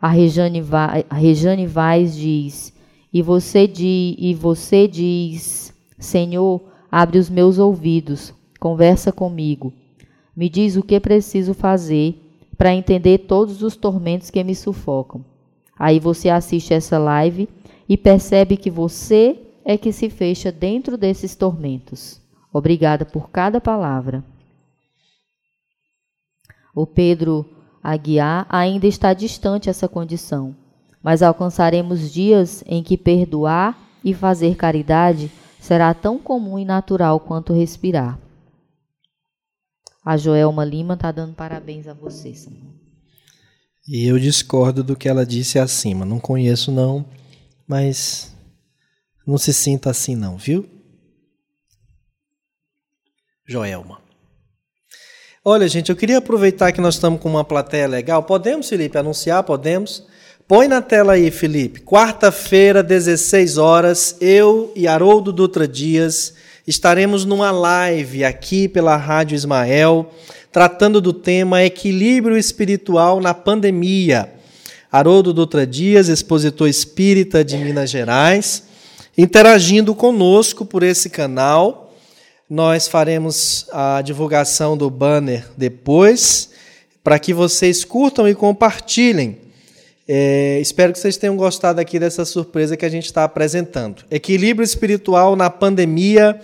A 0.00 0.08
Rejane, 0.08 0.60
Va 0.60 1.04
a 1.08 1.14
Rejane 1.14 1.64
Vaz 1.64 2.16
diz: 2.16 2.74
e 3.14 3.22
você, 3.22 3.68
di 3.68 4.16
e 4.18 4.34
você 4.34 4.88
diz, 4.88 5.72
Senhor, 5.96 6.60
abre 6.90 7.16
os 7.16 7.30
meus 7.30 7.58
ouvidos, 7.60 8.34
conversa 8.58 9.12
comigo. 9.12 9.72
Me 10.36 10.48
diz 10.48 10.74
o 10.74 10.82
que 10.82 10.98
preciso 10.98 11.54
fazer 11.54 12.20
para 12.58 12.74
entender 12.74 13.18
todos 13.18 13.62
os 13.62 13.76
tormentos 13.76 14.30
que 14.30 14.42
me 14.42 14.52
sufocam. 14.52 15.24
Aí 15.78 16.00
você 16.00 16.28
assiste 16.28 16.74
essa 16.74 16.98
live 16.98 17.48
e 17.88 17.96
percebe 17.96 18.56
que 18.56 18.68
você 18.68 19.38
é 19.64 19.78
que 19.78 19.92
se 19.92 20.10
fecha 20.10 20.50
dentro 20.50 20.98
desses 20.98 21.36
tormentos. 21.36 22.20
Obrigada 22.52 23.04
por 23.04 23.30
cada 23.30 23.60
palavra. 23.60 24.24
O 26.74 26.84
Pedro 26.84 27.46
Aguiar 27.80 28.44
ainda 28.48 28.88
está 28.88 29.14
distante 29.14 29.70
essa 29.70 29.86
condição, 29.86 30.56
mas 31.04 31.22
alcançaremos 31.22 32.10
dias 32.12 32.64
em 32.66 32.82
que 32.82 32.96
perdoar 32.96 33.78
e 34.02 34.12
fazer 34.12 34.56
caridade 34.56 35.30
será 35.60 35.94
tão 35.94 36.18
comum 36.18 36.58
e 36.58 36.64
natural 36.64 37.20
quanto 37.20 37.52
respirar. 37.52 38.18
A 40.04 40.16
Joelma 40.16 40.64
Lima 40.64 40.94
está 40.94 41.12
dando 41.12 41.34
parabéns 41.34 41.86
a 41.86 41.94
você, 41.94 42.34
Samuel. 42.34 42.74
E 43.86 44.06
eu 44.06 44.18
discordo 44.18 44.82
do 44.82 44.96
que 44.96 45.08
ela 45.08 45.24
disse 45.24 45.58
acima. 45.58 46.04
Não 46.04 46.18
conheço, 46.18 46.72
não 46.72 47.06
mas 47.66 48.34
não 49.26 49.38
se 49.38 49.52
sinta 49.52 49.90
assim 49.90 50.14
não, 50.14 50.36
viu? 50.36 50.68
Joelma. 53.46 54.02
Olha, 55.44 55.68
gente, 55.68 55.90
eu 55.90 55.96
queria 55.96 56.18
aproveitar 56.18 56.72
que 56.72 56.80
nós 56.80 56.94
estamos 56.94 57.20
com 57.20 57.28
uma 57.28 57.44
plateia 57.44 57.86
legal. 57.86 58.22
Podemos, 58.22 58.68
Felipe, 58.68 58.96
anunciar? 58.96 59.42
Podemos? 59.44 60.06
Põe 60.46 60.68
na 60.68 60.82
tela 60.82 61.14
aí, 61.14 61.30
Felipe. 61.30 61.80
Quarta-feira, 61.80 62.82
16 62.82 63.56
horas, 63.56 64.14
eu 64.20 64.70
e 64.76 64.86
Haroldo 64.86 65.32
Dutra 65.32 65.66
Dias 65.66 66.34
estaremos 66.66 67.24
numa 67.24 67.50
live 67.50 68.26
aqui 68.26 68.68
pela 68.68 68.94
Rádio 68.94 69.36
Ismael, 69.36 70.12
tratando 70.52 71.00
do 71.00 71.14
tema 71.14 71.62
equilíbrio 71.62 72.36
espiritual 72.36 73.22
na 73.22 73.32
pandemia. 73.32 74.34
Haroldo 74.92 75.32
Dutra 75.32 75.66
Dias, 75.66 76.08
expositor 76.08 76.68
espírita 76.68 77.42
de 77.42 77.56
Minas 77.56 77.88
Gerais, 77.88 78.64
interagindo 79.16 79.94
conosco 79.94 80.66
por 80.66 80.82
esse 80.82 81.08
canal. 81.08 81.94
Nós 82.50 82.86
faremos 82.86 83.66
a 83.72 84.02
divulgação 84.02 84.76
do 84.76 84.90
banner 84.90 85.46
depois, 85.56 86.50
para 87.02 87.18
que 87.18 87.32
vocês 87.32 87.82
curtam 87.82 88.28
e 88.28 88.34
compartilhem. 88.34 89.43
É, 90.06 90.58
espero 90.60 90.92
que 90.92 90.98
vocês 90.98 91.16
tenham 91.16 91.36
gostado 91.36 91.80
aqui 91.80 91.98
dessa 91.98 92.24
surpresa 92.24 92.76
que 92.76 92.84
a 92.84 92.88
gente 92.88 93.06
está 93.06 93.24
apresentando. 93.24 94.04
Equilíbrio 94.10 94.64
espiritual 94.64 95.34
na 95.34 95.48
pandemia. 95.48 96.38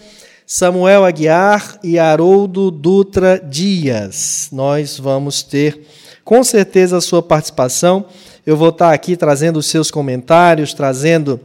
Samuel 0.47 1.05
Aguiar 1.05 1.79
e 1.81 1.97
Haroldo 1.97 2.73
Dutra 2.73 3.39
Dias. 3.39 4.49
Nós 4.51 4.99
vamos 4.99 5.45
ter 5.45 5.87
com 6.25 6.43
certeza 6.43 6.97
a 6.97 7.01
sua 7.01 7.23
participação. 7.23 8.07
Eu 8.45 8.57
vou 8.57 8.71
estar 8.71 8.93
aqui 8.93 9.17
trazendo 9.17 9.59
os 9.59 9.67
seus 9.67 9.93
comentários, 9.93 10.75
trazendo 10.75 11.39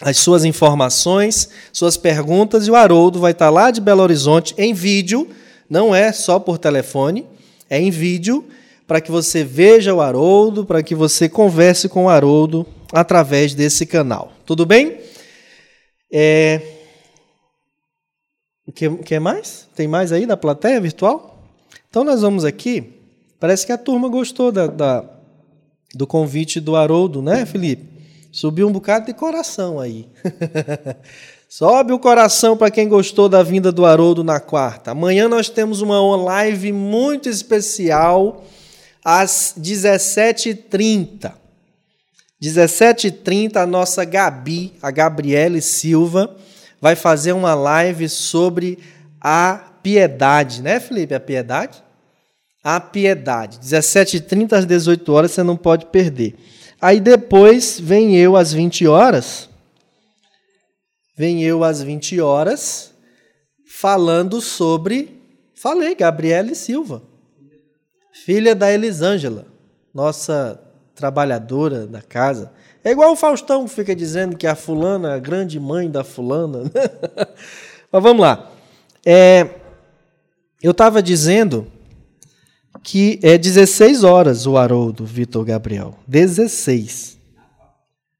as 0.00 0.16
suas 0.16 0.44
informações, 0.44 1.50
suas 1.72 1.96
perguntas, 1.96 2.66
e 2.66 2.70
o 2.70 2.76
Haroldo 2.76 3.20
vai 3.20 3.32
estar 3.32 3.50
lá 3.50 3.70
de 3.70 3.80
Belo 3.80 4.02
Horizonte 4.02 4.54
em 4.56 4.72
vídeo, 4.72 5.28
não 5.68 5.94
é 5.94 6.10
só 6.10 6.38
por 6.38 6.56
telefone, 6.56 7.26
é 7.68 7.78
em 7.78 7.90
vídeo, 7.90 8.44
para 8.90 9.00
que 9.00 9.12
você 9.12 9.44
veja 9.44 9.94
o 9.94 10.00
Haroldo, 10.00 10.66
para 10.66 10.82
que 10.82 10.96
você 10.96 11.28
converse 11.28 11.88
com 11.88 12.06
o 12.06 12.08
Haroldo 12.08 12.66
através 12.92 13.54
desse 13.54 13.86
canal. 13.86 14.32
Tudo 14.44 14.66
bem? 14.66 14.98
É... 16.12 16.60
O 18.66 18.72
que, 18.72 18.90
que 18.90 19.20
mais? 19.20 19.68
Tem 19.76 19.86
mais 19.86 20.10
aí 20.10 20.26
da 20.26 20.36
plateia 20.36 20.80
virtual? 20.80 21.40
Então 21.88 22.02
nós 22.02 22.22
vamos 22.22 22.44
aqui. 22.44 23.00
Parece 23.38 23.64
que 23.64 23.70
a 23.70 23.78
turma 23.78 24.08
gostou 24.08 24.50
da, 24.50 24.66
da 24.66 25.04
do 25.94 26.04
convite 26.04 26.58
do 26.58 26.74
Haroldo, 26.74 27.22
né, 27.22 27.46
Felipe? 27.46 27.88
Subiu 28.32 28.66
um 28.66 28.72
bocado 28.72 29.06
de 29.06 29.14
coração 29.14 29.78
aí. 29.78 30.08
Sobe 31.48 31.92
o 31.92 31.98
coração 32.00 32.56
para 32.56 32.72
quem 32.72 32.88
gostou 32.88 33.28
da 33.28 33.44
vinda 33.44 33.70
do 33.70 33.86
Haroldo 33.86 34.24
na 34.24 34.40
quarta. 34.40 34.90
Amanhã 34.90 35.28
nós 35.28 35.48
temos 35.48 35.80
uma 35.80 36.00
live 36.16 36.72
muito 36.72 37.28
especial 37.28 38.44
às 39.04 39.54
17h30. 39.58 41.32
17h30, 42.42 43.56
a 43.56 43.66
nossa 43.66 44.04
Gabi, 44.04 44.72
a 44.80 44.90
Gabriele 44.90 45.60
Silva, 45.60 46.36
vai 46.80 46.96
fazer 46.96 47.32
uma 47.32 47.54
live 47.54 48.08
sobre 48.08 48.78
a 49.20 49.72
piedade, 49.82 50.62
né, 50.62 50.80
Felipe? 50.80 51.14
A 51.14 51.20
piedade? 51.20 51.82
a 52.62 52.78
piedade. 52.78 53.58
17h30 53.58 54.52
às 54.52 54.66
18 54.66 55.12
horas 55.12 55.30
você 55.32 55.42
não 55.42 55.56
pode 55.56 55.86
perder. 55.86 56.36
Aí 56.80 57.00
depois 57.00 57.78
vem 57.78 58.16
eu 58.16 58.36
às 58.36 58.52
20 58.52 58.86
horas. 58.86 59.48
Vem 61.16 61.42
eu 61.42 61.64
às 61.64 61.82
20 61.82 62.20
horas 62.20 62.92
falando 63.66 64.40
sobre. 64.40 65.20
Falei, 65.54 65.94
Gabriele 65.94 66.54
Silva, 66.54 67.02
filha 68.12 68.54
da 68.54 68.72
Elisângela, 68.72 69.46
nossa 69.92 70.60
trabalhadora 70.94 71.86
da 71.86 72.02
casa. 72.02 72.52
É 72.82 72.90
igual 72.90 73.12
o 73.12 73.16
Faustão 73.16 73.64
que 73.64 73.74
fica 73.74 73.94
dizendo 73.94 74.36
que 74.36 74.46
a 74.46 74.54
fulana, 74.54 75.14
a 75.14 75.18
grande 75.18 75.60
mãe 75.60 75.90
da 75.90 76.02
fulana. 76.02 76.70
Mas 77.92 78.02
vamos 78.02 78.22
lá. 78.22 78.50
É, 79.04 79.48
eu 80.62 80.70
estava 80.70 81.02
dizendo 81.02 81.66
que 82.82 83.18
é 83.22 83.36
16 83.36 84.04
horas 84.04 84.46
o 84.46 84.56
Haroldo 84.56 85.04
Vitor 85.04 85.44
Gabriel. 85.44 85.98
16. 86.06 87.18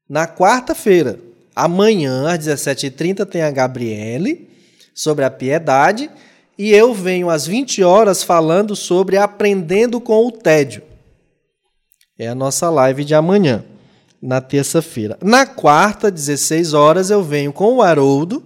Na 0.07 0.27
quarta-feira, 0.27 1.19
amanhã, 1.55 2.29
às 2.29 2.45
17h30, 2.45 3.25
tem 3.25 3.41
a 3.41 3.51
Gabriele 3.51 4.49
sobre 4.93 5.25
a 5.25 5.31
piedade. 5.31 6.09
E 6.61 6.75
eu 6.75 6.93
venho 6.93 7.27
às 7.27 7.47
20 7.47 7.81
horas 7.81 8.21
falando 8.21 8.75
sobre 8.75 9.17
aprendendo 9.17 9.99
com 9.99 10.27
o 10.27 10.31
tédio. 10.31 10.83
É 12.19 12.27
a 12.27 12.35
nossa 12.35 12.69
live 12.69 13.03
de 13.03 13.15
amanhã, 13.15 13.65
na 14.21 14.39
terça-feira. 14.39 15.17
Na 15.23 15.43
quarta, 15.47 16.11
16 16.11 16.75
horas, 16.75 17.09
eu 17.09 17.23
venho 17.23 17.51
com 17.51 17.77
o 17.77 17.81
Haroldo 17.81 18.43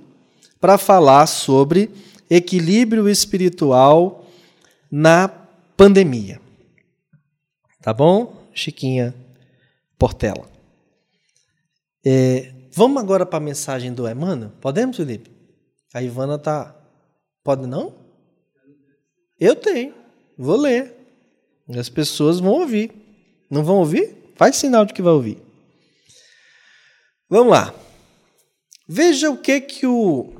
para 0.61 0.77
falar 0.77 1.27
sobre 1.27 1.91
equilíbrio 2.29 3.09
espiritual 3.09 4.25
na 4.89 5.27
pandemia. 5.75 6.39
Tá 7.81 7.93
bom, 7.93 8.47
Chiquinha 8.53 9.13
Portela? 9.99 10.47
É, 12.05 12.53
vamos 12.71 13.03
agora 13.03 13.25
para 13.25 13.39
a 13.39 13.41
mensagem 13.41 13.91
do 13.91 14.07
Emmanuel? 14.07 14.53
Podemos, 14.61 14.95
Felipe? 14.95 15.29
A 15.93 16.01
Ivana 16.01 16.39
tá. 16.39 16.73
Pode 17.43 17.67
não? 17.67 18.04
Eu 19.39 19.55
tenho. 19.55 19.93
Vou 20.37 20.57
ler. 20.57 20.93
As 21.77 21.89
pessoas 21.89 22.39
vão 22.39 22.53
ouvir. 22.53 22.91
Não 23.49 23.63
vão 23.63 23.77
ouvir? 23.77 24.15
Faz 24.35 24.55
sinal 24.55 24.85
de 24.85 24.93
que 24.93 25.01
vai 25.01 25.13
ouvir. 25.13 25.37
Vamos 27.29 27.51
lá. 27.51 27.73
Veja 28.87 29.29
o 29.29 29.37
que 29.37 29.61
que 29.61 29.87
o 29.87 30.33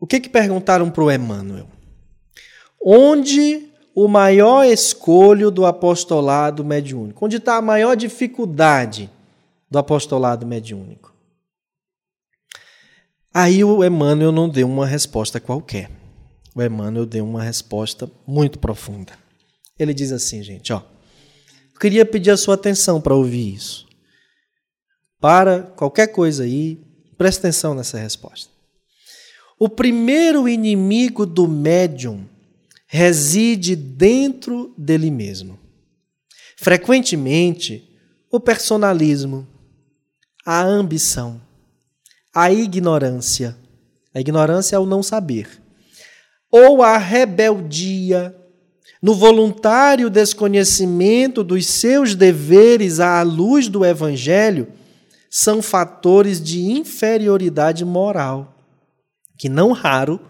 o 0.00 0.06
que 0.06 0.20
que 0.20 0.28
perguntaram 0.28 0.90
para 0.90 1.04
o 1.04 1.10
Emmanuel. 1.10 1.68
Onde 2.84 3.70
o 3.94 4.06
maior 4.08 4.64
escolho 4.64 5.50
do 5.50 5.64
apostolado 5.64 6.64
mediúnico? 6.64 7.24
Onde 7.24 7.36
está 7.36 7.56
a 7.56 7.62
maior 7.62 7.94
dificuldade 7.94 9.10
do 9.70 9.78
apostolado 9.78 10.46
mediúnico? 10.46 11.14
Aí 13.32 13.64
o 13.64 13.84
Emmanuel 13.84 14.30
não 14.30 14.48
deu 14.48 14.68
uma 14.68 14.86
resposta 14.86 15.40
qualquer. 15.40 15.90
O 16.54 16.62
Emmanuel 16.62 17.04
deu 17.04 17.24
uma 17.24 17.42
resposta 17.42 18.10
muito 18.26 18.58
profunda. 18.58 19.12
Ele 19.78 19.92
diz 19.92 20.12
assim, 20.12 20.42
gente, 20.42 20.72
ó. 20.72 20.82
Eu 21.72 21.80
queria 21.80 22.06
pedir 22.06 22.30
a 22.30 22.36
sua 22.36 22.54
atenção 22.54 23.00
para 23.00 23.14
ouvir 23.14 23.54
isso. 23.54 23.86
Para 25.20 25.62
qualquer 25.62 26.08
coisa 26.08 26.44
aí, 26.44 26.80
preste 27.18 27.40
atenção 27.40 27.74
nessa 27.74 27.98
resposta. 27.98 28.52
O 29.58 29.68
primeiro 29.68 30.48
inimigo 30.48 31.26
do 31.26 31.48
médium 31.48 32.28
reside 32.86 33.74
dentro 33.74 34.72
dele 34.78 35.10
mesmo. 35.10 35.58
Frequentemente, 36.56 37.90
o 38.30 38.38
personalismo, 38.38 39.46
a 40.46 40.62
ambição, 40.62 41.40
a 42.32 42.52
ignorância. 42.52 43.56
A 44.14 44.20
ignorância 44.20 44.76
é 44.76 44.78
o 44.78 44.86
não 44.86 45.02
saber. 45.02 45.63
Ou 46.56 46.84
a 46.84 46.96
rebeldia, 46.96 48.32
no 49.02 49.12
voluntário 49.12 50.08
desconhecimento 50.08 51.42
dos 51.42 51.66
seus 51.66 52.14
deveres 52.14 53.00
à 53.00 53.20
luz 53.22 53.66
do 53.66 53.84
Evangelho, 53.84 54.68
são 55.28 55.60
fatores 55.60 56.40
de 56.40 56.62
inferioridade 56.62 57.84
moral, 57.84 58.56
que 59.36 59.48
não 59.48 59.72
raro 59.72 60.20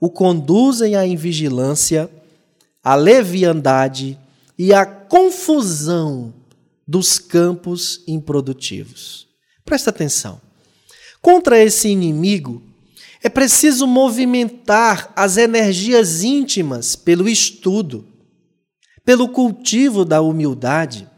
o 0.00 0.08
conduzem 0.08 0.96
à 0.96 1.06
invigilância, 1.06 2.08
à 2.82 2.94
leviandade 2.94 4.18
e 4.58 4.72
à 4.72 4.86
confusão 4.86 6.32
dos 6.86 7.18
campos 7.18 8.02
improdutivos. 8.08 9.28
Presta 9.66 9.90
atenção. 9.90 10.40
Contra 11.20 11.62
esse 11.62 11.90
inimigo, 11.90 12.62
é 13.22 13.28
preciso 13.28 13.86
movimentar 13.86 15.12
as 15.16 15.36
energias 15.36 16.22
íntimas 16.22 16.94
pelo 16.94 17.28
estudo, 17.28 18.06
pelo 19.04 19.28
cultivo 19.28 20.04
da 20.04 20.20
humildade, 20.20 21.08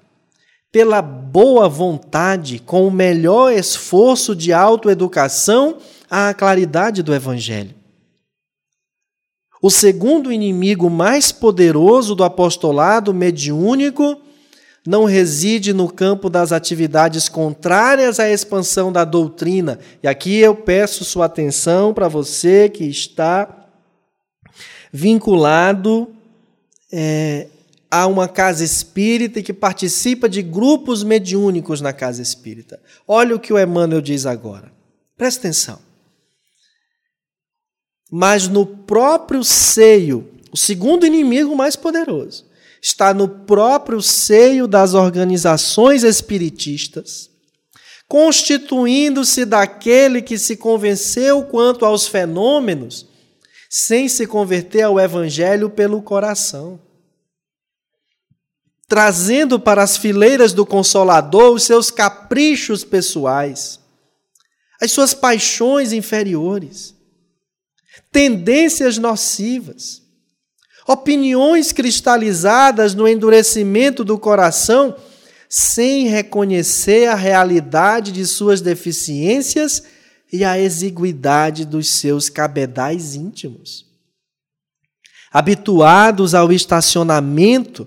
pela 0.73 1.03
boa 1.03 1.69
vontade, 1.69 2.59
com 2.59 2.87
o 2.87 2.91
melhor 2.91 3.53
esforço 3.53 4.35
de 4.35 4.53
autoeducação 4.53 5.79
à 6.09 6.33
claridade 6.33 7.03
do 7.03 7.15
Evangelho. 7.15 7.75
O 9.63 9.71
segundo 9.71 10.33
inimigo 10.33 10.89
mais 10.89 11.31
poderoso 11.31 12.15
do 12.15 12.25
apostolado 12.25 13.13
mediúnico 13.13 14.21
não 14.87 15.05
reside 15.05 15.73
no 15.73 15.93
campo 15.93 16.31
das 16.31 16.53
atividades 16.53 17.29
contrárias 17.29 18.19
à 18.19 18.29
expansão 18.31 18.91
da 18.91 19.05
doutrina. 19.05 19.79
E 20.03 20.09
aqui 20.09 20.39
eu 20.39 20.55
peço 20.55 21.05
sua 21.05 21.27
atenção 21.27 21.93
para 21.93 22.09
você 22.09 22.69
que 22.69 22.85
está 22.85 23.69
vinculado 24.93 26.09
é, 26.93 27.49
a 27.91 28.07
uma 28.07 28.29
casa 28.29 28.65
espírita 28.65 29.41
e 29.41 29.43
que 29.43 29.53
participa 29.53 30.29
de 30.29 30.43
grupos 30.43 31.03
mediúnicos 31.03 31.81
na 31.81 31.93
casa 31.93 32.23
espírita. 32.23 32.81
Olha 33.07 33.37
o 33.37 33.41
que 33.41 33.53
o 33.53 33.59
Emmanuel 33.59 34.01
diz 34.01 34.27
agora. 34.27 34.73
Presta 35.17 35.41
atenção. 35.41 35.79
Mas 38.11 38.49
no 38.49 38.67
próprio 38.67 39.45
seio, 39.45 40.29
o 40.51 40.57
segundo 40.57 41.07
inimigo 41.07 41.55
mais 41.55 41.77
poderoso, 41.77 42.45
está 42.83 43.13
no 43.13 43.29
próprio 43.29 44.01
seio 44.01 44.67
das 44.67 44.95
organizações 44.95 46.03
espiritistas, 46.03 47.31
constituindo-se 48.09 49.45
daquele 49.45 50.23
que 50.23 50.39
se 50.39 50.57
convenceu 50.57 51.45
quanto 51.45 51.85
aos 51.85 52.07
fenômenos, 52.07 53.07
sem 53.69 54.09
se 54.09 54.27
converter 54.27 54.83
ao 54.83 54.99
Evangelho 54.99 55.71
pelo 55.71 56.03
coração. 56.03 56.81
Trazendo 58.89 59.61
para 59.61 59.83
as 59.83 59.97
fileiras 59.97 60.53
do 60.53 60.67
Consolador 60.67 61.55
os 61.55 61.63
seus 61.63 61.91
caprichos 61.91 62.83
pessoais, 62.83 63.79
as 64.81 64.91
suas 64.91 65.15
paixões 65.15 65.93
inferiores, 65.93 66.97
tendências 68.11 68.99
nocivas, 68.99 70.03
opiniões 70.91 71.71
cristalizadas 71.71 72.95
no 72.95 73.07
endurecimento 73.07 74.03
do 74.03 74.19
coração, 74.19 74.97
sem 75.49 76.09
reconhecer 76.09 77.07
a 77.07 77.15
realidade 77.15 78.11
de 78.11 78.27
suas 78.27 78.61
deficiências 78.61 79.85
e 80.33 80.45
a 80.45 80.59
exiguidade 80.59 81.65
dos 81.65 81.89
seus 81.89 82.29
cabedais 82.29 83.15
íntimos. 83.15 83.87
Habituados 85.33 86.35
ao 86.35 86.53
estacionamento, 86.53 87.87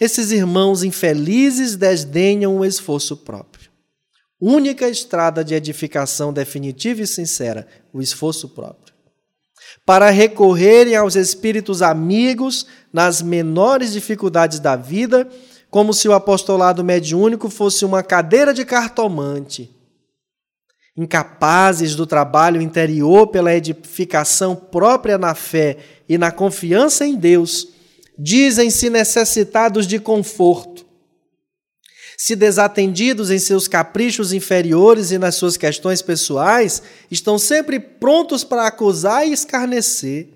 esses 0.00 0.30
irmãos 0.30 0.82
infelizes 0.82 1.76
desdenham 1.76 2.56
o 2.56 2.64
esforço 2.64 3.18
próprio. 3.18 3.70
Única 4.40 4.88
estrada 4.88 5.44
de 5.44 5.54
edificação 5.54 6.32
definitiva 6.32 7.02
e 7.02 7.06
sincera, 7.06 7.68
o 7.92 8.00
esforço 8.00 8.48
próprio 8.48 8.83
para 9.84 10.10
recorrerem 10.10 10.96
aos 10.96 11.16
espíritos 11.16 11.82
amigos 11.82 12.66
nas 12.92 13.20
menores 13.20 13.92
dificuldades 13.92 14.58
da 14.58 14.76
vida, 14.76 15.28
como 15.70 15.92
se 15.92 16.08
o 16.08 16.12
apostolado 16.12 16.84
mediúnico 16.84 17.48
fosse 17.48 17.84
uma 17.84 18.02
cadeira 18.02 18.54
de 18.54 18.64
cartomante. 18.64 19.70
Incapazes 20.96 21.96
do 21.96 22.06
trabalho 22.06 22.62
interior 22.62 23.26
pela 23.26 23.54
edificação 23.54 24.54
própria 24.54 25.18
na 25.18 25.34
fé 25.34 25.78
e 26.08 26.16
na 26.16 26.30
confiança 26.30 27.04
em 27.04 27.16
Deus, 27.16 27.68
dizem-se 28.16 28.88
necessitados 28.88 29.86
de 29.86 29.98
conforto 29.98 30.83
se 32.16 32.36
desatendidos 32.36 33.30
em 33.30 33.38
seus 33.38 33.66
caprichos 33.66 34.32
inferiores 34.32 35.10
e 35.10 35.18
nas 35.18 35.34
suas 35.34 35.56
questões 35.56 36.00
pessoais, 36.00 36.82
estão 37.10 37.38
sempre 37.38 37.78
prontos 37.78 38.44
para 38.44 38.66
acusar 38.66 39.26
e 39.26 39.32
escarnecer. 39.32 40.28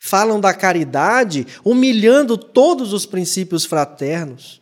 Falam 0.00 0.40
da 0.40 0.54
caridade, 0.54 1.46
humilhando 1.64 2.36
todos 2.36 2.92
os 2.92 3.04
princípios 3.04 3.64
fraternos. 3.64 4.60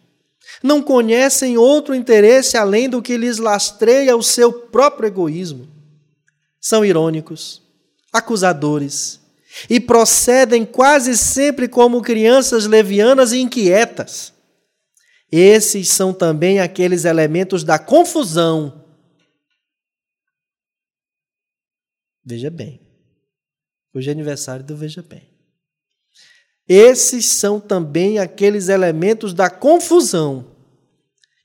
Não 0.62 0.82
conhecem 0.82 1.58
outro 1.58 1.94
interesse 1.94 2.56
além 2.56 2.88
do 2.88 3.02
que 3.02 3.16
lhes 3.16 3.38
lastreia 3.38 4.16
o 4.16 4.22
seu 4.22 4.52
próprio 4.52 5.06
egoísmo. 5.06 5.68
São 6.60 6.84
irônicos, 6.84 7.62
acusadores 8.12 9.20
e 9.68 9.78
procedem 9.78 10.64
quase 10.64 11.16
sempre 11.16 11.68
como 11.68 12.02
crianças 12.02 12.66
levianas 12.66 13.32
e 13.32 13.38
inquietas 13.38 14.35
esses 15.30 15.88
são 15.88 16.12
também 16.12 16.60
aqueles 16.60 17.04
elementos 17.04 17.64
da 17.64 17.78
confusão. 17.78 18.84
Veja 22.24 22.50
bem. 22.50 22.80
Hoje 23.94 24.08
é 24.08 24.12
aniversário 24.12 24.64
do 24.64 24.76
Veja 24.76 25.02
Bem. 25.02 25.36
Esses 26.68 27.26
são 27.26 27.60
também 27.60 28.18
aqueles 28.18 28.68
elementos 28.68 29.32
da 29.32 29.48
confusão 29.48 30.56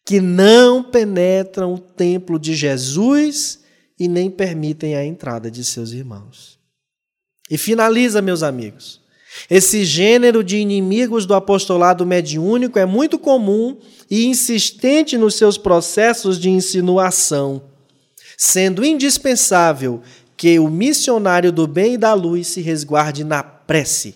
que 0.06 0.20
não 0.20 0.84
penetram 0.84 1.76
o 1.76 1.80
templo 1.80 2.40
de 2.40 2.56
Jesus 2.56 3.64
e 4.00 4.08
nem 4.08 4.32
permitem 4.32 4.96
a 4.96 5.06
entrada 5.06 5.52
de 5.52 5.64
seus 5.64 5.92
irmãos. 5.92 6.60
E 7.50 7.58
finaliza, 7.58 8.22
meus 8.22 8.44
amigos. 8.44 9.01
Esse 9.50 9.84
gênero 9.84 10.44
de 10.44 10.58
inimigos 10.58 11.26
do 11.26 11.34
apostolado 11.34 12.06
mediúnico 12.06 12.78
é 12.78 12.86
muito 12.86 13.18
comum 13.18 13.78
e 14.10 14.26
insistente 14.26 15.18
nos 15.18 15.36
seus 15.36 15.58
processos 15.58 16.40
de 16.40 16.50
insinuação, 16.50 17.64
sendo 18.38 18.84
indispensável 18.84 20.02
que 20.36 20.58
o 20.60 20.70
missionário 20.70 21.52
do 21.52 21.68
bem 21.68 21.94
e 21.94 21.98
da 21.98 22.14
luz 22.14 22.48
se 22.48 22.62
resguarde 22.62 23.24
na 23.24 23.44
prece 23.44 24.16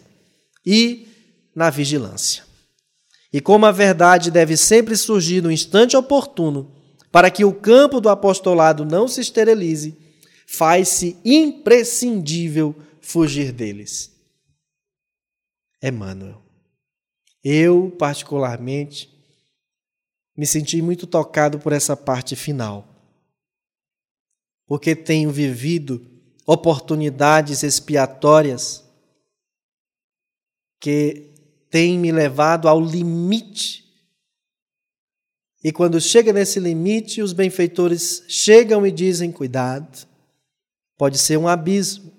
e 0.65 1.07
na 1.55 1.69
vigilância. 1.69 2.43
E 3.31 3.39
como 3.39 3.65
a 3.65 3.71
verdade 3.71 4.31
deve 4.31 4.57
sempre 4.57 4.95
surgir 4.95 5.41
no 5.41 5.51
instante 5.51 5.95
oportuno, 5.95 6.71
para 7.11 7.29
que 7.29 7.45
o 7.45 7.53
campo 7.53 8.01
do 8.01 8.09
apostolado 8.09 8.83
não 8.83 9.07
se 9.07 9.21
esterilize, 9.21 9.95
faz-se 10.47 11.17
imprescindível 11.23 12.75
fugir 12.99 13.51
deles. 13.51 14.14
Emmanuel. 15.87 16.41
Eu, 17.43 17.91
particularmente, 17.91 19.09
me 20.35 20.45
senti 20.45 20.81
muito 20.81 21.05
tocado 21.05 21.59
por 21.59 21.71
essa 21.71 21.95
parte 21.95 22.35
final, 22.35 22.87
porque 24.65 24.95
tenho 24.95 25.31
vivido 25.31 26.05
oportunidades 26.45 27.63
expiatórias 27.63 28.83
que 30.79 31.33
têm 31.69 31.97
me 31.97 32.11
levado 32.11 32.67
ao 32.67 32.79
limite. 32.79 33.83
E 35.63 35.71
quando 35.71 35.99
chega 35.99 36.31
nesse 36.31 36.59
limite, 36.59 37.21
os 37.21 37.33
benfeitores 37.33 38.23
chegam 38.27 38.85
e 38.85 38.91
dizem: 38.91 39.31
cuidado, 39.31 40.07
pode 40.97 41.17
ser 41.17 41.37
um 41.37 41.47
abismo. 41.47 42.14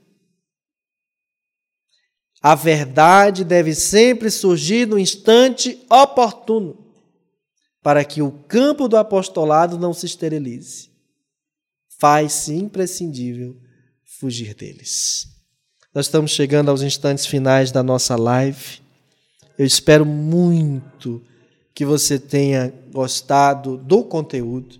A 2.46 2.54
verdade 2.54 3.42
deve 3.42 3.74
sempre 3.74 4.30
surgir 4.30 4.86
no 4.86 4.96
instante 4.96 5.84
oportuno, 5.90 6.78
para 7.82 8.04
que 8.04 8.22
o 8.22 8.30
campo 8.30 8.86
do 8.86 8.96
apostolado 8.96 9.76
não 9.76 9.92
se 9.92 10.06
esterilize. 10.06 10.88
Faz-se 11.98 12.54
imprescindível 12.54 13.56
fugir 14.20 14.54
deles. 14.54 15.26
Nós 15.92 16.06
estamos 16.06 16.30
chegando 16.30 16.70
aos 16.70 16.82
instantes 16.82 17.26
finais 17.26 17.72
da 17.72 17.82
nossa 17.82 18.14
live. 18.14 18.80
Eu 19.58 19.66
espero 19.66 20.06
muito 20.06 21.20
que 21.74 21.84
você 21.84 22.16
tenha 22.16 22.72
gostado 22.92 23.76
do 23.76 24.04
conteúdo, 24.04 24.78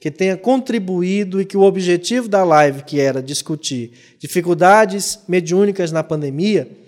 que 0.00 0.10
tenha 0.10 0.38
contribuído 0.38 1.42
e 1.42 1.44
que 1.44 1.58
o 1.58 1.62
objetivo 1.62 2.26
da 2.26 2.42
live, 2.42 2.84
que 2.84 2.98
era 2.98 3.22
discutir 3.22 4.16
dificuldades 4.18 5.18
mediúnicas 5.28 5.92
na 5.92 6.02
pandemia, 6.02 6.80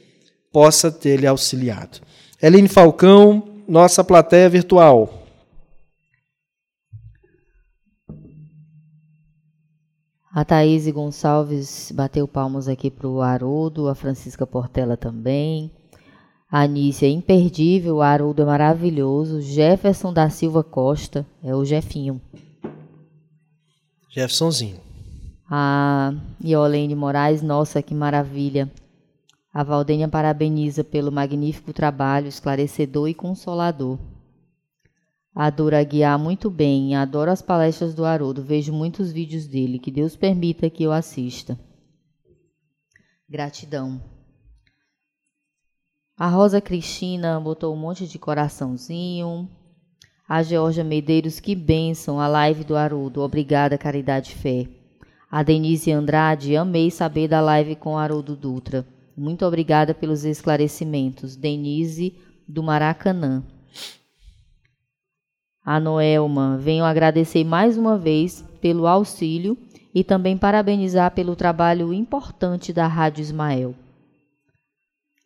possa 0.54 0.88
ter 0.88 1.16
lhe 1.16 1.26
auxiliado. 1.26 1.98
Eline 2.40 2.68
Falcão, 2.68 3.42
nossa 3.66 4.04
plateia 4.04 4.48
virtual. 4.48 5.26
A 10.32 10.44
Thaís 10.44 10.88
Gonçalves 10.88 11.90
bateu 11.92 12.28
palmas 12.28 12.68
aqui 12.68 12.88
para 12.88 13.08
o 13.08 13.20
Haroldo, 13.20 13.88
a 13.88 13.96
Francisca 13.96 14.46
Portela 14.46 14.96
também. 14.96 15.72
A 16.48 16.60
Anícia, 16.60 17.08
imperdível, 17.08 17.96
o 17.96 18.02
Haroldo 18.02 18.42
é 18.42 18.44
maravilhoso. 18.44 19.40
Jefferson 19.40 20.12
da 20.12 20.30
Silva 20.30 20.62
Costa, 20.62 21.26
é 21.42 21.52
o 21.52 21.64
Jefinho. 21.64 22.20
Jeffersonzinho. 24.08 24.78
A 25.50 26.14
Iolene 26.44 26.94
Moraes, 26.94 27.42
nossa, 27.42 27.82
que 27.82 27.92
maravilha. 27.92 28.70
A 29.54 29.62
Valdênia 29.62 30.08
parabeniza 30.08 30.82
pelo 30.82 31.12
magnífico 31.12 31.72
trabalho, 31.72 32.26
esclarecedor 32.26 33.08
e 33.08 33.14
consolador. 33.14 34.00
Adoro 35.32 35.76
guiar 35.86 36.18
muito 36.18 36.50
bem, 36.50 36.96
adoro 36.96 37.30
as 37.30 37.40
palestras 37.40 37.94
do 37.94 38.04
Haroldo, 38.04 38.42
vejo 38.42 38.72
muitos 38.72 39.12
vídeos 39.12 39.46
dele, 39.46 39.78
que 39.78 39.92
Deus 39.92 40.16
permita 40.16 40.68
que 40.68 40.82
eu 40.82 40.90
assista. 40.90 41.56
Gratidão. 43.28 44.02
A 46.16 46.28
Rosa 46.28 46.60
Cristina 46.60 47.38
botou 47.38 47.72
um 47.72 47.78
monte 47.78 48.08
de 48.08 48.18
coraçãozinho. 48.18 49.48
A 50.28 50.42
Georgia 50.42 50.82
Medeiros, 50.82 51.38
que 51.38 51.54
bênção, 51.54 52.18
a 52.18 52.26
live 52.26 52.64
do 52.64 52.74
Haroldo, 52.74 53.20
obrigada, 53.20 53.78
Caridade 53.78 54.34
Fé. 54.34 54.66
A 55.30 55.44
Denise 55.44 55.92
Andrade, 55.92 56.56
amei 56.56 56.90
saber 56.90 57.28
da 57.28 57.40
live 57.40 57.76
com 57.76 57.96
Haroldo 57.96 58.34
Dutra. 58.34 58.84
Muito 59.16 59.44
obrigada 59.46 59.94
pelos 59.94 60.24
esclarecimentos. 60.24 61.36
Denise 61.36 62.14
do 62.46 62.62
Maracanã. 62.62 63.42
A 65.64 65.80
Noelma, 65.80 66.58
venho 66.58 66.84
agradecer 66.84 67.42
mais 67.44 67.78
uma 67.78 67.96
vez 67.96 68.44
pelo 68.60 68.86
auxílio 68.86 69.56
e 69.94 70.04
também 70.04 70.36
parabenizar 70.36 71.12
pelo 71.12 71.36
trabalho 71.36 71.92
importante 71.94 72.72
da 72.72 72.86
Rádio 72.86 73.22
Ismael. 73.22 73.74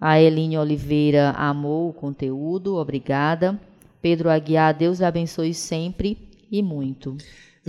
A 0.01 0.21
Eline 0.21 0.59
Oliveira 0.59 1.31
amou 1.31 1.89
o 1.89 1.93
conteúdo, 1.93 2.77
obrigada. 2.77 3.59
Pedro 4.01 4.31
Aguiar, 4.31 4.73
Deus 4.73 5.03
abençoe 5.03 5.53
sempre 5.53 6.17
e 6.53 6.63
muito. 6.63 7.17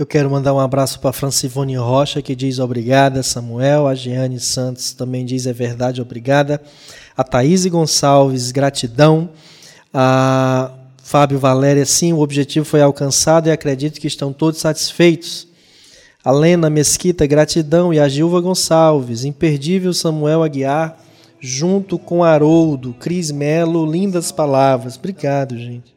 Eu 0.00 0.06
quero 0.06 0.30
mandar 0.30 0.54
um 0.54 0.58
abraço 0.58 0.98
para 0.98 1.12
Francivone 1.12 1.76
Rocha, 1.76 2.22
que 2.22 2.34
diz 2.34 2.58
obrigada, 2.58 3.22
Samuel. 3.22 3.86
A 3.86 3.94
Jeane 3.94 4.40
Santos 4.40 4.94
também 4.94 5.26
diz 5.26 5.46
é 5.46 5.52
verdade, 5.52 6.00
obrigada. 6.00 6.58
A 7.14 7.22
Thaís 7.22 7.66
Gonçalves, 7.66 8.50
gratidão. 8.50 9.28
A 9.92 10.70
Fábio 11.02 11.38
Valéria, 11.38 11.84
sim, 11.84 12.14
o 12.14 12.20
objetivo 12.20 12.64
foi 12.64 12.80
alcançado 12.80 13.50
e 13.50 13.52
acredito 13.52 14.00
que 14.00 14.06
estão 14.06 14.32
todos 14.32 14.58
satisfeitos. 14.58 15.46
A 16.24 16.30
Lena 16.30 16.70
Mesquita, 16.70 17.26
gratidão. 17.26 17.92
E 17.92 18.00
a 18.00 18.08
Gilva 18.08 18.40
Gonçalves, 18.40 19.26
imperdível 19.26 19.92
Samuel 19.92 20.42
Aguiar, 20.42 20.98
junto 21.38 21.98
com 21.98 22.24
Haroldo, 22.24 22.96
Cris 22.98 23.30
Melo, 23.30 23.84
lindas 23.84 24.32
palavras. 24.32 24.96
Obrigado, 24.96 25.58
gente. 25.58 25.94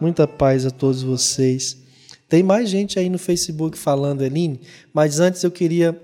Muita 0.00 0.26
paz 0.26 0.64
a 0.64 0.70
todos 0.70 1.02
vocês. 1.02 1.81
Tem 2.32 2.42
mais 2.42 2.70
gente 2.70 2.98
aí 2.98 3.10
no 3.10 3.18
Facebook 3.18 3.76
falando, 3.76 4.24
Eline, 4.24 4.58
mas 4.90 5.20
antes 5.20 5.42
eu 5.42 5.50
queria 5.50 6.00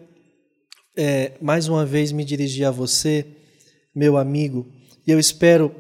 é, 0.95 1.33
mais 1.41 1.69
uma 1.69 1.87
vez 1.87 2.13
me 2.13 2.23
dirigir 2.23 2.67
a 2.67 2.71
você, 2.71 3.25
meu 3.95 4.19
amigo, 4.19 4.67
e 5.07 5.11
eu 5.11 5.19
espero, 5.19 5.75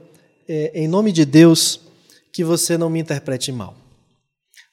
é, 0.48 0.70
em 0.72 0.88
nome 0.88 1.12
de 1.12 1.26
Deus, 1.26 1.82
que 2.32 2.42
você 2.42 2.78
não 2.78 2.88
me 2.88 2.98
interprete 2.98 3.52
mal. 3.52 3.76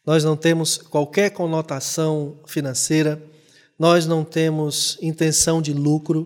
Nós 0.06 0.23
não 0.23 0.38
temos 0.38 0.77
qualquer 0.77 1.31
conotação 1.31 2.38
financeira, 2.47 3.22
nós 3.77 4.07
não 4.07 4.23
temos 4.23 4.97
intenção 5.02 5.61
de 5.61 5.73
lucro, 5.73 6.26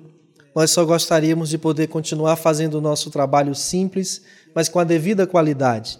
nós 0.55 0.69
só 0.69 0.85
gostaríamos 0.85 1.49
de 1.49 1.57
poder 1.57 1.87
continuar 1.87 2.35
fazendo 2.35 2.75
o 2.75 2.81
nosso 2.81 3.09
trabalho 3.09 3.55
simples, 3.55 4.21
mas 4.53 4.69
com 4.69 4.77
a 4.77 4.83
devida 4.83 5.25
qualidade. 5.25 5.97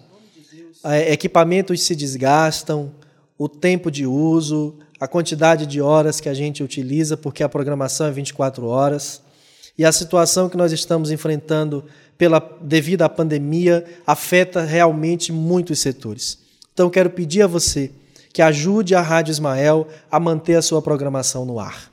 Equipamentos 1.08 1.82
se 1.82 1.96
desgastam, 1.96 2.94
o 3.40 3.48
tempo 3.48 3.90
de 3.90 4.06
uso, 4.06 4.76
a 5.00 5.08
quantidade 5.08 5.66
de 5.66 5.82
horas 5.82 6.20
que 6.20 6.28
a 6.28 6.34
gente 6.34 6.62
utiliza, 6.62 7.16
porque 7.16 7.42
a 7.42 7.48
programação 7.48 8.08
é 8.08 8.12
24 8.12 8.68
horas, 8.68 9.22
e 9.78 9.86
a 9.86 9.94
situação 9.94 10.50
que 10.50 10.58
nós 10.58 10.74
estamos 10.74 11.10
enfrentando 11.10 11.86
pela 12.18 12.46
devido 12.62 13.04
à 13.04 13.08
pandemia 13.08 13.86
afeta 14.06 14.62
realmente 14.62 15.32
muitos 15.32 15.80
setores. 15.80 16.38
Então 16.74 16.90
quero 16.90 17.10
pedir 17.10 17.44
a 17.44 17.48
você 17.48 17.90
que 18.34 18.42
ajude 18.42 18.94
a 18.94 19.02
Rádio 19.02 19.32
Ismael 19.32 19.88
a 20.12 20.20
manter 20.20 20.56
a 20.56 20.62
sua 20.62 20.82
programação 20.82 21.46
no 21.46 21.62
ar. 21.62 21.90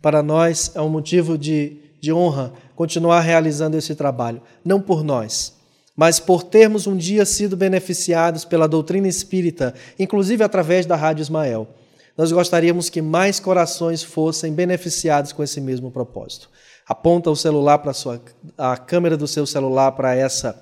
Para 0.00 0.22
nós 0.22 0.70
é 0.76 0.80
um 0.80 0.88
motivo 0.88 1.36
de, 1.36 1.76
de 2.00 2.12
honra 2.12 2.52
continuar 2.76 3.20
realizando 3.20 3.76
esse 3.76 3.96
trabalho, 3.96 4.40
não 4.64 4.80
por 4.80 5.02
nós, 5.02 5.54
mas 5.96 6.18
por 6.18 6.42
termos 6.42 6.86
um 6.86 6.96
dia 6.96 7.24
sido 7.24 7.56
beneficiados 7.56 8.44
pela 8.44 8.68
doutrina 8.68 9.08
espírita, 9.08 9.74
inclusive 9.98 10.42
através 10.42 10.86
da 10.86 10.96
Rádio 10.96 11.22
Ismael. 11.22 11.68
Nós 12.16 12.30
gostaríamos 12.30 12.88
que 12.88 13.02
mais 13.02 13.40
corações 13.40 14.02
fossem 14.02 14.52
beneficiados 14.52 15.32
com 15.32 15.42
esse 15.42 15.60
mesmo 15.60 15.90
propósito 15.90 16.48
aponta 16.86 17.30
o 17.30 17.36
celular 17.36 17.78
para 17.78 17.92
sua 17.92 18.20
a 18.56 18.76
câmera 18.76 19.16
do 19.16 19.26
seu 19.26 19.46
celular 19.46 19.92
para 19.92 20.14
essa 20.14 20.60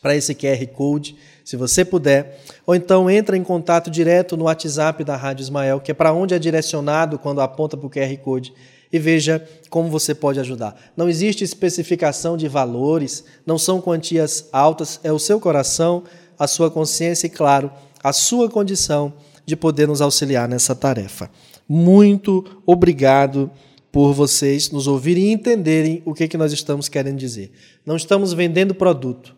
para 0.00 0.16
esse 0.16 0.34
QR 0.34 0.66
Code, 0.74 1.16
se 1.44 1.56
você 1.56 1.84
puder, 1.84 2.40
ou 2.66 2.74
então 2.74 3.08
entra 3.08 3.36
em 3.36 3.44
contato 3.44 3.88
direto 3.88 4.36
no 4.36 4.46
WhatsApp 4.46 5.04
da 5.04 5.14
Rádio 5.14 5.44
Ismael, 5.44 5.78
que 5.78 5.92
é 5.92 5.94
para 5.94 6.12
onde 6.12 6.34
é 6.34 6.40
direcionado 6.40 7.20
quando 7.20 7.40
aponta 7.40 7.76
para 7.76 7.86
o 7.86 7.90
QR 7.90 8.16
Code, 8.16 8.52
e 8.92 8.98
veja 8.98 9.46
como 9.70 9.88
você 9.88 10.14
pode 10.14 10.38
ajudar. 10.38 10.76
Não 10.96 11.08
existe 11.08 11.42
especificação 11.42 12.36
de 12.36 12.46
valores, 12.46 13.24
não 13.46 13.58
são 13.58 13.80
quantias 13.80 14.48
altas, 14.52 15.00
é 15.02 15.10
o 15.10 15.18
seu 15.18 15.40
coração, 15.40 16.04
a 16.38 16.46
sua 16.46 16.70
consciência 16.70 17.26
e, 17.26 17.30
claro, 17.30 17.72
a 18.02 18.12
sua 18.12 18.50
condição 18.50 19.14
de 19.46 19.56
poder 19.56 19.88
nos 19.88 20.00
auxiliar 20.00 20.48
nessa 20.48 20.74
tarefa. 20.74 21.30
Muito 21.68 22.62
obrigado 22.66 23.50
por 23.90 24.12
vocês 24.12 24.70
nos 24.70 24.86
ouvirem 24.86 25.24
e 25.24 25.32
entenderem 25.32 26.02
o 26.04 26.14
que, 26.14 26.28
que 26.28 26.36
nós 26.36 26.52
estamos 26.52 26.88
querendo 26.88 27.18
dizer. 27.18 27.52
Não 27.84 27.96
estamos 27.96 28.32
vendendo 28.32 28.74
produto. 28.74 29.34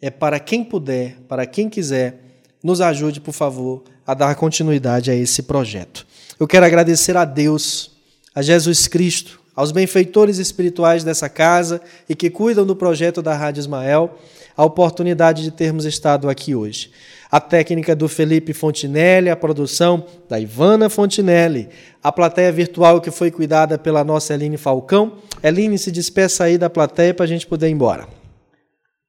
É 0.00 0.10
para 0.10 0.38
quem 0.38 0.64
puder, 0.64 1.18
para 1.28 1.46
quem 1.46 1.68
quiser, 1.68 2.42
nos 2.62 2.80
ajude, 2.80 3.20
por 3.20 3.32
favor, 3.32 3.84
a 4.06 4.14
dar 4.14 4.34
continuidade 4.34 5.10
a 5.10 5.14
esse 5.14 5.42
projeto. 5.42 6.06
Eu 6.38 6.46
quero 6.46 6.66
agradecer 6.66 7.16
a 7.16 7.24
Deus, 7.24 7.95
a 8.36 8.42
Jesus 8.42 8.86
Cristo, 8.86 9.40
aos 9.54 9.72
benfeitores 9.72 10.36
espirituais 10.36 11.02
dessa 11.02 11.26
casa 11.26 11.80
e 12.06 12.14
que 12.14 12.28
cuidam 12.28 12.66
do 12.66 12.76
projeto 12.76 13.22
da 13.22 13.34
Rádio 13.34 13.60
Ismael, 13.60 14.18
a 14.54 14.62
oportunidade 14.62 15.42
de 15.42 15.50
termos 15.50 15.86
estado 15.86 16.28
aqui 16.28 16.54
hoje. 16.54 16.90
A 17.30 17.40
técnica 17.40 17.96
do 17.96 18.06
Felipe 18.10 18.52
Fontinelli, 18.52 19.30
a 19.30 19.36
produção 19.36 20.04
da 20.28 20.38
Ivana 20.38 20.90
Fontinelli, 20.90 21.70
a 22.02 22.12
plateia 22.12 22.52
virtual 22.52 23.00
que 23.00 23.10
foi 23.10 23.30
cuidada 23.30 23.78
pela 23.78 24.04
nossa 24.04 24.34
Eline 24.34 24.58
Falcão. 24.58 25.14
Eline, 25.42 25.78
se 25.78 25.90
despeça 25.90 26.44
aí 26.44 26.58
da 26.58 26.68
plateia 26.68 27.14
para 27.14 27.24
a 27.24 27.28
gente 27.28 27.46
poder 27.46 27.68
ir 27.68 27.72
embora. 27.72 28.06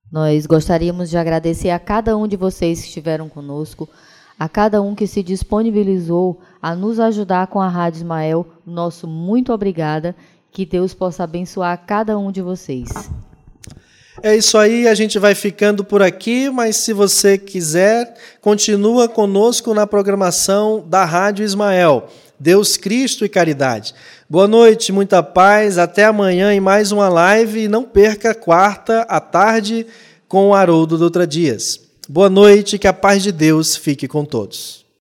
Nós 0.10 0.45
gostaríamos 0.45 1.10
de 1.10 1.18
agradecer 1.18 1.70
a 1.70 1.80
cada 1.80 2.16
um 2.16 2.26
de 2.30 2.38
vocês 2.38 2.80
que 2.80 2.88
estiveram 2.88 3.28
conosco, 3.28 3.90
a 4.39 4.47
cada 4.47 4.81
um 4.81 4.93
que 4.93 5.07
se 5.07 5.23
disponibilizou 5.23 6.39
a 6.61 6.76
nos 6.76 6.99
ajudar 6.99 7.47
com 7.47 7.59
a 7.59 7.68
Rádio 7.68 7.97
Ismael. 7.97 8.47
Nosso 8.65 9.07
muito 9.07 9.51
obrigada. 9.51 10.15
Que 10.51 10.65
Deus 10.65 10.93
possa 10.93 11.23
abençoar 11.23 11.85
cada 11.85 12.18
um 12.18 12.31
de 12.31 12.41
vocês. 12.41 12.89
É 14.23 14.35
isso 14.35 14.57
aí, 14.57 14.88
a 14.88 14.95
gente 14.95 15.19
vai 15.19 15.35
ficando 15.35 15.84
por 15.84 16.01
aqui, 16.01 16.49
mas 16.49 16.77
se 16.77 16.91
você 16.91 17.38
quiser, 17.38 18.15
continua 18.41 19.07
conosco 19.07 19.76
na 19.76 19.85
programação 19.85 20.84
da 20.88 21.05
Rádio 21.05 21.45
Ismael. 21.45 22.07
Deus, 22.39 22.77
Cristo 22.77 23.26
e 23.26 23.30
Caridade. 23.30 23.93
Boa 24.27 24.47
noite, 24.47 24.91
muita 24.91 25.22
paz, 25.22 25.77
até 25.77 26.05
amanhã 26.05 26.51
em 26.51 26.59
mais 26.59 26.91
uma 26.91 27.09
live 27.09 27.64
e 27.64 27.68
não 27.68 27.84
perca 27.84 28.34
quarta 28.34 29.01
à 29.01 29.19
tarde 29.19 29.85
com 30.27 30.49
o 30.49 30.53
Haroldo 30.53 30.97
Dutra 30.97 31.27
Dias. 31.27 31.86
Boa 32.10 32.30
noite, 32.30 32.80
que 32.80 32.88
a 32.88 32.94
paz 32.94 33.22
de 33.22 33.34
Deus 33.34 33.76
fique 33.76 34.08
com 34.08 34.24
todos. 34.24 34.86